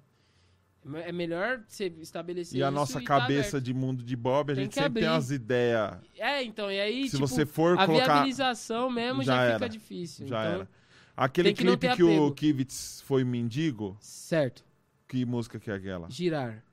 É 0.85 1.11
me- 1.11 1.11
melhor 1.11 1.63
você 1.67 1.87
estabelecer 1.99 2.59
E 2.59 2.63
a 2.63 2.71
nossa 2.71 2.99
tá 2.99 3.05
cabeça 3.05 3.57
aberto. 3.57 3.63
de 3.65 3.73
mundo 3.73 4.03
de 4.03 4.15
Bob, 4.15 4.51
a 4.51 4.55
Tem 4.55 4.63
gente 4.63 4.73
que 4.73 4.79
sempre 4.79 5.01
tem 5.01 5.07
abrir. 5.07 5.15
umas 5.15 5.31
ideias. 5.31 5.97
É, 6.15 6.43
então, 6.43 6.71
e 6.71 6.79
aí, 6.79 7.03
Se 7.09 7.17
tipo, 7.17 7.27
você 7.27 7.45
for 7.45 7.77
a 7.77 7.85
colocar. 7.85 8.05
viabilização 8.13 8.89
mesmo 8.89 9.21
já, 9.21 9.35
Já 9.35 9.53
fica 9.53 9.65
era. 9.65 9.69
difícil. 9.69 10.27
Já 10.27 10.41
então, 10.45 10.55
era. 10.61 10.69
Aquele 11.15 11.49
tem 11.49 11.55
que 11.55 11.63
clipe 11.63 11.87
ter 11.87 11.95
que 11.95 12.03
o. 12.03 12.31
Kivitz 12.31 13.01
foi 13.01 13.23
mendigo, 13.23 13.97
Certo. 13.99 14.63
que 15.07 15.25
música 15.25 15.59
que 15.59 15.69
é 15.69 15.73
aquela? 15.75 16.09
Girar. 16.09 16.63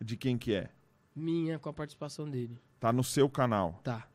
De 0.00 0.16
quem 0.16 0.38
que 0.38 0.54
é? 0.54 0.70
Minha 1.14 1.58
com 1.58 1.68
a 1.68 1.72
participação 1.72 2.30
dele. 2.30 2.58
Tá 2.80 2.92
no 2.92 3.02
seu 3.04 3.28
canal. 3.28 3.80
Tá. 3.82 4.06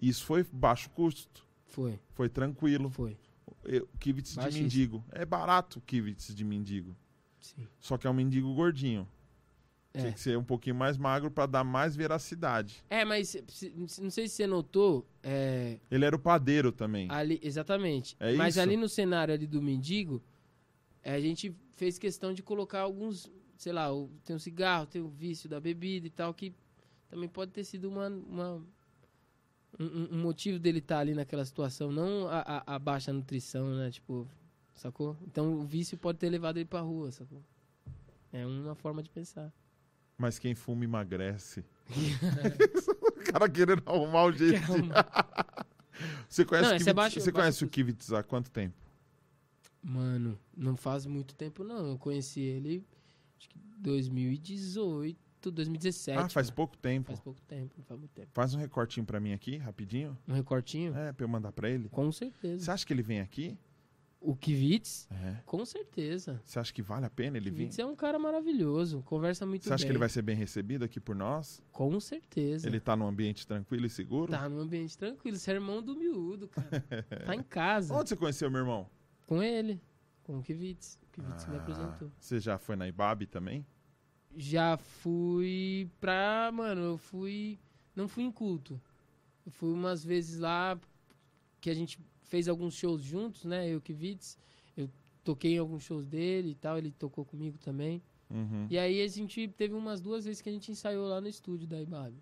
Isso 0.00 0.24
foi 0.24 0.44
baixo 0.52 0.90
custo. 0.90 1.45
Foi. 1.68 1.98
Foi 2.14 2.28
tranquilo. 2.28 2.88
Foi. 2.90 3.16
Eu- 3.64 3.86
Kivitz 3.98 4.34
de 4.36 4.60
mendigo. 4.62 5.04
É 5.10 5.24
barato 5.24 5.78
o 5.78 5.82
Kivitz 5.82 6.34
de 6.34 6.44
mendigo. 6.44 6.96
Sim. 7.40 7.66
Só 7.78 7.96
que 7.98 8.06
é 8.06 8.10
um 8.10 8.14
mendigo 8.14 8.52
gordinho. 8.54 9.08
Tinha 9.92 10.08
É. 10.08 10.12
que 10.12 10.20
ser 10.20 10.36
um 10.36 10.44
pouquinho 10.44 10.74
mais 10.76 10.96
magro 10.98 11.30
pra 11.30 11.46
dar 11.46 11.64
mais 11.64 11.96
veracidade. 11.96 12.84
É, 12.90 13.02
mas 13.04 13.34
não 14.00 14.10
sei 14.10 14.28
se 14.28 14.34
você 14.34 14.46
notou, 14.46 15.06
é, 15.22 15.78
Ele 15.90 16.04
era 16.04 16.14
o 16.14 16.18
padeiro 16.18 16.70
também. 16.70 17.10
ali, 17.10 17.40
exatamente. 17.42 18.14
É 18.20 18.34
mas 18.34 18.54
isso? 18.54 18.60
ali 18.62 18.76
no 18.76 18.88
cenário 18.90 19.32
ali 19.32 19.46
do 19.46 19.62
mendigo, 19.62 20.22
é, 21.02 21.14
a 21.14 21.20
gente 21.20 21.54
fez 21.76 21.98
questão 21.98 22.34
de 22.34 22.42
colocar 22.42 22.80
alguns, 22.80 23.30
sei 23.56 23.72
lá, 23.72 23.88
tem 24.24 24.36
o 24.36 24.40
cigarro, 24.40 24.86
tem 24.86 25.00
o 25.00 25.08
vício 25.08 25.48
da 25.48 25.58
bebida 25.58 26.06
e 26.06 26.10
tal, 26.10 26.34
que 26.34 26.52
também 27.08 27.28
pode 27.28 27.52
ter 27.52 27.64
sido 27.64 27.88
uma, 27.88 28.08
uma- 28.08 28.62
um, 29.78 30.16
um- 30.16 30.22
motivo 30.22 30.58
dele 30.58 30.78
estar 30.78 30.98
ali 31.00 31.14
naquela 31.14 31.44
situação, 31.44 31.90
não 31.92 32.28
a, 32.28 32.40
a- 32.40 32.74
a 32.74 32.78
baixa 32.78 33.12
nutrição, 33.12 33.74
né? 33.76 33.90
Tipo, 33.90 34.26
sacou? 34.74 35.16
Então 35.26 35.54
o 35.54 35.62
vício 35.62 35.96
pode 35.98 36.18
ter 36.18 36.28
levado 36.30 36.56
ele 36.58 36.64
pra 36.66 36.80
rua, 36.80 37.10
sacou? 37.12 37.42
É 38.32 38.46
uma 38.46 38.74
forma 38.74 39.02
de 39.02 39.10
pensar. 39.10 39.52
Mas 40.18 40.38
quem 40.38 40.54
fuma 40.54 40.84
emagrece. 40.84 41.64
o 43.02 43.32
cara 43.32 43.48
querendo 43.48 43.82
arrumar 43.86 44.24
o 44.24 44.32
jeito. 44.32 44.72
Uma- 44.72 44.94
Você 46.28 46.44
conhece, 46.44 46.68
Não, 46.68 46.74
o, 46.74 46.78
Kivitz, 46.78 46.86
é 46.88 46.92
baixo- 46.94 47.20
você 47.20 47.30
baixo 47.32 47.42
conhece 47.42 47.64
o. 47.64 47.68
Kivitz 47.68 48.12
há 48.12 48.22
quanto 48.22 48.50
tempo? 48.50 48.74
Mano, 49.82 50.38
não 50.56 50.76
faz 50.76 51.06
muito 51.06 51.34
tempo 51.34 51.62
não. 51.64 51.86
Eu 51.90 51.98
conheci 51.98 52.40
ele 52.40 52.84
acho 53.38 53.48
que 53.48 53.58
2018, 53.78 55.18
2017. 55.40 56.18
ah, 56.18 56.28
faz 56.28 56.50
pouco 56.50 56.76
tempo. 56.76 57.08
Faz 57.08 57.20
pouco 57.20 57.40
tempo, 57.42 57.74
faz 57.82 57.98
muito 58.00 58.12
tempo. 58.12 58.28
Faz 58.32 58.54
um 58.54 58.58
recortinho 58.58 59.04
pra 59.06 59.20
mim 59.20 59.32
aqui, 59.32 59.56
rapidinho. 59.56 60.16
Um 60.26 60.32
recortinho? 60.34 60.96
É, 60.96 61.12
pra 61.12 61.24
eu 61.24 61.28
mandar 61.28 61.52
pra 61.52 61.68
ele. 61.70 61.88
Com 61.88 62.10
certeza. 62.12 62.64
Você 62.64 62.70
acha 62.70 62.86
que 62.86 62.92
ele 62.92 63.02
vem 63.02 63.20
aqui? 63.20 63.58
O 64.18 64.34
Kivitz? 64.34 65.06
É. 65.10 65.36
Com 65.44 65.64
certeza. 65.64 66.40
Você 66.44 66.58
acha 66.58 66.72
que 66.72 66.82
vale 66.82 67.06
a 67.06 67.10
pena 67.10 67.36
ele 67.36 67.48
O 67.50 67.52
vir? 67.52 67.58
Kivitz 67.64 67.78
é 67.78 67.86
um 67.86 67.94
cara 67.94 68.18
maravilhoso, 68.18 69.02
conversa 69.04 69.46
muito 69.46 69.64
Você 69.64 69.72
acha 69.72 69.82
bem. 69.84 69.88
que 69.88 69.92
ele 69.92 69.98
vai 69.98 70.08
ser 70.08 70.22
bem 70.22 70.34
recebido 70.34 70.84
aqui 70.84 70.98
por 70.98 71.14
nós? 71.14 71.62
Com 71.70 72.00
certeza. 72.00 72.66
Ele 72.66 72.80
tá 72.80 72.96
num 72.96 73.06
ambiente 73.06 73.46
tranquilo 73.46 73.86
e 73.86 73.90
seguro? 73.90 74.32
Tá 74.32 74.48
num 74.48 74.58
ambiente 74.58 74.96
tranquilo. 74.98 75.36
Você 75.36 75.50
é 75.52 75.54
irmão 75.54 75.80
do 75.82 75.94
miúdo, 75.94 76.48
cara. 76.48 76.80
tá 77.24 77.36
em 77.36 77.42
casa. 77.42 77.94
Onde 77.94 78.08
você 78.08 78.16
conheceu 78.16 78.50
meu 78.50 78.60
irmão? 78.60 78.88
Com 79.26 79.40
ele. 79.42 79.80
Com 80.24 80.38
o 80.38 80.42
Kivitz. 80.42 80.98
O 81.04 81.12
Kivitz 81.12 81.46
me 81.46 81.56
Ah, 81.56 81.60
apresentou. 81.60 82.10
Você 82.18 82.40
já 82.40 82.58
foi 82.58 82.74
na 82.74 82.88
Ibabe 82.88 83.26
também? 83.26 83.64
Já 84.36 84.76
fui 84.76 85.88
pra. 86.00 86.50
Mano, 86.52 86.80
eu 86.82 86.98
fui. 86.98 87.58
Não 87.94 88.06
fui 88.06 88.22
em 88.24 88.30
culto. 88.30 88.78
Eu 89.44 89.50
fui 89.52 89.72
umas 89.72 90.04
vezes 90.04 90.38
lá 90.38 90.78
que 91.60 91.70
a 91.70 91.74
gente 91.74 91.98
fez 92.24 92.46
alguns 92.48 92.74
shows 92.74 93.02
juntos, 93.02 93.44
né? 93.44 93.66
Eu 93.68 93.74
e 93.74 93.76
o 93.76 93.80
Kivitz. 93.80 94.36
Eu 94.76 94.90
toquei 95.24 95.54
em 95.54 95.58
alguns 95.58 95.84
shows 95.84 96.06
dele 96.06 96.50
e 96.50 96.54
tal. 96.54 96.76
Ele 96.76 96.90
tocou 96.90 97.24
comigo 97.24 97.56
também. 97.58 98.02
Uhum. 98.28 98.66
E 98.68 98.76
aí 98.78 99.00
a 99.00 99.06
gente 99.08 99.48
teve 99.56 99.74
umas 99.74 100.00
duas 100.00 100.24
vezes 100.24 100.42
que 100.42 100.48
a 100.48 100.52
gente 100.52 100.70
ensaiou 100.70 101.08
lá 101.08 101.20
no 101.20 101.28
estúdio 101.28 101.66
da 101.66 101.80
Ibabe. 101.80 102.20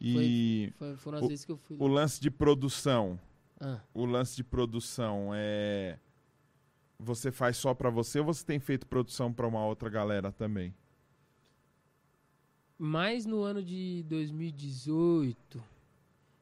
E 0.00 0.72
Foi- 0.78 0.96
foram 0.96 1.18
as 1.18 1.26
vezes 1.28 1.44
que 1.44 1.50
eu 1.52 1.56
fui 1.56 1.76
lá. 1.76 1.84
o 1.84 1.88
lance 1.88 2.20
de 2.20 2.30
produção. 2.30 3.18
Ah, 3.60 3.80
O 3.92 4.04
lance 4.04 4.36
de 4.36 4.44
produção 4.44 5.30
é. 5.34 5.98
Você 7.00 7.30
faz 7.30 7.56
só 7.56 7.74
pra 7.74 7.90
você 7.90 8.18
ou 8.18 8.26
você 8.26 8.44
tem 8.44 8.58
feito 8.58 8.86
produção 8.86 9.32
pra 9.32 9.46
uma 9.46 9.64
outra 9.64 9.88
galera 9.88 10.32
também? 10.32 10.74
Mas 12.76 13.24
no 13.24 13.42
ano 13.42 13.62
de 13.62 14.04
2018, 14.08 15.62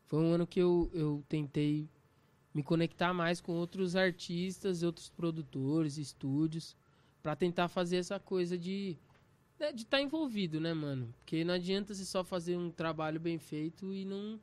foi 0.07 0.19
um 0.23 0.33
ano 0.33 0.47
que 0.47 0.61
eu, 0.61 0.91
eu 0.95 1.23
tentei 1.29 1.89
me 2.55 2.63
conectar 2.63 3.13
mais 3.13 3.41
com 3.41 3.53
outros 3.53 3.95
artistas, 3.97 4.83
outros 4.83 5.11
produtores, 5.11 5.99
estúdios, 5.99 6.75
pra 7.23 7.37
tentar 7.37 7.69
fazer 7.69 7.97
essa 7.97 8.19
coisa 8.19 8.57
de 8.57 8.99
né, 9.59 9.73
de 9.73 9.83
estar 9.83 10.01
envolvido, 10.01 10.61
né, 10.61 10.73
mano? 10.73 11.13
Porque 11.19 11.45
não 11.45 11.55
adianta 11.55 11.95
você 11.95 12.05
só 12.05 12.25
fazer 12.25 12.57
um 12.57 12.71
trabalho 12.71 13.21
bem 13.21 13.39
feito 13.39 13.93
e 13.93 14.05
não 14.05 14.41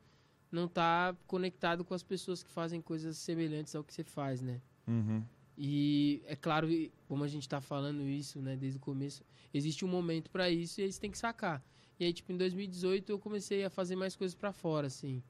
não 0.52 0.68
tá 0.68 1.15
conectado 1.26 1.84
com 1.84 1.95
as 1.95 2.03
pessoas 2.03 2.44
que 2.44 2.52
fazem 2.52 2.80
coisas 2.80 3.18
semelhantes 3.18 3.76
ao 3.76 3.84
que 3.84 3.91
você 3.91 4.03
faz, 4.03 4.40
né? 4.40 4.61
Uhum. 4.88 5.23
E 5.58 6.22
é 6.26 6.36
claro, 6.36 6.68
como 7.08 7.24
a 7.24 7.28
gente 7.28 7.48
tá 7.48 7.62
falando 7.62 8.08
isso, 8.08 8.42
né, 8.42 8.56
desde 8.56 8.78
o 8.78 8.82
começo, 8.82 9.24
existe 9.54 9.86
um 9.86 9.88
momento 9.88 10.30
pra 10.32 10.50
isso 10.50 10.82
e 10.82 10.92
você 10.92 11.00
tem 11.00 11.12
que 11.12 11.18
sacar. 11.18 11.64
E 12.00 12.06
aí, 12.06 12.14
tipo, 12.14 12.32
em 12.32 12.38
2018 12.38 13.12
eu 13.12 13.20
comecei 13.20 13.64
a 13.64 13.70
fazer 13.70 13.96
mais 13.96 14.16
coisas 14.16 14.36
pra 14.36 14.52
fora, 14.52 14.88
assim. 14.88 15.22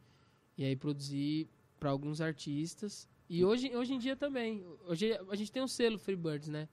E 0.58 0.64
aí 0.64 0.76
produzir 0.76 1.50
pra 1.80 1.90
alguns 1.90 2.22
artistas. 2.22 3.10
E 3.30 3.44
hoje, 3.44 3.76
hoje 3.76 3.94
em 3.94 4.00
dia 4.00 4.16
também. 4.16 4.66
Hoje 4.88 5.12
a 5.30 5.36
gente 5.36 5.52
tem 5.52 5.62
um 5.62 5.68
selo 5.68 6.00
Freebirds, 6.00 6.48
né? 6.48 6.70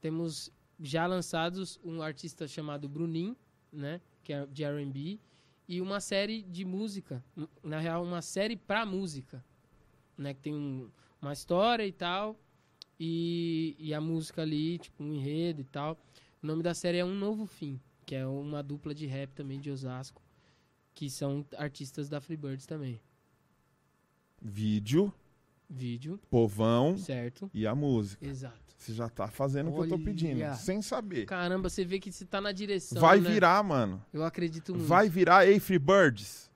Temos 0.00 0.50
já 0.80 1.06
lançados 1.06 1.78
um 1.82 2.00
artista 2.00 2.46
chamado 2.46 2.88
Brunin, 2.88 3.36
né, 3.72 4.00
que 4.22 4.32
é 4.32 4.46
de 4.46 4.64
R&B, 4.64 5.18
e 5.66 5.80
uma 5.80 6.00
série 6.00 6.42
de 6.42 6.64
música, 6.64 7.22
na 7.62 7.78
real 7.78 8.02
uma 8.02 8.22
série 8.22 8.56
pra 8.56 8.86
música, 8.86 9.44
né, 10.16 10.32
que 10.32 10.40
tem 10.40 10.54
um, 10.54 10.90
uma 11.20 11.32
história 11.32 11.86
e 11.86 11.92
tal, 11.92 12.38
e, 12.98 13.76
e 13.78 13.94
a 13.94 14.00
música 14.00 14.42
ali, 14.42 14.78
tipo, 14.78 15.02
um 15.02 15.12
enredo 15.12 15.60
e 15.60 15.64
tal. 15.64 15.98
O 16.42 16.46
nome 16.46 16.62
da 16.62 16.74
série 16.74 16.98
é 16.98 17.04
Um 17.04 17.14
Novo 17.14 17.46
Fim, 17.46 17.80
que 18.06 18.14
é 18.14 18.26
uma 18.26 18.62
dupla 18.62 18.94
de 18.94 19.06
rap 19.06 19.32
também 19.34 19.60
de 19.60 19.70
Osasco, 19.70 20.22
que 20.94 21.08
são 21.10 21.44
artistas 21.56 22.08
da 22.08 22.20
Freebirds 22.20 22.66
também. 22.66 23.00
Vídeo, 24.40 25.12
Vídeo, 25.68 26.18
povão 26.30 26.96
certo? 26.96 27.50
e 27.52 27.66
a 27.66 27.74
música. 27.74 28.24
Exato. 28.26 28.56
Você 28.76 28.94
já 28.94 29.08
tá 29.08 29.28
fazendo 29.28 29.70
o 29.70 29.74
que 29.74 29.80
eu 29.80 29.88
tô 29.88 29.94
Olha. 29.96 30.04
pedindo, 30.04 30.54
sem 30.56 30.80
saber. 30.80 31.26
Caramba, 31.26 31.68
você 31.68 31.84
vê 31.84 31.98
que 31.98 32.12
você 32.12 32.24
tá 32.24 32.40
na 32.40 32.52
direção. 32.52 33.00
Vai 33.00 33.20
né? 33.20 33.28
virar, 33.28 33.60
mano. 33.64 34.00
Eu 34.12 34.24
acredito 34.24 34.72
muito. 34.72 34.86
Vai 34.86 35.08
virar 35.08 35.46
Ei 35.46 35.58
Free 35.58 35.80
Birds. 35.80 36.48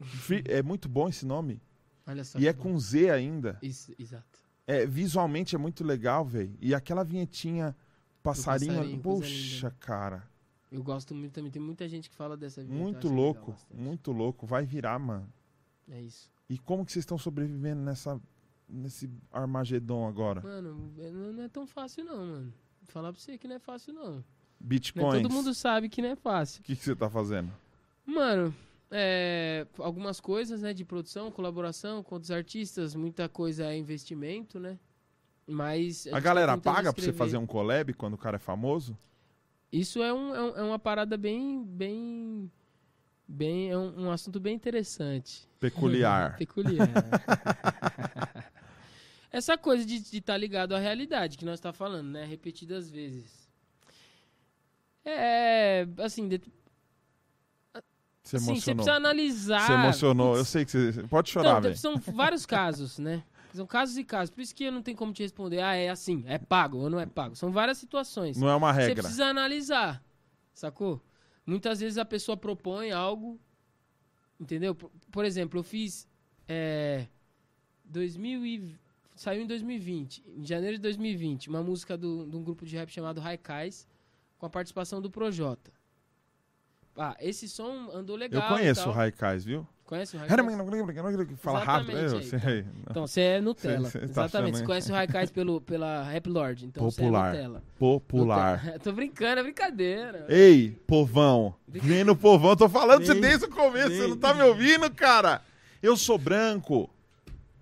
Free- 0.00 0.44
é 0.46 0.62
muito 0.62 0.88
bom 0.88 1.08
esse 1.08 1.26
nome. 1.26 1.60
Olha 2.06 2.24
só. 2.24 2.38
E 2.38 2.48
é 2.48 2.52
bom. 2.54 2.62
com 2.62 2.78
Z 2.78 3.10
ainda. 3.10 3.58
Isso, 3.60 3.92
exato. 3.98 4.38
É, 4.68 4.84
visualmente 4.84 5.54
é 5.56 5.58
muito 5.58 5.82
legal, 5.82 6.26
velho. 6.26 6.54
E 6.60 6.74
aquela 6.74 7.02
vinhetinha 7.02 7.74
passarinho, 8.22 8.74
passarinho, 8.74 9.00
poxa, 9.00 9.70
cara. 9.80 10.28
Eu 10.70 10.82
gosto 10.82 11.14
muito 11.14 11.32
também. 11.32 11.50
Tem 11.50 11.60
muita 11.62 11.88
gente 11.88 12.10
que 12.10 12.14
fala 12.14 12.36
dessa 12.36 12.62
vida. 12.62 12.74
Muito 12.74 13.08
louco, 13.08 13.56
muito 13.72 14.12
louco. 14.12 14.46
Vai 14.46 14.66
virar, 14.66 14.98
mano. 14.98 15.26
É 15.90 15.98
isso. 16.02 16.30
E 16.50 16.58
como 16.58 16.84
que 16.84 16.92
vocês 16.92 17.02
estão 17.02 17.16
sobrevivendo 17.16 17.80
nessa 17.80 18.20
nesse 18.68 19.08
Armagedon 19.32 20.06
agora? 20.06 20.42
Mano, 20.42 20.92
é- 20.98 21.10
não 21.10 21.42
é 21.42 21.48
tão 21.48 21.66
fácil 21.66 22.04
não, 22.04 22.18
mano. 22.18 22.52
Vou 22.82 22.88
falar 22.92 23.10
pra 23.10 23.18
você 23.22 23.38
que 23.38 23.48
não 23.48 23.56
é 23.56 23.58
fácil 23.58 23.94
não. 23.94 24.22
Não 24.94 25.08
é 25.08 25.22
todo 25.22 25.30
mundo 25.32 25.54
sabe 25.54 25.88
que 25.88 26.02
não 26.02 26.10
é 26.10 26.16
fácil. 26.16 26.60
O 26.60 26.64
que, 26.64 26.76
que 26.76 26.84
você 26.84 26.94
tá 26.94 27.08
fazendo? 27.08 27.50
Mano, 28.04 28.54
é, 28.90 29.66
algumas 29.78 30.20
coisas, 30.20 30.62
né, 30.62 30.72
de 30.72 30.84
produção, 30.84 31.30
colaboração 31.30 32.02
com 32.02 32.14
outros 32.14 32.30
artistas, 32.30 32.94
muita 32.94 33.28
coisa 33.28 33.66
é 33.66 33.76
investimento, 33.76 34.58
né? 34.58 34.78
Mas 35.46 36.06
A, 36.08 36.20
galera 36.20 36.52
tá 36.52 36.56
tentando 36.58 36.74
paga 36.74 36.92
pra 36.92 37.02
você 37.02 37.12
fazer 37.12 37.36
um 37.38 37.46
collab 37.46 37.92
quando 37.94 38.14
o 38.14 38.18
cara 38.18 38.36
é 38.36 38.38
famoso? 38.38 38.96
Isso 39.72 40.02
é, 40.02 40.12
um, 40.12 40.34
é, 40.34 40.42
um- 40.42 40.56
é 40.56 40.62
uma 40.62 40.78
parada 40.78 41.16
bem, 41.16 41.62
bem, 41.64 42.50
bem, 43.26 43.70
é 43.70 43.76
um, 43.78 44.06
um 44.06 44.10
assunto 44.10 44.38
bem 44.40 44.54
interessante. 44.54 45.48
Peculiar. 45.58 46.36
Peculiar. 46.38 46.88
Essa 49.30 49.58
coisa 49.58 49.84
de 49.84 49.96
estar 50.16 50.36
ligado 50.38 50.74
à 50.74 50.78
realidade 50.78 51.36
que 51.36 51.44
nós 51.44 51.60
tá 51.60 51.72
falando, 51.72 52.08
né? 52.08 52.24
Repetidas 52.24 52.90
vezes. 52.90 53.46
É, 55.04 55.86
assim, 55.98 56.28
de, 56.28 56.40
Você 58.30 58.36
assim, 58.36 58.44
você 58.46 58.50
emocionou. 58.70 58.84
precisa 58.84 58.96
analisar. 58.96 59.66
Você 59.66 59.72
emocionou. 59.72 60.36
Eu 60.36 60.44
sei 60.44 60.64
que 60.64 60.70
você. 60.70 61.02
Pode 61.04 61.30
chorar, 61.30 61.60
velho. 61.60 61.76
são 61.76 61.96
vários 61.98 62.44
casos, 62.46 62.98
né? 62.98 63.22
São 63.54 63.66
casos 63.66 63.96
e 63.96 64.04
casos. 64.04 64.30
Por 64.30 64.42
isso 64.42 64.54
que 64.54 64.64
eu 64.64 64.70
não 64.70 64.82
tenho 64.82 64.96
como 64.96 65.10
te 65.12 65.22
responder, 65.22 65.60
ah, 65.62 65.74
é 65.74 65.88
assim, 65.88 66.22
é 66.28 66.36
pago 66.38 66.76
ou 66.78 66.90
não 66.90 67.00
é 67.00 67.06
pago. 67.06 67.34
São 67.34 67.50
várias 67.50 67.78
situações. 67.78 68.36
Não 68.36 68.46
é 68.48 68.54
uma 68.54 68.72
Você 68.74 68.80
regra. 68.80 69.02
precisa 69.02 69.24
analisar, 69.24 70.04
sacou? 70.52 71.02
Muitas 71.46 71.80
vezes 71.80 71.96
a 71.96 72.04
pessoa 72.04 72.36
propõe 72.36 72.92
algo, 72.92 73.40
entendeu? 74.38 74.74
Por, 74.74 74.90
por 75.10 75.24
exemplo, 75.24 75.58
eu 75.58 75.62
fiz 75.64 76.06
é, 76.46 77.06
2000 77.86 78.44
e, 78.46 78.76
saiu 79.16 79.42
em 79.42 79.46
2020, 79.46 80.22
em 80.36 80.44
janeiro 80.44 80.76
de 80.76 80.82
2020, 80.82 81.48
uma 81.48 81.62
música 81.62 81.96
do- 81.96 82.26
de 82.26 82.36
um 82.36 82.42
grupo 82.44 82.66
de 82.66 82.76
rap 82.76 82.90
chamado 82.90 83.18
Raikais, 83.20 83.88
com 84.38 84.44
a 84.46 84.50
participação 84.50 85.00
do 85.00 85.10
Projota. 85.10 85.72
Ah, 86.98 87.16
esse 87.20 87.48
som 87.48 87.90
andou 87.94 88.16
legal. 88.16 88.42
Eu 88.42 88.56
conheço 88.56 88.88
o. 88.88 88.92
Raikais, 88.92 89.44
viu? 89.44 89.66
Conhece 89.84 90.16
o 90.16 90.18
Raikais? 90.18 91.38
Fala 91.38 91.60
rápido. 91.60 91.96
Eu 91.96 92.18
aí, 92.18 92.24
sei. 92.24 92.66
Então, 92.90 93.06
você 93.06 93.20
é 93.22 93.40
Nutella. 93.40 93.88
Cê- 93.88 94.00
cê 94.00 94.06
tá 94.08 94.24
Exatamente. 94.26 94.58
Você 94.58 94.64
conhece 94.64 94.90
o 94.90 94.94
Raikais 94.94 95.30
pelo, 95.30 95.62
pela 95.62 96.02
Rap 96.02 96.26
Lord. 96.28 96.66
Então 96.66 96.84
Popular. 96.84 97.30
você 97.30 97.36
é 97.38 97.42
Nutella. 97.42 97.62
Popular. 97.78 98.58
Nutella. 98.58 98.78
Tô 98.84 98.92
brincando, 98.92 99.40
é 99.40 99.42
brincadeira. 99.44 100.26
Ei, 100.28 100.72
povão. 100.86 101.54
Vem 101.66 102.04
no 102.04 102.14
povão. 102.14 102.54
Tô 102.54 102.68
falando 102.68 103.06
Vem. 103.06 103.20
desde 103.20 103.46
o 103.46 103.48
começo. 103.50 103.88
Você 103.96 104.06
não 104.08 104.16
tá 104.18 104.34
me 104.34 104.42
ouvindo, 104.42 104.90
cara? 104.90 105.40
Eu 105.82 105.96
sou 105.96 106.18
branco. 106.18 106.90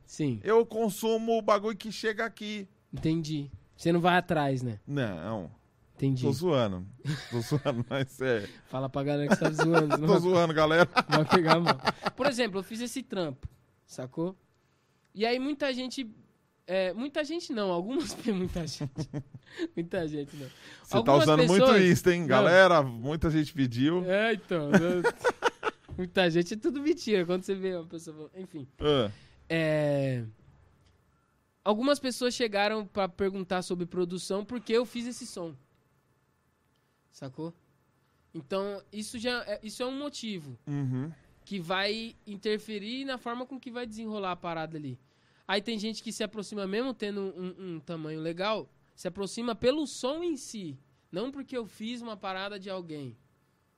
Sim, 0.05 0.41
Eu 0.43 0.65
consumo 0.65 1.39
o 1.39 1.43
bagulho 1.43 1.77
que 1.77 1.93
chega 1.93 2.25
aqui. 2.25 2.67
entendi. 2.93 3.51
Você 3.77 3.93
não 3.93 4.01
vai 4.01 4.17
atrás, 4.17 4.63
né? 4.63 4.81
Não, 4.87 5.51
Entendi. 5.97 6.23
tô 6.25 6.33
zoando. 6.33 6.87
Tô 7.31 7.41
zoando, 7.41 7.85
mas 7.91 8.21
é. 8.21 8.47
Fala 8.69 8.89
pra 8.89 9.03
galera 9.03 9.29
que 9.29 9.35
você 9.37 9.45
tá 9.45 9.51
zoando. 9.51 9.89
Não 9.99 10.07
Tô 10.07 10.13
vai, 10.15 10.21
zoando, 10.21 10.55
galera. 10.55 10.89
vai 11.09 11.25
pegar 11.25 11.59
mão. 11.59 11.77
Por 12.15 12.27
exemplo, 12.27 12.61
eu 12.61 12.63
fiz 12.63 12.81
esse 12.81 13.03
trampo, 13.03 13.49
sacou? 13.87 14.37
E 15.15 15.25
aí 15.25 15.39
muita 15.39 15.73
gente... 15.73 16.07
é, 16.67 16.93
muita 16.93 17.25
gente 17.25 17.51
não, 17.53 17.71
algumas... 17.73 18.15
Muita 18.27 18.67
gente. 18.67 18.93
muita 19.75 20.07
gente 20.07 20.37
não. 20.37 20.47
Você 20.83 20.91
tá 20.91 20.99
Algumas 20.99 21.23
usando 21.23 21.47
muito 21.47 21.61
pessoas- 21.65 21.83
Insta, 21.83 22.13
hein? 22.15 22.21
Não. 22.21 22.29
Galera, 22.29 22.83
muita 22.83 23.31
gente 23.31 23.55
pediu. 23.55 24.05
É, 24.05 24.35
então. 24.35 24.71
eu- 24.73 25.03
muita 25.97 26.31
gente 26.31 26.53
é 26.53 26.57
tudo 26.59 26.83
mentira. 26.83 27.25
Quando 27.25 27.43
você 27.43 27.55
vê 27.55 27.75
uma 27.75 27.87
pessoa... 27.87 28.31
Enfim. 28.37 28.69
Ah, 28.79 29.11
É, 29.49 30.25
Algumas 31.65 31.99
pessoas 31.99 32.33
chegaram 32.35 32.87
pra 32.87 33.09
perguntar 33.09 33.63
sobre 33.63 33.87
produção 33.87 34.45
porque 34.45 34.73
eu 34.73 34.85
fiz 34.85 35.07
esse 35.07 35.27
som. 35.27 35.55
Sacou? 37.17 37.55
Então, 38.35 38.83
isso 38.93 39.19
já 39.19 39.43
é, 39.45 39.59
isso 39.63 39.83
é 39.83 39.87
um 39.87 39.99
motivo 39.99 40.59
uhum. 40.67 41.11
que 41.47 41.59
vai 41.59 42.15
interferir 42.27 43.07
na 43.07 43.17
forma 43.17 43.47
com 43.47 43.59
que 43.59 43.71
vai 43.71 43.87
desenrolar 43.87 44.33
a 44.33 44.37
parada 44.37 44.77
ali. 44.77 45.01
Aí 45.49 45.63
tem 45.63 45.79
gente 45.79 46.03
que 46.03 46.13
se 46.13 46.23
aproxima 46.23 46.67
mesmo 46.67 46.93
tendo 46.93 47.23
um, 47.23 47.77
um 47.77 47.81
tamanho 47.81 48.21
legal, 48.21 48.71
se 48.95 49.09
aproxima 49.09 49.55
pelo 49.55 49.87
som 49.87 50.23
em 50.23 50.37
si, 50.37 50.79
não 51.11 51.33
porque 51.33 51.57
eu 51.57 51.65
fiz 51.65 52.03
uma 52.03 52.19
parada 52.19 52.61
de 52.61 52.69
alguém, 52.69 53.17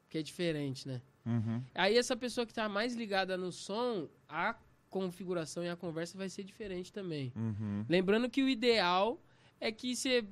que 0.08 0.18
é 0.18 0.22
diferente, 0.22 0.88
né? 0.88 1.00
Uhum. 1.24 1.62
Aí 1.76 1.96
essa 1.96 2.16
pessoa 2.16 2.44
que 2.44 2.52
tá 2.52 2.68
mais 2.68 2.96
ligada 2.96 3.36
no 3.36 3.52
som, 3.52 4.08
a 4.28 4.56
configuração 4.90 5.62
e 5.62 5.68
a 5.68 5.76
conversa 5.76 6.18
vai 6.18 6.28
ser 6.28 6.42
diferente 6.42 6.92
também. 6.92 7.32
Uhum. 7.36 7.86
Lembrando 7.88 8.28
que 8.28 8.42
o 8.42 8.48
ideal 8.48 9.22
é 9.60 9.70
que 9.70 9.94
você, 9.94 10.26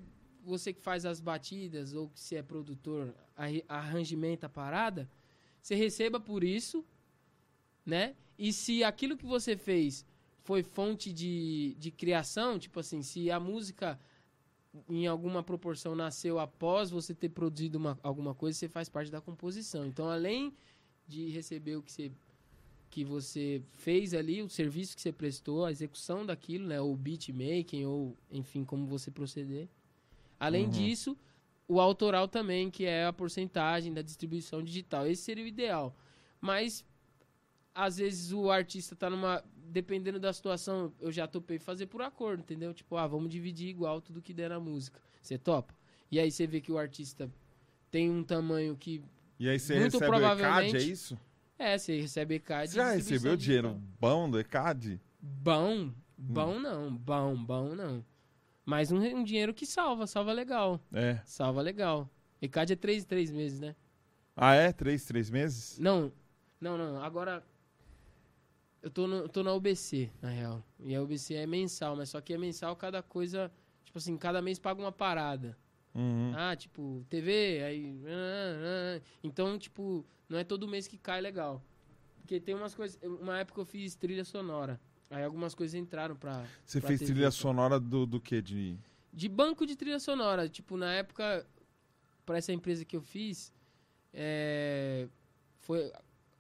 você 0.47 0.73
que 0.73 0.81
faz 0.81 1.05
as 1.05 1.21
batidas 1.21 1.93
ou 1.93 2.09
que 2.09 2.21
você 2.21 2.37
é 2.37 2.43
produtor, 2.43 3.15
arranjamenta 3.69 4.47
a 4.47 4.51
parada, 4.51 5.09
você 5.61 5.75
receba 5.75 6.21
por 6.21 6.45
isso, 6.45 6.85
né? 7.85 8.15
E 8.39 8.53
se 8.53 8.85
aquilo 8.85 9.17
que 9.17 9.27
você 9.27 9.57
fez 9.57 10.05
foi 10.45 10.63
fonte 10.63 11.13
de, 11.13 11.75
de 11.79 11.91
criação, 11.91 12.59
tipo 12.59 12.79
assim, 12.79 13.03
se 13.03 13.31
a 13.31 13.41
música 13.41 13.99
em 14.89 15.07
alguma 15.07 15.43
proporção 15.43 15.97
nasceu 15.97 16.39
após 16.39 16.91
você 16.91 17.15
ter 17.15 17.31
produzido 17.31 17.79
uma, 17.79 17.99
alguma 18.03 18.35
coisa, 18.35 18.59
você 18.59 18.69
faz 18.69 18.89
parte 18.89 19.11
da 19.11 19.21
composição. 19.21 19.87
Então, 19.87 20.09
além 20.09 20.55
de 21.09 21.31
receber 21.31 21.77
o 21.77 21.83
que 21.83 21.91
você 21.93 22.13
que 22.89 23.05
você 23.05 23.61
fez 23.75 24.15
ali, 24.15 24.43
o 24.43 24.49
serviço 24.49 24.97
que 24.97 25.03
você 25.03 25.13
prestou, 25.13 25.65
a 25.67 25.71
execução 25.71 26.25
daquilo, 26.25 26.67
né, 26.67 26.81
ou 26.81 26.97
beat 26.97 27.29
making 27.29 27.85
ou 27.85 28.17
enfim, 28.31 28.65
como 28.65 28.87
você 28.87 29.11
proceder. 29.11 29.69
Além 30.39 30.65
Uhum. 30.65 30.71
disso, 30.71 31.17
o 31.69 31.81
autoral 31.81 32.29
também, 32.29 32.71
que 32.71 32.85
é 32.85 33.07
a 33.07 33.13
porcentagem 33.13 33.93
da 33.93 34.03
distribuição 34.03 34.63
digital. 34.63 35.07
Esse 35.07 35.23
seria 35.23 35.45
o 35.45 35.47
ideal. 35.47 35.97
Mas 36.41 36.85
às 37.75 37.99
vezes 37.99 38.33
o 38.33 38.51
artista 38.51 38.95
tá 38.97 39.11
numa 39.11 39.43
dependendo 39.69 40.19
da 40.21 40.33
situação, 40.33 40.93
eu 41.01 41.11
já 41.11 41.27
topei 41.27 41.59
fazer 41.59 41.87
por 41.87 42.01
acordo, 42.01 42.41
entendeu? 42.41 42.73
Tipo, 42.73 42.97
ah, 42.97 43.07
vamos 43.07 43.29
dividir 43.29 43.69
igual 43.69 44.01
tudo 44.01 44.23
que 44.23 44.33
der 44.33 44.49
na 44.49 44.61
música. 44.61 45.01
Você 45.21 45.37
topa? 45.37 45.75
E 46.11 46.21
aí 46.21 46.31
você 46.31 46.47
vê 46.47 46.61
que 46.61 46.71
o 46.71 46.79
artista 46.79 47.29
tem 47.91 48.09
um 48.11 48.23
tamanho 48.23 48.77
que 48.77 49.03
E 49.41 49.49
aí 49.49 49.59
você 49.59 49.75
Muito 49.79 49.99
recebe 49.99 50.11
o 50.13 50.15
ECAD, 50.19 50.25
é 50.25 50.37
provavelmente- 50.37 50.91
isso? 50.91 51.19
é, 51.59 51.77
você 51.77 52.01
recebe 52.01 52.37
ECAD. 52.37 52.71
Você 52.71 52.77
já 52.77 52.93
recebeu 52.93 53.37
dinheiro 53.37 53.83
bom 54.01 54.31
do 54.31 54.39
ECAD? 54.39 55.01
Bom, 55.21 55.93
bom 56.17 56.59
não, 56.61 56.97
bom, 56.97 57.37
bom 57.45 57.75
não. 57.75 58.05
Mas 58.67 58.91
um, 58.91 58.99
um 58.99 59.23
dinheiro 59.23 59.55
que 59.55 59.65
salva, 59.65 60.09
salva 60.09 60.33
legal. 60.33 60.81
É. 60.93 61.21
Salva 61.25 61.63
legal. 61.63 62.11
ECAD 62.43 62.73
é 62.73 62.77
três, 62.77 63.05
três 63.05 63.31
meses, 63.31 63.61
né? 63.61 63.77
Ah, 64.35 64.55
é? 64.55 64.73
Três, 64.73 65.05
três 65.05 65.31
meses? 65.31 65.79
Não, 65.79 66.13
não, 66.61 66.77
não. 66.77 67.01
Agora, 67.01 67.47
eu 68.83 68.91
tô, 68.91 69.07
no, 69.07 69.29
tô 69.29 69.45
na 69.45 69.55
UBC, 69.55 70.11
na 70.21 70.31
real. 70.31 70.65
E 70.81 70.97
a 70.97 71.01
UBC 71.01 71.35
é 71.35 71.47
mensal, 71.47 71.95
mas 71.95 72.09
só 72.09 72.21
que 72.21 72.35
é 72.35 72.39
mensal 72.39 72.75
cada 72.75 73.03
coisa... 73.05 73.51
Tipo 73.85 73.99
assim, 73.99 74.17
cada 74.17 74.43
mês 74.43 74.59
paga 74.59 74.81
uma 74.81 74.93
parada. 74.93 75.57
Uhum. 75.95 76.33
Ah, 76.37 76.57
tipo, 76.57 77.07
TV, 77.09 77.63
aí... 77.63 78.03
ah, 78.05 78.99
ah. 78.99 79.03
Então, 79.23 79.57
tipo, 79.57 80.05
não 80.29 80.39
é 80.39 80.45
todo 80.45 80.67
mês 80.67 80.89
que 80.89 80.99
cai 80.99 81.21
legal. 81.21 81.63
Porque 82.19 82.41
tem 82.41 82.55
umas 82.57 82.75
coisas... 82.75 83.01
Uma 83.03 83.39
época 83.39 83.61
eu 83.61 83.65
fiz 83.65 83.95
trilha 83.95 84.25
sonora. 84.25 84.81
Aí 85.11 85.23
algumas 85.23 85.55
coisas 85.55 85.75
entraram 85.75 86.17
pra... 86.17 86.45
Você 86.65 86.81
pra 86.81 86.89
fez 86.89 87.01
TV, 87.01 87.13
trilha 87.13 87.31
sonora 87.31 87.79
do, 87.79 88.07
do 88.07 88.21
quê? 88.21 88.43
De... 88.43 88.77
De 89.13 89.29
banco 89.29 89.65
de 89.65 89.77
trilha 89.77 89.99
sonora. 89.99 90.49
Tipo, 90.49 90.77
na 90.77 90.93
época, 90.93 91.47
pra 92.25 92.39
essa 92.39 92.53
empresa 92.53 92.85
que 92.85 92.97
eu 92.97 93.01
fiz, 93.01 93.53
é, 94.13 95.09
foi, 95.61 95.91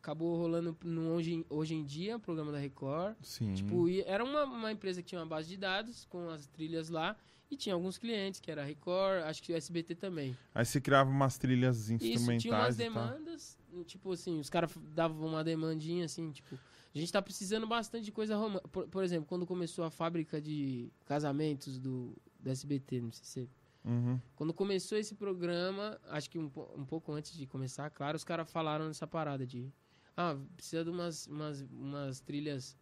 acabou 0.06 0.36
rolando 0.36 0.76
no 0.84 1.14
hoje, 1.14 1.44
hoje 1.48 1.74
em 1.74 1.84
dia, 1.84 2.16
o 2.16 2.20
programa 2.20 2.52
da 2.52 2.58
Record. 2.58 3.16
Sim. 3.22 3.54
Tipo, 3.54 3.88
era 4.04 4.22
uma, 4.22 4.44
uma 4.44 4.72
empresa 4.72 5.02
que 5.02 5.08
tinha 5.08 5.20
uma 5.20 5.26
base 5.26 5.48
de 5.48 5.56
dados 5.56 6.04
com 6.04 6.28
as 6.28 6.46
trilhas 6.46 6.88
lá. 6.88 7.16
E 7.50 7.56
tinha 7.56 7.74
alguns 7.74 7.96
clientes, 7.96 8.40
que 8.40 8.50
era 8.50 8.62
a 8.62 8.64
Record, 8.64 9.22
acho 9.24 9.42
que 9.42 9.52
o 9.52 9.56
SBT 9.56 9.94
também. 9.94 10.36
Aí 10.52 10.64
você 10.64 10.80
criava 10.80 11.08
umas 11.08 11.38
trilhas 11.38 11.88
Isso, 11.88 11.92
instrumentais 11.92 12.42
tinha 12.42 12.54
umas 12.54 12.76
demandas, 12.76 13.58
tipo 13.86 14.10
assim, 14.12 14.40
os 14.40 14.50
caras 14.50 14.72
davam 14.92 15.28
uma 15.28 15.44
demandinha 15.44 16.06
assim, 16.06 16.32
tipo, 16.32 16.58
a 16.96 17.00
gente 17.00 17.12
tá 17.12 17.20
precisando 17.20 17.66
bastante 17.66 18.04
de 18.04 18.12
coisa 18.12 18.36
romântica. 18.36 18.68
Por, 18.68 18.88
por 18.88 19.04
exemplo, 19.04 19.26
quando 19.26 19.46
começou 19.46 19.84
a 19.84 19.90
fábrica 19.90 20.40
de 20.40 20.90
casamentos 21.04 21.78
do, 21.78 22.16
do 22.40 22.50
SBT, 22.50 23.00
não 23.00 23.12
sei 23.12 23.24
se 23.24 23.50
Uhum. 23.84 24.20
quando 24.34 24.52
começou 24.52 24.98
esse 24.98 25.14
programa, 25.14 25.96
acho 26.08 26.28
que 26.28 26.36
um, 26.40 26.50
um 26.76 26.84
pouco 26.84 27.12
antes 27.12 27.36
de 27.36 27.46
começar, 27.46 27.88
claro, 27.90 28.16
os 28.16 28.24
caras 28.24 28.50
falaram 28.50 28.88
nessa 28.88 29.06
parada 29.06 29.46
de. 29.46 29.72
Ah, 30.16 30.36
precisa 30.56 30.82
de 30.82 30.90
umas, 30.90 31.28
umas, 31.28 31.60
umas 31.70 32.18
trilhas. 32.20 32.76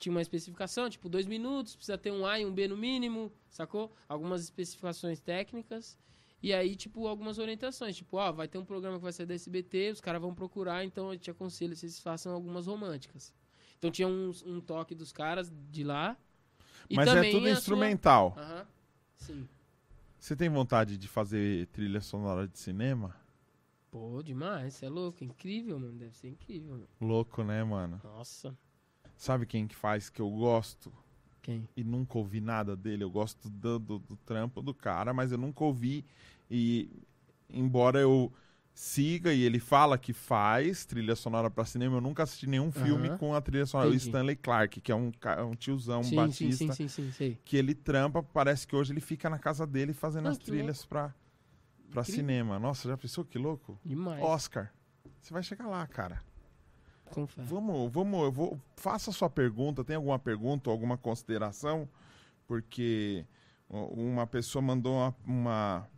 Tinha 0.00 0.12
uma 0.12 0.20
especificação, 0.22 0.90
tipo, 0.90 1.08
dois 1.08 1.26
minutos, 1.26 1.76
precisa 1.76 1.96
ter 1.96 2.10
um 2.10 2.26
A 2.26 2.40
e 2.40 2.44
um 2.44 2.52
B 2.52 2.66
no 2.66 2.76
mínimo, 2.76 3.30
sacou? 3.50 3.94
Algumas 4.08 4.42
especificações 4.42 5.20
técnicas. 5.20 5.96
E 6.42 6.52
aí, 6.52 6.74
tipo, 6.74 7.06
algumas 7.06 7.38
orientações. 7.38 7.94
Tipo, 7.94 8.16
ó, 8.16 8.32
vai 8.32 8.48
ter 8.48 8.58
um 8.58 8.64
programa 8.64 8.96
que 8.96 9.02
vai 9.04 9.12
ser 9.12 9.26
da 9.26 9.34
SBT, 9.34 9.92
os 9.92 10.00
caras 10.00 10.20
vão 10.20 10.34
procurar, 10.34 10.84
então 10.84 11.12
eu 11.12 11.18
te 11.18 11.30
aconselho 11.30 11.72
que 11.72 11.78
vocês 11.78 12.00
façam 12.00 12.32
algumas 12.32 12.66
românticas. 12.66 13.32
Então 13.82 13.90
tinha 13.90 14.06
um, 14.06 14.30
um 14.46 14.60
toque 14.60 14.94
dos 14.94 15.10
caras 15.10 15.52
de 15.72 15.82
lá. 15.82 16.16
E 16.88 16.94
Mas 16.94 17.08
é 17.08 17.20
tudo 17.32 17.38
a 17.38 17.40
sua- 17.40 17.58
instrumental. 17.58 18.32
Aham, 18.38 18.66
sim. 19.16 19.48
Você 20.20 20.36
tem 20.36 20.48
vontade 20.48 20.96
de 20.96 21.08
fazer 21.08 21.66
trilha 21.66 22.00
sonora 22.00 22.46
de 22.46 22.56
cinema? 22.60 23.16
Pô, 23.90 24.22
demais, 24.22 24.74
você 24.74 24.86
é 24.86 24.88
louco, 24.88 25.24
incrível, 25.24 25.80
mano, 25.80 25.98
deve 25.98 26.14
ser 26.16 26.28
incrível, 26.28 26.70
mano. 26.74 26.88
Louco, 27.00 27.42
né, 27.42 27.64
mano? 27.64 28.00
Nossa, 28.04 28.56
Sabe 29.16 29.46
quem 29.46 29.66
que 29.66 29.74
faz 29.74 30.08
que 30.08 30.22
eu 30.22 30.30
gosto 30.30 30.92
quem? 31.42 31.68
e 31.76 31.82
nunca 31.82 32.18
ouvi 32.18 32.40
nada 32.40 32.76
dele? 32.76 33.02
Eu 33.02 33.10
gosto 33.10 33.50
do, 33.50 33.80
do, 33.80 33.98
do 33.98 34.16
trampo 34.18 34.62
do 34.62 34.72
cara, 34.72 35.12
mas 35.12 35.32
eu 35.32 35.38
nunca 35.38 35.64
ouvi. 35.64 36.04
E 36.48 36.88
embora 37.50 37.98
eu 37.98 38.32
siga 38.74 39.32
e 39.32 39.42
ele 39.42 39.58
fala 39.60 39.98
que 39.98 40.12
faz 40.12 40.84
trilha 40.84 41.14
sonora 41.14 41.50
pra 41.50 41.64
cinema, 41.64 41.96
eu 41.96 42.00
nunca 42.00 42.22
assisti 42.22 42.46
nenhum 42.46 42.72
filme 42.72 43.08
Aham. 43.08 43.18
com 43.18 43.34
a 43.34 43.40
trilha 43.40 43.66
sonora. 43.66 43.90
O 43.90 43.94
Entendi. 43.94 44.08
Stanley 44.08 44.36
Clark, 44.36 44.80
que 44.80 44.90
é 44.90 44.94
um, 44.94 45.10
ca- 45.12 45.44
um 45.44 45.54
tiozão, 45.54 46.02
sim, 46.02 46.10
sim, 46.10 46.16
batista, 46.16 46.72
sim, 46.74 46.88
sim, 46.88 47.38
que 47.44 47.56
ele 47.56 47.74
trampa, 47.74 48.22
parece 48.22 48.66
que 48.66 48.74
hoje 48.74 48.92
ele 48.92 49.00
fica 49.00 49.28
na 49.28 49.38
casa 49.38 49.66
dele 49.66 49.92
fazendo 49.92 50.28
Ah, 50.28 50.30
as 50.30 50.38
trilhas 50.38 50.84
pra, 50.86 51.14
pra 51.90 52.02
Incrível. 52.02 52.04
cinema. 52.22 52.58
Nossa, 52.58 52.88
já 52.88 52.96
pensou 52.96 53.24
que 53.24 53.38
louco? 53.38 53.78
Demais. 53.84 54.22
Oscar, 54.22 54.72
você 55.20 55.32
vai 55.32 55.42
chegar 55.42 55.66
lá, 55.66 55.86
cara. 55.86 56.22
Fé. 57.26 57.42
Vamos, 57.42 57.92
vamos, 57.92 58.22
eu 58.22 58.32
vou. 58.32 58.58
Faça 58.74 59.10
a 59.10 59.12
sua 59.12 59.28
pergunta. 59.28 59.84
Tem 59.84 59.96
alguma 59.96 60.18
pergunta 60.18 60.70
ou 60.70 60.72
alguma 60.72 60.96
consideração? 60.96 61.86
Porque 62.46 63.26
uma 63.68 64.26
pessoa 64.26 64.62
mandou 64.62 64.94
uma, 64.94 65.14
uma, 65.26 65.88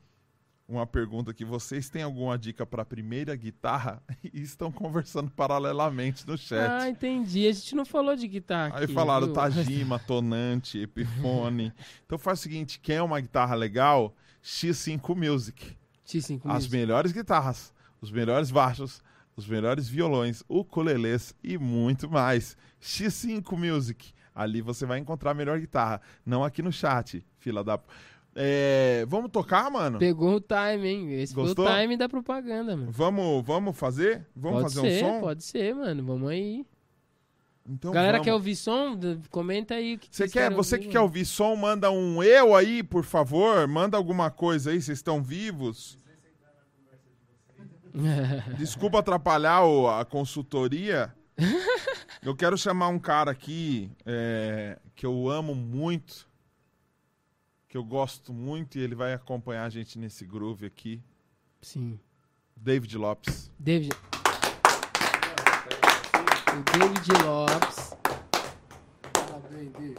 uma 0.69 0.86
pergunta 0.86 1.31
aqui. 1.31 1.45
Vocês 1.45 1.89
têm 1.91 2.03
alguma 2.03 2.39
dica 2.39 2.65
para 2.65 2.82
a 2.82 2.85
primeira 2.86 3.35
guitarra? 3.36 4.03
E 4.32 4.41
estão 4.43 4.73
conversando 4.73 5.31
paralelamente 5.31 6.27
no 6.27 6.36
chat. 6.36 6.69
Ah, 6.69 6.89
entendi. 6.89 7.47
A 7.47 7.53
gente 7.53 7.74
não 7.77 7.85
falou 7.85 8.16
de 8.16 8.27
guitarra 8.27 8.78
Aí 8.78 8.85
aqui, 8.85 8.93
falaram 8.93 9.27
viu? 9.27 9.35
Tajima, 9.35 9.99
Tonante, 9.99 10.78
Epiphone. 10.78 11.73
então 12.05 12.19
faz 12.19 12.41
o 12.41 12.43
seguinte: 12.43 12.81
quer 12.81 13.01
uma 13.03 13.20
guitarra 13.20 13.55
legal? 13.55 14.15
X5 14.43 15.15
Music. 15.15 15.77
X5 16.07 16.41
As 16.45 16.65
Music. 16.65 16.73
melhores 16.73 17.12
guitarras, 17.12 17.73
os 18.01 18.11
melhores 18.11 18.51
baixos, 18.51 19.03
os 19.36 19.47
melhores 19.47 19.89
violões, 19.89 20.43
ukulelês 20.49 21.35
e 21.43 21.57
muito 21.57 22.11
mais. 22.11 22.57
X5 22.81 23.57
Music. 23.57 24.12
Ali 24.35 24.61
você 24.61 24.85
vai 24.85 24.99
encontrar 24.99 25.31
a 25.31 25.35
melhor 25.35 25.61
guitarra. 25.61 26.01
Não 26.27 26.43
aqui 26.43 26.61
no 26.61 26.73
chat, 26.73 27.24
fila 27.39 27.62
da. 27.62 27.78
É, 28.36 29.05
vamos 29.06 29.31
tocar, 29.31 29.70
mano? 29.70 29.98
Pegou 29.98 30.35
o 30.36 30.40
time, 30.40 30.89
hein? 30.89 31.12
Esse 31.20 31.32
Gostou? 31.35 31.65
foi 31.66 31.74
o 31.74 31.81
time 31.82 31.97
da 31.97 32.09
propaganda, 32.09 32.77
mano. 32.77 32.90
Vamos, 32.90 33.44
vamos 33.47 33.77
fazer? 33.77 34.27
Vamos 34.35 34.62
pode 34.62 34.74
fazer 34.74 34.90
ser, 34.90 35.05
um 35.05 35.09
som? 35.15 35.20
pode 35.20 35.44
ser, 35.44 35.74
mano. 35.74 36.05
Vamos 36.05 36.28
aí. 36.31 36.66
Então 37.66 37.93
Galera 37.93 38.15
vamos. 38.19 38.24
quer 38.27 38.35
ouvir 38.35 38.56
som? 38.56 38.98
Comenta 39.31 39.74
aí 39.74 39.94
o 39.94 39.98
que 39.98 40.09
quer, 40.28 40.51
você 40.52 40.77
que 40.78 40.85
ouvir, 40.85 40.93
quer 40.93 40.98
mano. 40.98 41.02
ouvir 41.06 41.24
som, 41.24 41.55
manda 41.56 41.90
um 41.90 42.23
eu 42.23 42.55
aí, 42.56 42.82
por 42.82 43.05
favor. 43.05 43.66
Manda 43.69 43.97
alguma 43.97 44.31
coisa 44.31 44.70
aí, 44.70 44.82
vocês 44.82 44.98
estão 44.98 45.23
vivos. 45.23 45.97
Desculpa 48.59 48.98
atrapalhar 48.98 49.65
o- 49.65 49.89
a 49.89 50.05
consultoria. 50.05 51.15
Eu 52.23 52.35
quero 52.35 52.56
chamar 52.56 52.89
um 52.89 52.98
cara 52.98 53.31
aqui 53.31 53.90
é, 54.06 54.78
que 54.94 55.05
eu 55.05 55.28
amo 55.28 55.55
muito, 55.55 56.27
que 57.75 57.79
eu 57.79 57.83
gosto 57.83 58.33
muito, 58.33 58.79
e 58.79 58.83
ele 58.83 58.95
vai 58.95 59.13
acompanhar 59.13 59.65
a 59.65 59.69
gente 59.69 59.99
nesse 59.99 60.25
groove 60.25 60.65
aqui. 60.65 61.03
Sim. 61.61 61.99
David 62.57 62.97
Lopes. 62.97 63.51
David. 63.59 63.93
O 66.53 66.79
David 66.79 67.11
Lopes. 67.25 67.97
Parabéns, 69.13 69.73
David. 69.73 69.99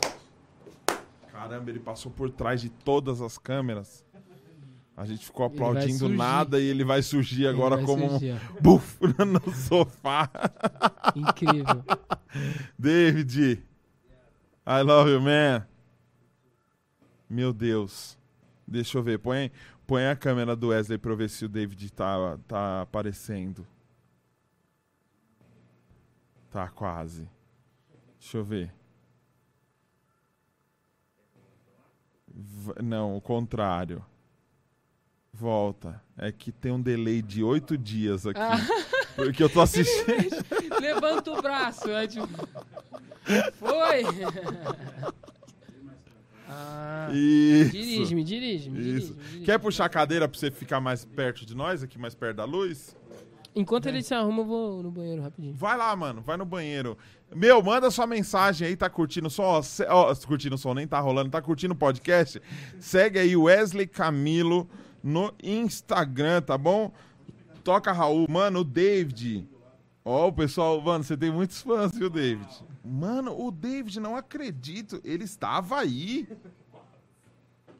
Caramba, 1.30 1.70
ele 1.70 1.82
passou 1.82 2.10
por 2.10 2.30
trás 2.30 2.62
de 2.62 2.70
todas 2.70 3.20
as 3.20 3.38
câmeras. 3.38 4.06
A 4.96 5.06
gente 5.06 5.26
ficou 5.26 5.46
aplaudindo 5.46 6.08
nada 6.08 6.62
e 6.62 6.64
ele 6.64 6.86
vai 6.86 7.02
surgir 7.02 7.46
agora 7.46 7.76
vai 7.76 7.86
como 7.86 8.06
um 8.06 8.10
surgir, 8.12 8.40
ó. 8.56 8.62
buf 8.62 9.00
no 9.20 9.54
sofá. 9.54 10.32
Incrível. 11.14 11.84
David, 12.80 13.62
I 14.66 14.82
love 14.82 15.12
you, 15.12 15.20
man. 15.20 15.75
Meu 17.30 17.52
Deus. 17.54 18.18
Deixa 18.68 18.98
eu 18.98 19.04
ver. 19.04 19.20
Põe, 19.20 19.52
põe 19.86 20.08
a 20.08 20.16
câmera 20.16 20.56
do 20.56 20.70
Wesley 20.70 20.98
pra 20.98 21.12
eu 21.12 21.18
ver 21.18 21.30
se 21.30 21.46
o 21.46 21.50
David 21.50 21.92
tá, 21.94 22.38
tá 22.48 22.82
aparecendo. 22.82 23.66
Tá 26.52 26.68
quase. 26.70 27.28
Deixa 28.20 28.38
eu 28.38 28.44
ver. 28.44 28.74
V- 32.28 32.82
não, 32.82 33.16
o 33.16 33.22
contrário. 33.22 34.04
Volta. 35.34 36.02
É 36.18 36.32
que 36.32 36.52
tem 36.52 36.72
um 36.72 36.82
delay 36.82 37.22
de 37.22 37.44
oito 37.44 37.78
dias 37.78 38.26
aqui. 38.26 38.40
Ah. 38.40 38.56
Porque 39.16 39.44
eu 39.44 39.50
tô 39.50 39.60
assistindo. 39.62 40.36
Levanta 40.80 41.32
o 41.32 41.42
braço. 41.42 41.90
É 41.90 42.08
tipo... 42.08 42.28
Foi! 43.58 44.04
ah, 46.50 47.10
Isso. 47.14 47.72
dirige-me, 47.72 48.24
dirige-me. 48.24 48.80
Isso. 48.80 48.90
dirige-me, 48.90 49.16
dirige-me. 49.24 49.46
Quer 49.46 49.60
puxar 49.60 49.86
a 49.86 49.90
cadeira 49.90 50.28
pra 50.28 50.38
você 50.40 50.50
ficar 50.52 50.80
mais 50.80 51.04
perto 51.06 51.46
de 51.46 51.56
nós, 51.56 51.84
aqui 51.84 51.98
mais 51.98 52.14
perto 52.16 52.38
da 52.38 52.46
luz? 52.46 52.96
Enquanto 53.56 53.86
ele 53.88 54.04
se 54.04 54.14
arruma, 54.14 54.42
eu 54.42 54.46
vou 54.46 54.84
no 54.84 54.92
banheiro 54.92 55.22
rapidinho. 55.22 55.54
Vai 55.54 55.78
lá, 55.78 55.96
mano, 55.96 56.22
vai 56.22 56.36
no 56.36 56.44
banheiro. 56.46 56.98
Meu, 57.34 57.64
manda 57.64 57.90
sua 57.90 58.06
mensagem 58.06 58.68
aí, 58.68 58.76
tá 58.76 58.90
curtindo 58.90 59.28
o 59.28 59.30
som? 59.32 59.44
Ó, 59.44 59.62
se- 59.62 59.86
ó, 59.86 60.14
curtindo 60.28 60.56
o 60.56 60.58
som, 60.58 60.74
nem 60.74 60.86
tá 60.86 61.00
rolando, 61.00 61.30
tá 61.30 61.42
curtindo 61.42 61.74
o 61.74 61.78
podcast? 61.78 62.42
Segue 62.80 63.18
aí 63.18 63.36
Wesley 63.36 63.88
Camilo 63.88 64.68
no 65.02 65.34
Instagram, 65.42 66.42
tá 66.42 66.58
bom? 66.58 66.92
Toca 67.64 67.92
Raul. 67.94 68.26
Mano, 68.30 68.60
o 68.60 68.64
David. 68.64 69.48
Ó, 70.07 70.27
o 70.27 70.32
pessoal, 70.32 70.80
mano, 70.80 71.03
você 71.03 71.18
tem 71.18 71.32
muitos 71.32 71.61
fãs, 71.61 71.91
viu, 71.98 72.11
David? 72.11 72.48
Mano, 72.84 73.36
o 73.44 73.49
David, 73.49 73.99
não 73.99 74.15
acredito, 74.15 75.02
ele 75.03 75.23
estava 75.23 75.80
aí. 75.80 76.27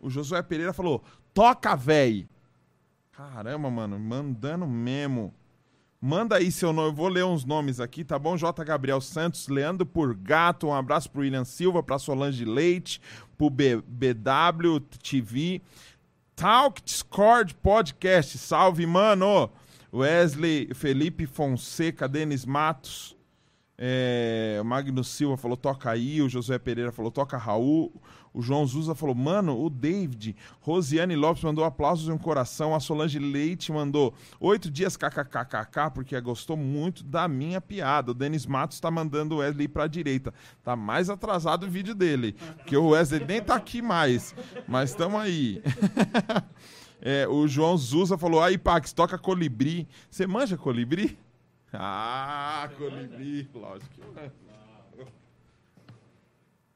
O 0.02 0.10
Josué 0.10 0.42
Pereira 0.42 0.74
falou: 0.74 1.04
toca, 1.36 1.76
véi. 1.76 2.28
Caramba, 3.12 3.70
mano, 3.70 4.00
mandando 4.00 4.66
memo. 4.66 5.32
Manda 6.02 6.36
aí 6.38 6.52
seu 6.52 6.74
nome, 6.74 6.90
eu 6.90 6.94
vou 6.94 7.08
ler 7.08 7.24
uns 7.26 7.46
nomes 7.46 7.80
aqui, 7.80 8.04
tá 8.04 8.20
bom? 8.20 8.36
J. 8.38 8.64
Gabriel 8.64 9.00
Santos, 9.02 9.48
Leandro 9.48 9.86
Purgato, 9.86 10.68
um 10.68 10.74
abraço 10.74 11.10
pro 11.10 11.22
William 11.22 11.46
Silva, 11.46 11.82
pra 11.82 11.98
Solange 11.98 12.44
Leite, 12.46 13.02
pro 13.38 13.50
B- 13.50 13.82
BW 13.88 14.80
TV, 15.02 15.62
Talk 16.36 16.82
Discord 16.84 17.56
Podcast, 17.56 18.38
salve, 18.38 18.86
mano! 18.86 19.50
Wesley, 19.96 20.74
Felipe 20.74 21.26
Fonseca, 21.26 22.06
Denis 22.06 22.46
Matos, 22.46 23.16
é, 23.78 24.58
o 24.62 24.66
Magno 24.66 25.04
Silva 25.04 25.38
falou 25.38 25.56
toca 25.56 25.90
aí, 25.90 26.22
o 26.22 26.28
Josué 26.28 26.58
Pereira 26.60 26.92
falou 26.92 27.12
toca 27.12 27.38
Raul, 27.38 28.02
o 28.34 28.42
João 28.42 28.66
Zuza 28.66 28.94
falou 28.94 29.16
mano, 29.16 29.58
o 29.58 29.70
David, 29.70 30.36
Rosiane 30.60 31.16
Lopes 31.16 31.44
mandou 31.44 31.64
aplausos 31.64 32.10
e 32.10 32.12
um 32.12 32.18
coração, 32.18 32.76
a 32.76 32.80
Solange 32.82 33.20
Leite 33.20 33.72
mandou 33.72 34.14
oito 34.40 34.70
dias 34.70 34.98
kkkk 34.98 35.92
porque 35.94 36.20
gostou 36.20 36.58
muito 36.58 37.02
da 37.02 37.28
minha 37.28 37.62
piada, 37.62 38.12
o 38.12 38.14
Denis 38.14 38.46
Matos 38.46 38.82
tá 38.82 38.92
mandando 38.92 39.36
o 39.36 39.38
Wesley 39.40 39.70
pra 39.70 39.88
direita, 39.88 40.34
tá 40.62 40.76
mais 40.76 41.10
atrasado 41.10 41.66
o 41.66 41.70
vídeo 41.70 41.96
dele, 41.96 42.34
que 42.66 42.76
o 42.76 42.90
Wesley 42.90 43.26
nem 43.26 43.42
tá 43.42 43.56
aqui 43.56 43.82
mais, 43.82 44.36
mas 44.68 44.94
tamo 44.94 45.18
aí. 45.18 45.62
É, 47.02 47.28
o 47.28 47.48
João 47.48 47.78
Zuza 47.78 48.18
falou: 48.18 48.42
aí, 48.42 48.58
Pax, 48.58 48.94
toca 48.94 49.18
colibri. 49.18 49.88
Você 50.10 50.26
manja 50.26 50.58
colibri? 50.58 51.18
Ah, 51.78 52.70
colibri, 52.78 53.50
lógico. 53.54 54.00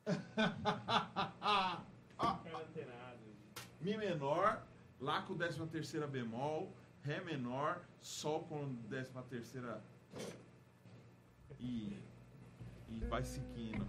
Mi 3.80 3.96
menor, 3.96 4.62
Lá 5.00 5.22
com 5.22 5.34
décima 5.34 5.66
terceira 5.66 6.06
bemol, 6.06 6.70
Ré 7.02 7.22
menor, 7.22 7.82
Sol 8.02 8.44
com 8.44 8.68
décima 8.90 9.24
terceira 9.24 9.82
e, 11.58 11.98
e 12.90 13.00
vai 13.10 13.24
seguindo. 13.24 13.88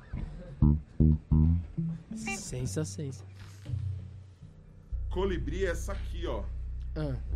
Sensa, 2.15 2.85
sensa. 2.85 3.25
Colibri 5.11 5.67
é 5.67 5.71
essa 5.71 5.93
aqui, 5.93 6.27
ó. 6.27 6.43
Ah. 6.97 7.17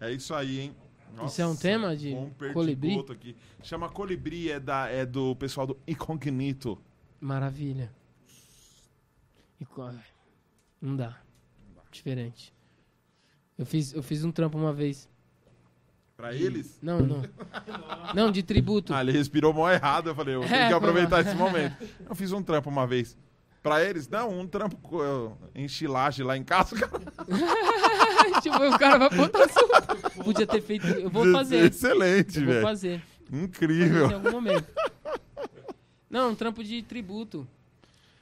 é 0.00 0.12
isso 0.12 0.32
aí, 0.32 0.60
hein? 0.60 0.76
Isso 1.26 1.42
é 1.42 1.46
um 1.46 1.56
tema 1.56 1.96
de 1.96 2.16
colibri? 2.52 3.04
Aqui. 3.10 3.36
Chama 3.62 3.88
Colibri, 3.88 4.50
é, 4.50 4.60
da, 4.60 4.88
é 4.88 5.04
do 5.04 5.34
pessoal 5.36 5.66
do 5.66 5.76
Incognito. 5.86 6.78
Maravilha. 7.20 7.92
E 9.60 9.66
Não 10.80 10.96
dá. 10.96 11.18
Diferente. 11.90 12.54
Eu 13.58 13.66
fiz, 13.66 13.92
eu 13.92 14.02
fiz 14.02 14.24
um 14.24 14.32
trampo 14.32 14.56
uma 14.56 14.72
vez. 14.72 15.08
Pra 16.16 16.34
eles? 16.34 16.78
Não, 16.82 17.00
não. 17.00 17.22
Não, 18.14 18.30
de 18.30 18.42
tributo. 18.42 18.92
Ah, 18.92 19.00
ele 19.00 19.12
respirou 19.12 19.52
mal 19.54 19.72
errado. 19.72 20.10
Eu 20.10 20.14
falei, 20.14 20.34
eu 20.34 20.40
tenho 20.40 20.54
É, 20.54 20.64
que 20.64 20.68
foi 20.68 20.76
aproveitar 20.76 21.20
esse 21.20 21.34
momento. 21.36 21.76
Eu 22.08 22.14
fiz 22.14 22.32
um 22.32 22.42
trampo 22.42 22.68
uma 22.68 22.86
vez. 22.86 23.16
Pra 23.62 23.84
eles, 23.84 24.08
não, 24.08 24.40
um 24.40 24.46
trampo 24.46 24.78
eu 25.02 25.36
laje 25.86 26.22
lá 26.22 26.36
em 26.36 26.42
casa. 26.44 26.76
tipo, 28.40 28.56
o 28.56 28.78
cara 28.78 28.98
vai 28.98 29.10
botar 29.16 29.44
assunto. 29.44 30.22
Podia 30.24 30.46
ter 30.46 30.60
feito. 30.60 30.86
Eu 30.86 31.10
vou 31.10 31.30
fazer. 31.32 31.70
Excelente, 31.70 32.38
Eu 32.38 32.44
vou 32.44 32.52
velho. 32.54 32.66
fazer. 32.66 33.00
Fazer 33.00 33.42
Incrível. 33.44 34.10
em 34.10 34.14
algum 34.14 34.30
momento. 34.32 34.66
Não, 36.08 36.30
um 36.30 36.34
trampo 36.34 36.62
de 36.64 36.82
tributo. 36.82 37.46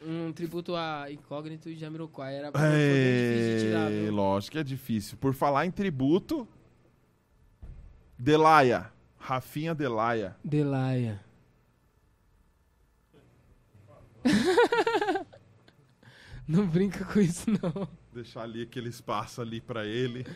Um 0.04 0.32
tributo 0.32 0.76
a 0.76 1.10
Incógnito 1.10 1.68
e 1.68 1.76
Jamiroquai. 1.76 2.34
Era 2.36 2.50
bem 2.50 2.60
difícil 2.62 3.58
de 3.58 3.64
tirar, 3.64 3.90
É, 3.92 4.02
viu? 4.04 4.12
lógico 4.14 4.52
que 4.52 4.58
é 4.58 4.62
difícil. 4.64 5.16
Por 5.18 5.34
falar 5.34 5.66
em 5.66 5.70
tributo, 5.70 6.46
Delaia. 8.18 8.92
Rafinha 9.18 9.74
Delaia. 9.74 10.36
Delaia. 10.44 11.20
Não 16.46 16.66
brinca 16.66 17.04
com 17.04 17.20
isso, 17.20 17.44
não. 17.50 17.88
Deixar 18.18 18.42
ali 18.42 18.62
aquele 18.62 18.88
espaço 18.88 19.40
ali 19.40 19.60
pra 19.60 19.86
ele. 19.86 20.26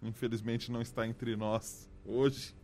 Infelizmente 0.00 0.70
não 0.70 0.80
está 0.80 1.04
entre 1.04 1.34
nós 1.34 1.90
hoje, 2.06 2.54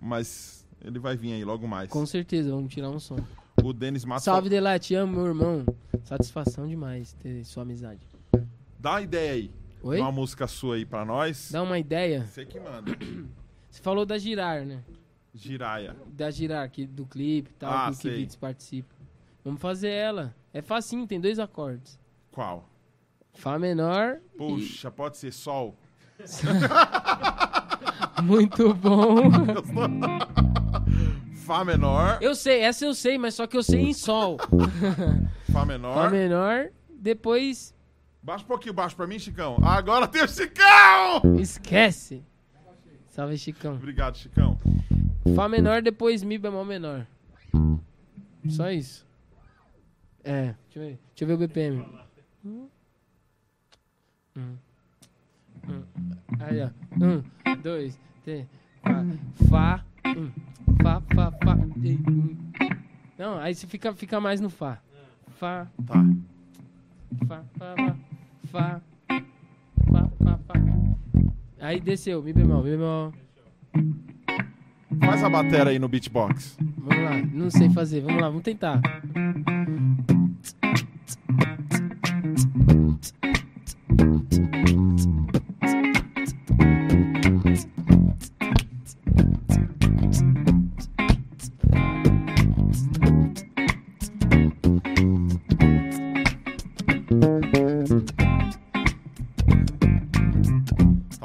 mas 0.00 0.64
ele 0.80 1.00
vai 1.00 1.16
vir 1.16 1.32
aí 1.32 1.44
logo 1.44 1.66
mais. 1.66 1.90
Com 1.90 2.06
certeza, 2.06 2.48
vamos 2.52 2.72
tirar 2.72 2.90
um 2.90 3.00
som. 3.00 3.16
O 3.60 3.72
Denis 3.72 4.04
Matos 4.04 4.22
Salve, 4.24 4.48
Delaia, 4.48 4.78
te 4.78 4.94
amo, 4.94 5.14
meu 5.16 5.26
irmão. 5.26 5.66
Satisfação 6.04 6.68
demais 6.68 7.12
ter 7.14 7.44
sua 7.44 7.64
amizade. 7.64 8.06
dá 8.78 8.92
uma 8.92 9.02
ideia 9.02 9.32
aí. 9.32 9.50
Oi? 9.82 9.98
Uma 9.98 10.12
música 10.12 10.46
sua 10.46 10.76
aí 10.76 10.86
pra 10.86 11.04
nós. 11.04 11.50
Dá 11.50 11.60
uma 11.64 11.80
ideia. 11.80 12.24
Você 12.24 12.46
que 12.46 12.60
manda. 12.60 12.96
Você 13.68 13.82
falou 13.82 14.06
da 14.06 14.16
Girar, 14.16 14.64
né? 14.64 14.84
Giraia. 15.34 15.96
Da 16.06 16.30
Girar, 16.30 16.70
que, 16.70 16.86
do 16.86 17.04
clipe 17.04 17.50
e 17.50 17.54
tal, 17.54 17.72
Ah, 17.72 17.90
que 17.90 17.96
o. 18.06 18.12
Kibitz 18.12 18.36
participa. 18.36 18.94
Vamos 19.44 19.60
fazer 19.60 19.90
ela. 19.90 20.32
É 20.54 20.62
facinho, 20.62 21.04
tem 21.04 21.20
dois 21.20 21.40
acordes. 21.40 21.98
Qual? 22.30 22.69
Fá 23.34 23.58
menor. 23.58 24.18
Puxa, 24.36 24.90
pode 24.90 25.16
ser 25.16 25.32
sol. 25.32 25.76
e- 26.18 26.24
Muito 28.22 28.74
bom. 28.74 29.16
Fá 31.46 31.64
menor. 31.64 32.18
eu 32.20 32.34
sei, 32.34 32.60
essa 32.60 32.84
eu 32.84 32.94
sei, 32.94 33.18
mas 33.18 33.34
só 33.34 33.46
que 33.46 33.56
eu 33.56 33.62
sei 33.62 33.80
em 33.80 33.92
sol. 33.94 34.36
Fá 35.52 35.64
menor. 35.64 35.94
Fá 35.94 36.10
menor, 36.10 36.70
depois 36.88 37.74
Baixa 38.22 38.44
um 38.44 38.48
pouquinho 38.48 38.74
baixo 38.74 38.94
pra 38.94 39.06
mim, 39.06 39.18
Chicão. 39.18 39.56
Agora 39.62 40.06
tem 40.06 40.22
o 40.22 40.28
Chicão! 40.28 41.22
esquece. 41.40 42.22
Salve, 43.08 43.38
Chicão. 43.38 43.74
Obrigado, 43.74 44.16
Chicão. 44.18 44.58
Fá 45.34 45.48
menor, 45.48 45.80
depois 45.80 46.22
Mi 46.22 46.36
bemol 46.38 46.64
menor. 46.64 47.06
Só 48.48 48.70
isso. 48.70 49.06
É, 50.22 50.54
deixa 50.66 50.78
eu 50.78 50.82
ver, 50.82 50.98
deixa 51.14 51.24
eu 51.24 51.26
ver 51.26 51.32
o 51.34 51.38
BPM. 51.38 51.86
Hum. 54.36 54.56
Hum. 55.68 55.82
Aí, 56.38 56.60
ó. 56.62 56.70
Um, 57.04 57.22
dois, 57.62 57.98
três, 58.24 58.46
quatro. 58.82 59.18
Fá. 59.48 59.84
Um. 60.06 60.30
Fá, 60.82 61.00
fá, 61.14 61.30
fá. 61.32 61.56
e, 61.82 61.98
um. 62.08 62.36
Não, 63.18 63.38
aí 63.38 63.54
você 63.54 63.66
fica, 63.66 63.92
fica 63.92 64.20
mais 64.20 64.40
no 64.40 64.48
Fá. 64.48 64.78
Fá, 65.36 65.66
Tá. 65.86 65.94
Fá, 67.26 67.44
fá, 67.58 67.74
fá, 67.76 67.96
fá, 68.46 68.80
fá, 69.90 70.10
fá, 70.24 70.38
fá. 70.46 70.54
Aí 71.60 71.80
desceu, 71.80 72.22
Mi 72.22 72.32
bemol, 72.32 72.62
Mi 72.62 72.70
bemol. 72.70 73.12
Faz 75.00 75.22
a 75.22 75.28
bateria 75.28 75.68
aí 75.72 75.78
no 75.78 75.88
beatbox. 75.88 76.56
Vamos 76.78 77.04
lá, 77.04 77.16
não 77.32 77.50
sei 77.50 77.68
fazer, 77.70 78.00
vamos 78.00 78.20
lá, 78.20 78.28
vamos 78.28 78.42
tentar. 78.42 78.80
Tá 84.00 84.06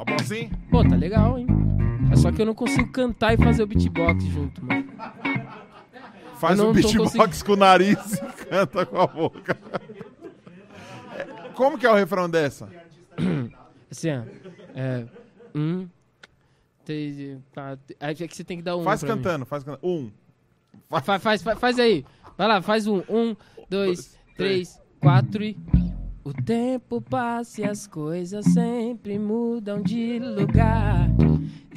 bom 0.04 0.14
assim? 0.20 0.50
Pô, 0.70 0.84
tá 0.84 0.96
legal, 0.96 1.38
hein? 1.38 1.46
É 2.12 2.16
só 2.16 2.30
que 2.30 2.42
eu 2.42 2.46
não 2.46 2.54
consigo 2.54 2.92
cantar 2.92 3.32
e 3.32 3.38
fazer 3.38 3.62
o 3.62 3.66
beatbox 3.66 4.22
junto, 4.24 4.62
mano. 4.62 4.84
Faz 6.38 6.60
um 6.60 6.66
tô 6.66 6.72
beatbox 6.74 7.42
com 7.42 7.52
o 7.52 7.56
nariz 7.56 7.96
e 8.12 8.44
canta 8.44 8.84
com 8.84 9.00
a 9.00 9.06
boca. 9.06 9.56
Como 11.56 11.78
que 11.78 11.86
é 11.86 11.90
o 11.90 11.94
refrão 11.94 12.28
dessa? 12.28 12.68
Assim, 13.90 14.10
ó. 14.10 14.22
É. 14.74 15.06
Um. 15.54 15.88
Três. 16.84 17.38
Quatro. 17.52 17.96
É 17.98 18.14
que 18.14 18.36
você 18.36 18.44
tem 18.44 18.58
que 18.58 18.62
dar 18.62 18.76
um. 18.76 18.84
Faz 18.84 19.00
pra 19.00 19.16
mim. 19.16 19.22
cantando, 19.22 19.46
faz 19.46 19.64
cantando. 19.64 19.86
Um. 19.86 20.10
Faz, 20.88 21.04
faz, 21.22 21.42
faz, 21.42 21.58
faz 21.58 21.78
aí. 21.78 22.04
Vai 22.36 22.46
lá, 22.46 22.60
faz 22.62 22.86
um. 22.86 23.02
Um, 23.08 23.34
dois, 23.68 24.18
três, 24.36 24.78
quatro 25.00 25.42
e. 25.42 25.56
O 26.26 26.32
tempo 26.34 27.00
passa 27.00 27.60
e 27.60 27.64
as 27.64 27.86
coisas 27.86 28.44
sempre 28.46 29.16
mudam 29.16 29.80
de 29.80 30.18
lugar. 30.18 31.08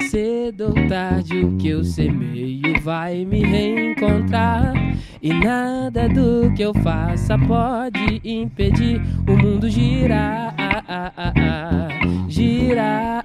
Cedo 0.10 0.70
ou 0.70 0.88
tarde 0.88 1.46
o 1.46 1.56
que 1.56 1.68
eu 1.68 1.84
semeio 1.84 2.82
vai 2.82 3.26
me 3.26 3.44
reencontrar. 3.44 4.74
E 5.22 5.32
nada 5.32 6.10
do 6.10 6.52
que 6.56 6.64
eu 6.64 6.74
faça 6.74 7.38
pode 7.38 8.20
impedir 8.24 9.00
o 9.28 9.38
mundo 9.38 9.70
girar. 9.70 10.56
girar. 12.28 13.22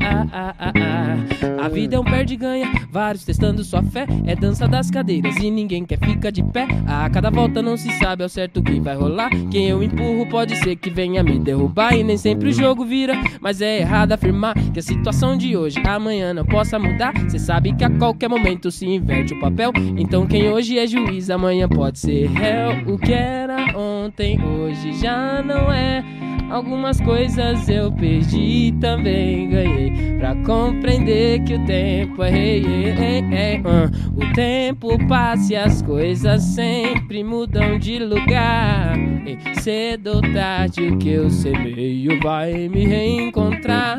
A 1.64 1.68
vida 1.70 1.96
é 1.96 1.98
um 1.98 2.04
perde-ganha, 2.04 2.70
vários 2.90 3.24
testando 3.24 3.64
sua 3.64 3.82
fé. 3.82 4.06
É 4.26 4.36
dança 4.36 4.68
das 4.68 4.90
cadeiras 4.90 5.34
e 5.36 5.50
ninguém 5.50 5.82
quer 5.82 5.98
ficar 5.98 6.28
de 6.28 6.42
pé. 6.42 6.68
A 6.86 7.08
cada 7.08 7.30
volta 7.30 7.62
não 7.62 7.74
se 7.74 7.90
sabe 7.92 8.22
ao 8.22 8.28
certo 8.28 8.60
o 8.60 8.62
que 8.62 8.78
vai 8.78 8.94
rolar. 8.94 9.30
Quem 9.50 9.70
eu 9.70 9.82
empurro 9.82 10.28
pode 10.28 10.56
ser 10.56 10.76
que 10.76 10.90
venha 10.90 11.22
me 11.22 11.38
derrubar. 11.38 11.94
E 11.94 12.04
nem 12.04 12.18
sempre 12.18 12.50
o 12.50 12.52
jogo 12.52 12.84
vira, 12.84 13.14
mas 13.40 13.62
é 13.62 13.78
errado 13.78 14.12
afirmar 14.12 14.52
que 14.74 14.78
a 14.78 14.82
situação 14.82 15.38
de 15.38 15.56
hoje 15.56 15.80
amanhã 15.86 16.34
não 16.34 16.44
possa 16.44 16.78
mudar. 16.78 17.14
Cê 17.30 17.38
sabe 17.38 17.74
que 17.74 17.82
a 17.82 17.88
qualquer 17.88 18.28
momento 18.28 18.70
se 18.70 18.84
inverte 18.84 19.32
o 19.32 19.40
papel. 19.40 19.72
Então 19.96 20.26
quem 20.26 20.50
hoje 20.50 20.78
é 20.78 20.86
juiz, 20.86 21.30
amanhã 21.30 21.66
pode 21.66 21.98
ser 21.98 22.26
réu. 22.26 22.92
O 22.92 22.98
que 22.98 23.14
era 23.14 23.74
ontem, 23.74 24.38
hoje 24.38 24.92
já 25.00 25.42
não 25.42 25.72
é. 25.72 26.04
Algumas 26.50 27.00
coisas 27.00 27.68
eu 27.68 27.90
perdi 27.92 28.74
também 28.80 29.50
ganhei. 29.50 30.18
Pra 30.18 30.34
compreender 30.36 31.42
que 31.44 31.54
o 31.54 31.64
tempo 31.64 32.22
é 32.22 32.30
rei 32.30 32.62
uh. 32.62 34.14
O 34.16 34.32
tempo 34.32 34.96
passa 35.08 35.52
e 35.52 35.56
as 35.56 35.82
coisas 35.82 36.42
sempre 36.42 37.24
mudam 37.24 37.78
de 37.78 37.98
lugar. 37.98 38.96
E 39.26 39.60
Cedo 39.60 40.16
ou 40.16 40.20
tarde 40.20 40.82
o 40.82 40.98
que 40.98 41.10
eu 41.10 41.30
semeio 41.30 42.20
vai 42.20 42.68
me 42.68 42.84
reencontrar. 42.86 43.98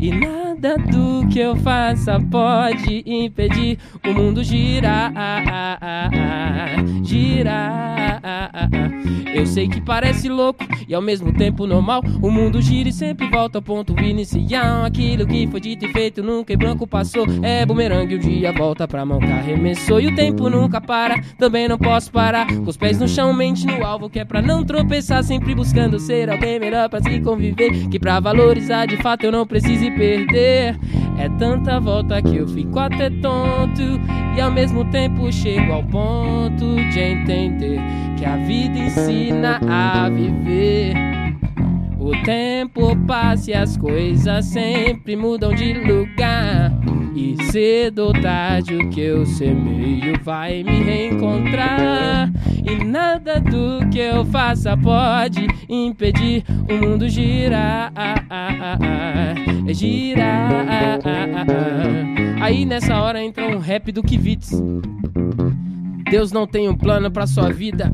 E 0.00 0.10
nada 0.10 0.76
do 0.78 1.26
que 1.28 1.38
eu 1.38 1.54
faça 1.56 2.18
pode 2.30 3.02
impedir 3.06 3.78
o 4.06 4.12
mundo 4.12 4.42
girar. 4.42 5.12
Girar. 7.02 8.20
Eu 9.34 9.46
sei 9.46 9.68
que 9.68 9.80
parece 9.80 10.28
louco 10.28 10.64
e 10.88 10.94
ao 10.94 11.02
mesmo 11.02 11.32
tempo 11.32 11.66
normal. 11.74 12.02
O 12.22 12.30
mundo 12.30 12.62
gira 12.62 12.88
e 12.88 12.92
sempre 12.92 13.28
volta 13.28 13.58
ao 13.58 13.62
ponto 13.62 13.98
inicial. 14.00 14.84
Aquilo 14.84 15.26
que 15.26 15.46
foi 15.48 15.60
dito 15.60 15.84
e 15.84 15.88
feito 15.88 16.22
nunca 16.22 16.52
em 16.52 16.56
branco 16.56 16.86
passou. 16.86 17.26
É 17.42 17.66
bumerangue, 17.66 18.14
o 18.14 18.18
dia 18.18 18.52
volta 18.52 18.86
pra 18.86 19.04
mão 19.04 19.18
que 19.18 19.26
arremessou. 19.26 20.00
E 20.00 20.06
o 20.06 20.14
tempo 20.14 20.48
nunca 20.48 20.80
para, 20.80 21.20
também 21.38 21.68
não 21.68 21.78
posso 21.78 22.10
parar. 22.12 22.46
Com 22.46 22.70
os 22.70 22.76
pés 22.76 22.98
no 22.98 23.08
chão, 23.08 23.32
mente 23.32 23.66
no 23.66 23.84
alvo 23.84 24.08
Que 24.08 24.20
é 24.20 24.24
pra 24.24 24.40
não 24.40 24.64
tropeçar, 24.64 25.22
sempre 25.24 25.54
buscando 25.54 25.98
ser 25.98 26.30
alguém 26.30 26.58
melhor 26.60 26.88
pra 26.88 27.02
se 27.02 27.20
conviver. 27.20 27.88
Que 27.88 27.98
pra 27.98 28.20
valorizar 28.20 28.86
de 28.86 28.96
fato 28.98 29.24
eu 29.24 29.32
não 29.32 29.46
precise 29.46 29.90
perder. 29.90 30.78
É 31.18 31.28
tanta 31.38 31.80
volta 31.80 32.22
que 32.22 32.36
eu 32.36 32.46
fico 32.46 32.78
até 32.78 33.10
tonto. 33.10 33.82
E 34.36 34.40
ao 34.40 34.50
mesmo 34.50 34.84
tempo 34.86 35.32
chego 35.32 35.72
ao 35.72 35.84
ponto 35.84 36.74
de 36.92 36.98
entender 36.98 37.78
Que 38.18 38.24
a 38.24 38.36
vida 38.36 38.78
ensina 38.78 39.60
a 39.68 40.08
viver 40.08 41.23
o 42.04 42.22
tempo 42.22 42.94
passa 43.06 43.50
e 43.50 43.54
as 43.54 43.78
coisas 43.78 44.44
sempre 44.44 45.16
mudam 45.16 45.54
de 45.54 45.72
lugar. 45.72 46.70
E 47.16 47.42
cedo 47.44 48.00
ou 48.06 48.12
tarde 48.12 48.74
o 48.74 48.90
que 48.90 49.00
eu 49.00 49.24
semeio 49.24 50.20
vai 50.22 50.62
me 50.62 50.82
reencontrar. 50.82 52.30
E 52.62 52.84
nada 52.84 53.40
do 53.40 53.88
que 53.88 54.00
eu 54.00 54.22
faça 54.26 54.76
pode 54.76 55.46
impedir 55.66 56.44
o 56.68 56.74
mundo 56.74 57.08
girar. 57.08 57.90
Girar. 59.68 60.98
Aí 62.42 62.66
nessa 62.66 63.00
hora 63.00 63.24
entra 63.24 63.46
um 63.46 63.58
rap 63.58 63.90
do 63.90 64.02
Kivitz. 64.02 64.62
Deus 66.10 66.32
não 66.32 66.46
tem 66.46 66.68
um 66.68 66.76
plano 66.76 67.10
pra 67.10 67.26
sua 67.26 67.50
vida. 67.50 67.90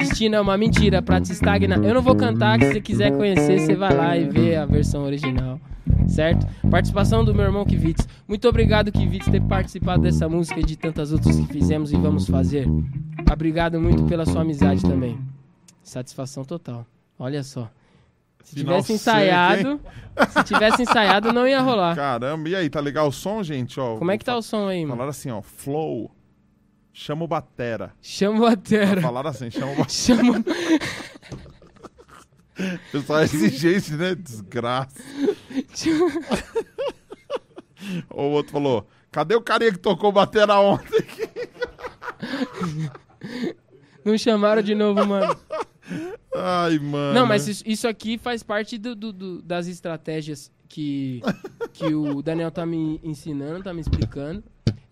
Destino 0.00 0.34
é 0.36 0.40
uma 0.40 0.56
mentira 0.56 1.02
pra 1.02 1.20
te 1.20 1.30
estagnar. 1.32 1.78
Eu 1.84 1.94
não 1.94 2.00
vou 2.02 2.16
cantar, 2.16 2.58
que 2.58 2.64
se 2.64 2.72
você 2.72 2.80
quiser 2.80 3.14
conhecer, 3.16 3.60
você 3.60 3.76
vai 3.76 3.94
lá 3.94 4.16
e 4.16 4.24
vê 4.28 4.56
a 4.56 4.64
versão 4.64 5.04
original. 5.04 5.60
Certo? 6.08 6.46
Participação 6.70 7.24
do 7.24 7.34
meu 7.34 7.44
irmão 7.44 7.64
Kivitz. 7.64 8.08
Muito 8.26 8.48
obrigado, 8.48 8.90
Kivitz, 8.90 9.26
ter 9.28 9.42
participado 9.42 10.02
dessa 10.02 10.28
música 10.28 10.58
e 10.58 10.64
de 10.64 10.76
tantas 10.76 11.12
outras 11.12 11.36
que 11.36 11.46
fizemos 11.46 11.92
e 11.92 11.96
vamos 11.96 12.26
fazer. 12.26 12.66
Obrigado 13.30 13.78
muito 13.78 14.04
pela 14.04 14.24
sua 14.24 14.40
amizade 14.40 14.82
também. 14.82 15.18
Satisfação 15.82 16.44
total. 16.44 16.86
Olha 17.18 17.42
só. 17.42 17.70
Se 18.42 18.56
Final 18.56 18.76
tivesse 18.76 18.92
ensaiado, 18.94 19.80
seco, 20.16 20.32
se 20.32 20.44
tivesse 20.44 20.82
ensaiado, 20.82 21.32
não 21.32 21.46
ia 21.46 21.60
rolar. 21.60 21.94
Caramba, 21.94 22.48
e 22.48 22.56
aí, 22.56 22.70
tá 22.70 22.80
legal 22.80 23.08
o 23.08 23.12
som, 23.12 23.42
gente? 23.42 23.78
Ó, 23.78 23.96
Como 23.98 24.10
é 24.10 24.16
que 24.16 24.24
tá 24.24 24.34
o 24.34 24.42
som 24.42 24.66
aí, 24.66 24.80
mano? 24.80 24.92
Falaram 24.94 25.10
assim, 25.10 25.30
ó, 25.30 25.42
flow. 25.42 26.10
Chama 26.92 27.24
o 27.24 27.28
batera. 27.28 27.92
Chama 28.02 28.40
o 28.40 28.46
Atera. 28.46 29.00
Falaram 29.00 29.30
assim, 29.30 29.50
chama 29.50 29.72
o 29.72 29.76
batera. 29.76 29.88
Chama. 29.90 30.44
Pessoal, 32.92 33.22
exigente, 33.22 33.92
né? 33.94 34.14
Desgraça. 34.14 35.00
o 38.10 38.22
outro 38.24 38.52
falou, 38.52 38.86
cadê 39.10 39.34
o 39.34 39.40
carinha 39.40 39.72
que 39.72 39.78
tocou 39.78 40.12
batera 40.12 40.58
ontem? 40.60 41.00
Não 44.04 44.16
chamaram 44.18 44.62
de 44.62 44.74
novo, 44.74 45.04
mano. 45.06 45.36
Ai, 46.34 46.78
mano. 46.78 47.14
Não, 47.14 47.26
mas 47.26 47.48
isso, 47.48 47.62
isso 47.66 47.88
aqui 47.88 48.18
faz 48.18 48.42
parte 48.42 48.78
do, 48.78 48.94
do- 48.94 49.12
do- 49.12 49.42
das 49.42 49.66
estratégias 49.66 50.50
que, 50.68 51.20
que 51.72 51.92
o 51.94 52.22
Daniel 52.22 52.50
tá 52.50 52.64
me 52.64 53.00
ensinando, 53.02 53.64
tá 53.64 53.74
me 53.74 53.80
explicando. 53.80 54.42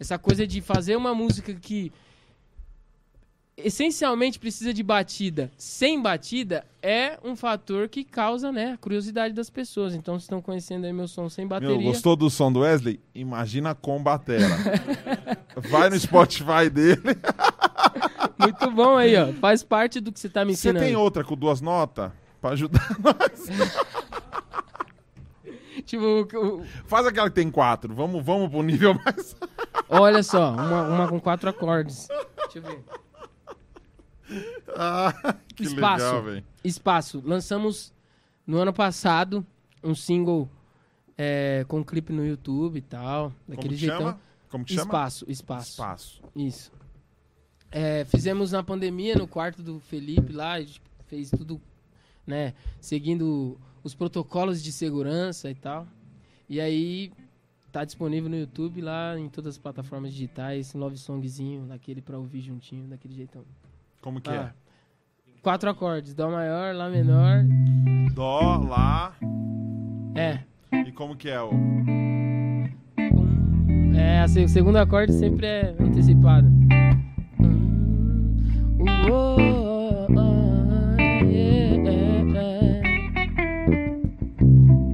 Essa 0.01 0.19
coisa 0.19 0.47
de 0.47 0.61
fazer 0.61 0.97
uma 0.97 1.15
música 1.15 1.53
que 1.55 1.93
essencialmente 3.57 4.39
precisa 4.39 4.73
de 4.73 4.83
batida. 4.83 5.51
Sem 5.57 6.01
batida 6.01 6.65
é 6.81 7.19
um 7.25 7.35
fator 7.35 7.89
que 7.89 8.05
causa, 8.05 8.53
né, 8.53 8.73
a 8.75 8.77
curiosidade 8.77 9.35
das 9.35 9.51
pessoas. 9.51 9.95
Então, 9.95 10.15
vocês 10.15 10.23
estão 10.25 10.41
conhecendo 10.41 10.87
aí 10.87 10.93
meu 10.93 11.09
som 11.09 11.29
sem 11.29 11.45
Meu, 11.45 11.49
bateria. 11.49 11.83
gostou 11.83 12.15
do 12.15 12.31
som 12.31 12.53
do 12.53 12.61
Wesley? 12.61 13.01
Imagina 13.15 13.75
com 13.75 14.01
batera. 14.01 14.47
Vai 15.69 15.91
no 15.91 15.99
Spotify 15.99 16.71
dele. 16.73 17.03
Muito 18.39 18.71
bom 18.71 18.97
aí, 18.97 19.17
ó. 19.17 19.33
Faz 19.35 19.65
parte 19.65 19.99
do 19.99 20.13
que 20.13 20.21
você 20.21 20.29
tá 20.29 20.45
me 20.45 20.55
Você 20.55 20.69
ensinando. 20.69 20.87
tem 20.87 20.95
outra 20.95 21.25
com 21.25 21.35
duas 21.37 21.61
notas? 21.61 22.13
Pra 22.41 22.51
ajudar 22.51 22.89
nós. 23.03 23.49
Tipo, 25.89 26.63
Faz 26.85 27.07
aquela 27.07 27.31
que 27.31 27.35
tem 27.35 27.51
quatro. 27.51 27.95
Vamos, 27.95 28.23
vamos 28.23 28.51
pro 28.51 28.63
nível 28.63 28.93
mais. 29.03 29.35
olha 29.89 30.23
só, 30.23 30.53
uma, 30.53 30.83
uma 30.87 31.09
com 31.09 31.19
quatro 31.19 31.49
acordes. 31.49 32.07
Deixa 32.37 32.59
eu 32.59 32.63
ver. 32.63 32.85
Ah, 34.77 35.35
que 35.57 35.63
Espaço. 35.63 36.05
legal, 36.05 36.23
velho. 36.23 36.45
Espaço. 36.63 37.23
Lançamos 37.25 37.91
no 38.47 38.59
ano 38.59 38.71
passado 38.71 39.45
um 39.83 39.95
single 39.95 40.47
é, 41.17 41.65
com 41.67 41.83
clipe 41.83 42.13
no 42.13 42.25
YouTube 42.27 42.77
e 42.77 42.83
tal. 42.83 43.31
Como 43.47 43.57
Daquele 43.57 43.75
que 43.75 43.81
jeitão. 43.81 43.99
chama? 43.99 44.21
Como 44.51 44.65
que 44.67 44.75
chama? 44.75 44.85
Espaço, 44.85 45.25
espaço. 45.27 45.71
Espaço. 45.71 46.23
Isso. 46.37 46.71
É, 47.71 48.05
fizemos 48.05 48.53
na 48.53 48.63
pandemia 48.63 49.15
no 49.17 49.27
quarto 49.27 49.63
do 49.63 49.81
Felipe 49.81 50.35
lá, 50.35 50.53
a 50.53 50.61
gente 50.61 50.83
fez 51.07 51.31
tudo, 51.31 51.59
né, 52.27 52.53
seguindo 52.79 53.59
os 53.89 53.95
protocolos 53.95 54.63
de 54.63 54.71
segurança 54.71 55.51
e 55.51 55.55
tal. 55.55 55.87
E 56.49 56.61
aí 56.61 57.11
tá 57.73 57.85
disponível 57.85 58.29
no 58.31 58.37
YouTube 58.37 58.81
lá 58.83 59.19
em 59.19 59.29
todas 59.29 59.55
as 59.55 59.59
plataformas 59.59 60.13
digitais, 60.13 60.75
um 60.75 60.79
love 60.79 60.97
songzinho, 60.99 61.63
daquele 61.67 62.01
pra 62.03 62.19
ouvir 62.19 62.41
juntinho, 62.41 62.87
daquele 62.87 63.15
jeitão. 63.15 63.43
Como 64.01 64.21
que 64.21 64.31
Ah, 64.31 64.53
Quatro 65.43 65.71
acordes, 65.71 66.15
dó 66.15 66.31
maior, 66.31 66.75
lá 66.75 66.91
menor, 66.91 67.45
é? 67.45 68.11
Dó, 68.13 68.57
lá. 68.59 69.17
é. 70.15 70.41
E 70.87 70.93
como 70.93 71.17
que 71.17 71.29
é 71.31 71.41
o. 71.41 71.51
É, 73.97 74.21
assim, 74.21 74.45
o 74.45 74.49
segundo 74.49 74.77
acorde 74.77 75.13
sempre 75.15 75.47
é 75.47 75.75
antecipado. 75.81 76.47
Um, 77.41 79.11
uou, 79.11 79.39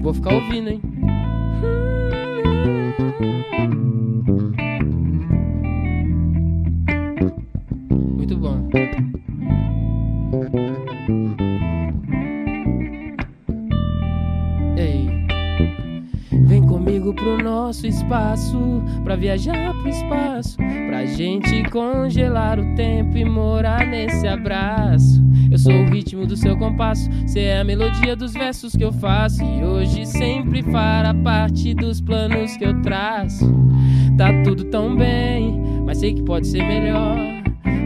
Vou 0.04 0.12
ficar 0.12 0.34
ouvindo, 0.34 0.68
hein? 0.68 0.82
Muito 7.90 8.36
bom. 8.36 8.68
Ei. 14.76 15.08
Vem 16.48 16.66
comigo 16.66 17.14
pro 17.14 17.42
nosso 17.42 17.86
espaço, 17.86 18.82
pra 19.04 19.16
viajar 19.16 19.72
pro 19.72 19.88
espaço, 19.88 20.58
pra 20.58 21.06
gente 21.06 21.64
congelar 21.70 22.60
o 22.60 22.74
tempo 22.74 23.16
e 23.16 23.24
morar 23.24 23.86
nesse 23.86 24.28
abraço. 24.28 25.24
Eu 25.54 25.58
sou 25.58 25.72
o 25.72 25.84
ritmo 25.84 26.26
do 26.26 26.36
seu 26.36 26.56
compasso, 26.56 27.08
cê 27.28 27.42
é 27.42 27.60
a 27.60 27.64
melodia 27.64 28.16
dos 28.16 28.32
versos 28.32 28.74
que 28.74 28.82
eu 28.82 28.90
faço 28.90 29.40
e 29.40 29.62
hoje 29.62 30.04
sempre 30.04 30.64
fará 30.64 31.14
parte 31.14 31.72
dos 31.74 32.00
planos 32.00 32.56
que 32.56 32.64
eu 32.64 32.82
traço. 32.82 33.54
Tá 34.18 34.32
tudo 34.42 34.64
tão 34.64 34.96
bem, 34.96 35.62
mas 35.86 35.98
sei 35.98 36.12
que 36.12 36.24
pode 36.24 36.48
ser 36.48 36.60
melhor. 36.60 37.16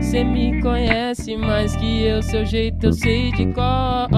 Cê 0.01 0.25
me 0.25 0.63
conhece 0.63 1.37
mais 1.37 1.77
que 1.77 2.05
eu, 2.05 2.23
seu 2.23 2.47
jeito 2.47 2.87
eu 2.87 2.93
sei 2.95 3.33
de 3.33 3.45
cor. 3.53 4.09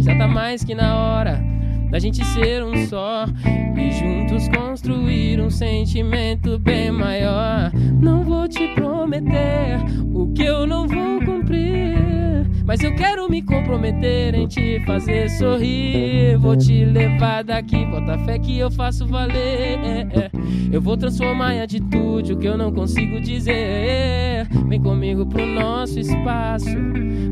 Já 0.00 0.16
tá 0.16 0.26
mais 0.26 0.64
que 0.64 0.74
na 0.74 0.96
hora 0.96 1.44
da 1.90 1.98
gente 1.98 2.24
ser 2.24 2.64
um 2.64 2.86
só 2.86 3.26
e 3.76 3.90
juntos 3.92 4.48
construir 4.48 5.38
um 5.38 5.50
sentimento 5.50 6.58
bem 6.58 6.90
maior. 6.90 7.70
Não 8.00 8.24
vou 8.24 8.48
te 8.48 8.68
prometer 8.68 9.80
o 10.14 10.32
que 10.32 10.44
eu 10.44 10.66
não 10.66 10.88
vou 10.88 11.20
cumprir. 11.26 12.29
Mas 12.66 12.80
eu 12.82 12.94
quero 12.94 13.28
me 13.28 13.42
comprometer 13.42 14.34
em 14.34 14.46
te 14.46 14.80
fazer 14.86 15.28
sorrir. 15.30 16.36
Vou 16.38 16.56
te 16.56 16.84
levar 16.84 17.42
daqui, 17.42 17.84
bota 17.86 18.18
fé 18.18 18.38
que 18.38 18.58
eu 18.58 18.70
faço 18.70 19.06
valer. 19.06 20.30
Eu 20.72 20.80
vou 20.80 20.96
transformar 20.96 21.54
em 21.54 21.62
atitude 21.62 22.32
o 22.32 22.38
que 22.38 22.46
eu 22.46 22.56
não 22.56 22.72
consigo 22.72 23.20
dizer. 23.20 24.46
Vem 24.68 24.80
comigo 24.80 25.26
pro 25.26 25.44
nosso 25.44 25.98
espaço, 25.98 26.76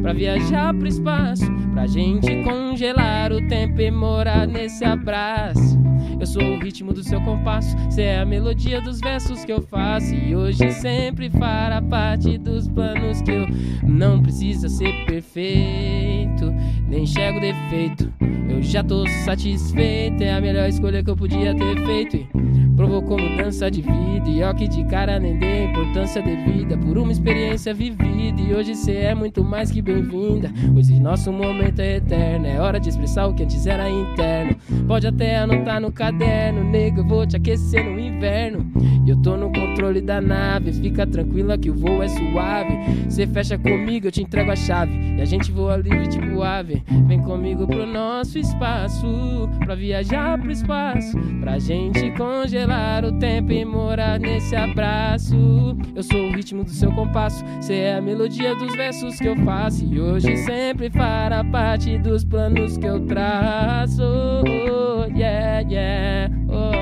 pra 0.03 0.13
viajar 0.13 0.75
pro 0.75 0.89
espaço, 0.89 1.45
pra 1.73 1.87
gente 1.87 2.43
congelar 2.43 3.33
o 3.33 3.47
tempo 3.47 3.81
e 3.81 3.91
morar 3.91 4.47
nesse 4.47 4.85
abraço. 4.85 5.79
Eu 6.21 6.27
sou 6.27 6.43
o 6.43 6.59
ritmo 6.59 6.93
do 6.93 7.03
seu 7.05 7.21
compasso, 7.21 7.77
cê 7.91 8.03
é 8.03 8.21
a 8.21 8.27
melodia 8.27 8.81
dos 8.81 8.99
versos 9.01 9.45
que 9.45 9.53
eu 9.53 9.63
faço. 9.63 10.15
E 10.15 10.35
hoje 10.35 10.71
sempre 10.73 11.31
fará 11.31 11.81
parte 11.81 12.37
dos 12.39 12.67
planos 12.67 13.23
que 13.23 13.31
eu 13.31 13.47
não 13.87 14.21
precisa 14.21 14.69
ser 14.69 14.93
perfeito, 15.07 16.53
nem 16.89 17.05
enxergo 17.05 17.41
defeito. 17.41 18.13
Eu 18.49 18.63
já 18.63 18.83
tô 18.83 19.07
satisfeito, 19.25 20.23
é 20.23 20.33
a 20.33 20.41
melhor 20.41 20.69
escolha 20.69 21.05
que 21.05 21.11
eu 21.11 21.17
podia 21.17 21.55
ter 21.55 21.85
feito. 21.85 22.17
E 22.17 22.58
provocou 22.79 23.19
mudança 23.19 23.69
de 23.69 23.83
vida, 23.83 24.31
e 24.31 24.41
ó 24.41 24.55
que 24.55 24.69
de 24.69 24.85
cara 24.85 25.19
nem 25.19 25.37
dei 25.37 25.65
importância 25.65 26.23
devida 26.23 26.79
por 26.79 26.97
uma 26.97 27.11
experiência 27.11 27.75
vivida. 27.75 28.41
E 28.41 28.55
hoje 28.55 28.77
cê 28.77 28.93
é 28.99 29.15
muito 29.17 29.43
mais 29.43 29.69
que 29.69 29.83
bem-vinda, 29.83 30.49
pois 30.73 30.89
nosso 31.01 31.33
momento 31.33 31.81
é 31.81 31.97
eterno. 31.97 32.47
É 32.47 32.61
hora 32.61 32.79
de 32.79 32.89
expressar 32.89 33.27
o 33.27 33.35
que 33.35 33.43
antes 33.43 33.67
era 33.67 33.91
interno. 33.91 34.57
Pode 34.87 35.09
até 35.09 35.39
anotar 35.39 35.81
no 35.81 35.91
caderno, 35.91 36.63
nega, 36.63 37.01
eu 37.01 37.05
vou 37.05 37.27
te 37.27 37.37
aquecer 37.37 37.85
no 37.85 37.99
inverno. 37.99 38.71
E 39.05 39.11
eu 39.11 39.17
tô 39.17 39.37
no 39.37 39.53
controle 39.53 40.01
da 40.01 40.21
nave, 40.21 40.73
fica 40.73 41.05
tranquila 41.05 41.59
que 41.59 41.71
o 41.71 41.75
voo 41.75 42.01
é 42.01 42.09
suave. 42.09 42.79
Cê 43.09 43.27
fecha 43.27 43.59
comigo, 43.59 44.07
eu 44.07 44.13
te 44.13 44.23
entrego 44.23 44.53
a 44.53 44.57
chave. 44.57 44.93
E 45.17 45.21
a 45.21 45.25
gente 45.25 45.51
voa 45.51 45.77
livre 45.77 46.07
tipo 46.07 46.45
ave. 46.45 46.85
Vem 47.09 47.21
comigo 47.23 47.67
pro 47.67 47.85
nosso 47.87 48.39
espaço, 48.39 49.49
pra 49.65 49.75
viajar 49.75 50.39
pro 50.39 50.53
espaço, 50.53 51.19
pra 51.41 51.59
gente 51.59 52.13
congelar 52.13 52.68
o 53.05 53.13
tempo 53.19 53.53
e 53.53 53.65
morar 53.65 54.19
nesse 54.21 54.55
abraço. 54.55 55.77
Eu 55.95 56.03
sou 56.03 56.21
o 56.21 56.33
ritmo 56.35 56.65
do 56.65 56.71
seu 56.71 56.93
compasso, 56.93 57.45
cê 57.61 57.75
é 57.75 57.95
a 57.97 58.01
melodia 58.01 58.55
dos 58.57 58.75
versos 58.75 59.19
que 59.19 59.27
eu 59.27 59.37
faço. 59.45 59.85
E 59.85 60.01
hoje 60.01 60.37
sempre 60.39 60.91
fará 60.91 61.43
parte 61.45 61.99
dos 61.99 62.25
planos 62.25 62.77
que 62.77 62.87
eu 62.87 63.05
traço. 63.07 64.03
Oh, 64.03 65.05
yeah, 65.17 65.61
yeah, 65.61 66.31
oh. 66.49 66.73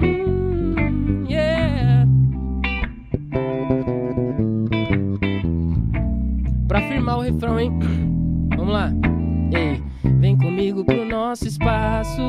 Mm, 0.00 1.26
yeah. 1.28 2.06
Pra 6.68 6.82
firmar 6.82 7.18
o 7.18 7.22
refrão, 7.22 7.58
hein? 7.58 7.72
Vamos 8.56 8.72
lá. 8.72 8.92
Vem 10.20 10.36
comigo 10.36 10.84
pro 10.84 11.02
nosso 11.06 11.48
espaço, 11.48 12.20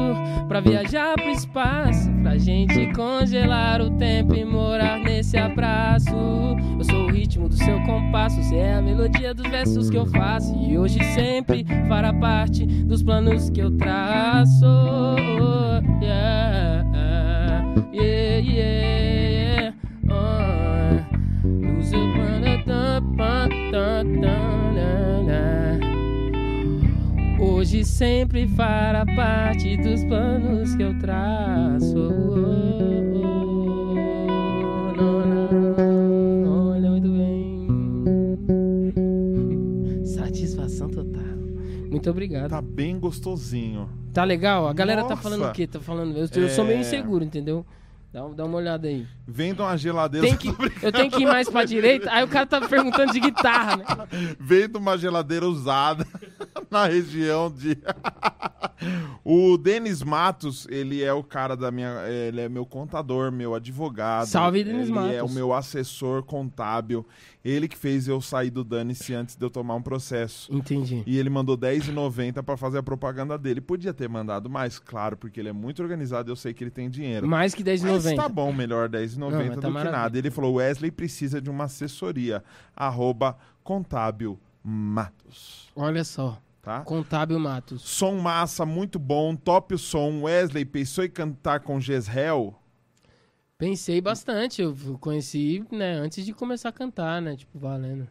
pra 0.47 0.61
viajar 0.61 1.13
pro 1.15 1.29
espaço, 1.29 2.09
pra 2.23 2.37
gente 2.37 2.87
congelar 2.93 3.81
o 3.81 3.89
tempo 3.97 4.33
e 4.33 4.45
morar 4.45 4.97
nesse 4.97 5.37
abraço. 5.37 6.15
Eu 6.77 6.85
sou 6.85 7.07
o 7.07 7.11
ritmo 7.11 7.49
do 7.49 7.55
seu 7.55 7.81
compasso, 7.81 8.41
cê 8.43 8.55
é 8.55 8.75
a 8.75 8.81
melodia 8.81 9.33
dos 9.33 9.45
versos 9.45 9.89
que 9.89 9.97
eu 9.97 10.05
faço 10.05 10.55
e 10.55 10.77
hoje 10.77 11.03
sempre 11.13 11.65
fará 11.89 12.13
parte 12.13 12.65
dos 12.65 13.03
planos 13.03 13.49
que 13.49 13.59
eu 13.59 13.69
traço. 13.77 14.65
Yeah, 16.01 16.85
yeah, 17.91 18.39
yeah. 18.41 19.75
Oh, 20.09 21.83
seu 21.83 21.99
plano, 22.13 22.63
tá, 22.63 23.01
pá, 23.17 23.49
tá, 23.69 24.01
tá, 24.01 24.03
na, 24.05 24.61
na. 24.63 24.70
Hoje 27.61 27.85
sempre 27.85 28.47
fará 28.47 29.05
parte 29.05 29.77
dos 29.77 30.03
planos 30.05 30.73
que 30.73 30.81
eu 30.81 30.97
traço. 30.97 31.95
Olha 36.47 36.89
muito 36.89 37.07
bem. 37.07 37.67
Satisfação 40.03 40.89
total. 40.89 41.21
Muito 41.91 42.09
obrigado. 42.09 42.49
Tá 42.49 42.63
bem 42.63 42.97
gostosinho. 42.97 43.87
Tá 44.11 44.23
legal? 44.23 44.67
A 44.67 44.73
galera 44.73 45.03
tá 45.03 45.09
Nossa. 45.09 45.21
falando 45.21 45.45
o 45.45 45.51
quê? 45.51 45.67
Tá 45.67 45.79
falando. 45.79 46.17
Eu, 46.17 46.27
eu 46.41 46.49
sou 46.49 46.65
meio 46.65 46.77
É. 46.77 46.81
inseguro, 46.81 47.23
entendeu? 47.23 47.63
Dá, 48.11 48.27
dá 48.27 48.43
uma 48.43 48.57
olhada 48.57 48.87
aí. 48.89 49.05
Vendo 49.25 49.61
uma 49.63 49.77
geladeira. 49.77 50.27
Tem 50.27 50.35
que, 50.35 50.49
eu 50.83 50.91
tenho 50.91 51.09
que 51.09 51.21
ir 51.21 51.25
mais 51.25 51.47
pra 51.47 51.63
direita. 51.63 52.11
Aí 52.11 52.23
o 52.23 52.27
cara 52.27 52.45
tá 52.45 52.59
perguntando 52.59 53.13
de 53.13 53.19
guitarra, 53.21 53.77
né? 53.77 53.85
Vendo 54.39 54.77
uma 54.79 54.97
geladeira 54.97 55.47
usada 55.47 56.05
na 56.69 56.85
região 56.85 57.49
de. 57.51 57.77
o 59.23 59.57
Denis 59.57 60.01
Matos, 60.01 60.67
ele 60.69 61.03
é 61.03 61.13
o 61.13 61.23
cara 61.23 61.55
da 61.55 61.71
minha. 61.71 62.03
Ele 62.07 62.41
é 62.41 62.49
meu 62.49 62.65
contador, 62.65 63.31
meu 63.31 63.55
advogado. 63.55 64.27
Salve, 64.27 64.63
Denis 64.63 64.83
ele 64.83 64.91
Matos. 64.93 65.13
é 65.13 65.23
o 65.23 65.29
meu 65.29 65.53
assessor 65.53 66.23
contábil. 66.23 67.05
Ele 67.43 67.67
que 67.67 67.75
fez 67.75 68.07
eu 68.07 68.21
sair 68.21 68.51
do 68.51 68.63
Dane-se 68.63 69.15
antes 69.15 69.35
de 69.35 69.43
eu 69.43 69.49
tomar 69.49 69.73
um 69.73 69.81
processo. 69.81 70.53
Entendi. 70.53 71.01
E 71.07 71.17
ele 71.17 71.29
mandou 71.29 71.55
R$10,90 71.55 72.43
pra 72.43 72.55
fazer 72.55 72.77
a 72.77 72.83
propaganda 72.83 73.35
dele. 73.35 73.59
Podia 73.59 73.93
ter 73.93 74.07
mandado 74.07 74.47
mais, 74.47 74.77
claro, 74.77 75.17
porque 75.17 75.39
ele 75.39 75.49
é 75.49 75.53
muito 75.53 75.81
organizado 75.81 76.29
e 76.29 76.31
eu 76.31 76.35
sei 76.35 76.53
que 76.53 76.63
ele 76.63 76.69
tem 76.69 76.87
dinheiro. 76.87 77.27
Mais 77.27 77.55
que 77.55 77.63
Mas 77.63 77.81
10,90. 77.81 78.15
tá 78.15 78.29
bom, 78.29 78.53
melhor 78.53 78.87
Não, 78.89 78.99
R$10,90 78.99 79.31
mas 79.31 79.59
tá 79.59 79.69
do 79.69 79.75
que 79.75 79.91
nada. 79.91 80.17
Ele 80.17 80.29
falou, 80.29 80.55
Wesley 80.55 80.91
precisa 80.91 81.41
de 81.41 81.49
uma 81.49 81.63
assessoria. 81.63 82.43
Arroba 82.75 83.35
contábil 83.63 84.39
Matos. 84.63 85.60
Olha 85.75 86.03
só. 86.03 86.37
Tá? 86.61 86.81
Contábil 86.81 87.39
Matos. 87.39 87.81
Som 87.81 88.17
massa, 88.19 88.65
muito 88.65 88.99
bom. 88.99 89.35
Top 89.35 89.73
o 89.73 89.77
som. 89.77 90.21
Wesley 90.23 90.63
pensou 90.63 91.03
em 91.03 91.09
cantar 91.09 91.59
com 91.61 91.79
Gesrel? 91.79 92.55
Pensei 93.57 93.99
bastante. 93.99 94.61
Eu 94.61 94.75
conheci, 94.99 95.63
né, 95.71 95.93
antes 95.93 96.25
de 96.25 96.33
começar 96.33 96.69
a 96.69 96.71
cantar, 96.71 97.21
né? 97.21 97.35
Tipo, 97.35 97.57
valendo. 97.57 98.07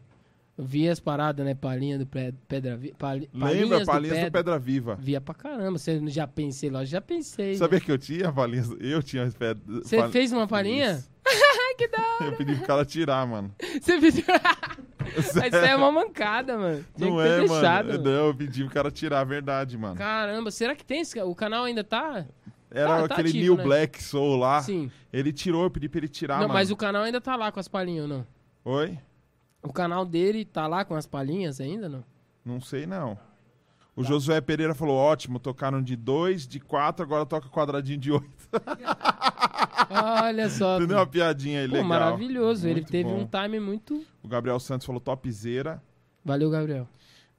Eu 0.58 0.64
vi 0.64 0.88
as 0.88 1.00
paradas, 1.00 1.44
né? 1.46 1.54
Palhinha 1.54 1.98
do 1.98 2.06
Pe- 2.06 2.34
Pedra 2.46 2.76
Viva. 2.76 2.94
Pali, 2.98 3.30
Lembra? 3.32 3.80
do 3.80 3.86
Palhinhas 3.86 4.16
do, 4.16 4.22
Pedra- 4.24 4.30
Pedra 4.30 4.58
Viva. 4.58 4.96
Via 5.00 5.20
pra 5.20 5.34
caramba. 5.34 5.78
Você 5.78 6.00
já 6.08 6.26
pensei 6.26 6.70
lá? 6.70 6.84
Já 6.84 7.00
pensei. 7.00 7.54
Sabia 7.54 7.80
que 7.80 7.90
eu 7.90 7.98
tinha 7.98 8.32
palhinhas? 8.32 8.68
Eu 8.80 9.02
tinha 9.02 9.22
as 9.24 9.34
pedras. 9.34 9.84
Você 9.88 10.08
fez 10.08 10.32
uma 10.32 10.46
palhinha? 10.46 11.02
que 11.78 11.88
da 11.88 11.98
hora. 11.98 12.24
Eu 12.26 12.36
pedi 12.36 12.54
pro 12.56 12.66
cara 12.66 12.84
tirar, 12.84 13.26
mano. 13.26 13.54
Você 13.80 13.98
pediu. 13.98 14.24
Mas 15.34 15.46
isso 15.52 15.56
é 15.56 15.76
uma 15.76 15.90
mancada, 15.92 16.56
mano. 16.58 16.84
Tinha 16.96 17.10
Não 17.10 17.16
que 17.16 17.22
ter 17.22 17.28
é, 17.28 17.38
deixado. 17.40 17.86
mano. 17.86 17.98
mano. 18.04 18.04
Não, 18.16 18.26
eu 18.26 18.34
pedi 18.34 18.64
pro 18.64 18.72
cara 18.74 18.90
tirar 18.90 19.20
a 19.20 19.24
verdade, 19.24 19.76
mano. 19.78 19.96
Caramba, 19.96 20.50
será 20.50 20.74
que 20.74 20.84
tem 20.84 21.00
esse... 21.00 21.20
O 21.20 21.34
canal 21.34 21.64
ainda 21.64 21.82
tá? 21.84 22.24
Era 22.70 22.88
tá- 23.02 23.08
tá 23.08 23.14
aquele 23.14 23.28
ativo, 23.30 23.44
New 23.44 23.56
né? 23.56 23.62
Black 23.64 24.02
Soul 24.02 24.36
lá. 24.36 24.62
Sim. 24.62 24.90
Ele 25.12 25.32
tirou, 25.32 25.64
eu 25.64 25.70
pedi 25.70 25.88
pra 25.88 25.98
ele 25.98 26.08
tirar, 26.08 26.34
não, 26.34 26.42
mano. 26.42 26.54
mas 26.54 26.70
o 26.70 26.76
canal 26.76 27.02
ainda 27.02 27.20
tá 27.20 27.34
lá 27.34 27.50
com 27.50 27.58
as 27.58 27.66
palhinhas, 27.66 28.08
não? 28.08 28.26
Oi? 28.64 28.96
O 29.62 29.72
canal 29.72 30.06
dele 30.06 30.44
tá 30.44 30.66
lá 30.66 30.84
com 30.84 30.94
as 30.94 31.06
palhinhas 31.06 31.60
ainda, 31.60 31.88
não? 31.88 32.04
Não 32.44 32.60
sei, 32.60 32.86
não. 32.86 33.16
Tá. 33.16 33.22
O 33.96 34.04
Josué 34.04 34.40
Pereira 34.40 34.74
falou, 34.74 34.96
ótimo, 34.96 35.38
tocaram 35.38 35.82
de 35.82 35.96
2, 35.96 36.46
de 36.46 36.60
4, 36.60 37.04
agora 37.04 37.26
toca 37.26 37.48
quadradinho 37.48 37.98
de 37.98 38.12
8. 38.12 38.24
Olha 39.90 40.48
só. 40.48 40.76
Entendeu 40.76 40.96
uma 40.98 41.06
piadinha 41.06 41.60
aí, 41.60 41.66
Pô, 41.68 41.74
legal. 41.74 41.88
maravilhoso. 41.88 42.66
Ele 42.66 42.80
Muito 42.80 42.90
teve 42.90 43.08
bom. 43.08 43.20
um 43.20 43.26
time 43.26 43.60
muito. 43.60 44.04
O 44.22 44.28
Gabriel 44.28 44.60
Santos 44.60 44.86
falou 44.86 45.00
topzera. 45.00 45.82
Valeu, 46.24 46.50
Gabriel. 46.50 46.86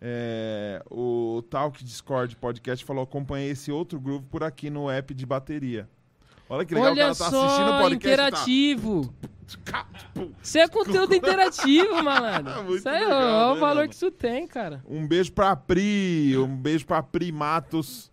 É, 0.02 0.82
o 0.90 1.44
Talk 1.50 1.84
Discord 1.84 2.36
Podcast 2.36 2.84
falou, 2.84 3.04
acompanhei 3.04 3.52
esse 3.52 3.72
outro 3.72 4.00
grupo 4.00 4.26
por 4.30 4.44
aqui 4.44 4.70
no 4.70 4.90
app 4.90 5.14
de 5.14 5.26
bateria. 5.26 5.88
Olha 6.50 6.66
que 6.66 6.74
legal, 6.74 6.90
o 6.90 6.92
Olha 6.94 7.04
cara 7.04 7.16
tá 7.16 7.28
assistindo 7.28 7.46
o 7.46 7.70
só, 7.70 7.82
podcast. 7.82 8.08
interativo. 8.08 9.14
Tá... 9.64 9.86
Isso 10.42 10.58
é 10.58 10.68
conteúdo 10.68 11.14
interativo, 11.14 12.04
malandro. 12.04 12.56
Muito 12.66 12.80
Isso 12.80 12.90
aí, 12.90 13.00
legal, 13.04 13.22
olha 13.22 13.52
o 13.52 13.54
né, 13.56 13.60
valor 13.60 13.76
mano? 13.76 13.90
que 13.90 13.96
isso 13.96 14.12
tem, 14.12 14.48
cara. 14.48 14.84
Um 14.88 15.08
beijo 15.08 15.32
pra 15.32 15.56
Pri, 15.56 16.38
um 16.38 16.58
beijo 16.58 16.86
pra 16.86 17.04
Primatos. 17.04 18.11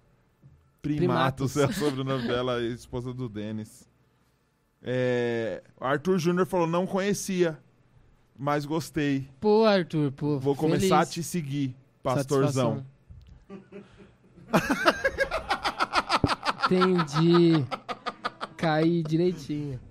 Primatos 0.97 1.53
Primatos. 1.53 1.79
é 1.81 1.85
o 1.85 1.89
sobrenome 1.89 2.27
dela, 2.27 2.61
esposa 2.63 3.13
do 3.13 3.29
Denis. 3.29 3.89
É, 4.83 5.63
Arthur 5.81 6.19
Júnior 6.19 6.47
falou, 6.47 6.67
não 6.67 6.87
conhecia, 6.87 7.59
mas 8.39 8.65
gostei. 8.65 9.29
Pô, 9.41 9.65
Arthur, 9.65 10.13
pô. 10.13 10.39
Vou 10.39 10.55
feliz. 10.55 10.73
começar 10.79 11.01
a 11.01 11.07
te 11.07 11.23
seguir, 11.23 11.75
pastorzão. 12.03 12.85
Entendi. 16.67 17.65
Caí 18.57 19.03
direitinho. 19.03 19.81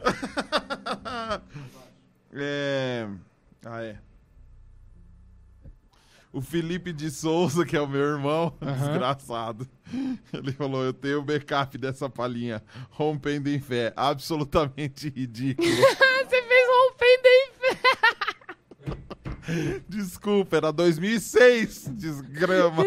É... 2.40 3.08
Ah, 3.66 3.82
é. 3.82 3.98
O 6.38 6.42
Felipe 6.42 6.94
de 6.94 7.10
Souza, 7.10 7.66
que 7.66 7.76
é 7.76 7.82
o 7.82 7.88
meu 7.88 8.00
irmão, 8.00 8.54
Aham. 8.62 8.74
desgraçado. 8.90 9.68
Ele 10.32 10.52
falou: 10.52 10.84
Eu 10.86 10.94
tenho 10.94 11.18
o 11.18 11.24
backup 11.24 11.76
dessa 11.80 12.08
palhinha, 12.08 12.62
rompendo 12.92 13.50
em 13.50 13.60
fé. 13.60 13.92
Absolutamente 13.96 15.10
ridículo. 15.10 15.68
Você 16.30 16.42
fez 16.44 16.68
rompendo 16.70 17.28
em 17.28 17.52
fé. 17.58 17.78
desculpa, 19.90 20.58
era 20.58 20.72
2006, 20.72 21.88
desgrama. 21.94 22.84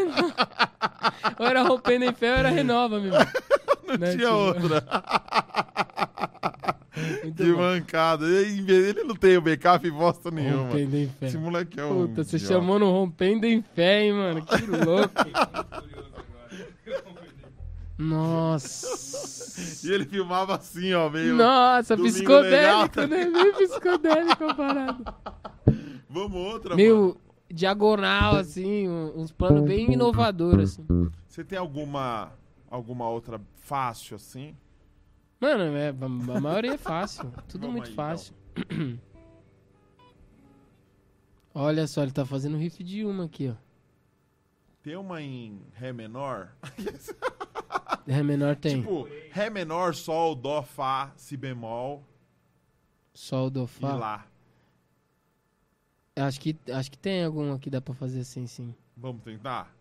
Ou 1.37 1.47
era 1.47 1.63
rompendo 1.63 2.05
em 2.05 2.13
fé 2.13 2.31
ou 2.31 2.37
era 2.39 2.51
renova, 2.51 3.01
meu 3.01 3.13
irmão. 3.13 3.27
Não 3.89 3.97
Né, 3.99 4.15
tinha 4.15 4.29
tipo- 4.29 4.33
outra. 4.39 4.85
Bom. 7.37 7.59
mancada. 7.59 8.27
Ele 8.27 9.05
não 9.05 9.15
tem 9.15 9.37
o 9.37 9.41
backup 9.41 9.91
bosta 9.91 10.31
nenhuma. 10.31 10.65
Rompendo 10.65 10.97
em 10.97 11.09
fé. 11.09 11.27
Esse 11.27 11.39
moleque 11.39 11.81
é 11.81 11.85
um. 11.85 12.07
Puta, 12.07 12.25
você 12.25 12.37
idiota. 12.37 12.55
chamou 12.55 12.79
no 12.79 12.91
rompendo 12.91 13.47
em 13.47 13.63
fé, 13.63 14.03
hein, 14.05 14.13
mano? 14.13 14.43
Que 14.45 14.67
louco. 14.67 15.15
Nossa. 17.99 19.87
E 19.87 19.93
ele 19.93 20.07
filmava 20.07 20.57
assim, 20.57 20.93
ó, 20.95 21.11
meio. 21.11 21.35
Nossa, 21.35 21.97
psicodélico, 21.97 23.01
legal, 23.01 23.09
né? 23.09 23.27
Meio 23.27 23.55
psicodélico 23.55 24.45
a 24.45 24.55
parada. 24.55 25.15
Vamos 26.09 26.37
outra, 26.37 26.71
mano. 26.71 26.77
Meio 26.77 27.17
diagonal, 27.53 28.37
assim, 28.37 28.89
uns 28.89 29.33
planos 29.33 29.63
bem 29.65 29.93
inovadores, 29.93 30.79
assim. 30.79 31.11
Você 31.29 31.45
tem 31.45 31.59
alguma 31.59 32.33
alguma 32.71 33.09
outra 33.09 33.41
fácil 33.57 34.17
assim? 34.17 34.55
Mano, 35.41 35.77
é, 35.77 35.89
a 35.89 36.37
a 36.37 36.41
maioria 36.41 36.75
é 36.75 36.79
fácil. 36.79 37.31
Tudo 37.49 37.63
Vamos 37.67 37.77
muito 37.77 37.87
aí, 37.87 37.93
então. 37.93 38.05
fácil. 38.05 38.35
Olha 41.55 41.87
só, 41.87 42.03
ele 42.03 42.13
tá 42.13 42.25
fazendo 42.25 42.57
riff 42.57 42.83
de 42.85 43.05
uma 43.05 43.25
aqui, 43.25 43.49
ó. 43.49 43.55
Tem 44.83 44.97
uma 44.97 45.21
em 45.21 45.61
Ré 45.75 45.93
menor? 45.93 46.53
Ré 48.07 48.23
menor 48.23 48.57
tem. 48.57 48.81
Tipo, 48.81 49.09
Ré 49.31 49.51
menor, 49.51 49.95
Sol, 49.95 50.35
Dó, 50.35 50.63
Fá, 50.63 51.13
Si 51.17 51.37
bemol 51.37 52.05
Sol, 53.13 53.51
e 53.55 53.67
Fá. 53.67 53.95
Lá. 53.95 54.27
Acho 56.17 56.41
que, 56.41 56.57
acho 56.73 56.91
que 56.91 56.99
tem 56.99 57.25
alguma 57.25 57.59
que 57.59 57.69
dá 57.71 57.81
pra 57.81 57.95
fazer 57.95 58.21
assim, 58.21 58.47
sim. 58.47 58.75
Vamos 58.97 59.23
tentar? 59.23 59.75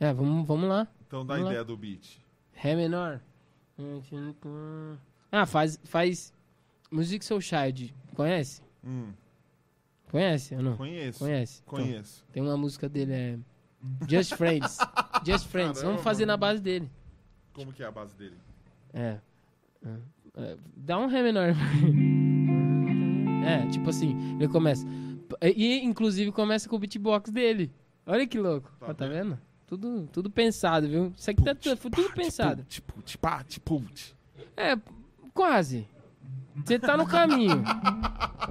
É, 0.00 0.12
vamos, 0.12 0.46
vamos 0.46 0.68
lá. 0.68 0.88
Então 1.06 1.24
dá 1.24 1.34
Vamos 1.34 1.46
lá. 1.46 1.52
ideia 1.52 1.64
do 1.64 1.76
beat. 1.76 2.18
Ré 2.52 2.74
menor. 2.74 3.20
Ah, 5.32 5.46
faz, 5.46 5.78
faz 5.84 6.32
Music 6.90 7.24
Soul 7.24 7.40
Child. 7.40 7.94
Conhece? 8.14 8.62
Hum, 8.84 9.12
Conhece 10.10 10.54
ou 10.54 10.62
não? 10.62 10.76
conheço. 10.76 11.18
Conhece. 11.18 11.62
Então, 11.66 11.78
Conheço. 11.78 12.24
tem 12.32 12.42
uma 12.42 12.56
música 12.56 12.88
dele, 12.88 13.12
é... 13.12 13.38
Just 14.08 14.34
Friends. 14.36 14.78
Just 15.26 15.46
Friends. 15.48 15.78
Caramba, 15.78 15.88
Vamos 15.88 16.02
fazer 16.02 16.24
na 16.26 16.36
base 16.36 16.60
dele. 16.62 16.88
Como 17.52 17.72
que 17.72 17.82
é 17.82 17.86
a 17.86 17.90
base 17.90 18.14
dele? 18.16 18.36
É. 18.92 19.18
É. 19.84 19.96
É, 20.36 20.56
Dá 20.76 20.98
um 20.98 21.06
Ré 21.06 21.22
menor. 21.22 21.48
É, 23.46 23.66
tipo 23.68 23.90
assim, 23.90 24.16
ele 24.36 24.48
começa. 24.48 24.86
E, 25.42 25.80
inclusive, 25.84 26.30
começa 26.32 26.68
com 26.68 26.76
o 26.76 26.78
beatbox 26.78 27.30
dele. 27.30 27.70
Olha 28.06 28.26
que 28.26 28.38
louco. 28.38 28.70
Tá 28.80 28.86
Ó, 28.88 28.94
Tá, 28.94 29.06
vendo? 29.06 29.38
Tudo, 29.76 30.08
tudo 30.12 30.30
pensado, 30.30 30.88
viu? 30.88 31.12
Isso 31.16 31.28
aqui 31.30 31.42
tá 31.42 31.52
tudo, 31.52 31.76
tudo 31.90 32.12
pensado. 32.12 32.64
Tipo, 32.68 33.02
tipo, 33.02 33.26
ah, 33.26 33.42
tipo. 33.42 33.82
É, 34.56 34.76
quase. 35.32 35.88
Você 36.64 36.78
tá 36.78 36.96
no 36.96 37.04
caminho. 37.08 37.64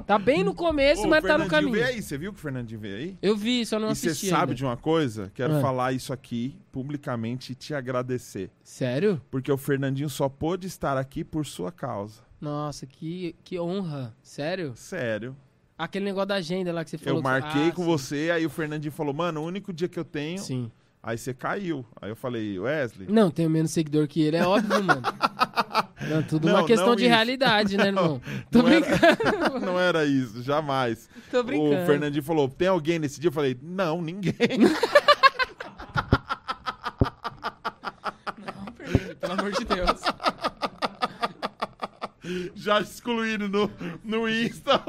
Tá 0.06 0.20
bem 0.20 0.44
no 0.44 0.54
começo, 0.54 1.04
Ô, 1.04 1.08
mas 1.08 1.24
tá 1.24 1.38
no 1.38 1.48
caminho. 1.48 1.72
veio 1.72 1.86
aí, 1.86 2.02
você 2.02 2.18
viu 2.18 2.34
que 2.34 2.40
o 2.40 2.41
Fernandinho 2.41 2.78
veio 2.82 2.98
aí? 2.98 3.18
Eu 3.22 3.38
vi, 3.38 3.66
só 3.66 3.80
não 3.80 3.91
e 3.91 3.95
você 3.95 4.10
assisti 4.10 4.28
sabe 4.28 4.54
de 4.54 4.66
uma 4.66 4.76
coisa? 4.76 5.32
Quero 5.34 5.56
Ah. 5.56 5.62
falar 5.62 5.94
isso 5.94 6.12
aqui 6.12 6.58
publicamente 6.74 7.54
e 7.54 7.56
te 7.56 7.74
agradecer. 7.74 8.52
Sério? 8.62 9.22
Porque 9.32 9.50
o 9.50 9.58
Fernandinho 9.58 10.10
só 10.10 10.28
pôde 10.28 10.68
estar 10.68 10.98
aqui 10.98 11.24
por 11.24 11.45
sua 11.45 11.72
causa. 11.72 12.22
Nossa, 12.41 12.86
que, 12.86 13.34
que 13.45 13.58
honra. 13.58 14.14
Sério? 14.22 14.74
Sério. 14.76 15.34
Aquele 15.78 16.04
negócio 16.04 16.28
da 16.28 16.36
agenda 16.36 16.74
lá 16.74 16.84
que 16.84 16.90
você 16.90 16.98
falou. 16.98 17.20
Eu 17.20 17.24
que- 17.24 17.30
marquei 17.30 17.70
Ah, 17.70 17.72
com 17.72 17.84
sim. 17.84 17.88
você, 17.88 18.30
aí 18.34 18.45
o 18.45 18.50
Fernandinho 18.50 18.91
falou, 18.91 19.14
mano, 19.14 19.40
o 19.41 19.45
único 19.45 19.72
dia 19.72 19.88
que 19.88 19.98
eu 19.98 20.04
tenho. 20.06 20.40
Sim. 20.40 20.70
Aí 21.05 21.17
você 21.17 21.34
caiu. 21.34 21.85
Aí 22.01 22.09
eu 22.09 22.15
falei, 22.15 22.57
Wesley. 22.57 23.07
Não, 23.11 23.30
tenho 23.30 23.49
menos 23.49 23.71
seguidor 23.71 24.07
que 24.07 24.21
ele, 24.21 24.38
é 24.38 24.47
óbvio, 24.47 24.81
mano. 24.84 25.01
Não, 26.09 26.21
tudo 26.23 26.47
Não, 26.47 26.55
uma 26.55 26.65
questão 26.65 26.88
não 26.89 26.95
de 26.97 27.03
isso. 27.03 27.09
realidade, 27.13 27.77
né, 27.77 27.88
irmão? 27.88 28.21
Tô 28.51 28.61
não 28.61 28.67
era- 28.69 28.81
brincando, 28.81 29.59
Não 29.65 29.80
era 29.80 30.03
isso, 30.05 30.43
jamais. 30.43 31.09
tô 31.31 31.41
brincando. 31.41 31.81
O 31.81 31.85
Fernandinho 31.85 32.23
falou, 32.23 32.49
tem 32.49 32.67
alguém 32.67 32.99
nesse 32.99 33.21
dia? 33.21 33.30
Eu 33.30 33.31
falei, 33.34 33.57
não, 33.61 34.01
ninguém. 34.01 34.34
Pelo 39.19 39.34
amor 39.34 39.51
de 39.51 39.65
Deus. 39.65 40.01
Já 42.55 42.81
excluíram 42.81 43.47
no, 43.47 43.71
no 44.03 44.30
Insta. 44.30 44.81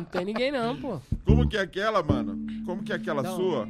Não 0.00 0.04
tem 0.06 0.24
ninguém 0.24 0.50
não, 0.52 0.76
pô. 0.80 1.00
Como 1.24 1.48
que 1.48 1.56
é 1.56 1.60
aquela, 1.60 2.02
mano? 2.02 2.38
Como 2.64 2.82
que 2.82 2.92
é 2.92 2.96
aquela 2.96 3.24
sua? 3.24 3.66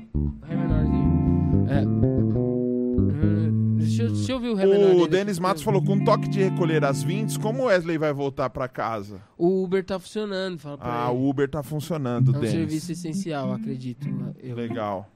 Ré 0.47 0.57
menorzinho. 0.57 1.67
É. 1.69 1.85
Hum, 1.87 3.77
Deixa, 3.79 4.03
eu- 4.03 4.13
deixa 4.13 4.33
eu 4.33 4.41
ver 4.41 4.49
o 4.49 4.55
Ré 4.55 4.67
menor 4.67 4.91
O 4.91 4.95
dele 5.07 5.09
Denis. 5.09 5.39
Matos 5.39 5.63
falou, 5.63 5.83
com 5.83 5.95
um 5.95 6.05
toque 6.05 6.29
de 6.29 6.43
recolher 6.43 6.85
as 6.85 7.03
20, 7.03 7.39
como 7.39 7.63
o 7.63 7.67
Wesley 7.67 7.97
vai 7.99 8.13
voltar 8.13 8.51
pra 8.51 8.69
casa? 8.69 9.21
O 9.37 9.63
Uber 9.65 9.85
tá 9.85 9.99
funcionando, 9.99 10.59
fala 10.59 10.79
pra 10.79 11.07
Ah, 11.07 11.11
ele. 11.11 11.19
o 11.19 11.29
Uber 11.29 11.49
tá 11.49 11.63
funcionando, 11.63 12.33
É 12.35 12.37
um 12.37 12.41
Denis. 12.41 12.51
serviço 12.51 12.93
essencial, 12.93 13.53
acredito. 13.53 14.07
Eu. 14.43 14.57
Legal. 14.57 15.11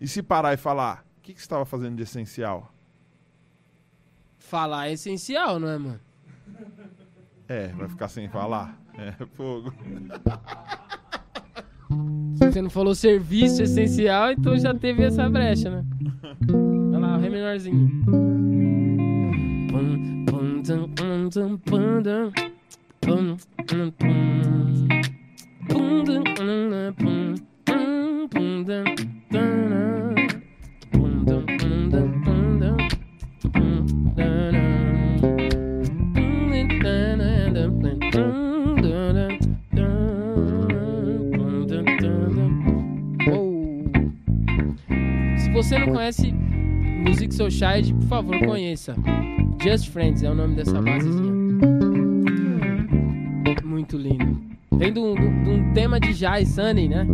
E 0.00 0.06
se 0.08 0.22
parar 0.22 0.54
e 0.54 0.56
falar, 0.56 1.04
o 1.18 1.20
que, 1.22 1.32
que 1.34 1.40
você 1.40 1.44
estava 1.44 1.64
fazendo 1.64 1.96
de 1.96 2.02
essencial? 2.02 2.72
Falar 4.38 4.88
é 4.88 4.92
essencial, 4.92 5.58
não 5.60 5.68
é, 5.68 5.78
mano? 5.78 6.00
É, 7.48 7.68
vai 7.68 7.88
ficar 7.88 8.08
sem 8.08 8.28
falar? 8.28 8.79
É, 8.98 9.12
fogo. 9.36 9.72
Se 12.36 12.50
você 12.52 12.62
não 12.62 12.70
falou 12.70 12.94
serviço 12.94 13.62
essencial, 13.62 14.32
então 14.32 14.56
já 14.58 14.74
teve 14.74 15.02
essa 15.02 15.28
brecha, 15.28 15.70
né? 15.70 15.84
Olha 16.92 16.98
lá, 16.98 17.16
o 17.16 17.20
Ré 17.20 17.28
menorzinho. 17.28 18.00
Não 45.86 45.92
conhece 45.94 46.32
Music 46.32 47.34
Soul 47.34 47.50
Child, 47.50 47.94
por 47.94 48.06
favor, 48.06 48.38
conheça. 48.46 48.94
Just 49.62 49.88
Friends 49.90 50.22
é 50.22 50.30
o 50.30 50.34
nome 50.34 50.54
dessa 50.54 50.80
basezinha. 50.80 51.32
Muito 53.64 53.96
lindo. 53.96 54.40
Vem 54.72 54.92
de 54.92 54.98
um, 54.98 55.14
de 55.14 55.50
um- 55.50 55.72
tema 55.72 55.98
de 56.00 56.12
jazz, 56.14 56.48
Sunny, 56.48 56.88
né? 56.88 57.06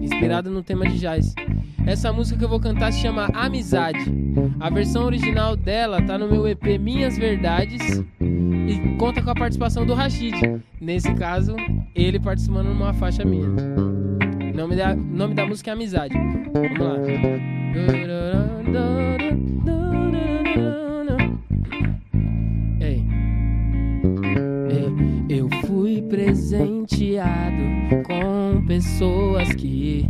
Inspirado 0.00 0.50
no 0.50 0.62
tema 0.62 0.86
de 0.88 0.98
jazz. 0.98 1.34
Essa 1.86 2.12
música 2.12 2.38
que 2.38 2.44
eu 2.44 2.48
vou 2.48 2.60
cantar 2.60 2.92
se 2.92 3.00
chama 3.00 3.28
Amizade. 3.34 3.98
A 4.58 4.70
versão 4.70 5.04
original 5.04 5.56
dela 5.56 6.00
tá 6.02 6.18
no 6.18 6.28
meu 6.28 6.46
EP 6.46 6.78
Minhas 6.78 7.16
Verdades 7.18 8.02
e 8.20 8.96
conta 8.98 9.22
com 9.22 9.30
a 9.30 9.34
participação 9.34 9.84
do 9.86 9.94
Rashid. 9.94 10.34
Nesse 10.80 11.12
caso, 11.14 11.54
ele 11.94 12.18
participando 12.20 12.66
numa 12.68 12.92
faixa 12.92 13.24
minha. 13.24 13.48
Nome 14.54 14.76
da, 14.76 14.94
nome 14.94 15.34
da 15.34 15.46
música 15.46 15.70
é 15.70 15.72
Amizade. 15.72 16.14
Vamos 16.52 16.78
lá. 16.78 16.96
Ei. 22.80 23.04
Ei, 24.70 25.38
Eu 25.38 25.48
fui 25.66 26.02
presenteado 26.02 27.62
com 28.06 28.64
pessoas 28.66 29.52
que 29.54 30.08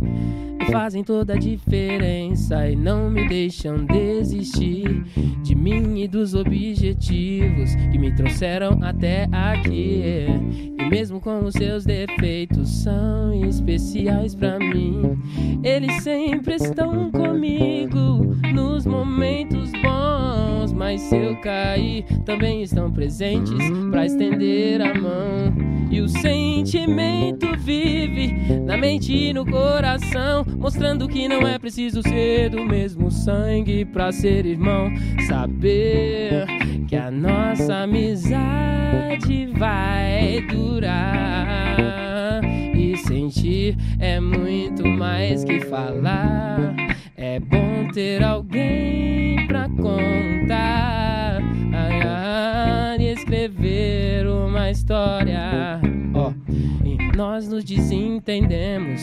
fazem 0.71 1.03
toda 1.03 1.33
a 1.33 1.37
diferença 1.37 2.69
e 2.69 2.75
não 2.75 3.09
me 3.09 3.27
deixam 3.27 3.85
desistir 3.85 5.03
de 5.43 5.55
mim 5.55 6.01
e 6.01 6.07
dos 6.07 6.33
objetivos 6.33 7.75
que 7.91 7.97
me 7.97 8.13
trouxeram 8.15 8.79
até 8.81 9.27
aqui. 9.31 10.70
Mesmo 10.91 11.21
com 11.21 11.45
os 11.45 11.53
seus 11.53 11.85
defeitos, 11.85 12.69
são 12.83 13.33
especiais 13.45 14.35
pra 14.35 14.59
mim. 14.59 15.17
Eles 15.63 16.03
sempre 16.03 16.55
estão 16.55 17.09
comigo 17.09 18.35
nos 18.53 18.85
momentos 18.85 19.71
bons, 19.81 20.73
mas 20.73 20.99
se 20.99 21.15
eu 21.15 21.39
cair, 21.39 22.03
também 22.25 22.61
estão 22.61 22.91
presentes 22.91 23.57
pra 23.89 24.05
estender 24.05 24.81
a 24.81 24.93
mão. 24.93 25.71
E 25.89 26.01
o 26.01 26.09
sentimento 26.09 27.47
vive 27.57 28.33
na 28.65 28.75
mente 28.75 29.13
e 29.13 29.33
no 29.33 29.45
coração, 29.45 30.45
mostrando 30.57 31.07
que 31.07 31.27
não 31.27 31.47
é 31.47 31.57
preciso 31.57 32.01
ser 32.01 32.49
do 32.49 32.65
mesmo 32.65 33.09
sangue 33.09 33.85
pra 33.85 34.11
ser 34.11 34.45
irmão. 34.45 34.89
Saber 35.27 36.45
que 36.91 36.97
a 36.97 37.09
nossa 37.09 37.83
amizade 37.83 39.47
vai 39.57 40.45
durar. 40.51 42.41
E 42.75 42.97
sentir 42.97 43.77
é 43.97 44.19
muito 44.19 44.85
mais 44.85 45.45
que 45.45 45.61
falar. 45.61 46.75
É 47.15 47.39
bom 47.39 47.87
ter 47.93 48.21
alguém 48.21 49.47
pra 49.47 49.69
contar. 49.69 51.39
Ai, 51.71 52.97
e 52.99 53.13
escrever 53.13 54.27
uma 54.27 54.69
história. 54.69 55.79
Ó, 56.13 56.33
e 56.80 56.80
nós 57.15 57.47
nos 57.47 57.63
desentendemos 57.63 59.01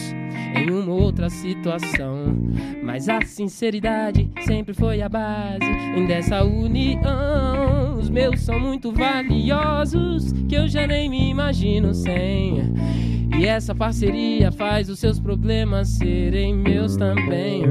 em 0.55 0.71
uma 0.71 0.93
outra 0.93 1.29
situação. 1.29 2.37
Mas 2.83 3.09
a 3.09 3.21
sinceridade 3.23 4.31
sempre 4.45 4.75
foi 4.75 5.03
a 5.03 5.09
base 5.09 5.65
em 5.97 6.07
dessa 6.07 6.43
união. 6.45 7.99
Os 7.99 8.09
meus 8.09 8.41
são 8.41 8.59
muito 8.59 8.93
valiosos 8.93 10.33
que 10.49 10.55
eu 10.55 10.69
já 10.69 10.87
nem 10.87 11.09
me 11.09 11.31
imagino 11.31 11.95
sem. 11.95 12.73
E 13.39 13.47
essa 13.47 13.75
parceria 13.75 14.51
faz 14.51 14.89
os 14.89 14.99
seus 14.99 15.21
problemas 15.21 15.89
serem 15.89 16.57
meus 16.57 16.97
também. 16.97 17.63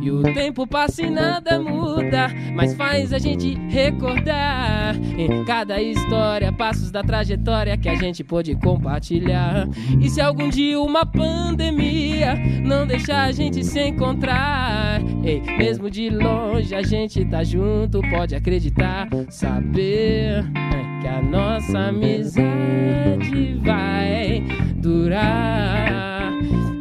E 0.00 0.10
o 0.12 0.22
tempo 0.22 0.64
passa 0.64 1.02
e 1.02 1.10
nada 1.10 1.58
muda, 1.58 2.28
mas 2.54 2.72
faz 2.74 3.12
a 3.12 3.18
gente 3.18 3.54
recordar 3.68 4.94
em 5.18 5.44
cada 5.44 5.82
história, 5.82 6.52
passos 6.52 6.92
da 6.92 7.02
trajetória 7.02 7.76
que 7.76 7.88
a 7.88 7.96
gente 7.96 8.22
pôde 8.22 8.54
compartilhar. 8.54 9.66
E 10.00 10.08
se 10.08 10.20
algum 10.20 10.48
dia 10.48 10.80
uma 10.80 11.04
pandemia 11.04 12.34
não 12.64 12.86
deixar 12.86 13.24
a 13.24 13.32
gente 13.32 13.64
se 13.64 13.80
encontrar, 13.80 15.00
ei, 15.24 15.40
mesmo 15.40 15.90
de 15.90 16.10
longe 16.10 16.74
a 16.74 16.82
gente 16.82 17.24
tá 17.24 17.42
junto, 17.42 18.00
pode 18.10 18.34
acreditar, 18.34 19.08
saber 19.28 20.44
é, 20.54 21.00
que 21.00 21.08
a 21.08 21.22
nossa 21.22 21.78
amizade 21.78 23.58
vai 23.62 24.44
durar 24.76 26.32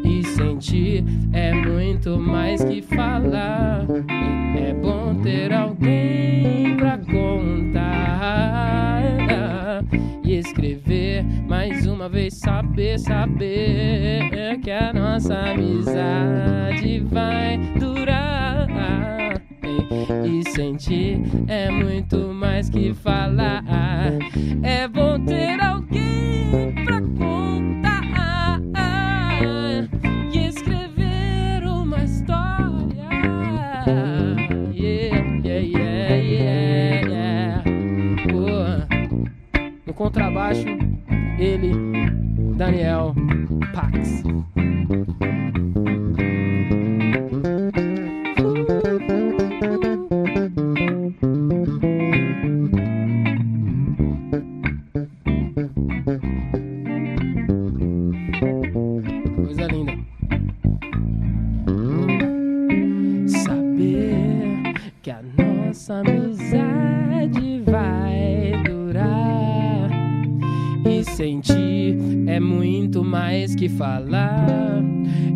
e 0.03 0.23
sentir 0.23 1.03
é 1.33 1.53
muito 1.53 2.19
mais 2.19 2.63
que 2.63 2.81
falar. 2.81 3.85
É 4.57 4.73
bom 4.73 5.15
ter 5.21 5.53
alguém 5.53 6.75
pra 6.77 6.97
contar 6.97 9.03
e 10.27 10.35
escrever 10.35 11.23
mais 11.47 11.87
uma 11.87 12.09
vez. 12.09 12.35
Saber, 12.35 12.99
saber 12.99 14.59
que 14.61 14.69
a 14.69 14.91
nossa 14.93 15.33
amizade 15.33 16.99
vai 16.99 17.57
durar. 17.79 18.67
E 20.25 20.49
sentir 20.51 21.21
é 21.47 21.71
muito 21.71 22.17
mais 22.33 22.69
que 22.69 22.93
falar. 22.93 23.63
É 24.61 24.87
bom 24.87 25.17
ter 25.23 25.59
alguém 25.61 26.73
pra 26.85 26.96
contrabaixo, 40.17 40.65
ele, 41.37 41.71
Daniel 42.55 43.13
Pax. 43.71 44.23
Mais 73.07 73.55
que 73.55 73.69
falar. 73.69 74.83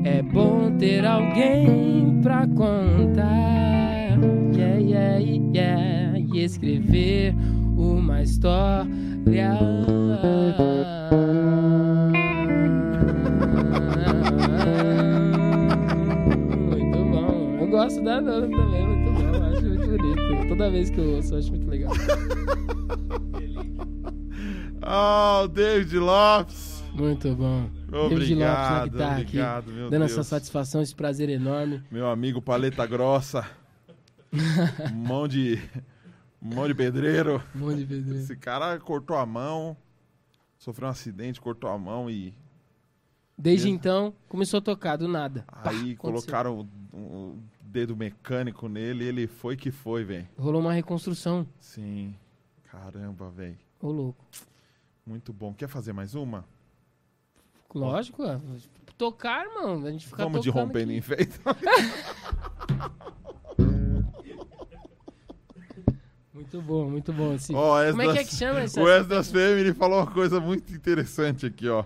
É 0.03 0.21
bom 0.21 0.71
ter 0.77 1.05
alguém 1.05 2.19
pra 2.21 2.45
contar. 2.47 4.17
Yeah, 4.53 4.77
yeah, 4.79 5.17
yeah. 5.19 6.19
E 6.19 6.43
escrever 6.43 7.33
uma 7.77 8.21
história. 8.21 8.87
Muito 16.67 16.97
bom. 17.11 17.57
Eu 17.61 17.67
gosto 17.67 18.03
da 18.03 18.19
Nana 18.21 18.47
também, 18.47 18.87
muito 18.87 19.11
bom. 19.11 19.45
Acho 19.45 19.65
muito 19.65 19.87
bonito. 19.87 20.47
Toda 20.49 20.69
vez 20.69 20.89
que 20.89 20.99
eu 20.99 21.15
ouço, 21.15 21.35
acho 21.35 21.49
muito 21.51 21.69
legal. 21.69 21.91
Ah, 24.83 25.43
o 25.43 25.47
David 25.47 25.99
Lopes. 25.99 26.70
Muito 27.01 27.35
bom. 27.35 27.67
David 27.67 27.89
Lopes 27.89 27.89
na 27.89 28.05
Obrigado, 28.05 28.89
guitarra 28.91 29.11
obrigado, 29.19 29.63
aqui, 29.63 29.71
meu 29.71 29.89
dando 29.89 29.99
Deus. 30.01 30.11
essa 30.11 30.23
satisfação, 30.23 30.81
esse 30.81 30.93
prazer 30.93 31.29
enorme. 31.29 31.83
Meu 31.89 32.07
amigo 32.07 32.41
Paleta 32.41 32.85
Grossa. 32.85 33.49
mão 34.93 35.27
de. 35.27 35.59
Mão 36.39 36.67
de 36.67 36.75
pedreiro. 36.75 37.43
Monte 37.55 37.77
de 37.77 37.85
pedreiro. 37.85 38.19
Esse 38.19 38.35
cara 38.35 38.79
cortou 38.79 39.17
a 39.17 39.25
mão, 39.25 39.75
sofreu 40.57 40.87
um 40.87 40.91
acidente, 40.91 41.41
cortou 41.41 41.69
a 41.69 41.77
mão 41.77 42.09
e 42.09 42.33
Desde 43.37 43.65
Mesmo. 43.65 43.77
então, 43.79 44.13
começou 44.29 44.59
a 44.59 44.61
tocar 44.61 44.97
do 44.97 45.07
nada. 45.07 45.43
Pá, 45.47 45.71
aí 45.71 45.93
aconteceu. 45.93 45.97
colocaram 45.97 46.67
o, 46.93 46.97
o 46.97 47.39
dedo 47.63 47.95
mecânico 47.97 48.67
nele 48.67 49.03
e 49.05 49.07
ele 49.07 49.27
foi 49.27 49.57
que 49.57 49.71
foi, 49.71 50.03
velho. 50.03 50.27
Rolou 50.37 50.61
uma 50.61 50.73
reconstrução. 50.73 51.47
Sim. 51.59 52.15
Caramba, 52.71 53.31
velho. 53.31 53.57
Ô, 53.79 53.91
louco. 53.91 54.23
Muito 55.05 55.33
bom. 55.33 55.53
Quer 55.53 55.67
fazer 55.67 55.91
mais 55.93 56.13
uma? 56.13 56.45
Lógico, 57.73 58.23
é. 58.23 58.39
Tocar, 58.97 59.45
irmão. 59.45 59.85
A 59.85 59.91
gente 59.91 60.05
fica 60.07 60.23
Vamos 60.23 60.41
de 60.41 60.49
rompendo 60.49 60.91
aqui. 60.91 60.97
enfeite. 60.97 61.39
Muito 66.33 66.61
bom, 66.61 66.89
muito 66.89 67.13
bom. 67.13 67.33
Esse... 67.33 67.53
O 67.53 67.55
Como 67.91 68.01
é 68.01 68.13
que 68.13 68.19
é 68.19 68.23
que 68.23 68.35
chama 68.35 68.59
essa? 68.61 68.81
O 68.81 68.89
Esdras 68.89 69.31
Family 69.31 69.73
falou 69.73 69.99
uma 69.99 70.11
coisa 70.11 70.39
muito 70.39 70.73
interessante 70.73 71.45
aqui, 71.45 71.69
ó. 71.69 71.85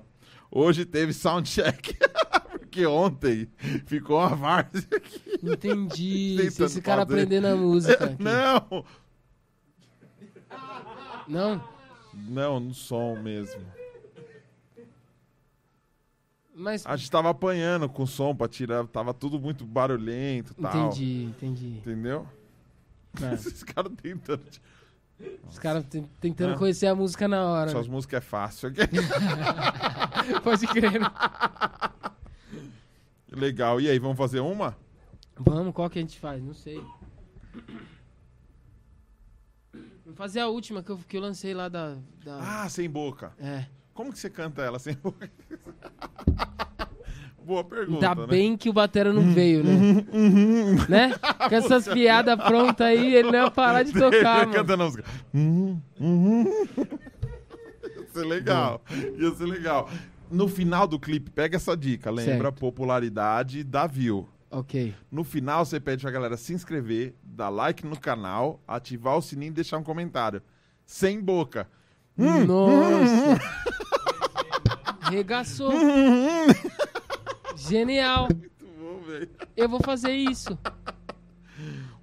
Hoje 0.49 0.85
teve 0.85 1.13
soundcheck. 1.13 1.95
Porque 2.51 2.85
ontem 2.85 3.47
ficou 3.85 4.17
uma 4.17 4.35
várzea 4.35 4.87
aqui. 4.95 5.39
Entendi. 5.43 6.49
Vocês 6.49 6.73
ficaram 6.73 7.05
fazer. 7.05 7.21
aprendendo 7.21 7.47
a 7.47 7.55
música. 7.55 8.05
aqui. 8.05 8.23
Não! 8.23 8.85
Não? 11.27 11.63
Não, 12.13 12.59
no 12.59 12.73
som 12.73 13.15
mesmo. 13.17 13.61
Mas. 16.55 16.85
A 16.85 16.95
gente 16.95 17.11
tava 17.11 17.29
apanhando 17.29 17.89
com 17.89 18.05
som 18.05 18.33
pra 18.33 18.47
tirar. 18.47 18.87
Tava 18.87 19.13
tudo 19.13 19.37
muito 19.39 19.65
barulhento 19.65 20.53
e 20.57 20.61
tal. 20.61 20.87
Entendi, 20.87 21.23
entendi. 21.25 21.77
Entendeu? 21.79 22.25
É. 23.21 23.33
Esses 23.35 23.63
caras 23.63 23.91
tentando. 24.01 24.41
Os 25.49 25.59
caras 25.59 25.85
te- 25.85 26.03
tentando 26.19 26.57
conhecer 26.57 26.87
a 26.87 26.95
música 26.95 27.27
na 27.27 27.45
hora. 27.45 27.71
Suas 27.71 27.87
né? 27.87 27.93
músicas 27.93 28.17
é 28.17 28.21
fácil. 28.21 28.71
Pode 30.43 30.67
crer. 30.67 30.99
né? 30.99 31.07
Legal. 33.31 33.81
E 33.81 33.89
aí, 33.89 33.99
vamos 33.99 34.17
fazer 34.17 34.39
uma? 34.39 34.77
Vamos, 35.37 35.73
qual 35.73 35.89
que 35.89 35.99
a 35.99 36.01
gente 36.01 36.19
faz? 36.19 36.41
Não 36.41 36.53
sei. 36.53 36.81
Vamos 40.05 40.17
fazer 40.17 40.39
a 40.39 40.47
última 40.47 40.81
que 40.83 40.91
eu, 40.91 40.97
que 40.97 41.17
eu 41.17 41.21
lancei 41.21 41.53
lá 41.53 41.67
da. 41.67 41.95
da- 42.23 42.63
Ah, 42.63 42.69
sem 42.69 42.89
boca. 42.89 43.33
É. 43.39 43.65
Como 43.95 44.11
que 44.11 44.19
você 44.19 44.29
canta 44.29 44.61
ela 44.61 44.77
sem 44.77 44.93
boca? 44.93 45.31
Boa 47.45 47.63
pergunta, 47.63 48.09
Ainda 48.09 48.21
né? 48.23 48.27
Bem 48.27 48.57
que 48.57 48.69
o 48.69 48.73
Batera 48.73 49.13
não 49.13 49.31
veio, 49.31 49.63
né? 49.63 49.73
né? 50.89 51.11
Com 51.47 51.55
essas 51.55 51.87
piadas 51.87 52.35
prontas 52.43 52.87
aí, 52.87 53.15
ele 53.15 53.31
não 53.31 53.45
ia 53.45 53.51
parar 53.51 53.83
de 53.83 53.93
tocar, 53.93 54.47
mano. 54.47 55.03
Uhum. 55.33 56.45
Ia 57.83 58.07
ser 58.11 58.25
legal. 58.25 58.81
Ia 59.17 59.31
ser 59.35 59.45
legal. 59.45 59.89
No 60.29 60.47
final 60.47 60.87
do 60.87 60.99
clipe, 60.99 61.29
pega 61.29 61.55
essa 61.55 61.77
dica. 61.77 62.09
Lembra 62.09 62.49
Certo. 62.49 62.59
popularidade 62.59 63.63
da 63.63 63.85
view. 63.87 64.27
Ok. 64.49 64.93
No 65.11 65.23
final, 65.23 65.63
você 65.63 65.79
pede 65.79 66.01
pra 66.01 66.11
galera 66.11 66.35
se 66.35 66.51
inscrever, 66.51 67.13
dar 67.23 67.49
like 67.49 67.85
no 67.85 67.97
canal, 67.97 68.59
ativar 68.67 69.15
o 69.17 69.21
sininho 69.21 69.51
e 69.51 69.53
deixar 69.53 69.77
um 69.77 69.83
comentário. 69.83 70.41
Sem 70.83 71.21
boca. 71.21 71.69
Nossa! 72.17 73.39
Regaçou. 75.09 75.71
Genial. 77.55 78.27
Muito 78.27 78.65
bom, 78.77 78.99
velho. 79.01 79.29
Eu 79.55 79.69
vou 79.69 79.79
fazer 79.81 80.11
isso. 80.13 80.57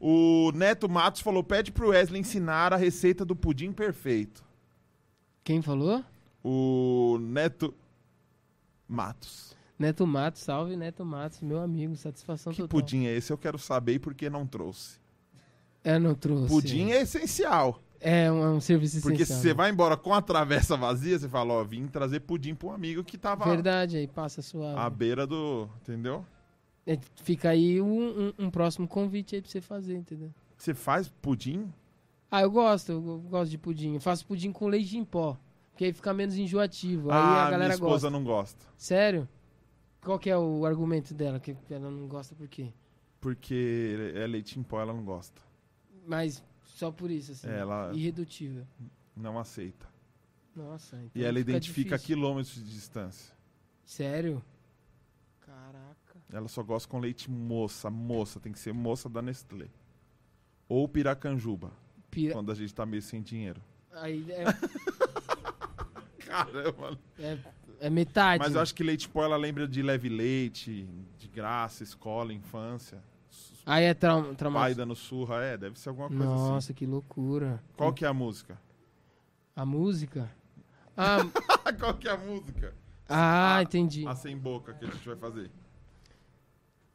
O 0.00 0.50
Neto 0.54 0.88
Matos 0.88 1.20
falou: 1.20 1.44
pede 1.44 1.70
pro 1.70 1.90
Wesley 1.90 2.20
ensinar 2.20 2.72
a 2.72 2.76
receita 2.76 3.24
do 3.24 3.36
pudim 3.36 3.72
perfeito. 3.72 4.42
Quem 5.44 5.60
falou? 5.62 6.02
O 6.42 7.18
Neto. 7.20 7.74
Matos. 8.88 9.52
Neto 9.78 10.06
Matos, 10.06 10.42
salve 10.42 10.76
Neto 10.76 11.04
Matos, 11.04 11.40
meu 11.40 11.60
amigo, 11.60 11.96
satisfação 11.96 12.52
Que 12.52 12.58
total. 12.62 12.80
pudim 12.80 13.06
é 13.06 13.16
esse? 13.16 13.32
Eu 13.32 13.38
quero 13.38 13.58
saber 13.58 13.94
e 13.94 13.98
por 13.98 14.14
que 14.14 14.30
não 14.30 14.46
trouxe. 14.46 15.00
É, 15.82 15.98
não 15.98 16.14
trouxe. 16.14 16.46
Pudim 16.48 16.90
é 16.92 17.00
essencial. 17.02 17.82
É 18.04 18.30
um, 18.32 18.42
é 18.42 18.48
um 18.50 18.60
serviço 18.60 19.00
Porque 19.00 19.24
se 19.24 19.32
você 19.34 19.54
vai 19.54 19.70
embora 19.70 19.96
com 19.96 20.12
a 20.12 20.20
travessa 20.20 20.76
vazia, 20.76 21.16
você 21.16 21.28
fala, 21.28 21.54
ó, 21.54 21.62
vim 21.62 21.86
trazer 21.86 22.18
pudim 22.20 22.52
pra 22.52 22.68
um 22.68 22.72
amigo 22.72 23.04
que 23.04 23.16
tava 23.16 23.44
Verdade, 23.44 23.96
aí 23.96 24.08
passa 24.08 24.42
suave. 24.42 24.76
à 24.76 24.90
beira 24.90 25.24
do. 25.24 25.68
Entendeu? 25.80 26.26
É, 26.84 26.98
fica 27.22 27.50
aí 27.50 27.80
um, 27.80 28.28
um- 28.28 28.32
um 28.46 28.50
próximo 28.50 28.88
convite 28.88 29.36
aí 29.36 29.40
pra 29.40 29.48
você 29.48 29.60
fazer, 29.60 29.94
entendeu? 29.94 30.34
Você 30.56 30.74
faz 30.74 31.06
pudim? 31.08 31.72
Ah, 32.28 32.42
eu 32.42 32.50
gosto, 32.50 32.90
eu 32.90 33.00
gosto 33.30 33.50
de 33.52 33.58
pudim. 33.58 33.94
Eu 33.94 34.00
faço 34.00 34.26
pudim 34.26 34.50
com 34.50 34.66
leite 34.66 34.96
em 34.98 35.04
pó, 35.04 35.38
porque 35.70 35.84
aí 35.84 35.92
fica 35.92 36.12
menos 36.12 36.36
enjoativo. 36.36 37.08
Aí 37.12 37.16
ah, 37.16 37.42
a 37.46 37.50
galera 37.50 37.58
minha 37.58 37.74
esposa 37.74 37.92
gosta. 37.92 38.10
não 38.10 38.24
gosta. 38.24 38.66
Sério? 38.76 39.28
Qual 40.02 40.18
que 40.18 40.28
é 40.28 40.36
o 40.36 40.66
argumento 40.66 41.14
dela? 41.14 41.38
Que 41.38 41.54
ela 41.70 41.88
não 41.88 42.08
gosta 42.08 42.34
por 42.34 42.48
quê? 42.48 42.72
Porque 43.20 44.12
é 44.16 44.26
leite 44.26 44.58
em 44.58 44.62
pó, 44.64 44.80
ela 44.80 44.92
não 44.92 45.04
gosta. 45.04 45.40
Mas 46.04 46.42
só 46.82 46.90
por 46.90 47.10
isso, 47.12 47.30
assim. 47.32 47.48
É, 47.48 47.58
ela- 47.60 47.92
Irredutível. 47.94 48.66
Não 49.16 49.38
aceita. 49.38 49.86
Nossa, 50.56 50.96
então 50.96 51.10
E 51.14 51.24
ela 51.24 51.38
fica 51.38 51.50
identifica 51.50 51.96
difícil. 51.96 52.06
quilômetros 52.16 52.54
de 52.56 52.64
distância. 52.72 53.32
Sério? 53.84 54.42
Caraca. 55.40 56.18
Ela 56.32 56.48
só 56.48 56.62
gosta 56.62 56.88
com 56.88 56.98
leite 56.98 57.30
moça. 57.30 57.88
Moça, 57.88 58.40
tem 58.40 58.52
que 58.52 58.58
ser 58.58 58.72
moça 58.74 59.08
da 59.08 59.22
Nestlé. 59.22 59.68
Ou 60.68 60.88
piracanjuba, 60.88 61.70
Pira... 62.10 62.32
quando 62.34 62.50
a 62.50 62.54
gente 62.54 62.74
tá 62.74 62.84
meio 62.84 63.02
sem 63.02 63.22
dinheiro. 63.22 63.60
Aí 63.92 64.24
é, 64.30 64.44
Caramba. 66.26 66.98
é, 67.18 67.38
é 67.80 67.90
metade. 67.90 68.42
Mas 68.42 68.54
eu 68.54 68.60
acho 68.60 68.74
que 68.74 68.82
leite 68.82 69.08
pó 69.08 69.22
ela 69.24 69.36
lembra 69.36 69.68
de 69.68 69.82
leve 69.82 70.08
leite, 70.08 70.88
de 71.18 71.28
graça, 71.28 71.82
escola, 71.82 72.32
infância. 72.32 73.02
Aí 73.64 73.84
é 73.84 73.94
trauma. 73.94 74.26
Pai 74.28 74.34
trauma... 74.36 74.74
dando 74.74 74.94
surra, 74.96 75.36
é, 75.42 75.56
deve 75.56 75.78
ser 75.78 75.88
alguma 75.90 76.08
coisa 76.08 76.24
Nossa, 76.24 76.56
assim. 76.58 76.74
que 76.74 76.84
loucura. 76.86 77.62
Qual 77.76 77.92
que 77.92 78.04
é 78.04 78.08
a 78.08 78.14
música? 78.14 78.58
A 79.54 79.64
música? 79.64 80.28
Ah, 80.94 81.24
Qual 81.80 81.94
que 81.94 82.06
é 82.06 82.10
a 82.10 82.18
música? 82.18 82.74
ah, 83.08 83.60
entendi. 83.62 84.06
A 84.06 84.14
sem 84.14 84.36
boca 84.36 84.74
que 84.74 84.84
a 84.84 84.88
gente 84.88 85.06
vai 85.06 85.16
fazer. 85.16 85.50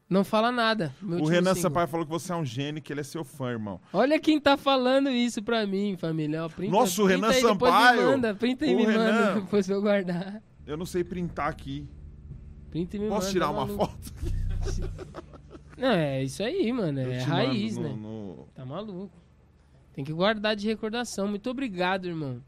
Não 0.07 0.23
fala 0.23 0.51
nada. 0.51 0.93
meu 1.01 1.19
o 1.19 1.25
Renan 1.25 1.49
single. 1.55 1.61
Sampaio 1.63 1.87
falou 1.87 2.05
que 2.05 2.11
você 2.11 2.31
é 2.31 2.35
um 2.35 2.45
gênio, 2.45 2.79
que 2.81 2.93
ele 2.93 3.01
é 3.01 3.03
seu 3.03 3.23
fã, 3.25 3.49
irmão. 3.49 3.81
Olha 3.91 4.19
quem 4.19 4.39
tá 4.39 4.55
falando 4.55 5.09
isso 5.09 5.41
pra 5.41 5.65
mim, 5.65 5.97
família. 5.97 6.45
Ó, 6.45 6.49
printa, 6.49 6.71
Nossa, 6.71 7.01
o 7.01 7.05
Renan 7.07 7.29
aí, 7.29 7.41
Sampaio. 7.41 8.01
Me 8.01 8.05
manda, 8.11 8.35
printa 8.35 8.65
e 8.67 8.75
O 8.75 8.77
me 8.77 8.85
Renan. 8.85 9.11
manda, 9.29 9.41
depois 9.41 9.67
eu 9.67 9.81
guardar. 9.81 10.41
Eu 10.65 10.77
não 10.77 10.85
sei 10.85 11.03
printar 11.03 11.49
aqui. 11.49 11.89
Printa 12.69 12.97
e 12.97 12.99
me 12.99 13.07
Posso 13.07 13.21
manda. 13.21 13.31
tirar 13.31 13.49
uma 13.49 13.65
maluco. 13.65 13.85
foto? 13.87 14.13
Não, 15.77 15.89
é 15.89 16.23
isso 16.23 16.41
aí, 16.43 16.71
mano. 16.73 16.99
Eu 17.01 17.11
É 17.11 17.19
raiz, 17.19 17.77
mando 17.77 17.89
né? 17.89 17.95
no- 17.95 18.35
no- 18.37 18.47
Tá 18.55 18.65
maluco. 18.65 19.11
Tem 19.93 20.03
que 20.03 20.11
guardar 20.13 20.55
de 20.55 20.67
recordação. 20.67 21.27
Muito 21.27 21.49
obrigado, 21.49 22.05
irmão. 22.07 22.41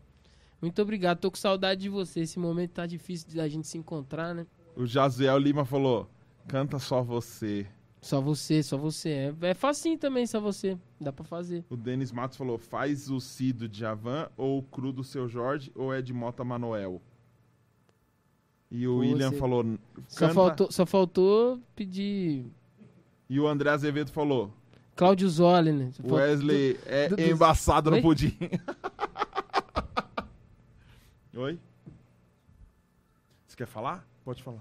Muito 0.62 0.82
obrigado. 0.82 1.20
Tô 1.20 1.32
com 1.32 1.38
saudade 1.38 1.82
de 1.82 1.90
você. 1.90 2.22
Esse 2.22 2.38
momento 2.40 2.72
tá 2.72 2.86
difícil 2.86 3.28
da 3.36 3.48
gente 3.48 3.68
se 3.68 3.78
encontrar, 3.78 4.34
né? 4.36 4.46
O 4.76 4.86
Jaziel 4.86 5.38
Lima 5.38 5.64
falou: 5.66 6.10
canta 6.48 6.78
só 6.80 7.02
você. 7.02 7.66
Só 8.02 8.22
você, 8.22 8.64
só 8.64 8.78
você. 8.78 9.10
É, 9.42 9.48
é 9.50 9.54
facinho 9.54 9.98
também, 9.98 10.26
só 10.26 10.40
você. 10.40 10.78
Dá 11.02 11.12
pra 11.12 11.24
fazer. 11.26 11.66
O 11.70 11.76
Denis 11.78 12.12
Matos 12.12 12.38
falou: 12.38 12.58
faz 12.58 13.10
o 13.10 13.20
Si 13.20 13.52
do 13.54 13.68
Djavan 13.68 14.30
ou 14.38 14.60
o 14.60 14.64
Cru 14.64 14.92
do 14.92 15.04
seu 15.04 15.28
Jorge 15.28 15.72
ou 15.76 15.94
é 15.94 16.02
de 16.02 16.14
Mota 16.14 16.44
Manoel? 16.44 17.02
E 18.72 18.88
o 18.88 18.94
Pô, 18.94 19.00
William 19.00 19.32
você- 19.32 19.38
falou: 19.38 19.66
Só 20.08 20.20
canta. 20.20 20.34
faltou, 20.34 20.72
só 20.72 20.86
faltou 20.86 21.60
pedir 21.76 22.46
E 23.30 23.40
o 23.40 23.48
André 23.48 23.70
Azevedo 23.70 24.12
falou: 24.12 24.52
Cláudio 24.96 25.30
Zoli, 25.30 25.72
né? 25.72 25.92
Wesley 26.04 26.80
é 26.86 27.08
do- 27.10 27.16
do- 27.16 27.22
embaçado 27.22 27.90
Oi? 27.92 27.98
no 27.98 28.02
pudim. 28.02 28.36
Oi? 31.36 31.60
Você 33.48 33.56
quer 33.56 33.68
falar? 33.68 34.06
Pode 34.26 34.42
falar. 34.44 34.60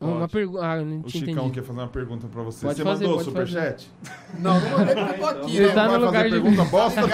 Uma 0.00 0.20
Pode. 0.20 0.32
pergunta. 0.32 0.64
Ah, 0.66 0.76
O 0.82 1.08
Chicão 1.08 1.30
entendido. 1.32 1.50
quer 1.52 1.62
fazer 1.62 1.78
uma 1.80 1.88
pergunta 1.88 2.26
pra 2.26 2.42
você. 2.42 2.66
Pode 2.66 2.78
você 2.78 2.84
fazer, 2.84 3.04
mandou 3.06 3.20
o 3.20 3.24
superchat? 3.24 3.90
Não, 4.38 4.60
não 4.60 4.70
mandei 4.70 4.94
porque 4.96 5.10
eu 5.14 5.18
tô 5.18 5.26
aqui, 5.26 5.56
Ele 5.56 5.66
né? 5.68 5.72
tá 5.74 5.84
no 5.84 5.90
Vai 5.90 5.98
lugar 6.00 6.12
fazer 6.24 6.28
de- 6.28 6.40
pergunta 6.42 6.64
bosta? 6.64 7.00
Não, 7.00 7.08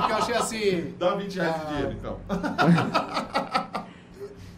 porque 0.00 0.12
eu 0.12 0.16
achei 0.16 0.34
assim. 0.34 0.94
Dá 0.98 1.14
20 1.14 1.34
reais 1.36 1.54
de 1.54 1.60
Ah. 1.60 1.64
dinheiro, 1.68 1.92
então. 1.92 2.20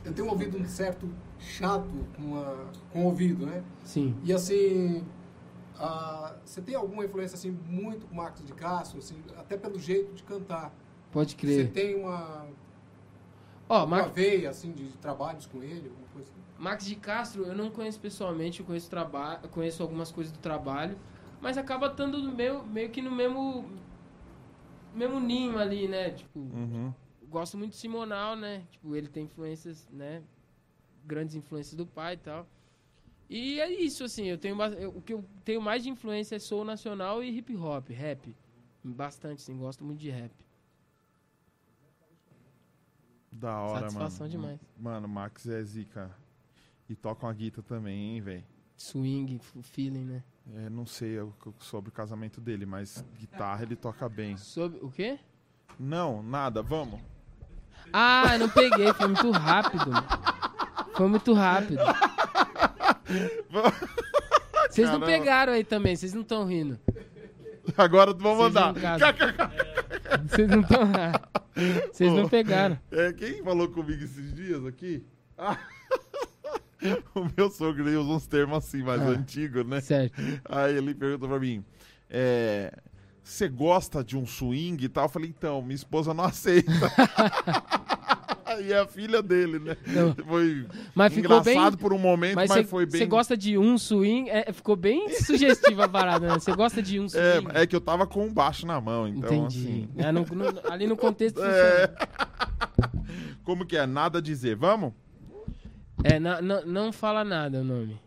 Eu 0.04 0.12
tenho 0.14 0.28
ouvido 0.28 0.58
um 0.58 0.66
certo 0.66 1.08
chato 1.38 1.88
com, 2.16 2.36
a, 2.38 2.66
com 2.92 3.02
o 3.02 3.06
ouvido, 3.06 3.46
né? 3.46 3.62
Sim. 3.84 4.14
E 4.24 4.32
assim. 4.32 5.04
você 6.44 6.60
tem 6.60 6.74
alguma 6.74 7.04
influência 7.04 7.36
assim 7.36 7.50
muito 7.50 8.06
com 8.06 8.14
o 8.14 8.16
Marcos 8.16 8.44
de 8.44 8.52
Castro, 8.52 8.98
assim, 8.98 9.16
até 9.36 9.56
pelo 9.56 9.78
jeito 9.78 10.12
de 10.14 10.22
cantar? 10.22 10.72
Pode 11.12 11.30
Você 11.32 11.36
crer. 11.36 11.70
tem 11.72 11.94
uma, 11.94 12.46
Ó, 13.68 13.78
uma 13.84 13.86
Mar- 13.86 14.08
veia 14.10 14.50
assim 14.50 14.72
de 14.72 14.88
trabalhos 14.98 15.46
com 15.46 15.62
ele, 15.62 15.88
alguma 15.88 16.08
coisa 16.12 16.28
assim? 16.30 16.40
Max 16.58 16.84
de 16.84 16.96
Castro, 16.96 17.44
eu 17.44 17.54
não 17.54 17.70
conheço 17.70 18.00
pessoalmente, 18.00 18.60
eu 18.60 18.66
conheço, 18.66 18.90
traba 18.90 19.38
eu 19.42 19.48
conheço 19.48 19.82
algumas 19.82 20.10
coisas 20.10 20.32
do 20.32 20.38
trabalho, 20.40 20.98
mas 21.40 21.56
acaba 21.56 21.86
estando 21.86 22.18
no 22.20 22.34
meu, 22.34 22.64
meio 22.66 22.90
que 22.90 23.00
no 23.00 23.10
mesmo 23.12 23.64
mesmo 24.92 25.20
ninho 25.20 25.58
ali, 25.58 25.86
né? 25.86 26.10
Tipo, 26.10 26.40
Uhum. 26.40 26.92
gosto 27.28 27.56
muito 27.56 27.72
de 27.72 27.76
Simonal, 27.78 28.34
né? 28.34 28.64
Tipo, 28.72 28.96
ele 28.96 29.06
tem 29.08 29.24
influências, 29.24 29.86
né? 29.92 30.22
Grandes 31.08 31.34
influências 31.34 31.74
do 31.74 31.86
pai 31.86 32.14
e 32.14 32.18
tal. 32.18 32.46
E 33.30 33.58
é 33.60 33.70
isso, 33.70 34.04
assim, 34.04 34.26
eu 34.26 34.36
tenho 34.38 34.60
eu- 34.74 34.90
o 34.90 35.00
que 35.02 35.12
eu 35.14 35.24
tenho 35.44 35.60
mais 35.60 35.82
de 35.82 35.88
influência 35.90 36.36
é 36.36 36.38
soul 36.38 36.64
nacional 36.64 37.22
e 37.24 37.28
hip 37.36 37.56
hop, 37.56 37.88
rap. 37.90 38.34
Bastante, 38.84 39.40
sim, 39.42 39.56
gosto 39.58 39.82
muito 39.84 39.98
de 39.98 40.10
rap. 40.10 40.30
Da 43.32 43.58
hora, 43.60 43.80
Satisfação 43.80 44.26
mano. 44.26 44.30
demais. 44.30 44.60
Mano, 44.78 45.06
o 45.06 45.10
Max 45.10 45.46
é 45.46 45.62
zica. 45.62 46.10
E 46.88 46.94
toca 46.94 47.26
uma 47.26 47.32
guitarra 47.34 47.62
também, 47.62 48.14
hein, 48.14 48.20
velho? 48.20 48.44
Swing, 48.76 49.38
feeling, 49.62 50.04
né? 50.04 50.22
É, 50.56 50.70
não 50.70 50.86
sei 50.86 51.16
sobre 51.58 51.90
o 51.90 51.92
casamento 51.92 52.40
dele, 52.40 52.64
mas 52.64 53.04
guitarra 53.18 53.62
ele 53.62 53.76
toca 53.76 54.08
bem. 54.08 54.36
Sobre 54.38 54.78
o 54.82 54.90
quê? 54.90 55.18
Não, 55.78 56.22
nada, 56.22 56.62
vamos. 56.62 57.00
Ah, 57.92 58.38
não 58.38 58.48
peguei, 58.48 58.92
foi 58.94 59.06
muito 59.08 59.30
rápido. 59.30 59.90
mano. 59.90 60.06
Foi 60.98 61.06
muito 61.06 61.32
rápido. 61.32 61.78
Vocês 64.68 64.90
não 64.90 65.00
pegaram 65.00 65.52
aí 65.52 65.62
também, 65.62 65.94
vocês 65.94 66.12
não 66.12 66.22
estão 66.22 66.44
rindo. 66.44 66.76
Agora 67.76 68.12
Vocês 68.12 68.36
mandar. 68.36 68.74
Vocês 70.26 70.48
não 70.48 70.60
estão. 70.60 70.80
Vocês 71.92 72.12
não 72.12 72.28
pegaram. 72.28 72.76
É, 72.90 73.12
quem 73.12 73.42
falou 73.44 73.68
comigo 73.68 74.02
esses 74.02 74.34
dias 74.34 74.66
aqui? 74.66 75.04
Ah, 75.38 75.56
o 77.14 77.28
meu 77.36 77.48
sogro 77.48 77.88
ele 77.88 77.96
usa 77.96 78.10
uns 78.10 78.26
termos 78.26 78.58
assim, 78.58 78.82
mais 78.82 79.00
Ah. 79.00 79.06
antigos, 79.10 79.64
né? 79.64 79.80
Certo. 79.80 80.20
Aí 80.46 80.76
ele 80.76 80.94
perguntou 80.94 81.28
pra 81.28 81.38
mim: 81.38 81.64
é, 82.10 82.72
Você 83.22 83.48
gosta 83.48 84.02
de 84.02 84.16
um 84.16 84.26
swing 84.26 84.84
e 84.84 84.88
tal? 84.88 85.04
Eu 85.04 85.08
falei: 85.08 85.30
Então, 85.30 85.62
minha 85.62 85.76
esposa 85.76 86.12
não 86.12 86.24
aceita. 86.24 86.72
E 88.60 88.72
é 88.72 88.78
a 88.80 88.86
filha 88.86 89.22
dele, 89.22 89.58
né? 89.58 89.76
Não. 89.86 90.14
Foi 90.26 90.66
Mas 90.94 91.12
ficou 91.12 91.36
engraçado 91.38 91.76
bem. 91.76 91.80
por 91.82 91.92
um 91.92 91.98
momento, 91.98 92.34
mas, 92.36 92.48
Mas 92.50 92.68
foi 92.68 92.86
bem. 92.86 92.98
você 93.00 93.06
gosta 93.06 93.36
de 93.36 93.56
um 93.58 93.76
swing? 93.78 94.28
É, 94.30 94.52
ficou 94.52 94.76
bem 94.76 95.08
sugestiva 95.24 95.84
a 95.84 95.88
parada, 95.88 96.26
né? 96.28 96.34
Você 96.34 96.54
gosta 96.54 96.82
de 96.82 96.98
um 97.00 97.08
swing? 97.08 97.48
É, 97.54 97.62
é 97.62 97.66
que 97.66 97.74
eu 97.76 97.80
tava 97.80 98.06
com 98.06 98.24
um 98.26 98.32
baixo 98.32 98.66
na 98.66 98.80
mão, 98.80 99.06
então 99.08 99.46
Entendi. 99.46 99.58
assim. 99.66 99.88
É, 99.96 100.12
no- 100.12 100.24
no- 100.24 100.70
ali 100.72 100.86
no 100.86 100.96
contexto 100.96 101.40
É. 101.42 101.90
Como 103.44 103.64
que 103.66 103.76
é? 103.76 103.86
Nada 103.86 104.18
a 104.18 104.22
dizer. 104.22 104.56
Vamos? 104.56 104.92
É, 106.04 106.18
na- 106.20 106.40
na- 106.40 106.64
não 106.64 106.92
fala 106.92 107.24
nada 107.24 107.60
o 107.60 107.64
nome 107.64 107.98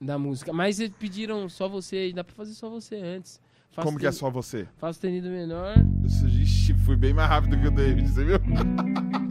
da 0.00 0.18
música. 0.18 0.52
Mas 0.52 0.80
eles 0.80 0.94
pediram 0.98 1.48
só 1.48 1.68
você, 1.68 2.12
dá 2.12 2.24
pra 2.24 2.34
fazer 2.34 2.54
só 2.54 2.68
você 2.70 2.96
antes. 2.96 3.40
Faço 3.70 3.86
Como 3.86 3.98
que 3.98 4.06
é 4.06 4.10
ten- 4.10 4.18
só 4.18 4.30
você? 4.30 4.66
Faço 4.76 5.00
tenido 5.00 5.28
menor, 5.30 5.74
Ixi, 6.04 6.74
fui 6.74 6.94
bem 6.96 7.14
mais 7.14 7.28
rápido 7.28 7.58
que 7.58 7.66
o 7.66 7.70
David, 7.70 8.06
você 8.08 8.24
viu? 8.24 8.36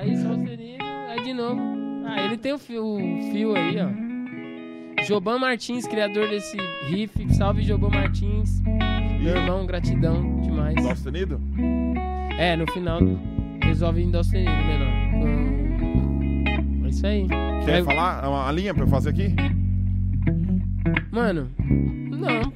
aí 0.00 0.16
só 0.16 0.34
tenido, 0.34 0.82
aí 1.08 1.22
de 1.22 1.32
novo. 1.34 1.60
Ah, 2.06 2.24
ele 2.24 2.36
tem 2.36 2.52
o 2.52 2.58
fio, 2.58 2.84
o 2.84 3.30
fio 3.32 3.54
aí, 3.56 3.76
ó. 3.80 3.88
Joban 5.04 5.38
Martins, 5.38 5.86
criador 5.86 6.28
desse 6.28 6.56
riff. 6.88 7.34
Salve, 7.34 7.62
Joban 7.62 7.88
Martins. 7.90 8.60
Meu 9.20 9.36
irmão, 9.36 9.64
gratidão 9.66 10.40
demais. 10.42 10.74
Dó 10.76 10.94
sustenido? 10.94 11.40
É, 12.38 12.56
no 12.56 12.70
final 12.72 13.00
resolve 13.62 14.02
em 14.02 14.10
dó 14.10 14.22
sustenido 14.22 14.50
menor. 14.50 14.88
Hum, 15.14 16.84
É 16.84 16.88
isso 16.88 17.06
aí. 17.06 17.26
Quer 17.64 17.80
É, 17.80 17.82
falar 17.84 18.28
uma, 18.28 18.42
uma 18.44 18.52
linha 18.52 18.74
pra 18.74 18.84
eu 18.84 18.88
fazer 18.88 19.10
aqui? 19.10 19.34
Mano, 21.10 21.48
não. 22.10 22.52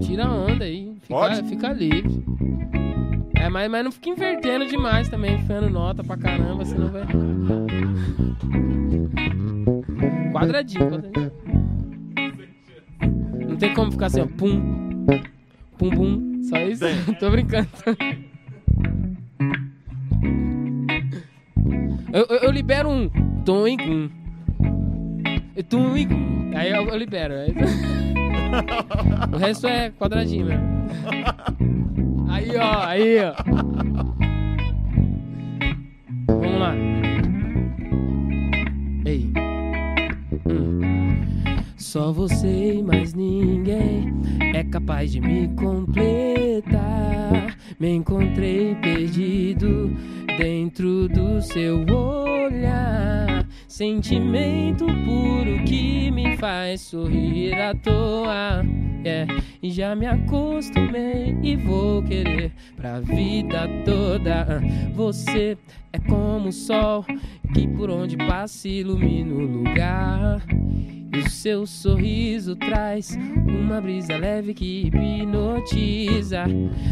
Tira 0.00 0.26
a 0.26 0.32
onda 0.32 0.64
aí. 0.64 0.92
Fica, 1.02 1.14
Pode? 1.14 1.42
fica 1.48 1.72
livre. 1.72 2.22
É, 3.40 3.48
mas, 3.48 3.70
mas 3.70 3.84
não 3.84 3.90
fica 3.90 4.10
invertendo 4.10 4.66
demais 4.66 5.08
também, 5.08 5.36
enfiando 5.36 5.70
nota 5.70 6.04
pra 6.04 6.14
caramba, 6.14 6.62
senão 6.62 6.88
vai. 6.88 7.06
Quadradinho, 10.30 10.90
quadradinho. 10.90 11.32
Não 13.48 13.56
tem 13.56 13.72
como 13.72 13.90
ficar 13.90 14.06
assim, 14.06 14.20
ó. 14.20 14.26
Pum. 14.26 15.06
Pum, 15.78 15.90
pum. 15.90 16.42
Só 16.42 16.58
isso? 16.58 16.84
Tô 17.18 17.30
brincando. 17.30 17.68
Eu, 22.12 22.26
eu, 22.28 22.36
eu 22.40 22.50
libero 22.50 22.90
um 22.90 23.08
tom 23.42 23.66
e 23.66 23.76
gum. 23.76 24.10
Tum 25.66 25.96
e 25.96 26.04
gum. 26.04 26.50
Aí 26.54 26.70
eu, 26.70 26.84
eu 26.88 26.96
libero. 26.96 27.32
Aí... 27.34 27.54
o 29.32 29.36
resto 29.38 29.66
é 29.66 29.90
quadradinho 29.92 30.44
mesmo. 30.44 31.79
Aí, 32.40 32.56
ó, 32.56 32.86
aí, 32.86 33.18
ó. 33.20 33.34
Vamos 36.26 36.58
lá. 36.58 36.74
Ei. 39.04 39.30
Hum. 40.48 41.20
Só 41.76 42.10
você 42.10 42.76
e 42.76 42.82
mais 42.82 43.12
ninguém 43.12 44.14
é 44.54 44.64
capaz 44.64 45.12
de 45.12 45.20
me 45.20 45.48
completar. 45.48 46.70
Me 47.78 47.90
encontrei 47.90 48.74
perdido 48.76 49.94
dentro 50.38 51.10
do 51.10 51.42
seu 51.42 51.84
olhar. 51.94 53.46
Sentimento 53.70 54.84
puro 54.84 55.62
que 55.64 56.10
me 56.10 56.36
faz 56.38 56.80
sorrir 56.80 57.54
à 57.54 57.72
toa. 57.72 58.66
Yeah. 59.04 59.32
E 59.62 59.70
já 59.70 59.94
me 59.94 60.06
acostumei 60.06 61.38
e 61.40 61.54
vou 61.54 62.02
querer 62.02 62.52
pra 62.74 62.98
vida 62.98 63.68
toda. 63.84 64.60
Você 64.92 65.56
é 65.92 66.00
como 66.00 66.48
o 66.48 66.52
sol 66.52 67.06
que 67.54 67.68
por 67.68 67.90
onde 67.90 68.16
passa 68.16 68.66
ilumina 68.66 69.32
o 69.32 69.46
lugar. 69.46 70.44
E 71.14 71.18
o 71.18 71.30
seu 71.30 71.64
sorriso 71.64 72.56
traz 72.56 73.16
uma 73.46 73.80
brisa 73.80 74.16
leve 74.16 74.52
que 74.52 74.88
hipnotiza. 74.88 76.44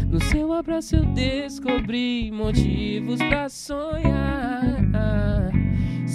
No 0.07 0.23
seu 0.23 0.53
abraço 0.53 0.95
eu 0.95 1.05
descobri 1.07 2.31
motivos 2.31 3.19
pra 3.19 3.49
sonhar. 3.49 4.79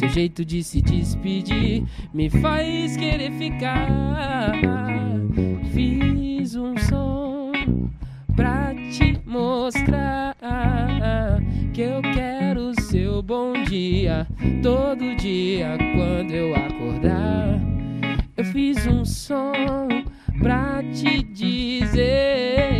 Seu 0.05 0.12
jeito 0.12 0.44
de 0.44 0.62
se 0.62 0.82
despedir 0.82 1.82
me 2.12 2.28
faz 2.28 2.94
querer 2.94 3.32
ficar. 3.32 4.52
Fiz 5.72 6.55
um 6.55 6.76
som 6.76 7.51
pra 8.36 8.74
te 8.74 9.18
mostrar 9.24 10.36
que 11.72 11.81
eu 11.81 12.02
quero 12.02 12.78
seu 12.82 13.22
bom 13.22 13.55
dia 13.62 14.26
todo 14.62 15.16
dia 15.16 15.78
quando 15.94 16.32
eu 16.32 16.55
acordar. 16.55 17.59
Eu 18.36 18.44
fiz 18.44 18.86
um 18.86 19.06
som 19.06 19.52
pra 20.39 20.82
te 20.93 21.22
dizer 21.22 22.70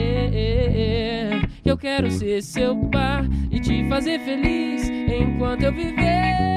que 1.63 1.71
eu 1.71 1.79
quero 1.79 2.11
ser 2.11 2.43
seu 2.43 2.77
par 2.91 3.25
e 3.51 3.59
te 3.61 3.89
fazer 3.89 4.21
feliz 4.21 4.91
enquanto 4.91 5.63
eu 5.63 5.73
viver. 5.73 6.54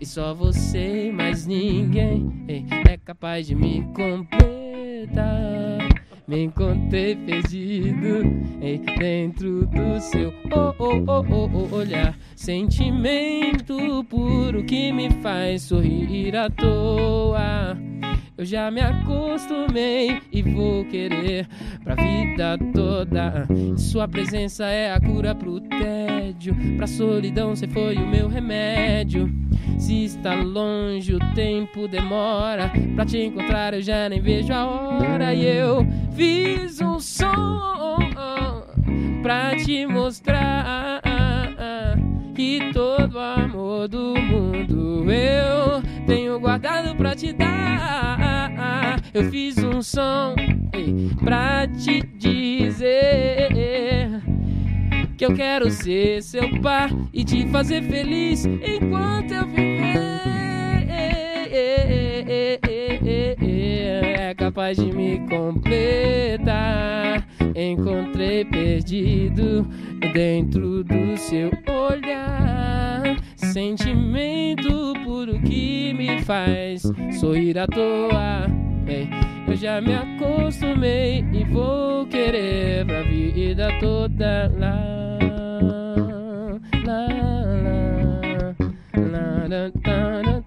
E 0.00 0.06
só 0.06 0.32
você 0.32 1.12
mais 1.12 1.46
ninguém 1.46 2.46
é 2.88 2.96
capaz 2.96 3.46
de 3.46 3.54
me 3.54 3.82
completar. 3.92 4.40
Me 6.26 6.44
encontrei 6.44 7.14
perdido 7.16 8.22
dentro 8.98 9.66
do 9.66 10.00
seu 10.00 10.32
oh, 10.52 10.74
oh, 10.78 11.04
oh, 11.06 11.24
oh, 11.28 11.50
oh, 11.52 11.74
olhar. 11.76 12.16
Sentimento 12.34 14.02
puro 14.08 14.64
que 14.64 14.90
me 14.90 15.10
faz 15.22 15.62
sorrir 15.62 16.34
à 16.34 16.48
toa. 16.48 17.76
Eu 18.40 18.46
já 18.46 18.70
me 18.70 18.80
acostumei 18.80 20.18
e 20.32 20.40
vou 20.40 20.82
querer 20.86 21.46
pra 21.84 21.94
vida 21.94 22.56
toda. 22.72 23.46
Sua 23.76 24.08
presença 24.08 24.64
é 24.64 24.94
a 24.94 24.98
cura 24.98 25.34
pro 25.34 25.60
tédio. 25.60 26.56
Pra 26.78 26.86
solidão, 26.86 27.54
você 27.54 27.68
foi 27.68 27.96
o 27.96 28.08
meu 28.08 28.28
remédio. 28.28 29.30
Se 29.78 30.04
está 30.04 30.36
longe, 30.36 31.14
o 31.14 31.18
tempo 31.34 31.86
demora. 31.86 32.72
Pra 32.94 33.04
te 33.04 33.18
encontrar, 33.18 33.74
eu 33.74 33.82
já 33.82 34.08
nem 34.08 34.22
vejo 34.22 34.54
a 34.54 34.64
hora. 34.64 35.34
E 35.34 35.44
eu 35.44 35.86
fiz 36.12 36.80
um 36.80 36.98
som 36.98 37.98
pra 39.22 39.54
te 39.54 39.84
mostrar 39.84 41.02
que 42.34 42.70
todo 42.72 43.18
amor 43.18 43.86
do 43.86 44.14
mundo 44.18 45.12
eu 45.12 45.82
tenho 46.10 46.40
guardado 46.40 46.96
pra 46.96 47.14
te 47.14 47.32
dar. 47.32 49.00
Eu 49.14 49.30
fiz 49.30 49.56
um 49.58 49.80
som 49.80 50.34
pra 51.22 51.68
te 51.68 52.02
dizer 52.18 53.48
que 55.16 55.24
eu 55.24 55.32
quero 55.32 55.70
ser 55.70 56.20
seu 56.22 56.60
par 56.60 56.90
e 57.12 57.24
te 57.24 57.46
fazer 57.46 57.82
feliz 57.84 58.44
enquanto 58.44 59.30
eu 59.34 59.46
viver. 59.46 60.10
É 64.18 64.34
capaz 64.36 64.76
de 64.76 64.92
me 64.92 65.20
completar. 65.28 66.44
Encontrei 67.54 68.44
perdido 68.44 69.64
dentro 70.12 70.82
do 70.82 71.16
seu 71.16 71.52
olhar. 71.68 73.09
Sentimento 73.52 74.92
puro 75.04 75.40
que 75.40 75.92
me 75.92 76.22
faz 76.22 76.82
sorrir 77.18 77.58
à 77.58 77.66
toa. 77.66 78.46
Eu 79.48 79.56
já 79.56 79.80
me 79.80 79.92
acostumei 79.94 81.24
e 81.32 81.44
vou 81.44 82.06
querer 82.06 82.86
pra 82.86 83.02
vida 83.02 83.68
toda. 83.80 84.52
Lá, 84.56 85.18
lá, 86.84 87.08
lá, 87.08 87.08
lá, 88.96 89.46
lá, 89.48 89.70
lá, 89.88 90.30
Isso! 90.30 90.39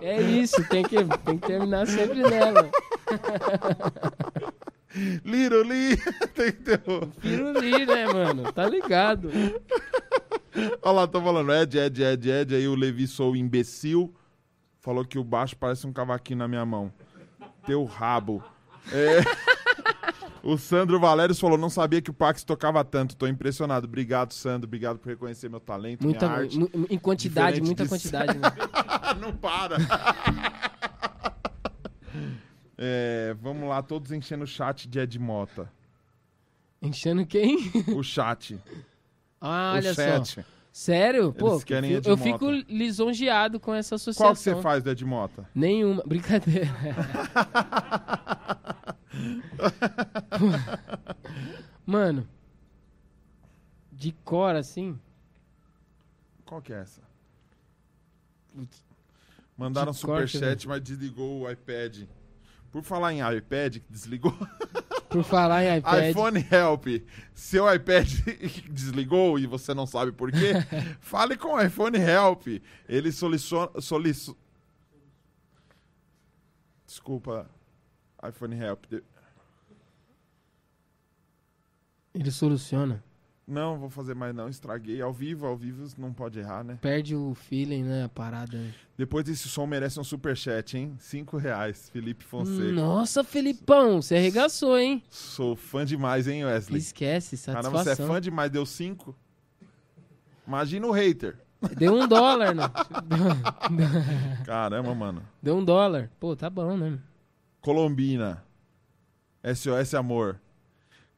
É 0.00 0.20
isso, 0.20 0.62
tem 0.68 0.84
que, 0.84 0.96
tem 1.24 1.38
que 1.38 1.46
terminar 1.46 1.86
sempre 1.86 2.22
nela. 2.22 2.70
Lee, 5.24 5.96
tem 6.34 6.52
que 6.52 6.62
ter. 6.62 6.80
Piruli, 7.20 7.86
né, 7.86 8.06
mano? 8.06 8.52
Tá 8.52 8.66
ligado. 8.66 9.30
Olha 10.82 10.92
lá, 10.92 11.06
tô 11.06 11.20
falando, 11.20 11.52
Ed, 11.52 11.78
Ed, 11.78 12.02
Ed, 12.02 12.30
Ed, 12.30 12.54
aí 12.54 12.66
o 12.66 12.74
Levi 12.74 13.06
sou 13.06 13.36
imbecil, 13.36 14.14
falou 14.80 15.04
que 15.04 15.18
o 15.18 15.24
baixo 15.24 15.56
parece 15.56 15.86
um 15.86 15.92
cavaquinho 15.92 16.38
na 16.38 16.48
minha 16.48 16.64
mão. 16.64 16.92
Teu 17.66 17.84
rabo. 17.84 18.42
É... 18.92 19.20
O 20.46 20.56
Sandro 20.56 21.00
Valério 21.00 21.34
falou, 21.34 21.58
não 21.58 21.68
sabia 21.68 22.00
que 22.00 22.08
o 22.08 22.14
Pax 22.14 22.44
tocava 22.44 22.84
tanto, 22.84 23.16
tô 23.16 23.26
impressionado. 23.26 23.84
Obrigado, 23.88 24.32
Sandro, 24.32 24.68
obrigado 24.68 24.96
por 24.96 25.08
reconhecer 25.08 25.48
meu 25.48 25.58
talento, 25.58 26.04
Muita, 26.04 26.28
minha 26.28 26.38
arte. 26.40 26.56
em 26.88 26.98
quantidade, 26.98 27.60
Diferente 27.60 27.66
muita 27.66 27.82
de- 27.82 27.88
quantidade. 27.88 28.38
Né? 28.38 28.48
não 29.20 29.36
para. 29.36 29.76
É, 32.78 33.34
vamos 33.40 33.66
lá, 33.68 33.82
todos 33.82 34.12
enchendo 34.12 34.44
o 34.44 34.46
chat 34.46 34.86
de 34.86 34.98
Ed 34.98 35.18
Mota. 35.18 35.72
Enchendo 36.82 37.24
quem? 37.24 37.56
O 37.96 38.02
chat. 38.02 38.58
Ah, 39.40 39.72
o 39.72 39.76
olha 39.76 39.94
só. 39.94 40.42
Sério? 40.76 41.32
Pô, 41.32 41.58
querem 41.60 41.90
eu, 41.90 42.02
eu 42.04 42.18
fico 42.18 42.50
lisonjeado 42.50 43.58
com 43.58 43.74
essa 43.74 43.94
associação. 43.94 44.26
Qual 44.26 44.34
que 44.34 44.42
você 44.42 44.60
faz 44.60 44.82
do 44.82 44.90
Ed 44.90 45.02
Mota? 45.06 45.48
Nenhuma. 45.54 46.02
Brincadeira. 46.04 46.68
Mano, 51.86 52.28
de 53.90 54.12
cor 54.22 54.54
assim. 54.54 55.00
Qual 56.44 56.60
que 56.60 56.74
é 56.74 56.80
essa? 56.80 57.00
Mandaram 59.56 59.94
superchat, 59.94 60.68
mas 60.68 60.82
desligou 60.82 61.40
o 61.40 61.50
iPad. 61.50 62.02
Por 62.70 62.82
falar 62.82 63.14
em 63.14 63.20
iPad, 63.34 63.78
que 63.78 63.90
desligou. 63.90 64.30
Por 65.08 65.22
falar 65.24 65.64
em 65.64 65.78
iPad. 65.78 66.10
iPhone 66.10 66.46
Help. 66.50 66.86
Seu 67.34 67.72
iPad 67.72 68.08
desligou 68.70 69.38
e 69.38 69.46
você 69.46 69.72
não 69.72 69.86
sabe 69.86 70.12
por 70.12 70.30
quê? 70.30 70.54
Fale 71.00 71.36
com 71.36 71.54
o 71.54 71.62
iPhone 71.62 71.96
Help. 71.98 72.46
Ele 72.88 73.12
solicita. 73.12 73.80
Solic... 73.80 74.36
Desculpa, 76.86 77.48
iPhone 78.28 78.56
Help. 78.56 78.84
Ele 82.14 82.30
soluciona. 82.30 83.04
Não, 83.46 83.78
vou 83.78 83.88
fazer 83.88 84.14
mais 84.14 84.34
não. 84.34 84.48
Estraguei. 84.48 85.00
Ao 85.00 85.12
vivo, 85.12 85.46
ao 85.46 85.56
vivo 85.56 85.86
não 85.96 86.12
pode 86.12 86.40
errar, 86.40 86.64
né? 86.64 86.78
Perde 86.82 87.14
o 87.14 87.32
feeling, 87.32 87.84
né? 87.84 88.04
A 88.04 88.08
parada. 88.08 88.58
Depois 88.98 89.24
desse 89.24 89.48
som 89.48 89.66
merece 89.66 90.00
um 90.00 90.04
superchat, 90.04 90.76
hein? 90.76 90.96
Cinco 90.98 91.36
reais, 91.36 91.88
Felipe 91.90 92.24
Fonseca. 92.24 92.72
Nossa, 92.72 93.22
Felipão, 93.22 94.02
você 94.02 94.16
arregaçou, 94.16 94.76
hein? 94.76 95.00
Sou 95.08 95.54
fã 95.54 95.84
demais, 95.84 96.26
hein, 96.26 96.44
Wesley? 96.44 96.78
Esquece, 96.80 97.36
satisfação. 97.36 97.72
Caramba, 97.72 97.84
você 97.94 98.02
é 98.02 98.06
fã 98.06 98.20
demais, 98.20 98.50
deu 98.50 98.66
cinco? 98.66 99.14
Imagina 100.44 100.86
o 100.88 100.90
hater. 100.90 101.38
Deu 101.76 101.94
um 101.94 102.08
dólar, 102.08 102.52
né? 102.52 102.64
Caramba, 104.44 104.94
mano. 104.94 105.22
Deu 105.40 105.56
um 105.56 105.64
dólar. 105.64 106.10
Pô, 106.18 106.34
tá 106.34 106.50
bom, 106.50 106.76
né? 106.76 106.98
Colombina. 107.60 108.44
SOS 109.54 109.94
Amor. 109.94 110.40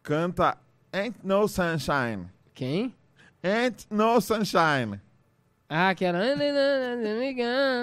Canta 0.02 0.59
Ain't 0.93 1.16
No 1.23 1.47
Sunshine. 1.48 2.27
Quem? 2.55 2.94
Ain't 3.43 3.86
No 3.90 4.20
Sunshine. 4.20 5.01
Ah, 5.69 5.94
que 5.94 6.05
era... 6.05 6.19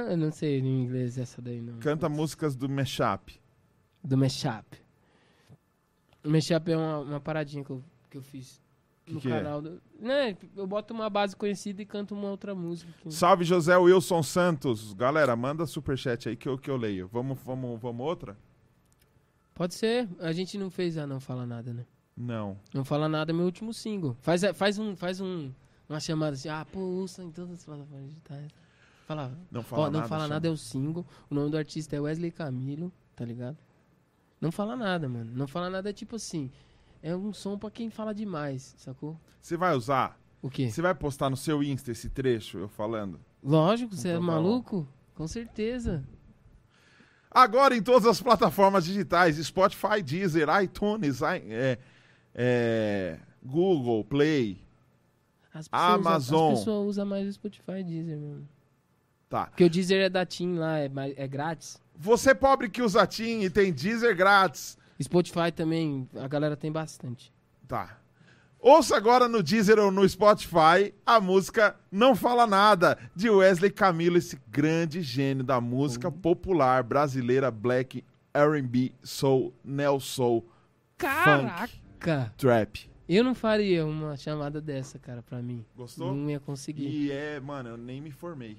Eu 0.10 0.18
não 0.18 0.32
sei 0.32 0.60
em 0.60 0.84
inglês 0.84 1.18
essa 1.18 1.42
daí, 1.42 1.62
não. 1.62 1.78
Canta 1.80 2.10
músicas 2.10 2.56
do 2.56 2.68
Mashup. 2.68 3.40
Do 4.04 4.18
Mashup. 4.18 4.66
O 6.24 6.30
Mashup 6.30 6.72
é 6.72 6.78
uma, 6.78 7.00
uma 7.00 7.20
paradinha 7.20 7.64
que 7.64 7.70
eu, 7.70 7.84
que 8.10 8.18
eu 8.18 8.22
fiz 8.24 8.60
no 9.08 9.22
que 9.22 9.28
é? 9.28 9.38
canal. 9.38 9.62
Do, 9.62 9.80
né, 10.00 10.36
eu 10.58 10.66
boto 10.66 10.94
uma 10.96 11.08
base 11.12 11.36
conhecida 11.36 11.80
e 11.84 11.86
canto 11.86 12.16
uma 12.16 12.30
outra 12.30 12.56
música. 12.56 12.92
que- 13.00 13.12
Salve 13.12 13.44
José 13.44 13.78
Wilson 13.78 14.24
Santos. 14.24 14.94
Galera, 14.94 15.36
manda 15.36 15.68
superchat 15.68 16.28
aí 16.30 16.36
que 16.36 16.50
eu, 16.50 16.58
que 16.58 16.70
eu 16.72 16.78
leio. 16.78 17.08
Vamos, 17.08 17.38
vamos, 17.46 17.80
vamos 17.80 18.04
outra? 18.06 18.36
Pode 19.54 19.76
ser. 19.76 20.10
A 20.20 20.32
gente 20.32 20.58
não 20.58 20.72
fez 20.72 20.98
a 20.98 21.06
Não 21.06 21.20
Fala 21.20 21.46
Nada, 21.46 21.72
né? 21.72 21.86
Não. 22.16 22.58
Não 22.74 22.86
Fala 22.86 23.10
Nada 23.10 23.32
é 23.32 23.34
meu 23.34 23.46
último 23.46 23.74
single. 23.74 24.16
Faz, 24.22 24.42
faz 24.56 24.80
um... 24.80 24.96
Faz 24.96 25.20
um 25.20 25.52
uma 25.88 26.00
chamada 26.00 26.34
assim, 26.34 26.50
ah, 26.50 26.66
pô, 26.66 26.80
ouça 26.80 27.24
em 27.24 27.30
todas 27.30 27.52
as 27.52 27.64
plataformas 27.64 28.08
digitais. 28.10 28.52
Fala, 29.06 29.38
Não 29.52 29.62
fala 29.62 29.84
Ó, 29.84 29.86
não 29.86 30.00
nada. 30.00 30.08
fala 30.10 30.22
chama. 30.24 30.34
nada 30.34 30.48
é 30.48 30.50
o 30.50 30.58
single. 30.58 31.06
O 31.30 31.36
nome 31.36 31.52
do 31.52 31.58
artista 31.58 31.96
é 31.96 32.00
Wesley 32.00 32.32
Camilo, 32.32 32.92
tá 33.16 33.24
ligado? 33.24 33.56
Não 34.42 34.52
fala 34.52 34.76
nada, 34.76 35.08
mano. 35.08 35.32
Não 35.36 35.48
fala 35.48 35.70
nada 35.70 35.92
é 35.92 35.94
tipo 35.94 36.16
assim. 36.16 36.52
É 37.04 37.16
um 37.16 37.32
som 37.32 37.56
pra 37.56 37.70
quem 37.70 37.92
fala 37.92 38.16
demais, 38.16 38.74
sacou? 38.80 39.16
Você 39.40 39.56
vai 39.56 39.76
usar? 39.76 40.20
O 40.42 40.50
quê? 40.50 40.72
Você 40.72 40.82
vai 40.82 40.96
postar 40.96 41.30
no 41.30 41.38
seu 41.38 41.62
Insta 41.62 41.92
esse 41.92 42.10
trecho, 42.10 42.58
eu 42.58 42.68
falando? 42.68 43.20
Lógico, 43.44 43.96
você 43.96 44.08
é 44.08 44.12
Então 44.14 44.26
tá 44.26 44.32
maluco? 44.32 44.88
Com 45.14 45.28
certeza. 45.28 46.04
Agora 47.30 47.76
em 47.76 47.84
todas 47.84 48.08
as 48.08 48.20
plataformas 48.20 48.86
digitais, 48.86 49.38
Spotify, 49.38 50.02
Deezer, 50.04 50.48
iTunes, 50.64 51.22
é, 51.22 51.78
é, 52.36 53.18
Google, 53.44 54.04
Play. 54.04 54.62
As 55.54 55.70
Amazon. 55.72 56.52
As 56.54 56.60
pessoas 56.60 56.88
usam 56.90 57.06
mais 57.06 57.28
o 57.28 57.34
Spotify 57.34 57.80
e 57.80 57.84
Deezer, 57.84 58.20
mano. 58.20 58.48
Tá. 59.30 59.46
Porque 59.46 59.64
o 59.64 59.70
Deezer 59.70 60.02
é 60.02 60.10
da 60.10 60.26
TIM 60.26 60.58
lá, 60.58 60.80
é, 60.80 60.92
é 61.16 61.28
grátis. 61.28 61.82
Você 61.96 62.36
pobre 62.36 62.70
que 62.70 62.82
usa 62.82 63.08
TIM 63.08 63.42
e 63.42 63.50
tem 63.50 63.72
Deezer 63.72 64.16
grátis. 64.16 64.78
Spotify 65.02 65.52
também, 65.54 66.08
a 66.16 66.28
galera 66.28 66.58
tem 66.58 66.72
bastante. 66.72 67.34
Tá. 67.68 67.98
Ouça 68.60 68.98
agora 68.98 69.28
no 69.28 69.44
Deezer 69.44 69.80
ou 69.80 69.92
no 69.92 70.08
Spotify 70.08 70.94
a 71.06 71.20
música 71.20 71.76
Não 71.92 72.16
Fala 72.16 72.48
Nada, 72.48 72.98
de 73.16 73.30
Wesley 73.30 73.72
Camilo, 73.72 74.18
esse 74.18 74.40
grande 74.50 75.02
gênio 75.02 75.44
da 75.44 75.62
música 75.62 76.12
popular 76.12 76.84
brasileira, 76.84 77.52
black, 77.52 78.04
R&B, 78.34 78.92
soul, 79.04 79.54
neo 79.64 80.00
soul, 80.00 80.46
Caraca! 80.98 81.85
Trap. 82.38 82.90
Eu 83.08 83.24
não 83.24 83.36
faria 83.36 83.86
uma 83.86 84.18
chamada 84.18 84.60
dessa, 84.60 84.98
cara, 84.98 85.22
pra 85.22 85.42
mim. 85.42 85.64
Gostou? 85.76 86.14
Não 86.14 86.30
ia 86.30 86.40
conseguir. 86.40 86.88
E 86.88 87.12
é, 87.12 87.40
mano, 87.40 87.70
eu 87.70 87.78
nem 87.78 88.02
me 88.02 88.12
formei. 88.12 88.58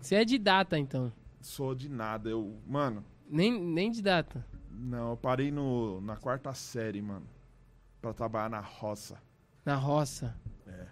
Você 0.00 0.14
é 0.14 0.24
de 0.24 0.38
data, 0.38 0.78
então. 0.78 1.12
Sou 1.40 1.74
de 1.74 1.88
nada, 1.88 2.28
eu, 2.30 2.56
mano, 2.66 3.04
Nem, 3.28 3.58
nem 3.62 3.90
de 3.90 4.02
data. 4.02 4.44
não, 4.70 5.10
eu 5.10 5.16
parei 5.16 5.50
no, 5.50 6.00
na 6.00 6.16
quarta 6.16 6.52
série, 6.54 7.00
mano, 7.02 7.26
pra 8.00 8.12
trabalhar 8.12 8.48
na 8.50 8.60
roça. 8.60 9.18
Na 9.64 9.74
roça. 9.76 10.34
É. 10.66 10.86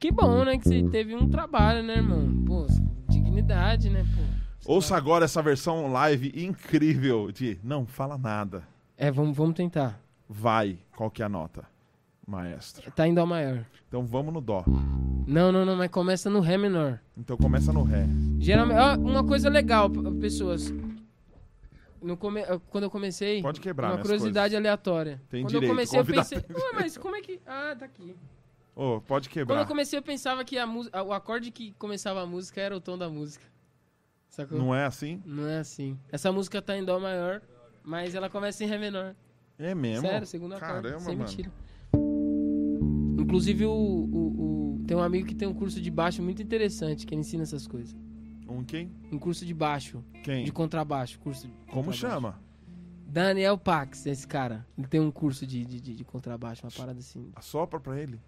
Que 0.00 0.10
bom, 0.10 0.44
né? 0.44 0.58
Que 0.58 0.64
você 0.68 0.82
teve 0.90 1.14
um 1.14 1.28
trabalho, 1.28 1.82
né, 1.82 1.96
irmão? 1.96 2.44
Pô, 2.46 2.66
dignidade, 3.08 3.88
né, 3.90 4.04
pô? 4.16 4.72
Ouça 4.72 4.96
agora 4.96 5.24
essa 5.24 5.42
versão 5.42 5.90
live 5.92 6.32
incrível 6.34 7.30
de 7.32 7.58
Não 7.62 7.84
Fala 7.86 8.16
Nada. 8.16 8.66
É, 9.02 9.10
vamos, 9.10 9.36
vamos 9.36 9.56
tentar. 9.56 10.00
Vai, 10.28 10.78
qual 10.94 11.10
que 11.10 11.22
é 11.22 11.24
a 11.24 11.28
nota, 11.28 11.66
maestro? 12.24 12.88
Tá 12.92 13.04
indo 13.04 13.18
ao 13.18 13.26
maior. 13.26 13.66
Então 13.88 14.06
vamos 14.06 14.32
no 14.32 14.40
dó. 14.40 14.64
Não, 15.26 15.50
não, 15.50 15.64
não, 15.64 15.74
mas 15.74 15.90
começa 15.90 16.30
no 16.30 16.38
Ré 16.38 16.56
menor. 16.56 17.00
Então 17.18 17.36
começa 17.36 17.72
no 17.72 17.82
ré. 17.82 18.06
Geralmente, 18.38 18.78
ó, 18.78 18.94
uma 18.94 19.26
coisa 19.26 19.48
legal, 19.48 19.90
pessoas. 20.20 20.72
No 22.00 22.16
come... 22.16 22.42
Quando 22.70 22.84
eu 22.84 22.90
comecei, 22.90 23.42
Pode 23.42 23.60
quebrar, 23.60 23.92
uma 23.92 23.98
curiosidade 23.98 24.54
aleatória. 24.54 25.20
Tem 25.28 25.42
Quando 25.42 25.50
direito, 25.50 25.64
eu 25.64 25.74
comecei, 25.74 25.98
eu 25.98 26.04
pensei, 26.04 26.38
ué, 26.38 26.72
mas 26.72 26.96
como 26.96 27.16
é 27.16 27.20
que. 27.20 27.40
Ah, 27.44 27.74
tá 27.76 27.86
aqui. 27.86 28.14
Ô, 28.72 29.00
pode 29.00 29.28
Quando 29.28 29.32
quebrar. 29.32 29.60
eu 29.62 29.66
comecei, 29.66 29.98
eu 29.98 30.02
pensava 30.04 30.44
que 30.44 30.56
a 30.56 30.64
o 31.04 31.12
acorde 31.12 31.50
que 31.50 31.72
começava 31.72 32.22
a 32.22 32.26
música 32.26 32.60
era 32.60 32.76
o 32.76 32.80
tom 32.80 32.96
da 32.96 33.08
música. 33.08 33.44
Sacou? 34.28 34.56
Não 34.56 34.72
é 34.72 34.84
assim? 34.84 35.20
Não 35.26 35.48
é 35.48 35.58
assim. 35.58 35.98
Essa 36.12 36.30
música 36.30 36.62
tá 36.62 36.76
em 36.76 36.84
dó 36.84 37.00
maior, 37.00 37.42
mas 37.84 38.14
ela 38.14 38.28
começa 38.30 38.62
em 38.64 38.66
ré 38.66 38.78
menor. 38.78 39.14
É 39.58 39.74
mesmo? 39.74 40.06
Sério, 40.08 40.26
segundo 40.26 40.54
acorde. 40.54 40.82
Caramba, 40.82 41.00
sem 41.00 41.16
mano. 41.16 41.28
mentira. 41.28 41.52
Inclusive, 43.18 43.64
o, 43.66 43.70
o- 43.72 44.74
o- 44.80 44.84
tem 44.86 44.96
um 44.96 45.00
amigo 45.02 45.26
que 45.28 45.34
tem 45.34 45.46
um 45.48 45.54
curso 45.54 45.80
de 45.80 45.90
baixo 45.90 46.22
muito 46.22 46.42
interessante, 46.42 47.06
que 47.06 47.14
ele 47.14 47.20
ensina 47.20 47.42
essas 47.44 47.66
coisas. 47.66 47.94
Um 48.48 48.64
quem? 48.64 48.90
Um 49.10 49.18
curso 49.18 49.46
de 49.46 49.54
baixo, 49.54 50.04
Quem? 50.24 50.44
de 50.44 50.52
contrabaixo. 50.52 51.18
Curso 51.20 51.46
de 51.46 51.52
Como 51.70 51.84
contrabaixo. 51.86 51.98
chama? 52.00 52.40
Daniel 53.06 53.56
Pax, 53.56 54.04
esse 54.06 54.26
cara. 54.26 54.66
Ele 54.76 54.86
tem 54.86 55.00
um 55.00 55.10
curso 55.10 55.46
de, 55.46 55.64
de, 55.64 55.80
de- 55.80 55.94
de 55.94 56.04
contrabaixo, 56.04 56.64
uma 56.66 56.72
parada 56.72 56.98
assim. 56.98 57.30
Assopra 57.36 57.78
pra 57.80 57.98
ele. 58.00 58.20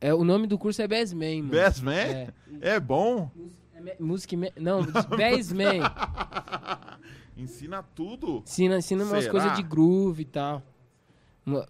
É, 0.00 0.12
o 0.12 0.24
nome 0.24 0.46
do 0.46 0.58
curso 0.58 0.82
é 0.82 0.88
Bassman, 0.88 1.42
mano. 1.42 1.52
Best 1.52 1.82
Man? 1.82 1.92
É. 1.92 2.28
É 2.60 2.80
bom? 2.80 3.30
É 3.74 3.80
me- 3.80 3.94
Music 4.00 4.36
Man. 4.36 4.48
Não, 4.60 4.82
Bassman. 5.16 5.80
Ensina 7.36 7.82
tudo. 7.82 8.42
Ensina, 8.46 8.78
ensina 8.78 9.04
umas 9.04 9.26
coisas 9.28 9.56
de 9.56 9.62
groove 9.62 10.22
e 10.22 10.26
tal. 10.26 10.62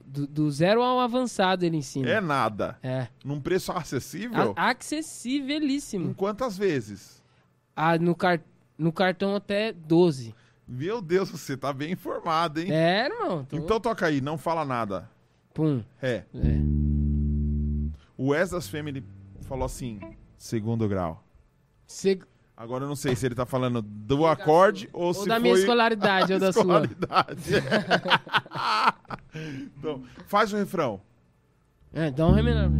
Do, 0.04 0.26
do 0.26 0.50
zero 0.50 0.82
ao 0.82 1.00
avançado 1.00 1.64
ele 1.64 1.78
ensina. 1.78 2.08
É 2.10 2.20
nada. 2.20 2.78
É. 2.82 3.08
Num 3.24 3.40
preço 3.40 3.72
acessível? 3.72 4.54
A- 4.56 4.70
acessibilíssimo. 4.70 6.10
Em 6.10 6.12
quantas 6.12 6.58
vezes? 6.58 7.22
Ah, 7.74 7.96
no, 7.96 8.14
car 8.14 8.40
no 8.76 8.92
cartão 8.92 9.34
até 9.34 9.72
12. 9.72 10.34
Meu 10.68 11.00
Deus, 11.00 11.30
você 11.30 11.56
tá 11.56 11.72
bem 11.72 11.92
informado, 11.92 12.60
hein? 12.60 12.70
É, 12.70 13.06
irmão. 13.06 13.44
Tô... 13.44 13.56
Então 13.56 13.80
toca 13.80 14.06
aí, 14.06 14.20
não 14.20 14.36
fala 14.36 14.64
nada. 14.64 15.08
Pum. 15.54 15.82
É. 16.02 16.24
É. 16.34 16.58
O 18.16 18.28
Wes 18.28 18.50
das 18.50 18.68
Family 18.68 19.02
falou 19.42 19.64
assim, 19.64 19.98
segundo 20.36 20.86
grau. 20.88 21.24
Se- 21.86 22.20
Agora 22.56 22.84
eu 22.84 22.88
não 22.88 22.94
sei 22.96 23.16
se 23.16 23.24
ele 23.26 23.34
tá 23.34 23.46
falando 23.46 23.80
do 23.82 24.26
acorde 24.26 24.88
ou, 24.92 25.06
Ou 25.06 25.14
se 25.14 25.26
da 25.28 25.38
minha 25.40 25.54
escolaridade 25.54 26.32
ou 26.34 26.38
da 26.38 26.52
sua. 26.52 26.60
escolaridade. 26.62 27.42
então, 29.78 30.02
faz 30.26 30.52
o 30.52 30.56
refrão. 30.56 31.00
É, 31.92 32.10
dá 32.10 32.26
um 32.26 32.32
ré 32.32 32.42
menor. 32.42 32.70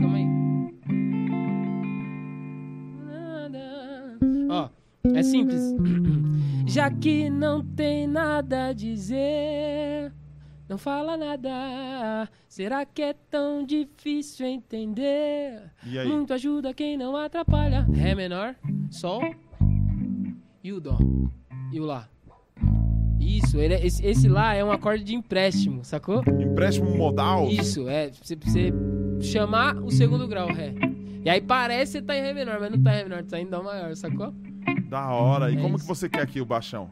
Calma 0.00 0.16
aí. 0.16 0.26
Ó, 4.50 4.68
é 5.14 5.22
simples. 5.22 5.60
Já 6.66 6.90
que 6.90 7.30
não 7.30 7.64
tem 7.64 8.06
nada 8.06 8.66
a 8.66 8.72
dizer, 8.72 10.12
não 10.68 10.76
fala 10.78 11.16
nada. 11.16 12.28
Será 12.48 12.84
que 12.84 13.02
é 13.02 13.12
tão 13.12 13.64
difícil 13.64 14.46
entender? 14.46 15.62
E 15.86 15.98
aí? 15.98 16.06
Muito 16.08 16.32
ajuda 16.34 16.74
quem 16.74 16.96
não 16.96 17.16
atrapalha. 17.16 17.86
Ré 17.92 18.14
menor, 18.14 18.54
Sol 18.90 19.22
e 20.62 20.72
o 20.72 20.80
Dó. 20.80 20.98
E 21.72 21.80
o 21.80 21.84
Lá. 21.84 22.08
Isso, 23.20 23.58
ele 23.58 23.74
é- 23.74 23.84
esse, 23.86 24.04
esse 24.06 24.28
Lá 24.28 24.54
é 24.54 24.64
um 24.64 24.70
acorde 24.72 25.04
de 25.04 25.14
empréstimo, 25.14 25.84
sacou? 25.84 26.22
Empréstimo 26.40 26.96
modal? 26.96 27.46
Isso, 27.48 27.88
é. 27.88 28.10
Você, 28.10 28.36
você 28.36 28.72
chamar 29.20 29.76
o 29.76 29.90
segundo 29.90 30.26
grau, 30.26 30.48
Ré. 30.48 30.72
E 31.24 31.28
aí 31.28 31.40
parece 31.40 31.92
que 31.92 31.98
você 31.98 32.02
tá 32.02 32.16
em 32.16 32.22
Ré 32.22 32.32
menor, 32.32 32.58
mas 32.60 32.70
não 32.70 32.80
tá 32.82 32.92
em 32.92 32.96
Ré 32.96 33.02
menor, 33.04 33.22
tá 33.24 33.40
em 33.40 33.46
Dó 33.46 33.62
maior, 33.62 33.94
sacou? 33.96 34.32
Da 34.88 35.10
hora. 35.10 35.50
E 35.50 35.56
É 35.56 35.60
como 35.60 35.76
isso. 35.76 35.84
que 35.84 35.88
você 35.88 36.08
quer 36.08 36.22
aqui 36.22 36.40
o 36.40 36.46
baixão? 36.46 36.90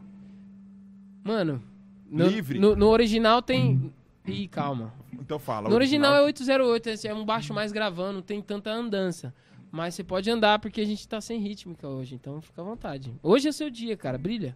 Mano. 1.23 1.61
No, 2.09 2.27
Livre? 2.27 2.59
No, 2.59 2.75
no 2.75 2.87
original 2.87 3.41
tem. 3.41 3.91
Ih, 4.25 4.47
calma. 4.47 4.93
Então 5.13 5.39
fala. 5.39 5.69
No 5.69 5.75
original 5.75 6.15
é 6.15 6.21
808, 6.21 6.89
esse 6.89 7.07
é 7.07 7.13
um 7.13 7.25
baixo 7.25 7.53
mais 7.53 7.71
gravando, 7.71 8.13
não 8.15 8.21
tem 8.21 8.41
tanta 8.41 8.69
andança. 8.71 9.33
Mas 9.71 9.95
você 9.95 10.03
pode 10.03 10.29
andar 10.29 10.59
porque 10.59 10.81
a 10.81 10.85
gente 10.85 11.07
tá 11.07 11.19
sem 11.19 11.39
rítmica 11.39 11.87
hoje, 11.87 12.15
então 12.15 12.41
fica 12.41 12.61
à 12.61 12.63
vontade. 12.63 13.13
Hoje 13.21 13.49
é 13.49 13.51
seu 13.51 13.69
dia, 13.69 13.97
cara, 13.97 14.17
brilha. 14.17 14.55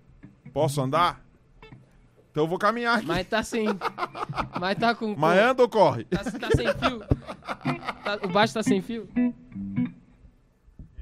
Posso 0.54 0.82
andar? 0.82 1.24
Então 2.32 2.44
eu 2.44 2.48
vou 2.48 2.58
caminhar 2.58 2.98
aqui. 2.98 3.08
Mas 3.08 3.28
tá 3.28 3.44
sem. 3.44 3.68
Mas 4.60 4.78
tá 4.78 4.96
com. 4.96 5.14
Mas 5.18 5.40
anda 5.40 5.64
ou 5.64 5.70
corre? 5.70 6.06
Tá, 6.06 6.24
tá 6.24 6.50
sem 6.56 6.68
fio? 6.74 7.00
Tá- 8.04 8.20
o 8.24 8.28
baixo 8.30 8.54
tá 8.54 8.64
sem 8.64 8.82
fio? 8.82 9.08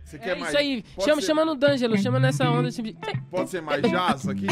Você 0.10 0.16
É 0.18 0.20
quer 0.20 0.36
mais? 0.40 0.50
isso 0.50 0.58
aí. 0.58 0.84
Pode 0.96 1.08
Chama, 1.08 1.22
ser- 1.22 1.28
chama 1.28 1.46
no 1.46 1.56
D'Angelo, 1.56 1.98
chama 2.00 2.20
nessa 2.20 2.50
onda. 2.50 2.70
Assim, 2.70 2.96
Pode 3.30 3.50
ser 3.52 3.62
mais 3.62 3.80
jazz 3.84 4.28
aqui? 4.28 4.48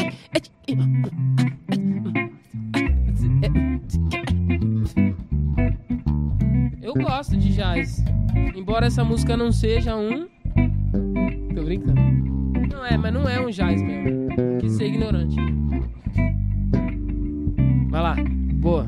Eu 6.80 6.94
gosto 6.94 7.36
de 7.36 7.52
jazz. 7.54 8.02
Embora 8.54 8.86
essa 8.86 9.04
música 9.04 9.36
não 9.36 9.50
seja 9.52 9.96
um. 9.96 10.26
Tô 11.54 11.62
brincando. 11.64 12.00
Não 12.72 12.84
é, 12.84 12.96
mas 12.96 13.12
não 13.12 13.28
é 13.28 13.40
um 13.40 13.50
jazz 13.50 13.80
mesmo. 13.82 14.28
Quis 14.60 14.72
ser 14.72 14.86
ignorante. 14.86 15.36
Vai 17.90 18.02
lá. 18.02 18.16
Boa. 18.54 18.86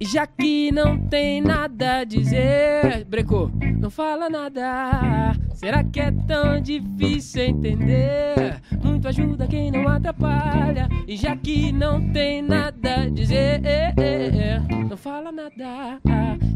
Já 0.00 0.26
que 0.26 0.70
não 0.70 0.98
tem 1.08 1.40
nada 1.40 1.98
a 1.98 2.04
dizer, 2.04 3.04
brecou, 3.06 3.50
não 3.78 3.90
fala 3.90 4.28
nada. 4.28 5.32
Será 5.54 5.82
que 5.82 6.00
é 6.00 6.10
tão 6.10 6.60
difícil 6.60 7.44
entender? 7.44 8.60
Muito 8.82 9.08
ajuda 9.08 9.46
quem 9.46 9.70
não 9.70 9.88
atrapalha. 9.88 10.88
E 11.06 11.16
já 11.16 11.36
que 11.36 11.72
não 11.72 12.12
tem 12.12 12.42
nada 12.42 13.02
a 13.02 13.08
dizer, 13.08 13.60
não 14.88 14.96
fala 14.96 15.32
nada. 15.32 16.00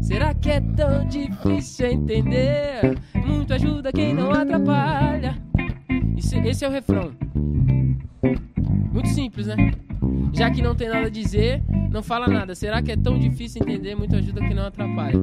Será 0.01 0.33
que 0.33 0.51
é 0.51 0.61
tão 0.61 1.07
difícil 1.07 1.87
entender? 1.87 2.97
Muito 3.25 3.53
ajuda 3.53 3.91
quem 3.91 4.13
não 4.13 4.31
atrapalha. 4.31 5.37
Esse, 6.17 6.37
esse 6.39 6.65
é 6.65 6.67
o 6.67 6.71
refrão. 6.71 7.11
Muito 8.91 9.09
simples, 9.09 9.47
né? 9.47 9.71
Já 10.33 10.49
que 10.51 10.61
não 10.61 10.75
tem 10.75 10.89
nada 10.89 11.07
a 11.07 11.09
dizer, 11.09 11.61
não 11.89 12.03
fala 12.03 12.27
nada. 12.27 12.53
Será 12.53 12.81
que 12.81 12.91
é 12.91 12.95
tão 12.95 13.17
difícil 13.17 13.61
entender? 13.61 13.95
Muito 13.95 14.15
ajuda 14.15 14.41
que 14.41 14.53
não 14.53 14.67
atrapalha. 14.67 15.19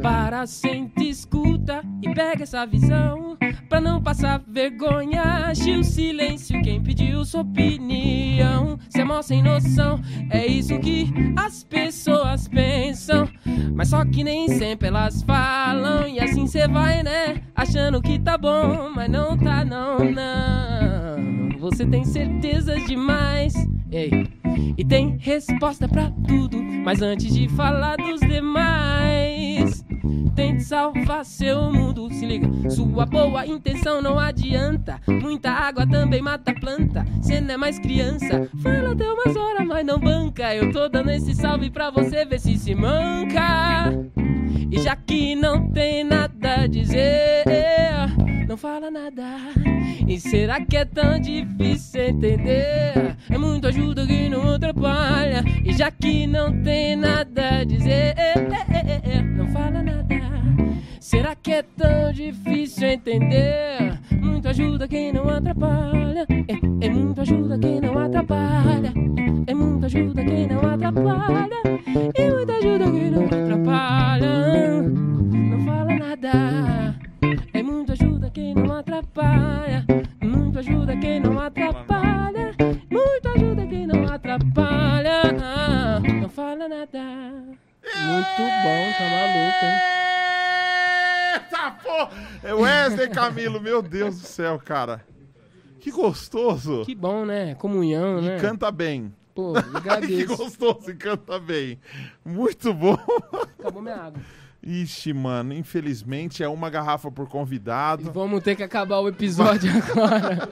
Para, 0.00 0.46
sente, 0.46 1.08
escuta 1.08 1.82
e 2.02 2.14
pega 2.14 2.44
essa 2.44 2.64
visão. 2.64 3.36
Pra 3.68 3.80
não 3.80 4.00
passar 4.00 4.42
vergonha, 4.46 5.22
age 5.48 5.72
o 5.72 5.82
silêncio. 5.82 6.62
Quem 6.62 6.80
pediu 6.80 7.24
sua 7.24 7.40
opinião? 7.40 8.78
Se 8.88 9.00
é 9.00 9.04
mó 9.04 9.20
sem 9.22 9.42
noção, 9.42 10.00
é 10.30 10.46
isso 10.46 10.78
que 10.78 11.12
as 11.36 11.64
pessoas 11.64 12.46
pensam. 12.46 13.28
Mas 13.74 13.88
só 13.88 14.04
que 14.04 14.22
nem 14.22 14.48
sempre 14.48 14.88
elas 14.88 15.22
falam. 15.22 16.06
E 16.06 16.20
assim 16.20 16.46
cê 16.46 16.68
vai, 16.68 17.02
né? 17.02 17.42
Achando 17.54 18.00
que 18.00 18.18
tá 18.18 18.38
bom, 18.38 18.90
mas 18.94 19.10
não 19.10 19.36
tá, 19.36 19.64
não, 19.64 19.98
não. 19.98 21.58
Você 21.58 21.84
tem 21.84 22.04
certezas 22.04 22.84
demais. 22.86 23.54
Ei. 23.94 24.10
E 24.76 24.84
tem 24.84 25.16
resposta 25.20 25.88
pra 25.88 26.10
tudo, 26.26 26.60
mas 26.60 27.00
antes 27.00 27.32
de 27.32 27.48
falar 27.50 27.96
dos 27.96 28.18
demais, 28.18 29.84
tente 30.34 30.64
salvar 30.64 31.24
seu 31.24 31.72
mundo. 31.72 32.12
Se 32.12 32.26
liga, 32.26 32.48
sua 32.70 33.06
boa 33.06 33.46
intenção 33.46 34.02
não 34.02 34.18
adianta. 34.18 35.00
Muita 35.06 35.52
água 35.52 35.86
também 35.86 36.20
mata 36.20 36.52
planta. 36.52 37.06
Cê 37.22 37.40
não 37.40 37.54
é 37.54 37.56
mais 37.56 37.78
criança, 37.78 38.50
fala 38.60 38.90
até 38.94 39.08
umas 39.08 39.36
horas, 39.36 39.64
mas 39.64 39.86
não 39.86 40.00
banca. 40.00 40.52
Eu 40.52 40.72
tô 40.72 40.88
dando 40.88 41.10
esse 41.10 41.32
salve 41.32 41.70
pra 41.70 41.92
você 41.92 42.24
ver 42.24 42.40
se 42.40 42.58
se 42.58 42.74
manca. 42.74 43.92
E 44.72 44.78
já 44.80 44.96
que 44.96 45.36
não 45.36 45.70
tem 45.70 46.02
nada 46.02 46.62
a 46.62 46.66
dizer, 46.66 47.44
não 48.54 48.58
fala 48.58 48.88
nada. 48.88 49.24
E 50.06 50.20
será 50.20 50.60
que 50.60 50.76
é 50.76 50.84
tão 50.84 51.18
difícil 51.18 52.00
entender? 52.06 53.16
É 53.28 53.36
muito 53.36 53.66
ajuda 53.66 54.06
que 54.06 54.28
não 54.28 54.54
atrapalha. 54.54 55.42
E 55.64 55.72
já 55.72 55.90
que 55.90 56.24
não 56.24 56.62
tem 56.62 56.94
nada 56.94 57.62
a 57.62 57.64
dizer, 57.64 58.14
não 59.36 59.48
fala 59.48 59.82
nada. 59.82 60.04
Será 61.00 61.34
que 61.34 61.52
é 61.52 61.62
tão 61.62 62.12
difícil 62.12 62.90
entender? 62.90 63.98
Muito 64.12 64.46
ajuda 64.48 64.86
quem 64.86 65.12
não 65.12 65.28
atrapalha. 65.28 66.24
É, 66.30 66.86
é 66.86 66.90
muito 66.90 67.22
ajuda 67.22 67.58
quem 67.58 67.80
não 67.80 67.98
atrapalha. 67.98 68.94
É 69.48 69.54
muito 69.54 69.86
ajuda 69.86 70.24
quem 70.24 70.46
não 70.46 70.60
atrapalha. 70.60 71.43
Céu, 94.34 94.58
cara. 94.58 95.04
Que 95.80 95.90
gostoso. 95.90 96.82
Que 96.84 96.94
bom, 96.94 97.24
né? 97.24 97.54
Comunhão, 97.54 98.20
né? 98.20 98.38
Canta 98.40 98.70
bem. 98.70 99.14
Pô, 99.34 99.52
que 99.60 99.76
agradeço. 99.76 100.36
gostoso 100.36 100.90
e 100.90 100.94
canta 100.94 101.38
bem. 101.38 101.78
Muito 102.24 102.72
bom. 102.74 102.98
Acabou 103.58 103.82
minha 103.82 103.96
água. 103.96 104.20
Ixi, 104.66 105.12
mano, 105.12 105.52
infelizmente 105.52 106.42
é 106.42 106.48
uma 106.48 106.70
garrafa 106.70 107.10
por 107.10 107.28
convidado. 107.28 108.10
Vamos 108.12 108.42
ter 108.42 108.56
que 108.56 108.62
acabar 108.62 108.98
o 109.00 109.08
episódio 109.08 109.70
agora. 109.70 110.48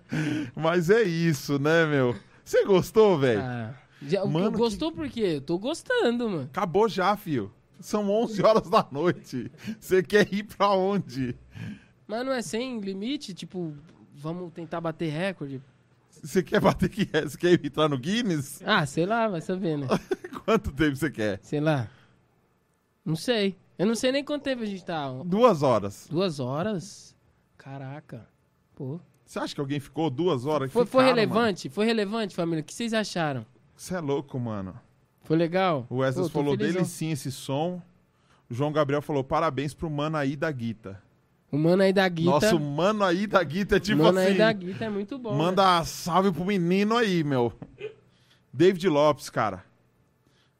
Mas 0.54 0.88
é 0.88 1.02
isso, 1.02 1.58
né, 1.58 1.84
meu? 1.86 2.14
Você 2.44 2.64
gostou, 2.64 3.18
velho? 3.18 3.40
Ah, 3.42 3.74
já, 4.00 4.24
Mano, 4.24 4.52
gostou 4.52 4.92
por 4.92 5.08
quê? 5.08 5.32
Eu 5.36 5.40
tô 5.40 5.58
gostando, 5.58 6.30
mano. 6.30 6.44
Acabou 6.44 6.88
já, 6.88 7.16
fio. 7.16 7.50
São 7.80 8.08
11 8.08 8.42
horas 8.42 8.70
da 8.70 8.86
noite. 8.92 9.50
Você 9.80 10.02
quer 10.02 10.32
ir 10.32 10.44
pra 10.44 10.70
onde? 10.70 11.34
Mas 12.06 12.24
não 12.24 12.32
é 12.32 12.42
sem 12.42 12.80
limite? 12.80 13.34
Tipo, 13.34 13.74
vamos 14.14 14.52
tentar 14.52 14.80
bater 14.80 15.10
recorde? 15.10 15.60
Você 16.22 16.42
quer 16.42 16.60
bater 16.60 16.88
que 16.88 17.08
é? 17.12 17.22
Você 17.22 17.36
quer 17.36 17.52
entrar 17.64 17.88
no 17.88 17.98
Guinness? 17.98 18.62
Ah, 18.64 18.86
sei 18.86 19.06
lá, 19.06 19.28
vai 19.28 19.40
saber, 19.40 19.76
né? 19.76 19.86
Quanto 20.44 20.72
tempo 20.72 20.96
você 20.96 21.10
quer? 21.10 21.40
Sei 21.42 21.60
lá. 21.60 21.88
Não 23.04 23.16
sei. 23.16 23.56
Eu 23.78 23.86
não 23.86 23.94
sei 23.94 24.10
nem 24.10 24.24
quanto 24.24 24.42
tempo 24.42 24.62
a 24.62 24.66
gente 24.66 24.84
tá. 24.84 25.12
Duas 25.24 25.62
horas. 25.62 26.08
Duas 26.10 26.40
horas? 26.40 27.14
Caraca. 27.58 28.26
Pô. 28.74 28.98
Você 29.24 29.38
acha 29.38 29.54
que 29.54 29.60
alguém 29.60 29.78
ficou 29.78 30.08
duas 30.08 30.46
horas? 30.46 30.72
Foi, 30.72 30.86
foi 30.86 31.02
Ficaram, 31.02 31.16
relevante? 31.16 31.68
Foi 31.68 31.84
relevante, 31.84 32.34
família? 32.34 32.62
O 32.62 32.64
que 32.64 32.72
vocês 32.72 32.94
acharam? 32.94 33.44
Você 33.76 33.94
é 33.94 34.00
louco, 34.00 34.38
mano. 34.40 34.78
Foi 35.22 35.36
legal? 35.36 35.86
O 35.90 35.96
Wesley 35.96 36.30
falou 36.30 36.56
felizão. 36.56 36.74
dele 36.80 36.88
sim 36.88 37.10
esse 37.10 37.30
som. 37.30 37.82
O 38.48 38.54
João 38.54 38.72
Gabriel 38.72 39.02
falou 39.02 39.22
parabéns 39.22 39.74
pro 39.74 39.90
mano 39.90 40.16
aí 40.16 40.36
da 40.36 40.50
Guita. 40.50 41.02
O 41.50 41.56
mano 41.58 41.82
aí 41.82 41.92
da 41.92 42.08
Guita. 42.08 42.30
Nosso 42.30 42.58
mano 42.60 43.04
aí 43.04 43.26
da 43.26 43.42
Guita 43.42 43.76
é 43.76 43.80
tipo 43.80 44.02
mano 44.02 44.18
assim. 44.18 44.28
aí 44.28 44.38
da 44.38 44.52
Guita 44.52 44.84
é 44.84 44.88
muito 44.88 45.18
bom. 45.18 45.30
né? 45.32 45.36
Manda 45.38 45.84
salve 45.84 46.32
pro 46.32 46.44
menino 46.44 46.96
aí, 46.96 47.22
meu. 47.22 47.52
David 48.52 48.88
Lopes, 48.88 49.30
cara. 49.30 49.64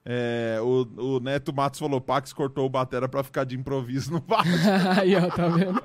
É, 0.05 0.59
o, 0.63 0.87
o 1.17 1.21
Neto 1.21 1.53
Matos 1.53 1.81
falou, 1.81 2.01
Pax 2.01 2.33
cortou 2.33 2.65
o 2.65 2.69
batera 2.69 3.09
pra 3.09 3.25
ficar 3.25 3.43
de 3.45 3.57
improviso 3.57 4.13
no 4.13 4.21
bar. 4.21 4.45
aí, 5.01 5.17
ó, 5.17 5.29
tá 5.29 5.49
vendo? 5.49 5.83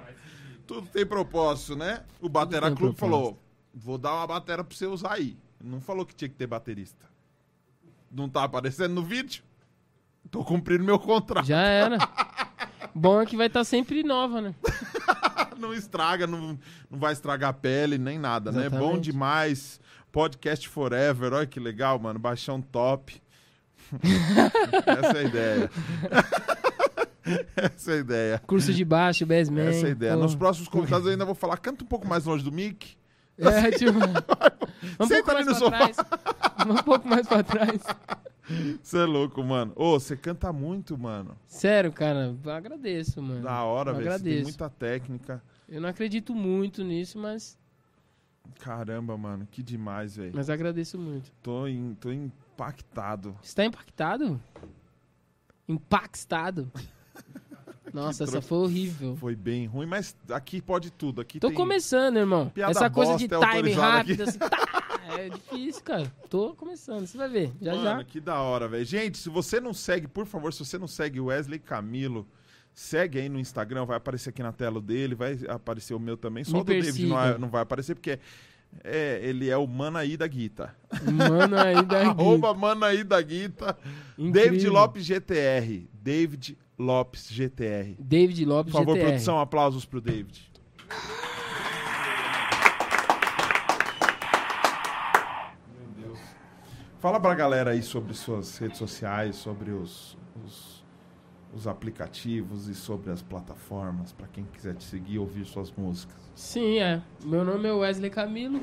Tudo 0.68 0.88
tem 0.88 1.06
propósito, 1.06 1.76
né? 1.76 2.04
O 2.22 2.30
Batera 2.30 2.68
Clube 2.68 2.96
propósito. 2.96 3.00
falou, 3.00 3.40
vou 3.74 3.98
dar 3.98 4.14
uma 4.14 4.28
batera 4.28 4.64
pra 4.64 4.78
você 4.78 4.86
usar 4.86 5.14
aí. 5.14 5.36
Não 5.62 5.82
falou 5.82 6.06
que 6.06 6.14
tinha 6.16 6.30
que 6.30 6.36
ter 6.36 6.48
baterista. 6.48 7.08
Não 8.12 8.30
tá 8.30 8.44
aparecendo 8.44 8.94
no 8.94 9.04
vídeo? 9.04 9.44
Tô 10.30 10.44
cumprindo 10.46 10.84
meu 10.84 11.00
contrato. 11.00 11.46
Já 11.46 11.62
era. 11.62 11.98
Bom 12.94 13.22
é 13.22 13.26
que 13.26 13.36
vai 13.36 13.48
estar 13.48 13.64
sempre 13.64 14.04
nova, 14.04 14.40
né? 14.40 14.54
Não 15.62 15.74
estraga, 15.74 16.26
não, 16.26 16.60
não 16.90 17.00
vai 17.00 17.14
estragar 17.14 17.52
a 17.52 17.54
pele, 17.54 17.98
nem 17.98 18.18
nada, 18.18 18.52
né? 18.52 18.62
Exatamente. 18.62 18.90
Bom 18.90 18.98
demais. 19.00 19.80
Podcast 20.12 20.68
Forever, 20.68 21.34
olha 21.34 21.46
que 21.46 21.60
legal, 21.60 21.98
mano. 22.00 22.20
Baixão 22.20 22.62
top. 22.62 23.22
Essa 24.86 25.18
é 25.18 25.20
a 25.20 25.24
ideia. 25.24 25.72
Essa 27.56 27.92
é 27.92 27.94
a 27.94 27.98
ideia. 27.98 28.40
Curso 28.40 28.74
de 28.74 28.84
baixo, 28.84 29.26
Bassman. 29.26 29.68
Essa 29.68 29.86
é 29.86 29.90
a 29.90 29.92
ideia. 29.92 30.14
pô. 30.16 30.20
Nos 30.20 30.36
próximos 30.36 30.68
convidados 30.68 31.06
eu 31.06 31.12
ainda 31.14 31.26
vou 31.26 31.36
falar, 31.36 31.58
canta 31.58 31.84
um 31.84 31.88
pouco 31.88 32.08
mais 32.08 32.26
longe 32.26 32.44
do 32.44 32.52
mic. 32.52 32.98
É, 33.38 33.72
tipo... 33.72 34.00
Vamos 34.98 35.00
um 35.00 35.08
Senta 35.08 35.24
pouco 35.24 35.32
ali 35.32 35.46
mais 35.46 35.60
no 35.60 35.70
pra 35.70 35.78
trás. 35.78 35.98
Vamos 36.58 36.82
um 36.82 36.84
pouco 36.84 37.08
mais 37.08 37.28
pra 37.28 37.44
trás. 37.44 37.82
Você 38.82 38.98
é 38.98 39.06
louco, 39.06 39.44
mano. 39.44 39.72
Ô, 39.76 40.00
você 40.00 40.18
canta 40.18 40.52
muito, 40.52 40.98
mano. 40.98 41.38
Sério, 41.46 41.92
cara, 41.92 42.36
agradeço, 42.48 43.22
mano. 43.22 43.42
Da 43.42 43.64
hora, 43.64 43.94
velho. 43.94 44.04
Você 44.04 44.10
tem 44.10 44.16
agradeço. 44.16 44.44
muita 44.44 44.70
técnica. 44.70 45.42
Eu 45.72 45.80
não 45.80 45.88
acredito 45.88 46.36
muito 46.36 46.84
nisso, 46.84 47.18
mas, 47.18 47.58
Caramba, 48.60 49.18
mano. 49.18 49.48
Que 49.50 49.64
demais, 49.64 50.18
velho. 50.18 50.34
mas 50.36 50.50
agradeço 50.50 51.00
muito. 51.00 51.32
Tô, 51.42 51.66
em- 51.66 51.96
tô 51.96 52.12
impactado. 52.12 53.38
Você 53.42 53.56
tá 53.56 53.64
impactado? 53.66 54.42
Impactado? 55.68 56.70
Nossa, 57.94 58.26
essa 58.26 58.42
foi 58.42 58.58
horrível. 58.58 59.16
Foi 59.16 59.36
bem 59.36 59.66
ruim, 59.66 59.86
mas 59.86 60.16
aqui 60.30 60.62
pode 60.62 60.92
tudo. 60.92 61.22
Aqui 61.22 61.40
Tô 61.40 61.52
começando, 61.52 62.18
irmão. 62.18 62.50
Piada 62.50 62.72
Essa 62.72 62.90
coisa 62.90 63.16
de 63.18 63.26
é 63.26 63.28
time 63.28 63.72
rápido, 63.72 64.24
assim, 64.24 64.40
tá, 64.40 64.50
é 65.18 65.30
difícil, 65.30 65.84
cara. 65.84 66.14
Tô 66.30 66.54
começando, 66.54 67.06
você 67.08 67.18
vai 67.18 67.30
ver. 67.30 67.52
Já 67.62 67.72
Mano, 67.74 67.84
já. 67.84 68.04
que 68.04 68.20
da 68.20 68.40
hora, 68.42 68.68
velho. 68.68 68.86
Gente, 68.86 69.18
se 69.18 69.30
você 69.30 69.60
não 69.60 69.74
segue, 69.74 70.08
por 70.08 70.26
favor, 70.26 70.54
se 70.54 70.64
você 70.64 70.78
não 70.78 70.88
segue 70.88 71.20
Wesley 71.20 71.60
Camilo, 71.60 72.28
segue 72.74 73.20
aí 73.20 73.30
no 73.30 73.40
Instagram, 73.40 73.86
vai 73.86 73.98
aparecer 73.98 74.30
aqui 74.30 74.42
na 74.44 74.52
tela 74.52 74.80
dele, 74.82 75.16
vai 75.16 75.38
aparecer 75.48 75.94
o 75.94 76.00
meu 76.00 76.16
também. 76.18 76.44
Só 76.44 76.54
Me 76.58 76.62
o 76.62 76.64
do 76.64 76.68
David 76.68 76.86
persiga. 76.86 77.08
não, 77.10 77.16
vai- 77.16 77.38
não 77.38 77.50
vai 77.50 77.62
aparecer, 77.62 77.96
porque 77.96 78.20
é, 78.84 79.20
ele 79.24 79.50
é 79.50 79.58
o 79.58 79.68
Manaí 79.68 80.16
da 80.16 80.26
Guita. 80.28 80.74
Mano 81.12 81.58
aí 81.58 81.84
da 81.86 82.02
Arroba 82.10 82.54
Manaí 82.54 83.04
da 83.04 83.22
Guita. 83.22 83.78
Incrível. 84.18 84.32
David 84.52 84.68
Lopes 84.70 85.06
GTR. 85.06 85.88
David 85.94 86.58
Lopes 86.80 87.28
GTR. 87.30 87.96
David 88.00 88.46
Lopes 88.46 88.72
Por 88.72 88.80
favor, 88.80 88.94
GTR. 88.96 89.08
produção, 89.10 89.40
aplausos 89.40 89.86
pro 89.86 90.00
David. 90.02 90.50
Meu 95.78 96.06
Deus. 96.08 96.20
Fala 97.00 97.20
pra 97.20 97.34
galera 97.34 97.72
aí 97.72 97.82
sobre 97.82 98.14
suas 98.14 98.58
redes 98.58 98.78
sociais, 98.78 99.36
sobre 99.36 99.72
os, 99.72 100.18
os 101.56 101.68
aplicativos 101.68 102.68
e 102.68 102.76
sobre 102.76 103.12
as 103.12 103.22
plataformas, 103.22 104.12
pra 104.12 104.28
quem 104.28 104.46
quiser 104.46 104.76
te 104.76 104.84
seguir 104.84 105.16
e 105.16 105.20
ouvir 105.20 105.46
suas 105.46 105.72
músicas. 105.72 106.16
Sim, 106.36 106.80
é. 106.80 107.02
Meu 107.24 107.44
nome 107.44 107.68
é 107.68 107.74
Wesley 107.74 108.10
Camilo. 108.10 108.62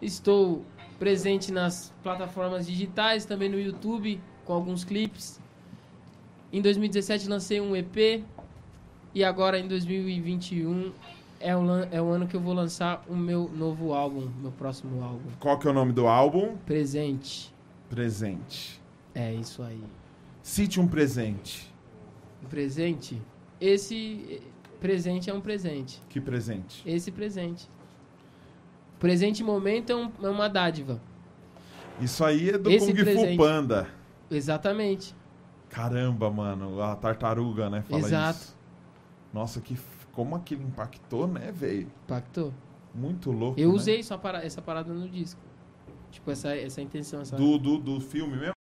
Estou 0.00 0.64
presente 0.98 1.52
nas 1.52 1.92
plataformas 2.02 2.66
digitais, 2.66 3.24
também 3.24 3.48
no 3.48 3.58
YouTube, 3.58 4.20
com 4.44 4.52
alguns 4.52 4.84
clipes. 4.84 5.40
Em 6.52 6.62
2017 6.62 7.28
lancei 7.28 7.60
um 7.60 7.74
EP. 7.74 8.24
E 9.14 9.24
agora 9.24 9.58
em 9.58 9.66
2021 9.66 10.92
é 11.40 11.56
o, 11.56 11.62
é 11.90 12.00
o 12.00 12.08
ano 12.08 12.26
que 12.26 12.36
eu 12.36 12.40
vou 12.40 12.52
lançar 12.52 13.02
o 13.08 13.16
meu 13.16 13.50
novo 13.54 13.92
álbum, 13.92 14.28
meu 14.40 14.52
próximo 14.52 15.02
álbum. 15.02 15.30
Qual 15.40 15.58
que 15.58 15.66
é 15.66 15.70
o 15.70 15.74
nome 15.74 15.92
do 15.92 16.06
álbum? 16.06 16.56
Presente. 16.66 17.52
Presente. 17.88 18.80
É 19.14 19.32
isso 19.32 19.62
aí. 19.62 19.82
Cite 20.42 20.78
um 20.78 20.86
presente. 20.86 21.72
Presente? 22.48 23.20
Esse 23.60 24.40
presente 24.80 25.28
é 25.30 25.34
um 25.34 25.40
presente. 25.40 26.00
Que 26.08 26.20
presente? 26.20 26.82
Esse 26.86 27.10
presente. 27.10 27.68
Presente 28.98 29.42
momento 29.44 29.90
é, 29.90 29.96
um- 29.96 30.10
é 30.22 30.28
uma 30.28 30.48
dádiva. 30.48 31.00
Isso 32.00 32.24
aí 32.24 32.50
é 32.50 32.58
do 32.58 32.70
Esse 32.70 32.86
Kung 32.92 32.98
Fu 32.98 33.04
presente. 33.04 33.36
Panda. 33.36 33.88
Exatamente. 34.30 35.14
Caramba, 35.68 36.30
mano, 36.30 36.80
a 36.80 36.96
tartaruga, 36.96 37.68
né? 37.68 37.82
Fala 37.82 38.00
Exato. 38.00 38.38
isso. 38.38 38.56
Nossa, 39.32 39.60
que 39.60 39.76
como 40.12 40.34
aquilo 40.34 40.62
impactou, 40.62 41.26
né, 41.26 41.52
velho? 41.52 41.90
Impactou. 42.04 42.52
Muito 42.94 43.30
louco. 43.30 43.60
Eu 43.60 43.68
né? 43.68 43.74
usei 43.74 44.00
essa 44.00 44.16
parada, 44.16 44.44
essa 44.44 44.62
parada 44.62 44.92
no 44.92 45.08
disco. 45.08 45.40
Tipo, 46.10 46.30
essa, 46.30 46.56
essa 46.56 46.80
intenção, 46.80 47.20
essa... 47.20 47.36
do, 47.36 47.58
do, 47.58 47.78
do 47.78 48.00
filme 48.00 48.36
mesmo. 48.36 48.57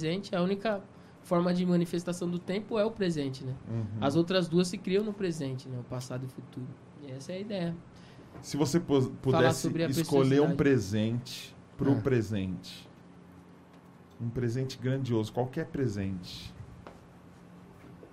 Presente. 0.00 0.34
A 0.34 0.42
única 0.42 0.82
forma 1.22 1.52
de 1.52 1.64
manifestação 1.66 2.28
do 2.28 2.38
tempo 2.38 2.78
é 2.78 2.84
o 2.84 2.90
presente, 2.90 3.44
né? 3.44 3.54
Uhum. 3.68 3.84
As 4.00 4.16
outras 4.16 4.48
duas 4.48 4.68
se 4.68 4.78
criam 4.78 5.04
no 5.04 5.12
presente, 5.12 5.68
né? 5.68 5.78
O 5.78 5.84
passado 5.84 6.22
e 6.24 6.26
o 6.26 6.30
futuro. 6.30 6.66
E 7.02 7.10
essa 7.10 7.32
é 7.32 7.36
a 7.36 7.38
ideia. 7.38 7.76
Se 8.40 8.56
você 8.56 8.80
pudesse 8.80 9.68
escolher 9.90 10.40
um 10.40 10.56
presente 10.56 11.54
pro 11.76 11.92
Ah. 11.92 12.00
presente, 12.00 12.88
um 14.20 14.30
presente 14.30 14.78
grandioso, 14.78 15.32
qualquer 15.32 15.66
presente. 15.66 16.54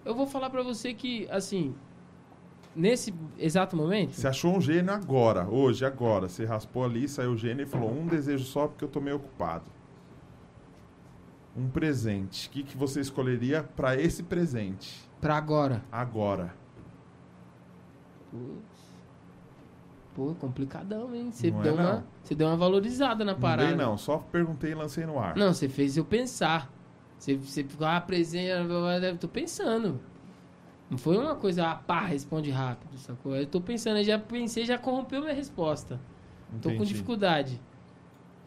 Eu 0.04 0.16
vou 0.16 0.26
falar 0.26 0.50
pra 0.50 0.64
você 0.64 0.94
que, 0.94 1.28
assim, 1.30 1.76
nesse 2.76 3.14
exato 3.38 3.76
momento, 3.76 4.14
Você 4.14 4.28
achou 4.28 4.56
um 4.56 4.62
gênio 4.62 4.92
agora, 4.94 5.48
hoje, 5.50 5.86
agora. 5.86 6.28
Você 6.30 6.46
raspou 6.46 6.84
ali, 6.86 7.08
saiu 7.08 7.32
o 7.32 7.38
gênio 7.38 7.64
e 7.64 7.66
falou: 7.66 7.92
um 7.92 8.08
desejo 8.08 8.46
só 8.46 8.68
porque 8.68 8.84
eu 8.86 8.90
tô 8.90 9.00
meio 9.02 9.18
ocupado. 9.18 9.70
Um 11.58 11.68
presente. 11.70 12.48
O 12.48 12.52
que, 12.52 12.64
que 12.64 12.78
você 12.78 13.00
escolheria 13.02 13.64
pra 13.64 13.96
esse 14.00 14.24
presente? 14.24 15.08
pra 15.20 15.36
agora. 15.36 15.84
Agora. 15.92 16.54
Putz. 18.30 18.88
Pô, 20.16 20.34
complicadão, 20.36 21.14
hein? 21.16 21.32
Você 21.32 21.50
Não 21.52 21.60
é, 21.60 21.64
deu, 21.64 21.74
uma, 21.74 21.84
não. 21.94 22.04
você 22.24 22.36
deu 22.36 22.48
uma 22.48 22.58
valorizada 22.58 23.24
na 23.26 23.34
Não 23.34 23.40
parada. 23.40 23.68
dei, 23.68 23.76
não. 23.76 23.98
Só 23.98 24.18
perguntei 24.18 24.72
e 24.72 24.76
lancei 24.76 25.06
no 25.06 25.20
ar. 25.20 25.36
Não, 25.36 25.54
você 25.54 25.68
fez 25.70 25.98
eu 25.98 26.06
pensar. 26.06 26.72
Você, 27.18 27.36
você 27.36 27.64
ficou, 27.64 27.88
ah, 27.88 28.00
presente, 28.00 28.48
eu 28.50 29.18
tô 29.18 29.28
pensando. 29.28 30.00
Não 30.90 30.98
foi 30.98 31.18
uma 31.18 31.36
coisa, 31.36 31.68
ah, 31.72 31.76
pá, 31.76 32.06
responde 32.06 32.50
rápido, 32.50 32.98
sacou? 32.98 33.36
Eu 33.36 33.46
tô 33.46 33.60
pensando, 33.60 33.98
eu 33.98 34.04
já 34.04 34.18
pensei, 34.20 34.66
já 34.66 34.78
corrompeu 34.78 35.22
minha 35.22 35.34
resposta. 35.34 36.00
Tô 36.62 36.70
com 36.70 36.76
Entendi. 36.76 36.94
dificuldade. 36.94 37.60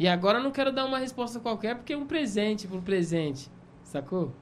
E 0.00 0.08
agora 0.08 0.38
eu 0.38 0.42
não 0.42 0.50
quero 0.50 0.72
dar 0.72 0.86
uma 0.86 0.96
resposta 0.96 1.38
qualquer 1.38 1.76
porque 1.76 1.92
é 1.92 1.96
um 1.96 2.06
presente 2.06 2.66
pro 2.66 2.80
presente, 2.80 3.50
sacou? 3.82 4.32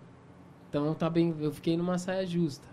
Então 0.69 0.95
tá 0.95 1.11
bem, 1.11 1.35
eu 1.41 1.51
fiquei 1.51 1.77
numa 1.77 1.99
saia 1.99 2.25
justa. 2.25 2.65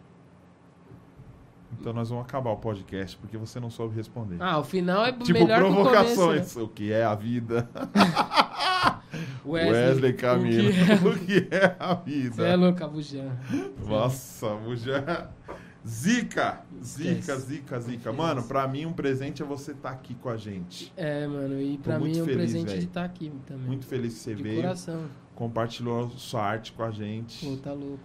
Então 1.74 1.92
nós 1.92 2.12
vamos 2.12 2.24
acabar 2.24 2.52
o 2.52 2.58
podcast 2.58 3.18
porque 3.18 3.40
você 3.40 3.60
não 3.60 3.72
soube 3.72 3.96
responder. 3.96 4.38
Ah, 4.40 4.60
o 4.60 4.64
final 4.64 5.04
é 5.04 5.12
tipo, 5.12 5.34
melhor 5.34 5.64
que 5.64 5.68
o 5.68 5.74
começo, 5.74 5.90
né? 5.90 6.04
provocações. 6.04 6.56
O 6.58 6.68
que 6.68 6.92
é 6.92 7.04
a 7.04 7.16
vida? 7.16 7.68
Wesley, 9.44 9.74
Wesley, 9.74 10.14
Camilo. 10.14 10.70
O 10.70 10.72
que 10.72 10.78
é? 10.80 10.94
O 11.10 11.26
que 11.26 11.56
é 11.56 11.76
a 11.80 11.94
vida? 11.96 12.36
Você 12.36 12.44
é 12.44 12.56
louco, 12.56 12.84
Abujan. 12.84 13.32
Nossa, 13.84 14.48
já. 14.76 15.32
Zica! 15.88 16.62
Zica, 16.84 17.38
zica, 17.38 17.80
zica. 17.80 18.12
Mano, 18.12 18.42
pra 18.44 18.68
mim 18.68 18.86
um 18.86 18.94
presente 18.94 19.44
é 19.44 19.46
você 19.46 19.72
estar 19.72 19.92
aqui 19.92 20.16
com 20.16 20.30
a 20.30 20.38
gente. 20.38 20.92
É, 20.98 21.28
mano, 21.28 21.62
e 21.62 21.78
pra 21.78 22.00
mim 22.00 22.18
é 22.18 22.22
um 22.22 22.26
feliz, 22.26 22.36
presente 22.38 22.68
velho. 22.68 22.80
de 22.80 22.86
estar 22.88 23.04
aqui 23.06 23.32
também. 23.46 23.68
Muito 23.68 23.86
feliz 23.86 24.14
que 24.16 24.20
você 24.20 24.36
de 24.36 24.42
veio, 24.44 24.62
coração. 24.62 25.06
compartilhou 25.36 26.10
sua 26.12 26.44
arte 26.44 26.74
com 26.74 26.82
a 26.84 26.90
gente. 26.90 27.46
Pô, 27.46 27.58
tá 27.58 27.72
louco. 27.72 28.00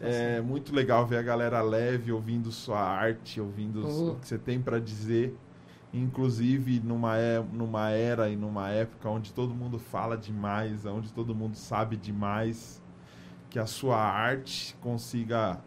É, 0.00 0.36
é 0.36 0.40
muito 0.40 0.74
legal 0.74 1.06
ver 1.06 1.18
a 1.18 1.22
galera 1.22 1.60
leve 1.60 2.10
ouvindo 2.10 2.50
sua 2.50 2.80
arte, 2.80 3.38
ouvindo 3.40 3.86
Oh. 3.86 4.12
o 4.12 4.16
que 4.16 4.26
você 4.26 4.38
tem 4.38 4.60
pra 4.60 4.78
dizer. 4.78 5.36
Inclusive 5.92 6.80
numa, 6.80 7.16
é, 7.18 7.42
numa 7.52 7.90
era 7.90 8.28
e 8.28 8.36
numa 8.36 8.70
época 8.70 9.08
onde 9.08 9.32
todo 9.32 9.54
mundo 9.54 9.78
fala 9.78 10.16
demais, 10.16 10.84
onde 10.86 11.12
todo 11.12 11.34
mundo 11.34 11.54
sabe 11.54 11.96
demais, 11.96 12.82
que 13.48 13.58
a 13.58 13.66
sua 13.66 13.96
arte 13.98 14.74
consiga 14.80 15.60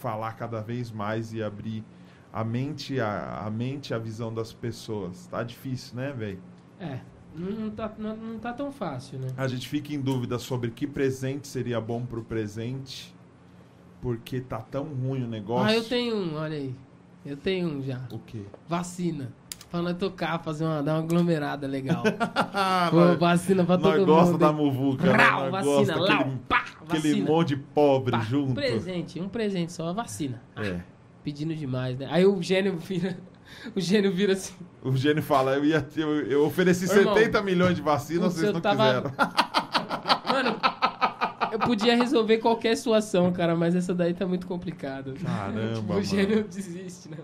falar 0.00 0.32
cada 0.32 0.60
vez 0.60 0.90
mais 0.90 1.32
e 1.32 1.42
abrir 1.42 1.84
a 2.32 2.42
mente, 2.42 2.98
a, 2.98 3.42
a 3.46 3.50
mente, 3.50 3.92
a 3.92 3.98
visão 3.98 4.32
das 4.32 4.52
pessoas. 4.52 5.26
Tá 5.26 5.42
difícil, 5.42 5.96
né, 5.96 6.12
velho? 6.12 6.40
É, 6.78 7.00
não 7.34 7.70
tá, 7.70 7.92
não, 7.98 8.16
não 8.16 8.38
tá 8.38 8.52
tão 8.52 8.72
fácil, 8.72 9.18
né? 9.18 9.28
A 9.36 9.46
gente 9.46 9.68
fica 9.68 9.92
em 9.92 10.00
dúvida 10.00 10.38
sobre 10.38 10.70
que 10.70 10.86
presente 10.86 11.46
seria 11.46 11.80
bom 11.80 12.04
pro 12.04 12.24
presente, 12.24 13.14
porque 14.00 14.40
tá 14.40 14.60
tão 14.60 14.84
ruim 14.84 15.24
o 15.24 15.28
negócio. 15.28 15.66
Ah, 15.66 15.74
eu 15.74 15.84
tenho 15.84 16.16
um, 16.16 16.36
olha 16.36 16.56
aí. 16.56 16.74
Eu 17.24 17.36
tenho 17.36 17.68
um 17.68 17.82
já. 17.82 18.00
O 18.10 18.18
quê? 18.18 18.44
Vacina. 18.66 19.32
Pra 19.70 19.80
nós 19.82 19.96
tocar, 19.96 20.38
fazer 20.40 20.64
uma, 20.64 20.82
dar 20.82 20.94
uma 20.94 21.04
aglomerada 21.04 21.66
legal. 21.66 22.02
Ah, 22.52 22.88
Pô, 22.90 22.96
nós, 22.96 23.18
vacina 23.18 23.64
pra 23.64 23.78
nós 23.78 23.94
todo 23.94 24.06
gosta 24.06 24.32
mundo. 24.32 24.38
da 24.40 24.48
hein? 24.48 24.54
muvuca, 24.56 25.12
né? 25.16 25.22
Rau, 25.22 25.50
Nós 25.50 25.64
vacina, 25.64 25.94
gosta 25.96 25.96
lá, 26.14 26.20
aquele, 26.20 26.36
pá, 26.48 26.64
aquele 26.82 27.08
vacina. 27.10 27.30
monte 27.30 27.48
de 27.48 27.56
pobre 27.56 28.10
Pá, 28.10 28.20
junto. 28.20 28.50
Um 28.50 28.54
presente, 28.54 29.20
um 29.20 29.28
presente 29.28 29.72
só, 29.72 29.92
vacina. 29.92 30.42
É. 30.56 30.80
Pedindo 31.22 31.54
demais, 31.54 31.96
né? 31.98 32.08
Aí 32.10 32.26
o 32.26 32.42
gênio 32.42 32.76
vira. 32.76 33.16
O 33.74 33.80
gênio 33.80 34.12
vira 34.12 34.34
assim. 34.34 34.54
O 34.80 34.96
gênio 34.96 35.22
fala, 35.24 35.54
eu, 35.56 35.64
ia 35.64 35.84
eu, 35.96 36.08
eu 36.26 36.46
ofereci 36.46 36.88
Ô, 36.88 36.92
irmão, 37.00 37.14
70 37.16 37.42
milhões 37.42 37.74
de 37.74 37.82
vacinas, 37.82 38.32
vocês 38.34 38.52
não 38.52 38.60
tava- 38.60 38.86
quiseram. 38.86 39.12
Mano, 40.32 40.56
eu 41.50 41.58
podia 41.58 41.96
resolver 41.96 42.38
qualquer 42.38 42.76
situação, 42.76 43.32
cara, 43.32 43.56
mas 43.56 43.74
essa 43.74 43.92
daí 43.92 44.14
tá 44.14 44.24
muito 44.24 44.46
complicada. 44.46 45.12
Caramba, 45.14 45.72
tipo, 45.74 45.88
mano. 45.88 46.00
o 46.00 46.02
gênio 46.02 46.44
desiste, 46.44 47.08
né? 47.08 47.16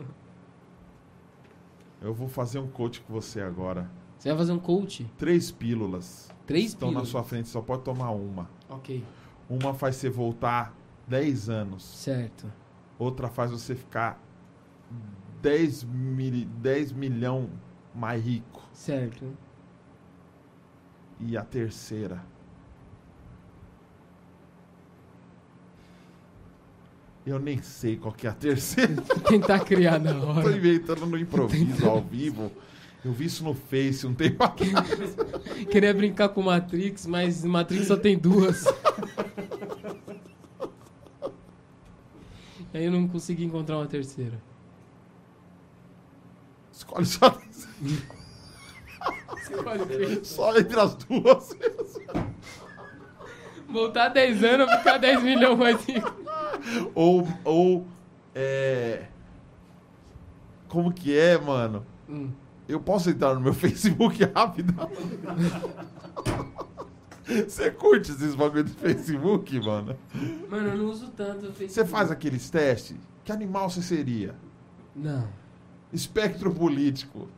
Eu 2.06 2.14
vou 2.14 2.28
fazer 2.28 2.60
um 2.60 2.68
coach 2.68 3.00
com 3.00 3.12
você 3.12 3.40
agora. 3.40 3.90
Você 4.16 4.28
vai 4.28 4.38
fazer 4.38 4.52
um 4.52 4.60
coach? 4.60 5.10
Três 5.18 5.50
pílulas. 5.50 6.30
Três 6.46 6.66
Estão 6.66 6.90
pílulas? 6.90 7.08
na 7.08 7.10
sua 7.10 7.24
frente, 7.24 7.48
só 7.48 7.60
pode 7.60 7.82
tomar 7.82 8.10
uma. 8.12 8.48
Ok, 8.68 9.04
Uma 9.50 9.74
faz 9.74 9.96
você 9.96 10.08
voltar 10.08 10.72
10 11.08 11.48
anos. 11.48 11.82
certo. 11.82 12.46
Outra 12.96 13.26
faz 13.28 13.50
você 13.50 13.74
ficar 13.74 14.22
10, 15.42 15.82
mil, 15.82 16.46
10 16.46 16.92
milhão 16.92 17.50
mais 17.92 18.24
rico. 18.24 18.62
Certo. 18.72 19.36
E 21.18 21.36
a 21.36 21.42
terceira. 21.42 22.22
Eu 27.26 27.40
nem 27.40 27.60
sei 27.60 27.96
qual 27.96 28.14
que 28.14 28.26
é 28.26 28.30
a 28.30 28.32
terceira. 28.32 28.94
Tentar 29.28 29.60
criar 29.60 29.98
na 29.98 30.14
Tô 30.14 30.26
hora. 30.28 30.56
inventando 30.56 31.04
no 31.06 31.18
improviso, 31.18 31.88
ao 31.88 32.00
vivo. 32.00 32.52
Eu 33.04 33.12
vi 33.12 33.26
isso 33.26 33.42
no 33.42 33.54
Face 33.54 34.06
um 34.06 34.14
tempo 34.14 34.42
atrás. 34.42 35.16
Queria 35.70 35.92
brincar 35.92 36.28
com 36.28 36.42
Matrix, 36.42 37.06
mas 37.06 37.44
Matrix 37.44 37.88
só 37.88 37.96
tem 37.96 38.16
duas. 38.16 38.64
Aí 42.72 42.84
eu 42.84 42.92
não 42.92 43.08
consegui 43.08 43.44
encontrar 43.44 43.78
uma 43.78 43.86
terceira. 43.86 44.40
escolhe 46.72 47.06
só 47.06 47.30
10 47.30 47.68
Só 50.26 50.56
entre 50.58 50.80
as 50.80 50.94
duas. 50.94 51.56
Voltar 53.68 54.08
10 54.10 54.44
anos 54.44 54.70
ficar 54.76 54.98
10 54.98 55.22
milhões 55.22 55.58
mais 55.58 55.84
rico? 55.84 56.25
ou, 56.94 57.26
ou, 57.44 57.86
é... 58.34 59.06
Como 60.68 60.92
que 60.92 61.16
é, 61.16 61.38
mano? 61.38 61.84
Hum. 62.08 62.30
Eu 62.68 62.80
posso 62.80 63.10
entrar 63.10 63.34
no 63.34 63.40
meu 63.40 63.54
Facebook 63.54 64.24
rápido? 64.34 64.74
Você 67.24 67.70
curte 67.70 68.12
esses 68.12 68.34
bagulho 68.34 68.64
do 68.64 68.70
Facebook, 68.70 69.58
mano? 69.60 69.96
Mano, 70.48 70.68
eu 70.68 70.78
não 70.78 70.86
uso 70.86 71.08
tanto 71.08 71.46
o 71.46 71.52
Facebook. 71.52 71.72
Você 71.72 71.84
faz 71.84 72.10
aqueles 72.10 72.48
testes? 72.50 72.96
Que 73.24 73.32
animal 73.32 73.68
você 73.70 73.82
seria? 73.82 74.34
Não. 74.94 75.26
Espectro 75.92 76.52
político. 76.52 77.28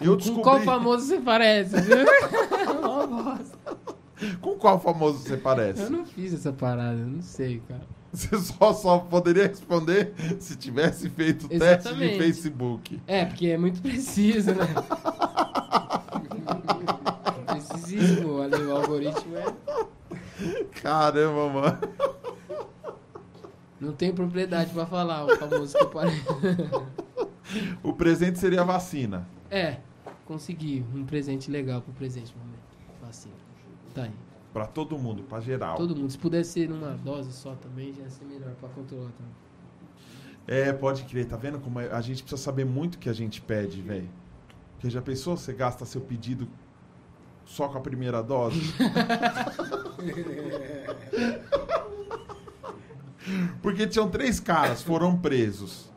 Eu 0.00 0.12
Com 0.12 0.16
descobri... 0.16 0.42
qual 0.42 0.60
famoso 0.60 1.06
você 1.06 1.20
parece? 1.20 1.80
viu? 1.80 1.96
Com 4.40 4.56
qual 4.56 4.80
famoso 4.80 5.18
você 5.18 5.36
parece? 5.36 5.82
eu 5.82 5.90
não 5.90 6.06
fiz 6.06 6.32
essa 6.32 6.52
parada, 6.52 6.98
eu 6.98 7.06
não 7.06 7.22
sei, 7.22 7.62
cara. 7.68 7.82
Você 8.16 8.38
só, 8.38 8.72
só 8.72 8.98
poderia 8.98 9.46
responder 9.46 10.14
se 10.40 10.56
tivesse 10.56 11.10
feito 11.10 11.46
teste 11.48 11.58
de 11.58 11.64
Exatamente. 11.64 12.16
Facebook. 12.16 13.02
É, 13.06 13.26
porque 13.26 13.48
é 13.48 13.58
muito 13.58 13.82
preciso, 13.82 14.54
né? 14.54 14.66
Precisíssimo, 17.46 18.40
ali, 18.40 18.56
o 18.56 18.74
algoritmo 18.74 19.36
é... 19.36 19.54
Caramba, 20.80 21.48
mano. 21.50 21.78
Não 23.78 23.92
tenho 23.92 24.14
propriedade 24.14 24.72
pra 24.72 24.86
falar 24.86 25.26
o 25.26 25.36
famoso 25.36 25.76
que 25.76 25.86
parece. 25.86 26.24
O 27.82 27.92
presente 27.92 28.38
seria 28.38 28.62
a 28.62 28.64
vacina. 28.64 29.28
É, 29.50 29.76
consegui 30.24 30.82
um 30.94 31.04
presente 31.04 31.50
legal 31.50 31.82
pro 31.82 31.92
presente 31.92 32.34
momento. 32.34 32.56
Assim, 33.08 33.30
tá 33.94 34.04
aí. 34.04 34.10
Pra 34.56 34.66
todo 34.66 34.96
mundo, 34.96 35.22
pra 35.24 35.38
geral. 35.38 35.76
Todo 35.76 35.94
mundo, 35.94 36.10
se 36.10 36.16
pudesse 36.16 36.52
ser 36.52 36.66
numa 36.66 36.92
dose 36.92 37.30
só 37.30 37.54
também, 37.56 37.92
já 37.92 38.04
ia 38.04 38.08
ser 38.08 38.24
melhor 38.24 38.54
pra 38.54 38.70
controlar 38.70 39.10
também. 39.10 39.34
É, 40.46 40.72
pode 40.72 41.04
crer. 41.04 41.26
Tá 41.26 41.36
vendo 41.36 41.60
como 41.60 41.78
a 41.78 42.00
gente 42.00 42.22
precisa 42.22 42.42
saber 42.42 42.64
muito 42.64 42.94
o 42.94 42.98
que 42.98 43.10
a 43.10 43.12
gente 43.12 43.42
pede, 43.42 43.82
velho? 43.82 44.08
Porque 44.72 44.88
já 44.88 45.02
pensou, 45.02 45.36
você 45.36 45.52
gasta 45.52 45.84
seu 45.84 46.00
pedido 46.00 46.48
só 47.44 47.68
com 47.68 47.76
a 47.76 47.82
primeira 47.82 48.22
dose? 48.22 48.58
Porque 53.60 53.86
tinham 53.86 54.08
três 54.08 54.40
caras, 54.40 54.80
foram 54.80 55.18
presos. 55.18 55.92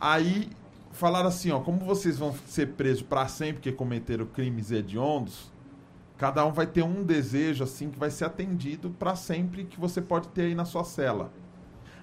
Aí 0.00 0.48
falaram 0.92 1.28
assim, 1.28 1.50
ó, 1.50 1.60
como 1.60 1.80
vocês 1.80 2.16
vão 2.16 2.34
ser 2.46 2.68
presos 2.68 3.02
pra 3.02 3.28
sempre 3.28 3.56
porque 3.56 3.72
cometeram 3.72 4.24
crimes 4.24 4.70
hediondos, 4.70 5.52
cada 6.18 6.44
um 6.44 6.52
vai 6.52 6.66
ter 6.66 6.82
um 6.82 7.04
desejo 7.04 7.62
assim 7.64 7.90
que 7.90 7.98
vai 7.98 8.10
ser 8.10 8.24
atendido 8.24 8.90
pra 8.90 9.14
sempre 9.14 9.64
que 9.64 9.80
você 9.80 10.02
pode 10.02 10.28
ter 10.28 10.42
aí 10.42 10.54
na 10.54 10.64
sua 10.64 10.84
cela. 10.84 11.30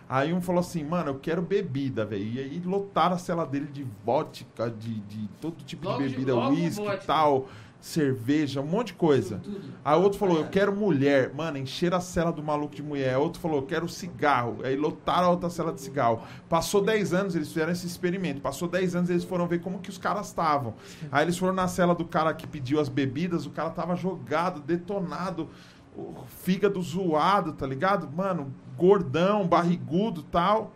Aí 0.07 0.31
um 0.33 0.39
falou 0.39 0.61
assim, 0.61 0.83
mano, 0.83 1.09
eu 1.09 1.19
quero 1.19 1.41
bebida, 1.41 2.05
velho. 2.05 2.23
E 2.23 2.39
aí 2.39 2.61
lotaram 2.63 3.15
a 3.15 3.17
cela 3.17 3.45
dele 3.45 3.65
de 3.65 3.85
vodka, 4.05 4.69
de, 4.69 4.99
de 5.01 5.27
todo 5.41 5.63
tipo 5.63 5.85
Logo 5.85 6.01
de 6.01 6.09
bebida, 6.09 6.35
uísque 6.35 6.87
e 6.87 6.97
tal, 6.97 7.47
cerveja, 7.85 8.61
um 8.61 8.65
monte 8.65 8.87
de 8.87 8.93
coisa. 8.95 9.39
Aí 9.83 9.95
outro 9.95 10.17
falou, 10.17 10.37
eu 10.39 10.45
É. 10.45 10.47
quero 10.47 10.75
mulher. 10.75 11.31
Mano, 11.35 11.59
encher 11.59 11.93
a 11.93 11.99
cela 11.99 12.31
do 12.31 12.41
maluco 12.41 12.73
de 12.75 12.81
mulher. 12.81 13.15
Outro 13.19 13.39
falou, 13.39 13.57
eu 13.59 13.65
quero 13.67 13.87
cigarro. 13.87 14.57
Aí 14.63 14.75
lotaram 14.75 15.27
a 15.27 15.29
outra 15.29 15.51
cela 15.51 15.71
de 15.71 15.79
cigarro. 15.81 16.21
Passou 16.49 16.81
10 16.83 17.13
anos, 17.13 17.35
eles 17.35 17.47
fizeram 17.49 17.71
esse 17.71 17.85
experimento. 17.85 18.41
Passou 18.41 18.67
10 18.67 18.95
anos, 18.95 19.09
eles 19.11 19.23
foram 19.23 19.47
ver 19.47 19.61
como 19.61 19.77
que 19.77 19.91
os 19.91 19.99
caras 19.99 20.25
estavam. 20.27 20.73
Aí 21.11 21.23
eles 21.25 21.37
foram 21.37 21.53
na 21.53 21.67
cela 21.67 21.93
do 21.93 22.05
cara 22.05 22.33
que 22.33 22.47
pediu 22.47 22.79
as 22.79 22.89
bebidas, 22.89 23.45
o 23.45 23.51
cara 23.51 23.69
tava 23.69 23.95
jogado, 23.95 24.61
detonado, 24.61 25.47
o 25.95 26.15
fígado 26.41 26.81
zoado, 26.81 27.53
tá 27.53 27.67
ligado? 27.67 28.09
Mano, 28.11 28.51
gordão, 28.75 29.45
barrigudo 29.47 30.23
tal. 30.23 30.73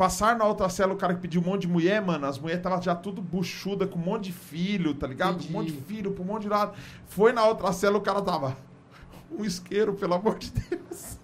Passaram 0.00 0.38
na 0.38 0.46
outra 0.46 0.66
cela 0.70 0.94
o 0.94 0.96
cara 0.96 1.14
que 1.14 1.20
pediu 1.20 1.42
um 1.42 1.44
monte 1.44 1.60
de 1.60 1.68
mulher, 1.68 2.00
mano. 2.00 2.24
As 2.24 2.38
mulheres 2.38 2.60
estavam 2.60 2.80
já 2.80 2.94
tudo 2.94 3.20
buchuda, 3.20 3.86
com 3.86 3.98
um 3.98 4.02
monte 4.02 4.24
de 4.24 4.32
filho, 4.32 4.94
tá 4.94 5.06
ligado? 5.06 5.34
Entendi. 5.34 5.50
Um 5.50 5.52
monte 5.52 5.72
de 5.72 5.78
filho, 5.82 6.12
pra 6.12 6.22
um 6.22 6.26
monte 6.26 6.44
de 6.44 6.48
lado. 6.48 6.74
Foi 7.04 7.34
na 7.34 7.44
outra 7.44 7.70
cela 7.70 7.98
o 7.98 8.00
cara 8.00 8.22
tava. 8.22 8.56
Um 9.30 9.44
isqueiro, 9.44 9.92
pelo 9.92 10.14
amor 10.14 10.38
de 10.38 10.52
Deus. 10.52 11.18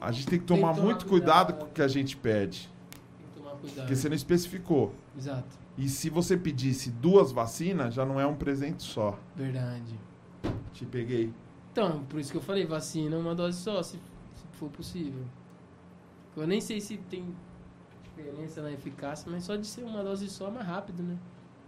A 0.00 0.10
gente 0.10 0.26
tem 0.26 0.40
que 0.40 0.44
Tem 0.44 0.56
que 0.56 0.60
tomar 0.60 0.74
tomar 0.74 0.84
muito 0.84 1.06
cuidado 1.06 1.52
cuidado. 1.52 1.64
com 1.64 1.70
o 1.70 1.74
que 1.74 1.80
a 1.80 1.86
gente 1.86 2.16
pede. 2.16 2.68
Tem 2.90 3.28
que 3.28 3.40
tomar 3.40 3.52
cuidado. 3.52 3.76
Porque 3.82 3.94
você 3.94 4.08
não 4.08 4.16
especificou. 4.16 4.92
Exato. 5.16 5.56
E 5.78 5.88
se 5.88 6.10
você 6.10 6.36
pedisse 6.36 6.90
duas 6.90 7.30
vacinas, 7.30 7.94
já 7.94 8.04
não 8.04 8.18
é 8.18 8.26
um 8.26 8.34
presente 8.34 8.82
só. 8.82 9.16
Verdade. 9.36 9.94
Te 10.72 10.84
peguei. 10.84 11.32
Então, 11.70 12.02
por 12.08 12.18
isso 12.18 12.32
que 12.32 12.36
eu 12.36 12.42
falei, 12.42 12.66
vacina 12.66 13.16
uma 13.16 13.32
dose 13.32 13.58
só, 13.60 13.80
se, 13.80 13.92
se 13.92 14.44
for 14.58 14.68
possível. 14.70 15.22
Eu 16.36 16.46
nem 16.46 16.60
sei 16.60 16.80
se 16.80 16.96
tem 16.96 17.24
diferença 18.04 18.62
na 18.62 18.72
eficácia, 18.72 19.30
mas 19.30 19.44
só 19.44 19.56
de 19.56 19.66
ser 19.66 19.82
uma 19.84 20.02
dose 20.02 20.28
só 20.28 20.48
é 20.48 20.50
mais 20.50 20.66
rápido, 20.66 21.02
né? 21.02 21.16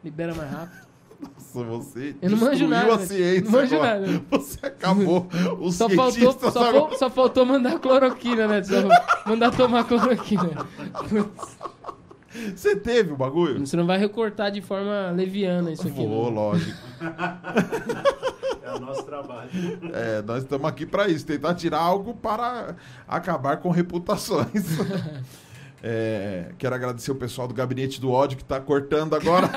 Libera 0.04 0.34
mais 0.34 0.50
rápido. 0.50 0.88
Nossa, 1.54 1.64
você 1.66 2.14
Eu 2.22 2.30
não 2.30 2.38
manjo 2.38 2.68
nada, 2.68 2.94
a 2.94 2.96
né? 2.98 3.06
ciência 3.06 3.44
Não 3.44 3.50
manjo 3.50 3.74
agora. 3.74 4.00
nada. 4.06 4.22
Você 4.30 4.66
acabou. 4.66 5.26
Os 5.60 5.74
Só 5.74 5.88
faltou, 5.88 6.32
só, 6.52 6.68
agora- 6.68 6.96
só 6.96 7.10
faltou 7.10 7.44
mandar 7.44 7.78
cloroquina, 7.80 8.46
né? 8.46 8.62
Só 8.62 8.74
mandar 9.26 9.50
tomar 9.50 9.84
cloroquina. 9.84 10.50
Você 12.54 12.76
teve 12.76 13.12
o 13.12 13.16
bagulho? 13.16 13.58
Você 13.66 13.76
não 13.76 13.86
vai 13.86 13.98
recortar 13.98 14.52
de 14.52 14.60
forma 14.62 15.10
leviana 15.10 15.72
isso 15.72 15.88
aqui. 15.88 15.96
Vou, 16.06 16.30
não. 16.30 16.50
lógico. 16.50 16.78
É 18.68 18.76
o 18.76 18.80
nosso 18.80 19.02
trabalho. 19.04 19.50
É, 19.92 20.22
nós 20.22 20.42
estamos 20.42 20.68
aqui 20.68 20.84
para 20.86 21.08
isso, 21.08 21.24
tentar 21.26 21.54
tirar 21.54 21.78
algo 21.80 22.14
para 22.14 22.76
acabar 23.06 23.56
com 23.58 23.70
reputações. 23.70 24.48
É, 25.80 26.50
quero 26.58 26.74
agradecer 26.74 27.12
o 27.12 27.14
pessoal 27.14 27.46
do 27.46 27.54
Gabinete 27.54 28.00
do 28.00 28.10
Ódio 28.10 28.36
que 28.36 28.42
está 28.42 28.60
cortando 28.60 29.14
agora. 29.14 29.48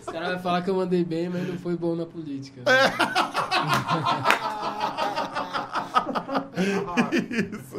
Os 0.00 0.06
caras 0.06 0.30
vão 0.32 0.38
falar 0.40 0.62
que 0.62 0.70
eu 0.70 0.74
mandei 0.74 1.04
bem, 1.04 1.28
mas 1.28 1.46
não 1.46 1.58
foi 1.58 1.76
bom 1.76 1.94
na 1.94 2.06
política. 2.06 2.62
né? 2.64 2.72
isso. 7.52 7.76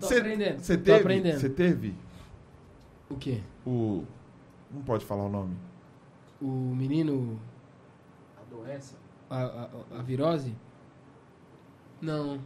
Tô 0.00 0.06
Cê- 0.06 0.18
aprendendo. 0.18 0.58
Você 0.60 0.76
tô 0.76 0.84
teve? 0.84 0.98
aprendendo. 1.00 1.40
Você 1.40 1.48
teve 1.48 1.94
O 3.08 3.16
quê? 3.16 3.38
o. 3.66 4.04
Não 4.70 4.82
pode 4.82 5.04
falar 5.04 5.24
o 5.24 5.28
nome. 5.28 5.56
O 6.40 6.46
menino. 6.46 7.40
A 8.36 8.54
doença? 8.54 8.96
A, 9.28 9.42
a, 9.42 9.98
a 9.98 10.02
virose? 10.02 10.54
Não. 12.00 12.40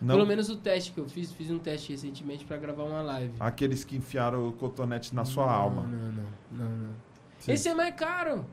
Não? 0.00 0.16
Pelo 0.16 0.26
menos 0.26 0.48
o 0.50 0.56
teste 0.56 0.90
que 0.92 0.98
eu 0.98 1.08
fiz, 1.08 1.32
fiz 1.32 1.50
um 1.50 1.58
teste 1.58 1.92
recentemente 1.92 2.44
pra 2.44 2.56
gravar 2.56 2.82
uma 2.82 3.02
live. 3.02 3.34
Aqueles 3.38 3.84
que 3.84 3.96
enfiaram 3.96 4.48
o 4.48 4.52
cotonete 4.52 5.14
na 5.14 5.24
sua 5.24 5.46
não, 5.46 5.52
alma. 5.52 5.82
Não, 5.82 6.12
não, 6.12 6.24
não, 6.50 6.68
não. 6.88 6.94
Sim. 7.38 7.52
Esse 7.52 7.68
é 7.68 7.74
mais 7.74 7.94
caro. 7.94 8.44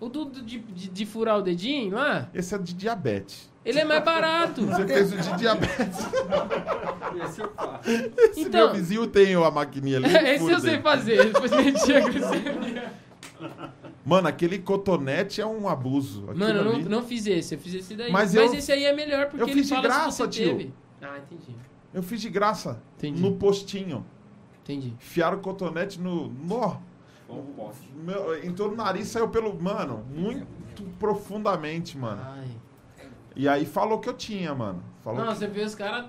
O 0.00 0.08
do, 0.08 0.24
do- 0.24 0.42
de, 0.42 0.58
de, 0.60 0.88
de 0.88 1.06
furar 1.06 1.38
o 1.38 1.42
dedinho 1.42 1.94
lá, 1.96 2.30
Esse 2.32 2.54
é 2.54 2.58
de 2.58 2.72
diabetes. 2.72 3.52
Ele 3.68 3.80
é 3.80 3.84
mais 3.84 4.04
barato. 4.04 4.64
Você 4.66 4.86
fez 4.86 5.12
o 5.12 5.16
de 5.16 5.36
diabetes. 5.36 5.98
Esse 7.24 7.40
eu 7.40 7.52
faço. 7.52 7.90
Esse 7.90 8.40
Então- 8.40 8.66
meu 8.66 8.74
vizinho 8.74 9.06
tem 9.06 9.34
a 9.34 9.50
maquininha 9.50 9.98
ali. 9.98 10.06
Esse 10.34 10.50
eu 10.50 10.60
sei 10.60 10.80
fazer. 10.80 11.24
Depois 11.32 11.50
medir 11.50 11.96
a 11.96 12.00
glicemia. 12.00 12.92
Mano, 14.04 14.26
aquele 14.28 14.58
cotonete 14.58 15.40
é 15.40 15.46
um 15.46 15.68
abuso. 15.68 16.22
Aquilo 16.24 16.38
Mano, 16.38 16.58
eu 16.60 16.64
não, 16.64 16.72
ali- 16.72 16.88
não 16.88 17.02
fiz 17.02 17.26
esse, 17.26 17.54
eu 17.54 17.58
fiz 17.58 17.74
esse 17.74 17.94
daí. 17.94 18.10
Mas 18.10 18.34
Mas, 18.34 18.52
eu- 18.52 18.58
esse 18.58 18.72
aí 18.72 18.84
é 18.84 18.92
melhor 18.94 19.26
porque 19.26 19.42
eu 19.42 19.46
ele 19.48 19.54
fiz 19.60 19.68
de 19.68 19.80
graça, 19.80 20.26
tio. 20.26 20.48
teve. 20.56 20.72
Ah, 21.02 21.18
entendi. 21.18 21.54
Eu 21.92 22.02
fiz 22.02 22.20
de 22.20 22.30
graça. 22.30 22.80
Entendi. 22.96 23.20
No 23.20 23.32
postinho. 23.36 24.04
Entendi. 24.64 24.94
Enfiaram 25.00 25.36
o 25.38 25.40
cotonete 25.40 26.00
no. 26.00 26.28
no 26.28 26.80
meu, 28.04 28.42
entrou 28.44 28.70
no 28.70 28.76
nariz 28.76 29.08
saiu 29.08 29.28
pelo. 29.28 29.54
Mano, 29.60 30.04
muito 30.14 30.46
profundamente, 30.98 31.96
mano. 31.98 32.22
Ai. 32.24 32.46
E 33.38 33.48
aí 33.48 33.64
falou 33.64 34.00
que 34.00 34.08
eu 34.08 34.14
tinha, 34.14 34.52
mano. 34.52 34.82
Falou 35.02 35.24
Não, 35.24 35.32
que 35.32 35.38
você 35.38 35.46
vê 35.46 35.62
os 35.62 35.74
caras. 35.76 36.06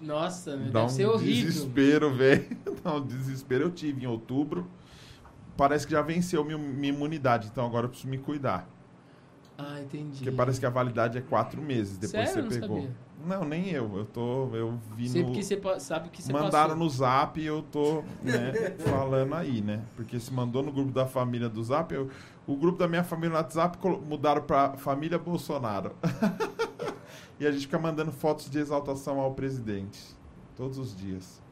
Nossa, 0.00 0.56
meu, 0.56 0.66
dá 0.72 0.80
deve 0.80 0.84
um 0.84 0.88
ser 0.96 1.06
horrível. 1.06 1.46
desespero, 1.46 2.12
velho. 2.14 2.46
Um 2.84 3.00
desespero. 3.06 3.64
Eu 3.64 3.70
tive 3.70 4.02
em 4.04 4.06
outubro. 4.08 4.68
Parece 5.56 5.86
que 5.86 5.92
já 5.92 6.02
venceu 6.02 6.44
minha, 6.44 6.58
minha 6.58 6.92
imunidade, 6.92 7.48
então 7.50 7.64
agora 7.64 7.86
eu 7.86 7.88
preciso 7.90 8.10
me 8.10 8.18
cuidar. 8.18 8.68
Ah, 9.56 9.80
entendi. 9.80 10.18
Porque 10.18 10.30
parece 10.32 10.60
que 10.60 10.66
a 10.66 10.70
validade 10.70 11.16
é 11.16 11.22
quatro 11.22 11.62
meses 11.62 11.96
depois 11.96 12.28
Sério? 12.28 12.50
Você 12.50 12.58
não 12.58 12.60
pegou. 12.60 12.76
sabia. 12.82 12.96
Não, 13.26 13.44
nem 13.44 13.68
eu. 13.70 13.98
Eu 13.98 14.04
tô. 14.06 14.48
Eu 14.54 14.78
vi 14.94 15.08
Sei 15.08 15.22
no. 15.22 15.28
porque 15.28 15.42
você 15.42 15.60
sabe 15.80 16.08
que 16.10 16.22
você 16.22 16.32
Mandaram 16.32 16.70
passou. 16.70 16.76
no 16.76 16.88
zap 16.88 17.40
e 17.40 17.44
eu 17.46 17.62
tô 17.62 18.02
né, 18.22 18.52
falando 18.88 19.34
aí, 19.34 19.60
né? 19.60 19.82
Porque 19.96 20.18
se 20.20 20.32
mandou 20.32 20.62
no 20.62 20.70
grupo 20.72 20.92
da 20.92 21.06
família 21.06 21.48
do 21.48 21.62
zap, 21.64 21.92
eu- 21.92 22.08
o 22.46 22.56
grupo 22.56 22.78
da 22.78 22.86
minha 22.86 23.02
família 23.02 23.30
no 23.30 23.36
WhatsApp 23.36 23.76
mudaram 24.08 24.42
pra 24.42 24.76
família 24.76 25.18
Bolsonaro. 25.18 25.92
E 27.38 27.46
a 27.46 27.50
gente 27.52 27.62
fica 27.66 27.78
mandando 27.78 28.10
fotos 28.12 28.48
de 28.48 28.58
exaltação 28.58 29.20
ao 29.20 29.34
presidente. 29.34 30.00
Todos 30.56 30.78
os 30.78 30.96
dias. 30.96 31.42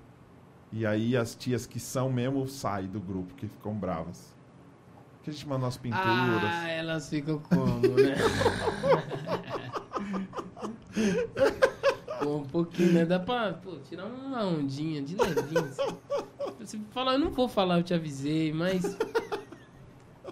E 0.73 0.87
aí 0.87 1.15
as 1.15 1.35
tias 1.35 1.67
que 1.67 1.79
são 1.79 2.11
mesmo 2.11 2.49
saem 2.49 2.89
do 2.89 2.99
grupo, 2.99 3.35
que 3.35 3.47
ficam 3.47 3.75
bravas. 3.75 4.34
Que 5.25 5.31
a 5.31 5.33
gente 5.33 5.49
manda 5.49 5.65
umas 5.65 5.77
pinturas. 5.79 6.05
Ah, 6.07 6.69
elas 6.69 7.09
ficam 7.09 7.39
como, 7.39 7.81
né? 7.97 8.15
Pô, 12.23 12.37
um 12.37 12.45
pouquinho, 12.45 12.93
né? 12.93 13.05
Dá 13.07 13.19
pra 13.19 13.55
pô, 13.55 13.77
tirar 13.89 14.05
uma 14.07 14.45
ondinha 14.45 15.03
de 15.03 15.17
levinho. 15.17 15.65
Assim. 15.65 15.97
Você 16.61 16.79
fala, 16.93 17.15
eu 17.15 17.19
não 17.19 17.31
vou 17.31 17.49
falar, 17.49 17.79
eu 17.79 17.83
te 17.83 17.95
avisei, 17.95 18.53
mas. 18.53 18.97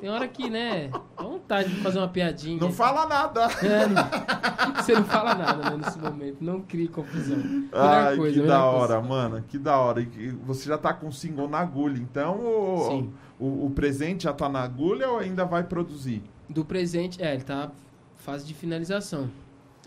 Tem 0.00 0.10
hora 0.10 0.26
que, 0.26 0.50
né? 0.50 0.88
Dá 0.88 1.22
vontade 1.22 1.68
de 1.70 1.80
fazer 1.80 1.98
uma 1.98 2.08
piadinha. 2.08 2.58
Não 2.60 2.72
fala 2.72 3.06
nada. 3.06 3.44
É, 3.64 3.86
não- 3.86 4.82
Você 4.82 4.94
não 4.94 5.04
fala 5.04 5.34
nada, 5.36 5.70
né, 5.70 5.76
nesse 5.84 5.98
momento. 5.98 6.38
Não 6.40 6.60
crie 6.60 6.88
confusão. 6.88 7.36
Melhor 7.38 7.70
Ai, 7.72 8.16
coisa, 8.16 8.40
que 8.40 8.46
da 8.46 8.60
coisa. 8.60 8.76
hora, 8.76 9.00
mano. 9.00 9.44
Que 9.48 9.58
da 9.58 9.78
hora. 9.78 10.00
E 10.02 10.30
Você 10.44 10.68
já 10.68 10.76
tá 10.76 10.92
com 10.92 11.06
o 11.08 11.12
single 11.12 11.48
na 11.48 11.58
agulha, 11.60 11.98
então 11.98 12.40
o, 12.40 12.88
Sim. 12.88 13.12
O, 13.42 13.66
o 13.66 13.70
presente 13.70 14.22
já 14.22 14.32
tá 14.32 14.48
na 14.48 14.60
agulha 14.60 15.10
ou 15.10 15.18
ainda 15.18 15.44
vai 15.44 15.64
produzir? 15.64 16.22
Do 16.48 16.64
presente, 16.64 17.20
é, 17.20 17.34
ele 17.34 17.42
tá 17.42 17.72
fase 18.16 18.46
de 18.46 18.54
finalização. 18.54 19.28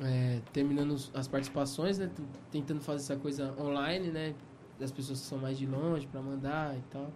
É, 0.04 0.42
terminando 0.52 0.98
as 1.14 1.26
participações, 1.26 1.98
né? 1.98 2.12
Tentando 2.52 2.82
fazer 2.82 2.98
essa 2.98 3.16
coisa 3.16 3.56
online, 3.58 4.10
né? 4.10 4.36
Das 4.78 4.92
pessoas 4.92 5.22
que 5.22 5.26
são 5.26 5.38
mais 5.38 5.58
de 5.58 5.66
longe 5.66 6.06
pra 6.06 6.22
mandar 6.22 6.76
e 6.76 6.82
tal. 6.92 7.10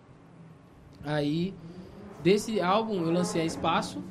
Aí, 1.03 1.53
desse 2.23 2.61
álbum 2.61 3.03
eu 3.03 3.11
lancei 3.11 3.41
a 3.41 3.45
Espaço, 3.45 4.01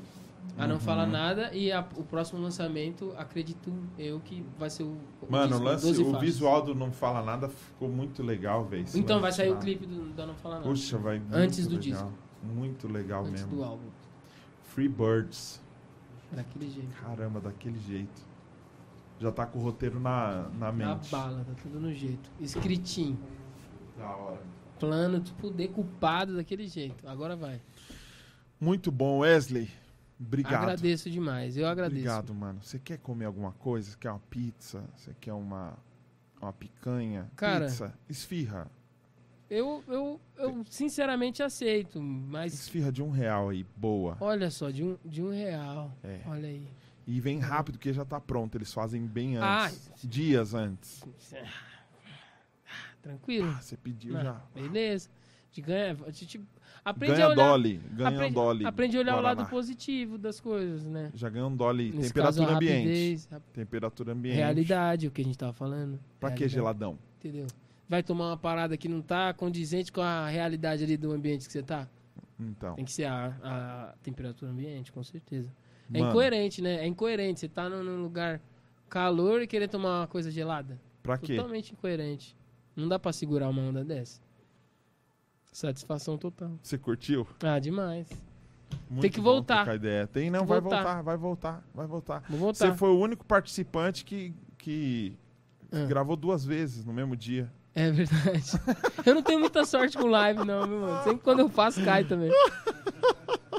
a 0.56 0.66
Não 0.66 0.74
Uhum. 0.76 0.80
Fala 0.80 1.06
Nada, 1.06 1.52
e 1.54 1.70
a- 1.70 1.86
o 1.96 2.02
próximo 2.04 2.40
lançamento, 2.40 3.14
acredito 3.16 3.72
eu, 3.98 4.18
que 4.20 4.44
vai 4.58 4.70
ser 4.70 4.82
o. 4.84 4.96
Mano, 5.28 5.44
o, 5.46 5.48
disco, 5.50 5.64
lance, 5.64 5.86
12 5.86 6.02
o 6.02 6.18
visual 6.18 6.62
do 6.62 6.74
Não 6.74 6.90
Fala 6.92 7.22
Nada 7.22 7.48
ficou 7.48 7.88
muito 7.88 8.22
legal, 8.22 8.64
velho. 8.64 8.84
Então, 8.94 9.16
lance 9.16 9.22
vai 9.22 9.32
sair 9.32 9.50
o 9.52 9.60
final. 9.60 9.62
clipe 9.62 9.86
do, 9.86 10.10
da 10.14 10.26
Não 10.26 10.34
Fala 10.34 10.56
Nada. 10.56 10.68
Puxa, 10.68 10.98
vai 10.98 11.20
Antes 11.32 11.66
do 11.66 11.76
legal. 11.76 12.12
Muito 12.42 12.88
legal 12.88 13.20
antes 13.22 13.32
mesmo. 13.32 13.56
do 13.56 13.64
álbum. 13.64 13.86
Free 14.64 14.88
Birds. 14.88 15.60
Daquele 16.32 16.70
jeito. 16.70 16.88
Caramba, 17.02 17.40
daquele 17.40 17.78
jeito. 17.80 18.28
Já 19.18 19.32
tá 19.32 19.44
com 19.46 19.58
o 19.58 19.62
roteiro 19.62 19.98
na, 19.98 20.48
na 20.58 20.70
Na 20.70 20.72
mente. 20.72 21.10
bala, 21.10 21.44
tá 21.44 21.52
tudo 21.62 21.80
no 21.80 21.92
jeito. 21.92 22.30
Escritinho. 22.40 23.18
Da 23.96 24.14
hora. 24.14 24.40
plano, 24.78 25.18
tipo, 25.18 25.50
decupado 25.50 26.36
daquele 26.36 26.68
jeito. 26.68 27.08
Agora 27.08 27.34
vai. 27.34 27.60
Muito 28.60 28.92
bom, 28.92 29.18
Wesley. 29.20 29.68
Obrigado. 30.20 30.62
Agradeço 30.64 31.08
demais, 31.10 31.56
eu 31.56 31.66
agradeço. 31.66 32.00
Obrigado, 32.00 32.34
mano. 32.34 32.60
Você 32.62 32.78
quer 32.78 32.98
comer 32.98 33.26
alguma 33.26 33.52
coisa? 33.52 33.90
Você 33.90 33.96
quer 33.96 34.10
uma 34.10 34.18
pizza? 34.30 34.84
Você 34.96 35.14
quer 35.20 35.32
uma, 35.32 35.78
uma 36.40 36.52
picanha? 36.52 37.30
Cara. 37.36 37.66
Pizza? 37.66 37.94
Esfirra. 38.08 38.70
Eu, 39.48 39.82
eu, 39.88 40.20
eu 40.36 40.62
sinceramente 40.68 41.42
aceito, 41.42 42.02
mas 42.02 42.52
Esfirra 42.52 42.92
de 42.92 43.02
um 43.02 43.10
real 43.10 43.48
aí, 43.48 43.64
boa. 43.76 44.16
olha 44.20 44.50
só, 44.50 44.70
de 44.70 44.84
um, 44.84 44.98
de 45.04 45.22
um 45.22 45.30
real. 45.30 45.90
É. 46.02 46.20
Olha 46.26 46.48
aí. 46.48 46.68
E 47.06 47.18
vem 47.20 47.38
rápido, 47.38 47.76
porque 47.78 47.92
já 47.92 48.04
tá 48.04 48.20
pronto. 48.20 48.58
Eles 48.58 48.70
fazem 48.72 49.06
bem 49.06 49.38
Ah, 49.38 49.66
antes. 49.66 49.90
Dias 50.04 50.52
antes. 50.52 51.02
Tranquilo. 53.00 53.48
Ah, 53.56 53.60
você 53.60 53.76
pediu 53.76 54.12
Não, 54.14 54.22
já. 54.22 54.42
Beleza. 54.54 55.08
De 55.50 55.62
ganha, 55.62 55.96
a 56.06 56.10
gente 56.10 56.40
aprende 56.88 57.14
Ganha 57.14 57.26
a 57.26 57.28
olhar, 57.30 57.48
Dolly. 57.48 57.80
Ganha 57.92 58.08
aprende, 58.10 58.34
Dolly. 58.34 58.66
aprende 58.66 58.96
a 58.96 59.00
olhar 59.00 59.12
o 59.18 59.20
lado 59.20 59.36
Guaraná. 59.38 59.50
positivo 59.50 60.18
das 60.18 60.40
coisas, 60.40 60.84
né? 60.86 61.10
Já 61.14 61.28
ganha 61.28 61.46
um 61.46 61.54
Dolly. 61.56 61.92
Nesse 61.92 62.08
temperatura 62.08 62.46
caso, 62.46 62.56
ambiente. 62.56 62.76
rapidez, 62.84 63.28
a 63.32 63.40
Temperatura 63.40 64.12
ambiente. 64.12 64.36
realidade, 64.36 65.06
o 65.06 65.10
que 65.10 65.20
a 65.20 65.24
gente 65.24 65.38
tava 65.38 65.52
falando. 65.52 65.98
Pra 66.20 66.30
que 66.30 66.48
geladão? 66.48 66.98
Entendeu? 67.18 67.46
Vai 67.88 68.02
tomar 68.02 68.26
uma 68.28 68.36
parada 68.36 68.76
que 68.76 68.88
não 68.88 69.00
tá 69.00 69.32
condizente 69.32 69.90
com 69.90 70.00
a 70.02 70.28
realidade 70.28 70.84
ali 70.84 70.96
do 70.96 71.10
ambiente 71.12 71.46
que 71.46 71.52
você 71.52 71.62
tá? 71.62 71.88
Então. 72.38 72.74
Tem 72.74 72.84
que 72.84 72.92
ser 72.92 73.04
a, 73.06 73.34
a 73.42 73.94
temperatura 74.02 74.50
ambiente, 74.50 74.92
com 74.92 75.02
certeza. 75.02 75.50
É 75.92 75.98
Mano, 75.98 76.10
incoerente, 76.10 76.60
né? 76.62 76.84
É 76.84 76.86
incoerente. 76.86 77.40
Você 77.40 77.48
tá 77.48 77.68
num, 77.68 77.82
num 77.82 78.02
lugar 78.02 78.40
calor 78.88 79.40
e 79.42 79.46
querer 79.46 79.68
tomar 79.68 80.00
uma 80.02 80.06
coisa 80.06 80.30
gelada. 80.30 80.78
Pra 81.02 81.16
quê? 81.18 81.36
Totalmente 81.36 81.72
incoerente. 81.72 82.36
Não 82.76 82.86
dá 82.86 82.98
pra 82.98 83.12
segurar 83.12 83.48
uma 83.48 83.62
onda 83.62 83.82
dessa. 83.84 84.20
Satisfação 85.58 86.16
total. 86.16 86.52
Você 86.62 86.78
curtiu? 86.78 87.26
Ah, 87.42 87.58
demais. 87.58 88.08
Muito 88.88 89.12
que 89.12 89.18
bom 89.20 89.24
voltar. 89.24 89.66
Tem, 90.12 90.30
não, 90.30 90.42
que 90.42 90.46
vai 90.46 90.60
voltar. 90.60 90.76
voltar, 90.84 91.02
vai 91.02 91.16
voltar, 91.16 91.64
vai 91.74 91.86
voltar. 91.88 92.22
Vou 92.28 92.38
voltar. 92.38 92.66
Você 92.70 92.76
foi 92.76 92.90
o 92.90 92.96
único 93.00 93.26
participante 93.26 94.04
que, 94.04 94.32
que 94.56 95.18
Ah. 95.72 95.84
gravou 95.86 96.14
duas 96.14 96.44
vezes 96.44 96.84
no 96.84 96.92
mesmo 96.92 97.16
dia. 97.16 97.52
É 97.74 97.90
verdade. 97.90 98.52
eu 99.04 99.16
não 99.16 99.22
tenho 99.22 99.40
muita 99.40 99.64
sorte 99.64 99.98
com 99.98 100.06
live, 100.06 100.44
não, 100.44 100.64
meu 100.64 100.80
mano. 100.80 101.02
Sempre 101.02 101.24
quando 101.24 101.40
eu 101.40 101.48
faço, 101.48 101.84
cai 101.84 102.04
também. 102.04 102.30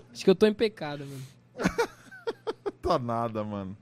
Acho 0.10 0.24
que 0.24 0.30
eu 0.30 0.36
tô 0.36 0.46
em 0.46 0.54
pecado, 0.54 1.06
mano. 1.06 1.24
Tá 2.82 2.98
nada, 2.98 3.44
mano. 3.44 3.78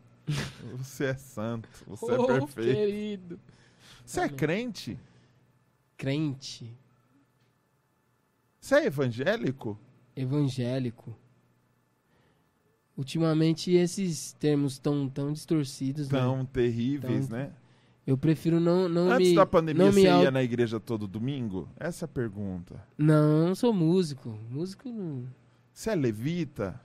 Você 0.78 1.06
é 1.06 1.14
santo, 1.14 1.70
você 1.86 2.12
é 2.14 2.20
Ô, 2.20 2.26
perfeito. 2.26 2.76
querido. 2.76 3.40
Você 4.04 4.22
é 4.22 4.24
Amém. 4.24 4.36
crente? 4.36 5.00
Crente. 5.96 6.76
Você 8.68 8.76
é 8.76 8.86
evangélico? 8.88 9.80
evangélico. 10.14 11.16
Ultimamente 12.98 13.72
esses 13.72 14.34
termos 14.34 14.78
tão 14.78 15.08
tão 15.08 15.32
distorcidos, 15.32 16.10
né? 16.10 16.20
Tão 16.20 16.44
terríveis, 16.46 17.30
Tão- 17.30 17.38
né? 17.38 17.52
Eu 18.06 18.18
prefiro 18.18 18.60
não 18.60 18.90
não 18.90 19.10
Antes 19.10 19.30
me 19.30 19.36
da 19.36 19.46
pandemia, 19.46 19.86
não 19.86 19.92
você 19.94 20.02
ia 20.02 20.30
na 20.32 20.44
igreja 20.44 20.82
todo 20.82 21.08
domingo? 21.08 21.70
Essa 21.80 22.04
é 22.04 22.08
a 22.08 22.10
pergunta. 22.10 22.84
Não, 22.98 23.42
eu 23.44 23.48
não 23.48 23.56
sou 23.56 23.72
músico. 23.72 24.38
Músico 24.50 24.90
não. 24.90 25.26
Você 25.72 25.92
é 25.92 25.96
levita? 25.96 26.78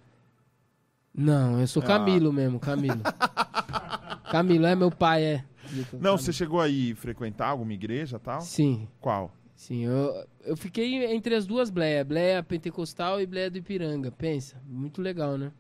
Não, 1.13 1.59
eu 1.61 1.67
sou 1.67 1.83
Ah. 1.83 1.87
Camilo 1.87 2.33
mesmo, 2.33 2.61
Camilo. 2.61 3.03
Camilo 4.31 4.67
é 4.67 4.77
meu 4.77 4.91
pai, 4.93 5.25
é. 5.25 5.45
Não, 5.73 5.85
Camilo. 5.85 6.19
você 6.19 6.33
chegou 6.33 6.61
aí 6.61 6.95
frequentar 6.95 7.49
alguma 7.49 7.73
igreja 7.73 8.19
e 8.19 8.21
tal? 8.21 8.41
Sim, 8.41 8.87
Qual? 9.01 9.35
sim. 9.57 9.85
Eu, 9.85 10.27
eu 10.45 10.57
fiquei 10.57 11.05
entre 11.07 11.35
as 11.35 11.47
duas 11.47 11.71
Bleia, 11.71 12.05
Bleia 12.05 12.43
Pentecostal 12.43 13.21
e 13.21 13.27
Bleia 13.27 13.51
do 13.51 13.59
Ipiranga. 13.59 14.11
Pensa, 14.11 14.61
muito 14.67 15.01
legal, 15.03 15.37
né? 15.39 15.53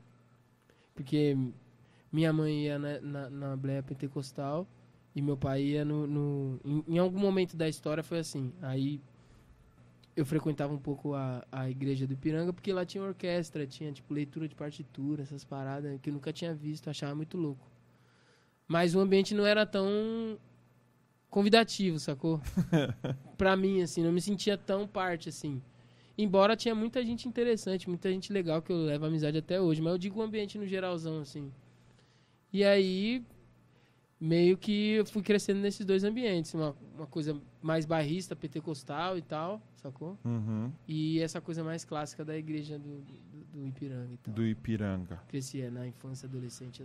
Porque 0.95 1.37
minha 2.13 2.33
mãe 2.33 2.65
ia 2.67 2.79
na, 2.79 3.01
na, 3.01 3.31
na 3.31 3.57
Bleia 3.57 3.83
Pentecostal 3.83 4.67
e 5.15 5.23
meu 5.23 5.37
pai 5.37 5.63
ia 5.63 5.85
no. 5.85 6.07
no- 6.07 6.61
em, 6.65 6.95
em 6.95 6.99
algum 6.99 7.19
momento 7.19 7.57
da 7.57 7.69
história 7.69 8.03
foi 8.03 8.19
assim. 8.19 8.53
Aí 8.63 9.01
eu 10.15 10.27
frequentava 10.27 10.73
um 10.75 10.79
pouco 10.79 11.15
a, 11.15 11.45
a 11.51 11.71
igreja 11.71 12.07
do 12.07 12.13
Ipiranga 12.13 12.53
porque 12.53 12.73
lá 12.73 12.85
tinha 12.85 13.03
orquestra, 13.03 13.67
tinha 13.67 13.91
tipo 13.93 14.13
leitura 14.13 14.47
de 14.47 14.55
partitura, 14.55 15.23
essas 15.23 15.45
paradas 15.45 15.99
que 16.03 16.11
eu 16.11 16.15
nunca 16.15 16.33
tinha 16.33 16.55
visto, 16.55 16.91
achava 16.91 17.15
muito 17.15 17.37
louco. 17.39 17.67
Mas 18.69 18.95
o 18.95 19.01
ambiente 19.01 19.35
não 19.35 19.47
era 19.47 19.65
tão 19.67 20.39
convidativo, 21.33 21.99
sacou? 21.99 22.43
pra 23.39 23.57
mim, 23.57 23.81
assim, 23.81 24.05
não 24.05 24.13
me 24.13 24.21
sentia 24.21 24.57
tão 24.59 24.87
parte, 24.87 25.31
assim. 25.31 25.63
Embora 26.17 26.55
tinha 26.55 26.75
muita 26.75 27.03
gente 27.03 27.27
interessante, 27.27 27.89
muita 27.89 28.13
gente 28.13 28.31
legal 28.31 28.61
que 28.61 28.71
eu 28.71 28.77
levo 28.77 29.07
amizade 29.07 29.39
até 29.39 29.59
hoje, 29.59 29.81
mas 29.81 29.93
eu 29.93 29.99
digo 29.99 30.21
o 30.21 30.23
ambiente 30.23 30.59
no 30.59 30.67
geralzão, 30.67 31.21
assim. 31.21 31.51
E 32.53 32.63
aí, 32.63 33.25
meio 34.21 34.59
que 34.59 34.91
eu 34.91 35.07
fui 35.07 35.23
crescendo 35.23 35.61
nesses 35.61 35.87
dois 35.87 36.05
ambientes. 36.05 36.53
Uma, 36.53 36.77
uma 36.95 37.07
coisa 37.07 37.35
mais 37.63 37.87
bairrista, 37.87 38.37
pentecostal 38.37 39.17
e 39.17 39.23
tal, 39.23 39.63
sacou? 39.75 40.19
Uhum. 40.23 40.71
E 40.87 41.19
essa 41.21 41.41
coisa 41.41 41.65
mais 41.65 41.83
clássica 41.83 42.27
da 42.27 42.37
igreja 42.37 42.79
do, 42.79 43.01
do, 43.01 43.15
do 43.55 43.67
Ipiranga 43.67 44.13
e 44.13 44.17
tal. 44.19 44.35
Do 44.35 44.47
Ipiranga. 44.47 45.17
Cresci 45.29 45.63
é, 45.63 45.71
na 45.71 45.87
infância, 45.87 46.27
adolescente, 46.27 46.85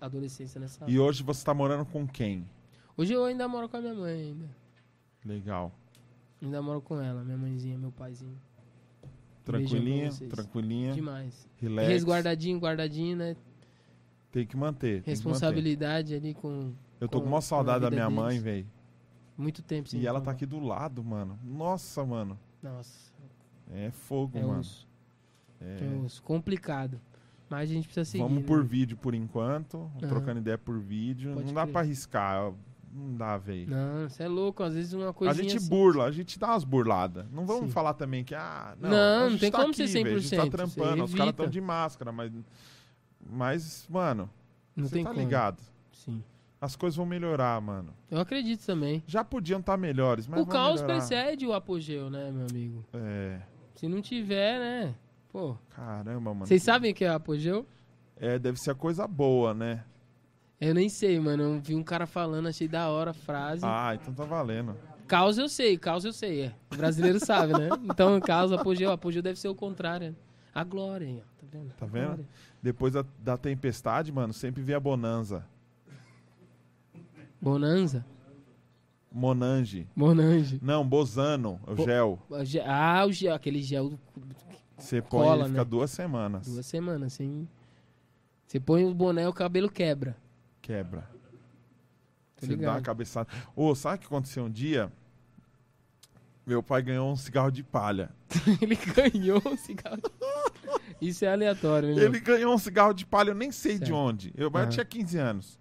adolescência 0.00 0.60
nessa. 0.60 0.88
E 0.88 1.00
hoje 1.00 1.24
você 1.24 1.44
tá 1.44 1.52
morando 1.52 1.84
com 1.84 2.06
quem? 2.06 2.46
Hoje 2.98 3.12
eu 3.14 3.24
ainda 3.24 3.46
moro 3.48 3.68
com 3.68 3.76
a 3.76 3.80
minha 3.80 3.94
mãe 3.94 4.12
ainda. 4.22 4.50
Legal. 5.24 5.72
Ainda 6.42 6.60
moro 6.60 6.80
com 6.82 7.00
ela, 7.00 7.22
minha 7.24 7.38
mãezinha, 7.38 7.78
meu 7.78 7.92
paizinho. 7.92 8.36
Tranquilinha, 9.44 10.10
tranquilinha, 10.28 10.92
Demais. 10.92 11.48
relax. 11.56 11.88
Resguardadinho, 11.88 12.58
guardadinho, 12.58 13.16
né? 13.16 13.36
Tem 14.30 14.44
que 14.46 14.56
manter. 14.56 14.94
tem 14.96 15.02
que 15.04 15.10
Responsabilidade 15.10 16.14
ali 16.14 16.34
com 16.34 16.48
manter. 16.50 16.74
Eu 17.00 17.08
tô 17.08 17.18
com 17.18 17.24
com- 17.24 17.30
uma 17.32 17.40
saudade 17.40 17.80
da 17.82 17.90
minha 17.90 18.10
mãe, 18.10 18.30
deles. 18.30 18.42
velho. 18.42 18.66
muito 19.36 19.62
tempo 19.62 19.88
sem 19.88 20.00
E 20.00 20.06
ela 20.06 20.20
tá 20.20 20.32
aqui 20.32 20.44
do 20.44 20.58
lado, 20.58 21.02
mano. 21.04 21.38
Nossa, 21.44 22.04
mano. 22.04 22.36
Nossa, 22.60 23.12
É 23.70 23.90
fogo, 23.92 24.36
é 24.36 24.42
mano. 24.42 24.58
osso. 24.60 24.86
É. 25.60 25.78
É 25.80 26.04
osso. 26.04 26.20
Complicado. 26.24 27.00
Mas 27.48 27.70
a 27.70 27.72
gente 27.72 27.84
precisa 27.86 28.04
seguir. 28.04 28.22
Vamos 28.24 28.40
né? 28.40 28.44
por 28.46 28.62
vídeo 28.64 28.96
por 28.96 29.14
enquanto, 29.14 29.78
Aham. 29.96 30.08
trocando 30.08 30.40
ideia 30.40 30.58
por 30.58 30.78
vídeo. 30.78 31.32
Pode 31.34 31.46
não 31.46 31.54
dá 31.54 31.66
pra 31.66 31.80
arriscar, 31.80 32.52
não 32.92 33.14
dá, 33.16 33.36
velho. 33.36 33.68
Não, 33.70 34.08
você 34.08 34.22
é 34.24 34.28
louco. 34.28 34.62
Às 34.62 34.74
vezes 34.74 34.92
uma 34.92 35.10
A 35.10 35.12
coisinha 35.12 35.42
gente 35.48 35.56
assim- 35.58 35.68
burla, 35.68 36.04
a 36.04 36.10
gente 36.10 36.38
dá 36.38 36.48
umas 36.48 36.64
burladas. 36.64 37.26
Não 37.30 37.46
vamos 37.46 37.66
Sim. 37.66 37.70
falar 37.70 37.94
também 37.94 38.24
que, 38.24 38.34
ah, 38.34 38.76
não, 38.80 38.90
Não, 38.90 39.26
a 39.26 39.30
não 39.30 39.38
tem 39.38 39.50
tá 39.50 39.58
como 39.58 39.70
aqui, 39.70 39.86
ser 39.88 40.02
velho, 40.04 40.16
A 40.16 40.20
gente 40.20 40.36
tá 40.36 40.42
100%, 40.44 40.50
trampando, 40.50 41.04
os 41.04 41.14
caras 41.14 41.30
estão 41.30 41.48
de 41.48 41.60
máscara, 41.60 42.12
mas. 42.12 42.32
Mas, 43.30 43.86
mano, 43.90 44.30
Não 44.76 44.86
você 44.86 44.94
tem 44.94 45.04
tá 45.04 45.10
como. 45.10 45.20
ligado. 45.22 45.60
Sim. 45.92 46.22
As 46.60 46.74
coisas 46.74 46.96
vão 46.96 47.06
melhorar, 47.06 47.60
mano. 47.60 47.92
Eu 48.10 48.18
acredito 48.20 48.64
também. 48.66 49.02
Já 49.06 49.22
podiam 49.24 49.60
estar 49.60 49.76
melhores, 49.76 50.26
mas 50.26 50.40
o 50.40 50.46
caos 50.46 50.80
melhorar. 50.80 50.98
precede 50.98 51.46
o 51.46 51.52
apogeu, 51.52 52.10
né, 52.10 52.30
meu 52.32 52.46
amigo? 52.50 52.84
É. 52.92 53.40
Se 53.76 53.86
não 53.86 54.00
tiver, 54.02 54.58
né? 54.58 54.94
Pô. 55.30 55.56
Caramba, 55.70 56.34
mano. 56.34 56.46
Vocês 56.46 56.62
sabem 56.62 56.90
o 56.90 56.94
que 56.94 57.04
é 57.04 57.08
apogeu? 57.10 57.64
É, 58.16 58.38
deve 58.38 58.58
ser 58.58 58.72
a 58.72 58.74
coisa 58.74 59.06
boa, 59.06 59.54
né? 59.54 59.84
Eu 60.60 60.74
nem 60.74 60.88
sei, 60.88 61.18
mano. 61.20 61.42
Eu 61.42 61.60
vi 61.60 61.74
um 61.74 61.82
cara 61.82 62.06
falando, 62.06 62.48
achei 62.48 62.66
da 62.68 62.88
hora 62.88 63.10
a 63.12 63.14
frase. 63.14 63.62
Ah, 63.64 63.94
então 63.94 64.12
tá 64.12 64.24
valendo. 64.24 64.76
Caos 65.06 65.38
eu 65.38 65.48
sei, 65.48 65.78
caos 65.78 66.04
eu 66.04 66.12
sei, 66.12 66.42
é. 66.46 66.54
O 66.72 66.76
brasileiro 66.76 67.18
sabe, 67.24 67.52
né? 67.54 67.68
Então, 67.84 68.20
caos, 68.20 68.52
apogeu, 68.52 68.90
apogeu 68.90 69.22
deve 69.22 69.38
ser 69.38 69.48
o 69.48 69.54
contrário. 69.54 70.08
né? 70.10 70.14
A 70.54 70.64
glória, 70.64 71.08
ó. 71.08 71.20
Tá 71.40 71.46
vendo? 71.50 71.72
Tá 71.78 71.86
vendo? 71.86 72.06
Glória. 72.06 72.26
Depois 72.62 72.92
da, 72.92 73.04
da 73.20 73.36
tempestade, 73.36 74.10
mano, 74.12 74.32
sempre 74.32 74.60
vem 74.62 74.74
a 74.74 74.80
bonanza. 74.80 75.46
Bonanza? 77.40 78.04
Monange. 79.10 79.86
Monange. 79.96 80.58
Não, 80.62 80.86
bozano, 80.86 81.58
o 81.66 81.74
Bo- 81.74 81.84
gel. 81.84 82.18
Ah, 82.66 83.04
o 83.06 83.12
gel, 83.12 83.34
aquele 83.34 83.62
gel 83.62 83.98
Você 84.76 85.00
põe 85.00 85.08
cola, 85.22 85.42
ele 85.44 85.50
fica 85.50 85.64
né? 85.64 85.70
duas 85.70 85.90
semanas. 85.90 86.46
duas 86.46 86.66
semanas, 86.66 87.14
assim. 87.14 87.48
Você 88.46 88.60
põe 88.60 88.84
o 88.84 88.92
boné, 88.92 89.26
o 89.28 89.32
cabelo 89.32 89.70
quebra. 89.70 90.16
Quebra. 90.68 91.00
Tô 92.36 92.44
Você 92.44 92.48
dá 92.48 92.54
ligado. 92.56 92.74
uma 92.74 92.82
cabeçada. 92.82 93.28
Ô, 93.56 93.74
sabe 93.74 93.96
o 93.96 93.98
que 94.00 94.04
aconteceu 94.06 94.44
um 94.44 94.50
dia? 94.50 94.92
Meu 96.46 96.62
pai 96.62 96.82
ganhou 96.82 97.10
um 97.10 97.16
cigarro 97.16 97.50
de 97.50 97.62
palha. 97.62 98.10
Ele 98.60 98.76
ganhou 98.76 99.40
um 99.46 99.56
cigarro. 99.56 100.02
Isso 101.00 101.24
é 101.24 101.32
aleatório, 101.32 101.96
né? 101.96 102.02
Ele 102.02 102.20
ganhou 102.20 102.52
um 102.54 102.58
cigarro 102.58 102.92
de 102.92 103.06
palha, 103.06 103.30
eu 103.30 103.34
nem 103.34 103.50
sei 103.50 103.78
de 103.78 103.86
Certo. 103.86 103.94
onde. 103.94 104.30
Eu, 104.36 104.50
mas 104.50 104.64
eu 104.64 104.68
tinha 104.72 104.84
15 104.84 105.16
anos. 105.16 105.58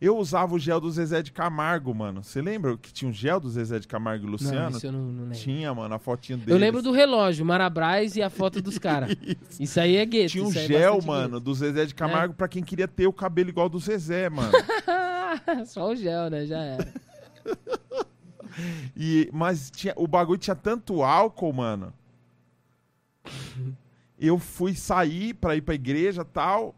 Eu 0.00 0.16
usava 0.16 0.54
o 0.54 0.58
gel 0.58 0.80
do 0.80 0.90
Zezé 0.90 1.22
de 1.22 1.30
Camargo, 1.30 1.94
mano. 1.94 2.24
Você 2.24 2.40
lembra 2.40 2.74
que 2.78 2.90
tinha 2.90 3.10
um 3.10 3.12
gel 3.12 3.38
do 3.38 3.50
Zezé 3.50 3.78
de 3.78 3.86
Camargo 3.86 4.22
e 4.22 4.26
Não, 4.26 4.32
Luciano? 4.32 4.76
isso 4.76 4.86
eu 4.86 4.92
não, 4.92 5.00
não 5.00 5.22
lembro. 5.24 5.38
Tinha, 5.38 5.74
mano, 5.74 5.94
a 5.94 5.98
fotinha 5.98 6.38
dele. 6.38 6.52
Eu 6.52 6.56
lembro 6.56 6.80
do 6.80 6.90
relógio, 6.90 7.44
Marabras 7.44 8.16
e 8.16 8.22
a 8.22 8.30
foto 8.30 8.62
dos 8.62 8.78
caras. 8.78 9.14
Isso 9.60 9.78
aí 9.78 9.96
é 9.96 10.06
gueto. 10.06 10.30
Tinha 10.30 10.44
um 10.44 10.48
isso 10.48 10.58
é 10.58 10.66
gel, 10.66 10.94
bastante 10.94 11.06
mano, 11.06 11.38
do 11.40 11.54
Zezé 11.54 11.84
de 11.84 11.94
Camargo 11.94 12.32
pra 12.32 12.48
quem 12.48 12.62
queria 12.62 12.88
ter 12.88 13.06
o 13.06 13.12
cabelo 13.12 13.50
igual 13.50 13.68
do 13.68 13.78
Zezé, 13.78 14.30
mano. 14.30 14.52
gueto. 14.52 15.66
Só 15.68 15.90
o 15.90 15.94
gel, 15.94 16.30
né? 16.30 16.46
Já 16.46 16.58
era. 16.58 16.94
E, 18.96 19.30
mas 19.32 19.70
tinha, 19.70 19.94
o 19.96 20.06
bagulho 20.06 20.38
tinha 20.38 20.56
tanto 20.56 21.02
álcool, 21.02 21.52
mano. 21.52 21.94
Eu 24.18 24.38
fui 24.38 24.74
sair 24.74 25.34
pra 25.34 25.56
ir 25.56 25.62
pra 25.62 25.74
igreja 25.74 26.24
tal. 26.24 26.74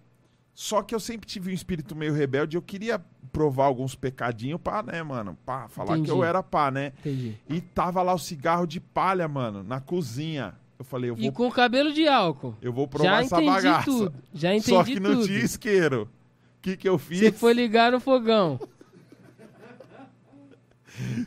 Só 0.55 0.83
que 0.83 0.95
eu 0.95 1.01
sempre 1.01 1.27
tive 1.27 1.51
um 1.51 1.55
espírito 1.55 1.97
meio 1.97 2.13
rebelde. 2.13 2.57
Eu 2.57 2.63
queria 2.63 3.03
provar 3.33 3.65
alguns 3.67 3.95
pecadinhos 3.95 4.61
pra, 4.61 4.83
né, 4.83 5.03
mano? 5.03 5.37
Pra 5.47 5.69
falar 5.69 5.95
Entendi. 5.95 6.07
que 6.07 6.11
eu 6.13 6.23
era 6.23 6.43
pá, 6.43 6.71
né? 6.71 6.93
Entendi. 7.01 7.37
E 7.49 7.61
tava 7.61 8.03
lá 8.03 8.13
o 8.13 8.19
cigarro 8.19 8.67
de 8.67 8.79
palha, 8.79 9.27
mano, 9.27 9.63
na 9.63 9.81
cozinha. 9.81 10.55
Eu 10.79 10.85
falei, 10.85 11.11
eu 11.11 11.17
E 11.17 11.23
vou, 11.23 11.33
com 11.33 11.51
cabelo 11.51 11.93
de 11.93 12.07
álcool. 12.07 12.55
eu 12.61 12.73
vou 12.73 12.87
provar 12.89 13.05
Já 13.05 13.21
essa 13.23 13.37
entendi 13.37 13.51
bagaça. 13.51 13.85
tudo. 13.85 14.15
Já 14.35 14.55
entendi 14.55 14.71
Só 14.71 14.85
que 14.85 15.01
não 15.01 15.15
tudo. 15.15 15.27
tinha 15.27 15.39
isqueiro. 15.39 16.03
O 16.59 16.63
que, 16.63 16.77
que 16.77 16.89
eu 16.89 16.99
fiz? 16.99 17.21
Você 17.21 17.33
foi 17.33 17.53
ligar 17.53 17.93
no 17.93 18.01
fogão. 18.01 18.59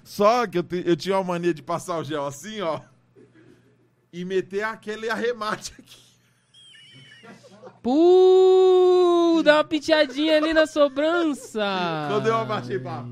Só 0.04 0.46
que 0.48 0.58
eu, 0.60 0.66
eu 0.86 0.96
tinha 0.96 1.18
uma 1.18 1.24
mania 1.24 1.54
de 1.54 1.62
passar 1.64 1.98
o 1.98 2.04
gel 2.04 2.26
assim, 2.26 2.62
ó. 2.62 2.80
E 4.14 4.24
meter 4.24 4.64
aquele 4.64 5.10
arremate 5.10 5.74
aqui. 5.78 6.05
Puh, 7.86 9.44
dá 9.44 9.58
uma 9.58 9.64
penteadinha 9.64 10.38
ali 10.38 10.56
na 10.56 10.66
sobrança. 10.66 11.64
Quando 12.10 12.26
eu 12.26 12.36
abaixei, 12.36 12.80
pá. 12.80 13.06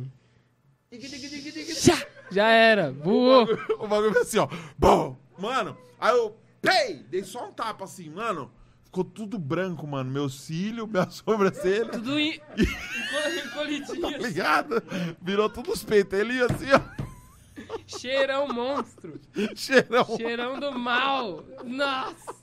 Tchá, 1.79 2.07
Já 2.31 2.47
era. 2.47 2.91
Voou. 2.91 3.47
O 3.77 3.87
bagulho 3.87 4.11
foi 4.13 4.23
assim, 4.23 4.39
ó. 4.39 4.47
Bom, 4.75 5.15
mano. 5.37 5.77
Aí 5.99 6.17
eu, 6.17 6.35
pei, 6.59 7.05
dei 7.07 7.23
só 7.23 7.47
um 7.47 7.51
tapa 7.51 7.83
assim, 7.83 8.09
mano. 8.09 8.51
Ficou 8.85 9.03
tudo 9.03 9.37
branco, 9.37 9.85
mano. 9.85 10.09
Meu 10.09 10.27
cílio, 10.27 10.87
minha 10.87 11.05
sobrancelha, 11.11 11.91
Tudo 11.91 12.19
em... 12.19 12.41
colidinho. 13.53 14.01
tá 14.01 14.17
ligado? 14.17 14.83
Virou 15.21 15.51
tudo 15.51 15.71
os 15.71 15.83
ia 15.83 16.45
assim, 16.47 16.71
ó. 16.73 17.03
Cheirão 17.85 18.47
monstro. 18.47 19.21
Cheirão. 19.55 20.17
Cheirão 20.17 20.59
do 20.59 20.71
mal. 20.71 21.43
Nossa. 21.63 22.42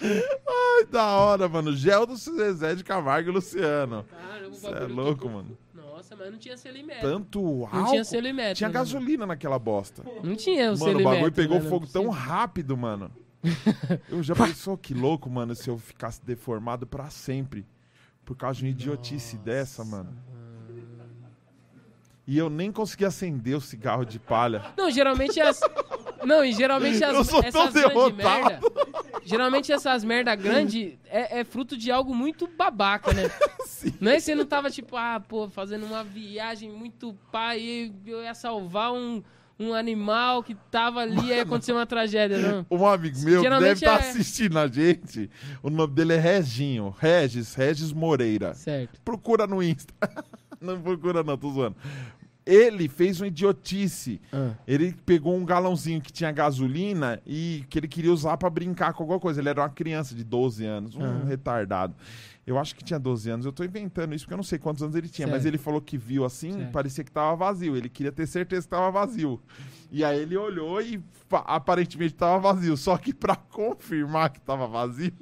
Ai, 0.00 0.84
da 0.90 1.04
hora, 1.16 1.48
mano. 1.48 1.74
Gel 1.76 2.06
do 2.06 2.16
Zezé 2.16 2.74
de 2.74 2.84
Camargo 2.84 3.30
e 3.30 3.32
Luciano. 3.32 4.04
Cara, 4.04 4.48
o 4.48 4.52
Você 4.54 4.66
é 4.68 4.80
louco, 4.86 5.22
que- 5.26 5.34
mano. 5.34 5.58
Nossa, 5.74 6.14
mas 6.16 6.30
não 6.30 6.38
tinha 6.38 6.56
selimetro. 6.56 7.02
Tanto 7.02 7.38
álcool. 7.64 7.76
Não 7.76 7.86
tinha 7.90 8.04
selimetro. 8.04 8.54
Tinha 8.54 8.68
né? 8.68 8.74
gasolina 8.74 9.26
naquela 9.26 9.58
bosta. 9.58 10.04
Não 10.22 10.36
tinha 10.36 10.64
o 10.64 10.64
Mano, 10.66 10.74
o 10.74 10.78
selimetro. 10.78 11.10
bagulho 11.12 11.32
pegou 11.32 11.60
né? 11.60 11.68
Fogo 11.68 11.86
tão 11.86 12.08
rápido, 12.08 12.76
mano. 12.76 13.10
Eu 14.08 14.22
já 14.22 14.34
pensou 14.34 14.76
que 14.78 14.94
louco, 14.94 15.28
mano, 15.30 15.54
se 15.54 15.68
eu 15.70 15.78
ficasse 15.78 16.24
deformado 16.24 16.86
pra 16.86 17.08
sempre. 17.10 17.66
Por 18.24 18.36
causa 18.36 18.58
de 18.58 18.66
uma 18.66 18.70
idiotice 18.70 19.36
dessa, 19.38 19.84
mano. 19.84 20.14
E 22.28 22.36
eu 22.36 22.50
nem 22.50 22.70
consegui 22.70 23.06
acender 23.06 23.56
o 23.56 23.60
cigarro 23.60 24.04
de 24.04 24.18
palha. 24.18 24.62
Não, 24.76 24.90
geralmente 24.90 25.40
as. 25.40 25.60
Não, 26.22 26.44
e 26.44 26.52
geralmente 26.52 27.02
as, 27.02 27.14
Eu 27.14 27.24
sou 27.24 27.42
tão 27.42 27.62
essas 27.62 27.72
derrotado. 27.72 28.16
merda. 28.16 28.60
Geralmente 29.24 29.72
essas 29.72 30.04
merda 30.04 30.34
grande 30.34 30.98
é, 31.06 31.40
é 31.40 31.44
fruto 31.44 31.74
de 31.74 31.90
algo 31.90 32.14
muito 32.14 32.46
babaca, 32.46 33.14
né? 33.14 33.30
Sim. 33.64 33.94
Não 33.98 34.12
é 34.12 34.16
que 34.16 34.20
você 34.20 34.34
não 34.34 34.44
tava 34.44 34.70
tipo, 34.70 34.94
ah, 34.94 35.18
pô, 35.26 35.48
fazendo 35.48 35.86
uma 35.86 36.04
viagem 36.04 36.70
muito 36.70 37.14
pai 37.32 37.60
e 37.60 37.92
eu 38.06 38.22
ia 38.22 38.34
salvar 38.34 38.92
um, 38.92 39.22
um 39.58 39.72
animal 39.72 40.42
que 40.42 40.54
tava 40.70 41.00
ali 41.00 41.18
e 41.18 41.28
ia 41.28 41.42
acontecer 41.44 41.72
uma 41.72 41.86
tragédia, 41.86 42.36
não. 42.36 42.66
Um 42.70 42.86
amigo 42.86 43.18
meu 43.20 43.40
que 43.42 43.48
deve 43.48 43.72
estar 43.72 44.04
é- 44.04 44.10
assistindo 44.10 44.58
a 44.58 44.68
gente. 44.68 45.30
O 45.62 45.70
nome 45.70 45.94
dele 45.94 46.12
é 46.12 46.18
Reginho. 46.18 46.94
Regis, 46.98 47.54
Regis 47.54 47.90
Moreira. 47.90 48.52
Certo. 48.52 49.00
Procura 49.00 49.46
no 49.46 49.62
Insta. 49.62 49.94
Não 50.60 50.80
procura 50.80 51.22
não, 51.22 51.38
tô 51.38 51.52
zoando. 51.52 51.76
Ele 52.50 52.88
fez 52.88 53.20
uma 53.20 53.26
idiotice. 53.26 54.22
Ah, 54.32 54.52
Ele 54.66 54.94
pegou 55.04 55.36
um 55.36 55.44
galãozinho 55.44 56.00
que 56.00 56.10
tinha 56.10 56.32
gasolina 56.32 57.20
e 57.26 57.62
que 57.68 57.78
ele 57.78 57.86
queria 57.86 58.10
usar 58.10 58.38
pra 58.38 58.48
brincar 58.48 58.94
com 58.94 59.02
alguma 59.02 59.20
coisa. 59.20 59.38
Ele 59.38 59.50
era 59.50 59.60
uma 59.60 59.68
criança 59.68 60.14
de 60.14 60.24
12 60.24 60.64
anos, 60.64 60.96
um 60.96 61.02
Aham. 61.02 61.24
retardado. 61.26 61.94
Eu 62.46 62.58
acho 62.58 62.74
que 62.74 62.82
tinha 62.82 62.98
12 62.98 63.28
anos. 63.28 63.44
Eu 63.44 63.52
tô 63.52 63.62
inventando 63.62 64.14
isso 64.14 64.24
porque 64.24 64.32
eu 64.32 64.38
não 64.38 64.42
sei 64.44 64.58
quantos 64.58 64.82
anos 64.82 64.96
ele 64.96 65.10
tinha, 65.10 65.28
mas 65.28 65.44
ele 65.44 65.58
falou 65.58 65.82
que 65.82 65.98
viu 65.98 66.24
assim, 66.24 66.64
parecia 66.72 67.04
que 67.04 67.12
tava 67.12 67.36
vazio. 67.36 67.76
Ele 67.76 67.90
queria 67.90 68.10
ter 68.10 68.26
certeza 68.26 68.62
que 68.62 68.70
tava 68.70 68.90
vazio. 68.90 69.38
E 69.92 70.02
aí 70.02 70.18
ele 70.20 70.34
olhou 70.34 70.80
e 70.80 71.02
aparentemente 71.30 72.14
tava 72.14 72.38
vazio. 72.54 72.78
Só 72.78 72.96
que 72.96 73.12
pra 73.12 73.36
confirmar 73.36 74.30
que 74.30 74.40
tava 74.40 74.66
vazio, 74.66 75.12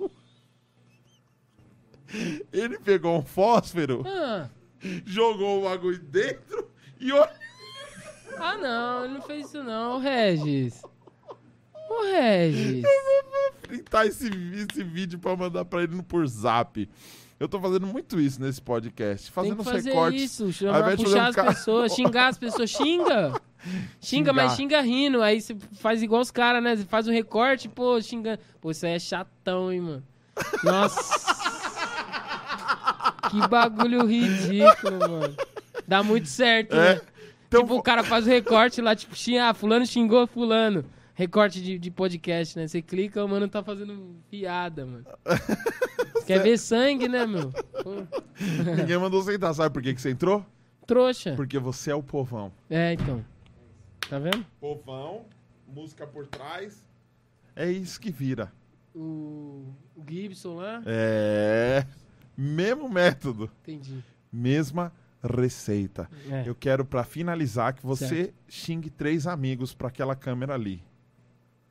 ele 2.53 2.79
pegou 2.79 3.19
um 3.19 3.23
fósforo, 3.23 4.05
Ah, 4.07 4.49
jogou 5.05 5.61
o 5.61 5.69
bagulho 5.69 5.99
dentro 5.99 6.71
e 7.01 7.13
olhou. 7.13 7.27
ah, 8.39 8.57
não, 8.57 9.05
ele 9.05 9.15
não 9.15 9.23
fez 9.23 9.47
isso 9.47 9.63
não, 9.63 9.97
Ô, 9.97 9.99
Regis. 9.99 10.83
Ô, 11.89 12.03
Regis. 12.13 12.85
printar 13.63 14.07
esse, 14.07 14.29
esse 14.29 14.83
vídeo 14.85 15.19
pra 15.19 15.37
mandar 15.37 15.65
pra 15.65 15.83
ele 15.83 15.95
no 15.97 16.03
por 16.03 16.27
zap. 16.27 16.89
Eu 17.39 17.49
tô 17.49 17.61
fazendo 17.61 17.87
muito 17.87 18.19
isso 18.19 18.41
nesse 18.41 18.63
podcast. 18.63 19.27
Tem 19.27 19.33
Fazendo 19.35 19.57
que 19.57 19.61
os 19.63 19.69
fazer 19.69 19.91
recortes. 19.91 20.23
isso, 20.23 20.53
chamar, 20.53 20.97
puxar 20.97 21.19
um 21.19 21.27
as 21.29 21.35
ca- 21.37 21.45
pessoas, 21.45 21.93
xingar 21.93 22.29
as 22.29 22.39
pessoas, 22.39 22.71
xinga. 22.71 23.33
Xinga, 24.01 24.33
mas 24.33 24.53
Xingar. 24.53 24.57
xinga 24.57 24.81
rindo. 24.83 25.23
Aí 25.23 25.41
você 25.41 25.57
faz 25.81 26.01
igual 26.01 26.21
os 26.23 26.31
caras, 26.31 26.63
né? 26.63 26.77
Você 26.77 26.85
faz 26.85 27.09
um 27.09 27.13
recorte, 27.13 27.69
pô, 27.69 28.01
xingando. 28.01 28.39
Pô, 28.61 28.71
isso 28.71 28.87
aí 28.87 28.93
é 28.93 28.99
chatão, 29.01 29.73
hein, 29.73 29.81
mano. 29.81 30.05
Nossa. 30.63 31.03
que 33.31 33.49
bagulho 33.49 34.07
ridículo, 34.07 34.99
mano. 35.01 35.35
Dá 35.87 36.03
muito 36.03 36.29
certo, 36.29 36.75
É. 36.75 36.95
né? 36.97 37.01
Então, 37.49 37.63
tipo, 37.63 37.77
o 37.77 37.83
cara 37.83 38.03
faz 38.03 38.27
o 38.27 38.29
recorte 38.29 38.81
lá, 38.81 38.95
tipo, 38.97 39.15
ah, 39.41 39.55
fulano 39.55 39.87
xingou 39.87 40.27
fulano. 40.27 40.85
Recorte 41.15 41.63
de, 41.63 41.79
de 41.79 41.91
podcast, 41.91 42.59
né? 42.59 42.67
Você 42.69 42.83
clica, 42.83 43.25
o 43.25 43.29
mano 43.29 43.49
tá 43.49 43.63
fazendo 43.63 44.17
piada, 44.31 44.85
mano. 44.85 45.07
Quer 46.27 46.43
ver 46.43 46.59
sangue, 46.59 47.09
né, 47.09 47.25
meu? 47.25 47.53
Ninguém 48.77 48.99
mandou 48.99 49.23
você 49.23 49.35
entrar. 49.37 49.55
Sabe 49.55 49.73
por 49.73 49.81
que, 49.83 49.95
que 49.95 50.01
você 50.01 50.11
entrou? 50.11 50.45
trouxa. 50.87 51.33
Porque 51.35 51.59
você 51.59 51.91
é 51.91 51.95
o 51.95 52.03
povão. 52.03 52.53
É, 52.71 52.93
então. 52.93 53.25
Tá 54.09 54.19
vendo? 54.19 54.45
Povão, 54.61 55.25
música 55.67 56.07
por 56.07 56.27
trás. 56.27 56.85
É 57.57 57.71
isso 57.71 58.01
que 58.01 58.11
vira. 58.11 58.53
O, 58.95 59.65
o 59.97 60.05
Gibson 60.09 60.57
lá. 60.57 60.83
É. 60.87 61.85
Mesmo 62.37 62.89
método, 62.89 63.51
Entendi. 63.63 64.05
mesma 64.33 64.93
receita. 65.27 66.09
É. 66.31 66.43
Eu 66.47 66.55
quero, 66.55 66.85
pra 66.85 67.05
finalizar, 67.05 67.75
que 67.75 67.85
você 67.85 68.33
xingue 68.49 68.91
três 68.91 69.27
amigos 69.27 69.75
pra 69.75 69.89
aquela 69.89 70.15
câmera 70.17 70.55
ali. 70.55 70.83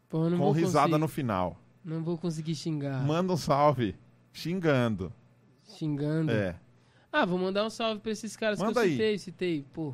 Pô, 0.10 0.30
não 0.30 0.38
com 0.38 0.44
vou 0.46 0.52
risada 0.52 0.86
conseguir- 0.88 1.00
no 1.02 1.08
final. 1.08 1.58
Não 1.84 2.04
vou 2.04 2.18
conseguir 2.18 2.56
xingar. 2.56 3.04
Manda 3.04 3.34
um 3.34 3.38
salve. 3.38 3.96
Xingando. 4.34 5.12
Xingando. 5.78 6.32
É. 6.32 6.56
Ah, 7.12 7.26
vou 7.26 7.38
mandar 7.40 7.66
um 7.66 7.70
salve 7.70 8.02
pra 8.02 8.12
esses 8.12 8.36
caras 8.36 8.60
Manda 8.60 8.74
que 8.74 8.78
eu 8.80 8.84
aí. 8.84 8.92
citei, 8.92 9.18
citei, 9.18 9.66
pô. 9.74 9.94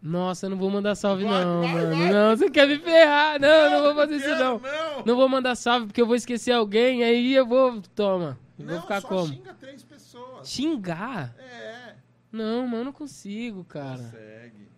Nossa, 0.00 0.46
eu 0.46 0.50
não 0.50 0.56
vou 0.56 0.70
mandar 0.70 0.94
salve 0.94 1.24
Vai, 1.24 1.44
não, 1.44 1.60
vai, 1.60 1.72
mano. 1.72 1.96
vai. 1.96 2.12
Não, 2.12 2.36
você 2.36 2.48
quer 2.50 2.68
me 2.68 2.78
ferrar. 2.78 3.40
Não, 3.40 3.70
não 3.70 3.82
vou 3.82 3.94
fazer 3.96 4.16
isso 4.16 4.28
não. 4.28 4.58
Não, 4.60 5.04
Não 5.04 5.16
vou 5.16 5.28
mandar 5.28 5.56
salve 5.56 5.86
porque 5.86 6.00
eu 6.00 6.06
vou 6.06 6.14
esquecer 6.14 6.52
alguém, 6.52 7.02
aí 7.02 7.34
eu 7.34 7.44
vou. 7.46 7.80
Toma. 7.96 8.38
Eu 8.58 8.64
Não, 8.64 8.72
vou 8.74 8.82
ficar 8.82 9.00
só 9.00 9.08
como? 9.08 9.26
xinga 9.28 9.54
três 9.54 9.82
pessoas. 9.82 9.97
Xingar? 10.44 11.34
É, 11.38 11.96
Não, 12.30 12.66
mano, 12.66 12.84
não 12.84 12.92
consigo, 12.92 13.64
cara. 13.64 14.02
consegue. 14.02 14.68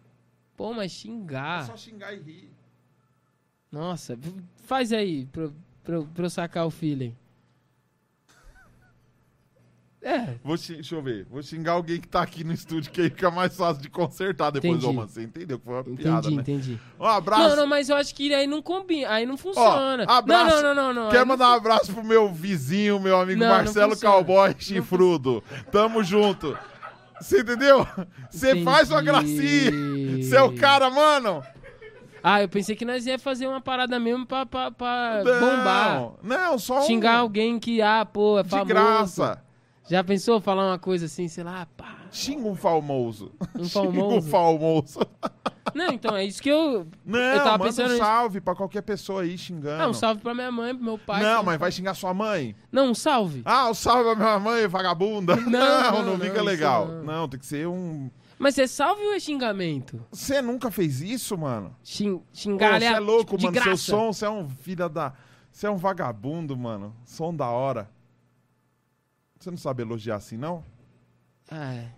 Pô, 0.56 0.72
mas 0.72 0.92
É 0.92 0.94
xingar. 0.94 1.66
só 1.66 1.76
xingar 1.76 2.12
e 2.14 2.20
rir. 2.20 2.50
Nossa, 3.72 4.18
faz 4.64 4.92
aí 4.92 5.26
pra, 5.26 5.50
pra, 5.84 6.02
pra 6.02 6.24
eu 6.26 6.30
sacar 6.30 6.66
o 6.66 6.70
feeling. 6.70 7.16
É, 10.02 10.34
Vou 10.42 10.56
deixa 10.56 10.94
eu 10.94 11.02
ver. 11.02 11.26
Vou 11.30 11.42
xingar 11.42 11.72
alguém 11.72 12.00
que 12.00 12.08
tá 12.08 12.22
aqui 12.22 12.42
no 12.42 12.54
estúdio, 12.54 12.90
que 12.90 13.02
aí 13.02 13.10
fica 13.10 13.30
mais 13.30 13.54
fácil 13.54 13.82
de 13.82 13.90
consertar 13.90 14.50
depois. 14.50 14.72
Entendi. 14.72 14.86
Ô, 14.86 14.92
mano, 14.94 15.08
você 15.08 15.22
entendeu 15.22 15.58
que 15.58 15.64
foi 15.66 15.74
uma 15.74 15.80
entendi, 15.82 16.02
piada, 16.02 16.30
né? 16.30 16.36
entendi. 16.36 16.80
Um 16.98 17.04
abraço. 17.04 17.48
Não, 17.50 17.56
não, 17.56 17.66
mas 17.66 17.90
eu 17.90 17.96
acho 17.96 18.14
que 18.14 18.32
aí 18.32 18.46
não 18.46 18.62
combina, 18.62 19.10
aí 19.10 19.26
não 19.26 19.36
funciona. 19.36 20.04
abraço. 20.08 20.62
Não, 20.62 20.62
não, 20.62 20.74
não, 20.74 20.94
não. 20.94 21.02
não. 21.04 21.10
Quero 21.10 21.22
aí 21.22 21.28
não 21.28 21.34
mandar 21.36 21.50
um 21.50 21.54
abraço 21.54 21.92
pro 21.92 22.02
meu 22.02 22.32
vizinho, 22.32 22.98
meu 22.98 23.20
amigo 23.20 23.40
Não, 23.40 23.48
Marcelo. 23.48 23.94
Cowboy 23.98 24.54
Chifrudo. 24.58 25.44
Tamo 25.70 26.02
junto. 26.02 26.56
Você 27.20 27.40
entendeu? 27.40 27.86
Você 28.30 28.52
Entendi. 28.52 28.64
faz 28.64 28.90
uma 28.90 29.02
gracinha. 29.02 29.70
Você 30.22 30.34
é 30.34 30.42
o 30.42 30.54
cara, 30.54 30.88
mano. 30.88 31.42
Ah, 32.22 32.42
eu 32.42 32.48
pensei 32.48 32.74
que 32.74 32.84
nós 32.84 33.04
ia 33.06 33.18
fazer 33.18 33.46
uma 33.46 33.60
parada 33.60 33.98
mesmo 34.00 34.26
pra, 34.26 34.44
pra, 34.46 34.70
pra 34.70 35.22
Não, 35.24 35.40
bombar. 35.40 36.12
Não, 36.22 36.58
só 36.58 36.80
um 36.80 36.86
Xingar 36.86 37.18
alguém 37.18 37.58
que, 37.58 37.80
ah, 37.82 38.06
pô, 38.06 38.38
é 38.38 38.42
de 38.42 38.48
famoso. 38.50 38.68
graça. 38.68 39.42
Já 39.90 40.04
pensou 40.04 40.40
falar 40.40 40.68
uma 40.68 40.78
coisa 40.78 41.06
assim, 41.06 41.26
sei 41.26 41.42
lá, 41.42 41.66
pá. 41.76 41.96
Xinga 42.12 42.46
um 42.46 42.54
famoso. 42.54 43.32
Um 43.58 43.64
Xinga 43.66 43.88
um 43.88 44.22
famoso? 44.22 44.30
famoso. 44.30 45.00
Não, 45.74 45.92
então, 45.92 46.16
é 46.16 46.24
isso 46.24 46.40
que 46.40 46.48
eu. 46.48 46.86
Não, 47.04 47.18
eu 47.18 47.38
tava 47.38 47.50
manda 47.58 47.64
pensando 47.64 47.88
um 47.88 47.92
nisso. 47.94 48.04
salve 48.04 48.40
pra 48.40 48.54
qualquer 48.54 48.82
pessoa 48.82 49.22
aí 49.22 49.36
xingando. 49.36 49.82
Ah, 49.82 49.88
um 49.88 49.92
salve 49.92 50.20
pra 50.20 50.32
minha 50.32 50.50
mãe, 50.50 50.74
pro 50.74 50.84
meu 50.84 50.96
pai. 50.96 51.20
Não, 51.22 51.42
mas 51.42 51.58
vai 51.58 51.72
xingar 51.72 51.94
sua 51.94 52.14
mãe? 52.14 52.54
Não, 52.70 52.90
um 52.90 52.94
salve. 52.94 53.42
Ah, 53.44 53.68
um 53.68 53.74
salve 53.74 54.04
pra 54.04 54.14
minha 54.14 54.38
mãe, 54.38 54.68
vagabunda. 54.68 55.34
Não, 55.34 55.50
não, 56.04 56.16
não, 56.16 56.18
fica 56.20 56.38
não, 56.38 56.44
legal. 56.44 56.86
não. 56.86 57.02
Não, 57.04 57.28
tem 57.28 57.40
que 57.40 57.46
ser 57.46 57.66
um... 57.66 58.08
Mas 58.38 58.58
é 58.58 58.68
salve 58.68 59.02
ou 59.02 59.12
é 59.12 59.18
xingamento? 59.18 60.00
Você 60.12 60.40
nunca 60.40 60.70
fez 60.70 61.00
isso, 61.00 61.36
mano? 61.36 61.74
Xing, 61.82 62.22
xingar 62.32 62.80
Você 62.80 62.86
é 62.86 62.98
louco, 63.00 63.36
de 63.36 63.44
mano. 63.44 63.56
Seu 63.56 63.64
graça. 63.64 63.82
som, 63.82 64.12
você 64.12 64.24
é 64.24 64.30
um 64.30 64.48
filho 64.48 64.88
da... 64.88 65.12
Você 65.52 65.66
é 65.66 65.70
um 65.70 65.76
vagabundo, 65.76 66.56
mano. 66.56 66.94
Som 67.04 67.34
da 67.34 67.48
hora. 67.48 67.90
Você 69.40 69.50
não 69.50 69.56
sabe 69.56 69.82
elogiar 69.82 70.16
assim, 70.16 70.36
não? 70.36 70.62
Ah, 71.50 71.72
é. 71.72 71.90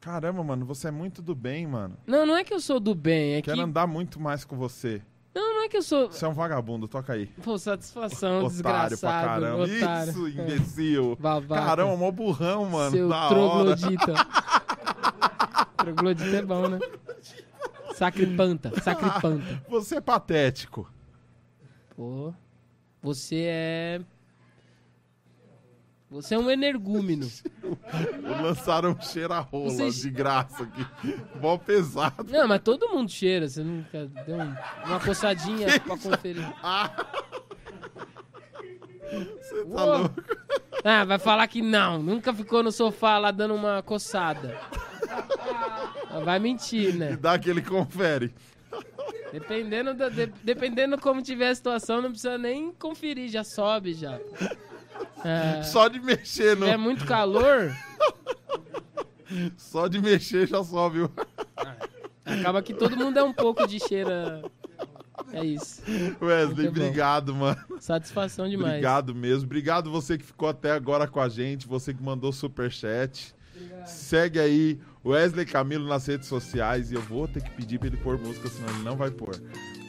Caramba, 0.00 0.42
mano, 0.42 0.66
você 0.66 0.88
é 0.88 0.90
muito 0.90 1.22
do 1.22 1.32
bem, 1.32 1.64
mano. 1.64 1.96
Não, 2.04 2.26
não 2.26 2.36
é 2.36 2.42
que 2.42 2.52
eu 2.52 2.58
sou 2.58 2.80
do 2.80 2.92
bem, 2.92 3.34
é 3.34 3.36
que. 3.40 3.48
Quero 3.48 3.62
andar 3.62 3.86
muito 3.86 4.18
mais 4.18 4.44
com 4.44 4.56
você. 4.56 5.00
Não, 5.32 5.54
não 5.54 5.62
é 5.62 5.68
que 5.68 5.76
eu 5.76 5.82
sou. 5.82 6.10
Você 6.10 6.24
é 6.24 6.28
um 6.28 6.32
vagabundo, 6.32 6.88
toca 6.88 7.12
aí. 7.12 7.26
Pô, 7.44 7.56
satisfação, 7.56 8.44
Otário 8.46 8.62
pra 8.62 8.88
desgraçado. 8.88 9.40
caramba. 9.40 9.62
Otário. 9.62 10.10
Isso, 10.10 10.28
imbecil. 10.28 11.16
Babaca. 11.22 11.66
Caramba, 11.66 11.96
mó 11.96 12.10
burrão, 12.10 12.68
mano. 12.68 12.90
Seu 12.90 13.08
da 13.08 13.28
troglodita. 13.28 14.14
troglodita 15.78 16.36
é 16.36 16.42
bom, 16.42 16.68
né? 16.68 16.80
Sacripanta, 17.94 18.72
sacripanta. 18.80 19.62
Você 19.70 19.96
é 19.98 20.00
patético. 20.00 20.90
Pô, 21.94 22.34
você 23.00 23.44
é. 23.48 24.00
Você 26.12 26.34
é 26.34 26.38
um 26.38 26.50
energúmeno. 26.50 27.26
Lançaram 28.42 28.90
um 28.92 29.00
cheira-rola 29.00 29.70
Vocês- 29.70 29.96
de 29.96 30.10
graça 30.10 30.62
aqui. 30.64 30.86
Mó 31.40 31.56
pesado. 31.56 32.26
Não, 32.30 32.46
mas 32.46 32.60
todo 32.62 32.88
mundo 32.90 33.10
cheira. 33.10 33.48
Você 33.48 33.62
nunca 33.64 34.06
deu 34.26 34.36
um- 34.36 34.54
uma 34.86 35.00
coçadinha 35.00 35.66
pra 35.80 35.96
conferir. 35.96 36.46
Você 39.10 39.64
tá 39.64 39.84
Uou. 39.84 39.98
louco? 40.00 40.22
Ah, 40.84 41.04
vai 41.04 41.18
falar 41.18 41.46
que 41.48 41.60
não. 41.62 42.02
Nunca 42.02 42.32
ficou 42.32 42.62
no 42.62 42.72
sofá 42.72 43.18
lá 43.18 43.30
dando 43.30 43.54
uma 43.54 43.82
coçada. 43.82 44.58
Ah, 46.10 46.20
Vai 46.24 46.38
mentir, 46.38 46.94
E 46.94 46.98
né? 46.98 47.16
dá 47.16 47.34
aquele 47.34 47.62
confere. 47.62 48.34
Dependendo, 49.32 49.94
da, 49.94 50.08
de- 50.10 50.32
dependendo 50.44 50.98
como 50.98 51.22
tiver 51.22 51.48
a 51.48 51.54
situação, 51.54 52.02
não 52.02 52.10
precisa 52.10 52.36
nem 52.36 52.70
conferir, 52.72 53.30
já 53.30 53.42
sobe 53.42 53.94
já. 53.94 54.18
É, 55.24 55.62
Só 55.62 55.88
de 55.88 56.00
mexer, 56.00 56.56
no... 56.56 56.66
é 56.66 56.76
muito 56.76 57.04
calor, 57.04 57.72
só 59.56 59.86
de 59.88 60.00
mexer 60.00 60.46
já 60.48 60.62
sobe. 60.64 61.02
o- 61.02 61.10
acaba 62.24 62.62
que 62.62 62.74
todo 62.74 62.96
mundo 62.96 63.18
é 63.18 63.22
um 63.22 63.32
pouco 63.32 63.66
de 63.66 63.78
cheira. 63.78 64.42
É 65.32 65.44
isso. 65.44 65.80
Wesley, 66.20 66.68
obrigado, 66.68 67.34
mano. 67.34 67.56
Satisfação 67.78 68.48
demais. 68.48 68.72
Obrigado 68.72 69.14
mesmo. 69.14 69.44
Obrigado 69.44 69.90
você 69.90 70.18
que 70.18 70.24
ficou 70.24 70.48
até 70.48 70.72
agora 70.72 71.06
com 71.06 71.20
a 71.20 71.28
gente, 71.28 71.66
você 71.66 71.94
que 71.94 72.02
mandou 72.02 72.32
superchat. 72.32 73.34
Segue 73.86 74.38
aí 74.40 74.80
Wesley 75.04 75.46
Camilo 75.46 75.86
nas 75.86 76.06
redes 76.06 76.26
sociais 76.28 76.90
e 76.90 76.94
eu 76.94 77.00
vou 77.02 77.28
ter 77.28 77.42
que 77.42 77.50
pedir 77.50 77.78
pra 77.78 77.88
ele 77.88 77.96
pôr 77.96 78.18
música, 78.18 78.48
senão 78.48 78.68
ele 78.74 78.82
não 78.82 78.96
vai 78.96 79.10
pôr. 79.10 79.34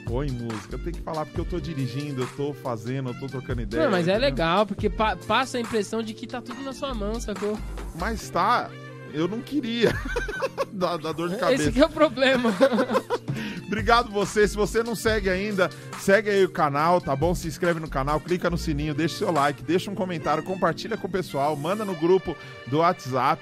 Põe 0.05 0.29
música. 0.31 0.75
Eu 0.75 0.79
tenho 0.79 0.95
que 0.95 1.01
falar 1.01 1.25
porque 1.25 1.39
eu 1.39 1.45
tô 1.45 1.59
dirigindo, 1.59 2.21
eu 2.23 2.27
tô 2.35 2.53
fazendo, 2.53 3.09
eu 3.09 3.19
tô 3.19 3.27
trocando 3.27 3.61
ideia. 3.61 3.83
Não, 3.85 3.91
mas 3.91 4.07
é 4.07 4.17
legal, 4.17 4.65
porque 4.65 4.89
pa- 4.89 5.15
passa 5.15 5.57
a 5.57 5.61
impressão 5.61 6.03
de 6.03 6.13
que 6.13 6.27
tá 6.27 6.41
tudo 6.41 6.61
na 6.61 6.73
sua 6.73 6.93
mão, 6.93 7.19
sacou? 7.19 7.57
Mas 7.99 8.29
tá, 8.29 8.69
eu 9.13 9.27
não 9.27 9.39
queria. 9.41 9.93
dá, 10.73 10.97
dá 10.97 11.11
dor 11.11 11.29
de 11.29 11.37
cabeça. 11.37 11.63
Esse 11.63 11.71
que 11.71 11.81
é 11.81 11.85
o 11.85 11.89
problema. 11.89 12.53
Obrigado 13.65 14.11
você. 14.11 14.47
Se 14.47 14.55
você 14.55 14.83
não 14.83 14.93
segue 14.95 15.29
ainda, 15.29 15.69
segue 15.99 16.29
aí 16.29 16.43
o 16.43 16.49
canal, 16.49 17.01
tá 17.01 17.15
bom? 17.15 17.33
Se 17.33 17.47
inscreve 17.47 17.79
no 17.79 17.89
canal, 17.89 18.19
clica 18.19 18.49
no 18.49 18.57
sininho, 18.57 18.93
deixa 18.93 19.17
seu 19.17 19.31
like, 19.31 19.63
deixa 19.63 19.89
um 19.89 19.95
comentário, 19.95 20.43
compartilha 20.43 20.95
com 20.97 21.07
o 21.07 21.11
pessoal, 21.11 21.55
manda 21.55 21.83
no 21.83 21.95
grupo 21.95 22.35
do 22.67 22.79
WhatsApp. 22.79 23.41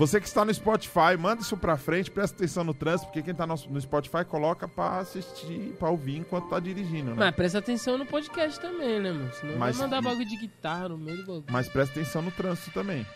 Você 0.00 0.18
que 0.18 0.26
está 0.26 0.46
no 0.46 0.54
Spotify, 0.54 1.14
manda 1.18 1.42
isso 1.42 1.54
pra 1.58 1.76
frente, 1.76 2.10
presta 2.10 2.34
atenção 2.34 2.64
no 2.64 2.72
trânsito, 2.72 3.08
porque 3.08 3.22
quem 3.22 3.34
tá 3.34 3.46
no, 3.46 3.54
no 3.68 3.78
Spotify 3.78 4.24
coloca 4.24 4.66
pra 4.66 4.96
assistir, 5.00 5.74
pra 5.78 5.90
ouvir 5.90 6.16
enquanto 6.16 6.48
tá 6.48 6.58
dirigindo, 6.58 7.10
né? 7.10 7.16
Mas 7.18 7.34
presta 7.34 7.58
atenção 7.58 7.98
no 7.98 8.06
podcast 8.06 8.58
também, 8.58 8.98
né, 8.98 9.12
mano? 9.12 9.30
Senão 9.34 9.58
Mas- 9.58 9.76
vai 9.76 9.86
mandar 9.86 10.00
bagulho 10.00 10.26
de 10.26 10.36
guitarra 10.38 10.88
no 10.88 10.96
meio 10.96 11.18
do 11.18 11.26
bagulho. 11.26 11.44
Mas 11.50 11.68
presta 11.68 12.00
atenção 12.00 12.22
no 12.22 12.30
trânsito 12.30 12.70
também, 12.70 13.06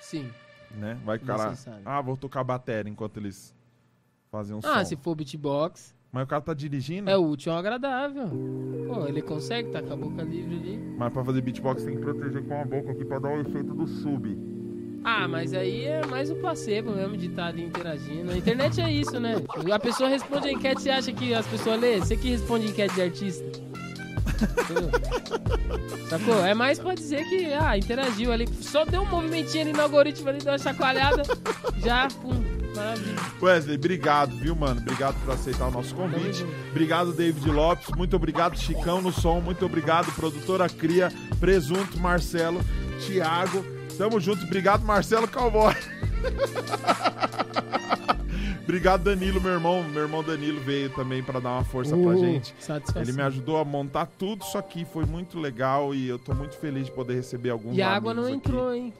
Sim. 0.00 0.30
né? 0.70 0.98
Vai 1.04 1.18
cara. 1.18 1.50
Necessário. 1.50 1.82
Ah, 1.84 2.00
vou 2.00 2.16
tocar 2.16 2.42
bateria 2.42 2.90
enquanto 2.90 3.18
eles 3.18 3.54
fazem 4.30 4.56
um 4.56 4.60
Ah, 4.64 4.78
som. 4.78 4.84
se 4.86 4.96
for 4.96 5.14
beatbox, 5.14 5.94
Mas 6.10 6.24
o 6.24 6.26
cara 6.26 6.40
tá 6.40 6.54
dirigindo, 6.54 7.10
é 7.10 7.16
útil 7.16 7.52
ao 7.52 7.58
agradável. 7.58 8.28
Pô, 8.88 9.06
ele 9.06 9.20
consegue, 9.20 9.70
tá 9.70 9.82
com 9.82 9.92
a 9.92 9.96
boca 9.96 10.22
livre 10.22 10.56
ali. 10.56 10.78
mas 10.96 11.12
pra 11.12 11.22
fazer 11.22 11.42
beatbox 11.42 11.84
tem 11.84 11.94
que 11.96 12.00
proteger 12.00 12.42
com 12.46 12.58
a 12.58 12.64
boca 12.64 12.90
aqui 12.92 13.04
pra 13.04 13.18
dar 13.18 13.28
o 13.28 13.40
efeito 13.40 13.74
do 13.74 13.86
sub. 13.86 14.61
Ah, 15.04 15.26
mas 15.26 15.52
aí 15.52 15.84
é 15.84 16.06
mais 16.06 16.30
o 16.30 16.36
placebo 16.36 16.92
mesmo 16.92 17.16
de 17.16 17.26
estar 17.26 17.46
ali 17.46 17.64
interagindo. 17.64 18.30
A 18.30 18.36
internet 18.36 18.80
é 18.80 18.90
isso, 18.90 19.18
né? 19.18 19.42
A 19.72 19.78
pessoa 19.78 20.08
responde 20.08 20.48
a 20.48 20.52
enquete, 20.52 20.82
você 20.82 20.90
acha 20.90 21.12
que 21.12 21.34
as 21.34 21.46
pessoas 21.46 21.80
lê? 21.80 21.98
Você 21.98 22.16
que 22.16 22.30
responde 22.30 22.68
enquete 22.68 22.94
de 22.94 23.02
artista. 23.02 23.44
Sacou? 26.08 26.44
É 26.44 26.54
mais 26.54 26.78
pra 26.78 26.94
dizer 26.94 27.24
que, 27.28 27.52
ah, 27.52 27.76
interagiu 27.76 28.32
ali. 28.32 28.46
Só 28.60 28.84
deu 28.84 29.02
um 29.02 29.06
movimentinho 29.06 29.64
ali 29.64 29.72
no 29.72 29.82
algoritmo 29.82 30.28
ali, 30.28 30.38
deu 30.38 30.52
uma 30.52 30.58
chacoalhada. 30.58 31.22
Já, 31.78 32.08
pum, 32.08 32.42
maravilha. 32.74 33.16
Wesley, 33.40 33.76
obrigado, 33.76 34.36
viu, 34.36 34.54
mano? 34.54 34.80
Obrigado 34.80 35.16
por 35.24 35.34
aceitar 35.34 35.66
o 35.68 35.70
nosso 35.70 35.94
convite. 35.94 36.44
Obrigado, 36.70 37.12
David 37.12 37.50
Lopes. 37.50 37.88
Muito 37.96 38.14
obrigado, 38.14 38.56
Chicão 38.56 39.02
no 39.02 39.12
som. 39.12 39.40
Muito 39.40 39.64
obrigado, 39.66 40.12
produtora 40.14 40.68
Cria, 40.68 41.10
Presunto, 41.40 41.98
Marcelo, 41.98 42.60
Thiago. 43.04 43.64
Tamo 43.98 44.20
junto. 44.20 44.44
Obrigado, 44.44 44.84
Marcelo 44.84 45.26
Cowboy. 45.28 45.74
obrigado, 48.62 49.04
Danilo, 49.04 49.40
meu 49.40 49.52
irmão. 49.52 49.82
Meu 49.84 50.02
irmão 50.02 50.22
Danilo 50.22 50.60
veio 50.60 50.90
também 50.90 51.22
pra 51.22 51.40
dar 51.40 51.50
uma 51.50 51.64
força 51.64 51.96
pra 51.96 52.10
Uh, 52.10 52.18
gente. 52.18 52.54
Satisfação. 52.58 53.02
Ele 53.02 53.12
me 53.12 53.22
ajudou 53.22 53.58
a 53.58 53.64
montar 53.64 54.06
tudo 54.18 54.42
isso 54.44 54.56
aqui, 54.58 54.84
foi 54.84 55.04
muito 55.04 55.38
legal 55.38 55.94
e 55.94 56.08
eu 56.08 56.18
tô 56.18 56.34
muito 56.34 56.56
feliz 56.56 56.86
de 56.86 56.92
poder 56.92 57.14
receber 57.14 57.50
alguns 57.50 57.76
E 57.76 57.82
a 57.82 57.90
água 57.90 58.14
não 58.14 58.24
aqui. 58.24 58.32
entrou, 58.32 58.72
hein? 58.74 58.92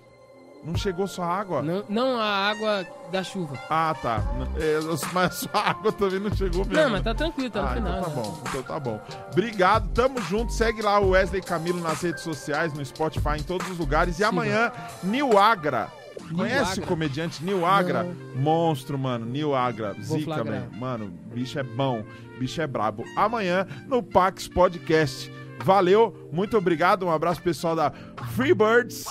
Não 0.64 0.76
chegou 0.76 1.08
só 1.08 1.24
água? 1.24 1.60
Não, 1.60 1.82
não 1.88 2.20
a 2.20 2.24
água 2.50 2.86
da 3.10 3.22
chuva. 3.24 3.58
Ah, 3.68 3.94
tá. 4.00 4.22
É, 4.56 4.78
mas 5.12 5.48
a 5.52 5.70
água 5.70 5.90
também 5.90 6.20
não 6.20 6.32
chegou 6.34 6.64
mesmo. 6.64 6.80
Não, 6.82 6.90
mas 6.90 7.02
tá 7.02 7.12
tranquilo, 7.14 7.50
tá 7.50 7.62
no 7.62 7.68
Ah, 7.68 7.74
final. 7.74 7.98
então 7.98 8.02
tá 8.04 8.08
né? 8.10 8.22
bom, 8.22 8.42
então 8.48 8.62
tá 8.62 8.80
bom. 8.80 9.00
Obrigado, 9.32 9.88
tamo 9.92 10.20
junto. 10.22 10.52
Segue 10.52 10.80
lá 10.80 11.00
o 11.00 11.10
Wesley 11.10 11.42
Camilo 11.42 11.80
nas 11.80 12.00
redes 12.02 12.22
sociais, 12.22 12.72
no 12.72 12.84
Spotify, 12.84 13.38
em 13.40 13.42
todos 13.42 13.68
os 13.70 13.76
lugares. 13.78 14.14
E 14.14 14.16
Siga. 14.18 14.28
amanhã, 14.28 14.70
Nil 15.02 15.36
Agra. 15.36 15.88
Conhece 16.36 16.72
Agra? 16.74 16.84
o 16.84 16.86
comediante 16.86 17.44
Nil 17.44 17.66
Agra? 17.66 18.04
Não. 18.04 18.40
Monstro, 18.40 18.96
mano. 18.96 19.26
Nil 19.26 19.54
Agra. 19.56 19.94
Vou 19.98 20.18
Zica, 20.18 20.34
flagrar. 20.34 20.60
man. 20.70 20.78
Mano, 20.78 21.12
bicho 21.34 21.58
é 21.58 21.62
bom. 21.64 22.04
Bicho 22.38 22.62
é 22.62 22.66
brabo. 22.66 23.04
Amanhã, 23.16 23.66
no 23.88 24.02
Pax 24.02 24.46
Podcast. 24.46 25.30
Valeu, 25.64 26.28
muito 26.32 26.56
obrigado. 26.56 27.06
Um 27.06 27.10
abraço 27.10 27.42
pessoal 27.42 27.76
da 27.76 27.92
Freebirds. 28.34 29.04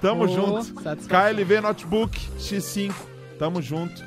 Tamo 0.00 0.24
Ô, 0.24 0.28
junto. 0.28 0.74
KLV 1.08 1.60
Notebook 1.60 2.18
X5. 2.38 2.94
Tamo 3.38 3.60
junto. 3.60 4.02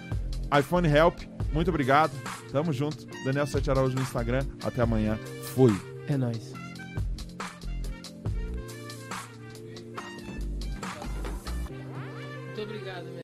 iPhone 0.57 0.87
Help. 0.87 1.19
Muito 1.53 1.69
obrigado. 1.69 2.11
Tamo 2.51 2.71
junto. 2.71 3.05
Daniel 3.23 3.47
Sete 3.47 3.69
Araújo 3.69 3.95
no 3.95 4.01
Instagram. 4.01 4.45
Até 4.63 4.81
amanhã. 4.81 5.17
Fui. 5.53 5.75
É 6.07 6.17
nóis. 6.17 6.58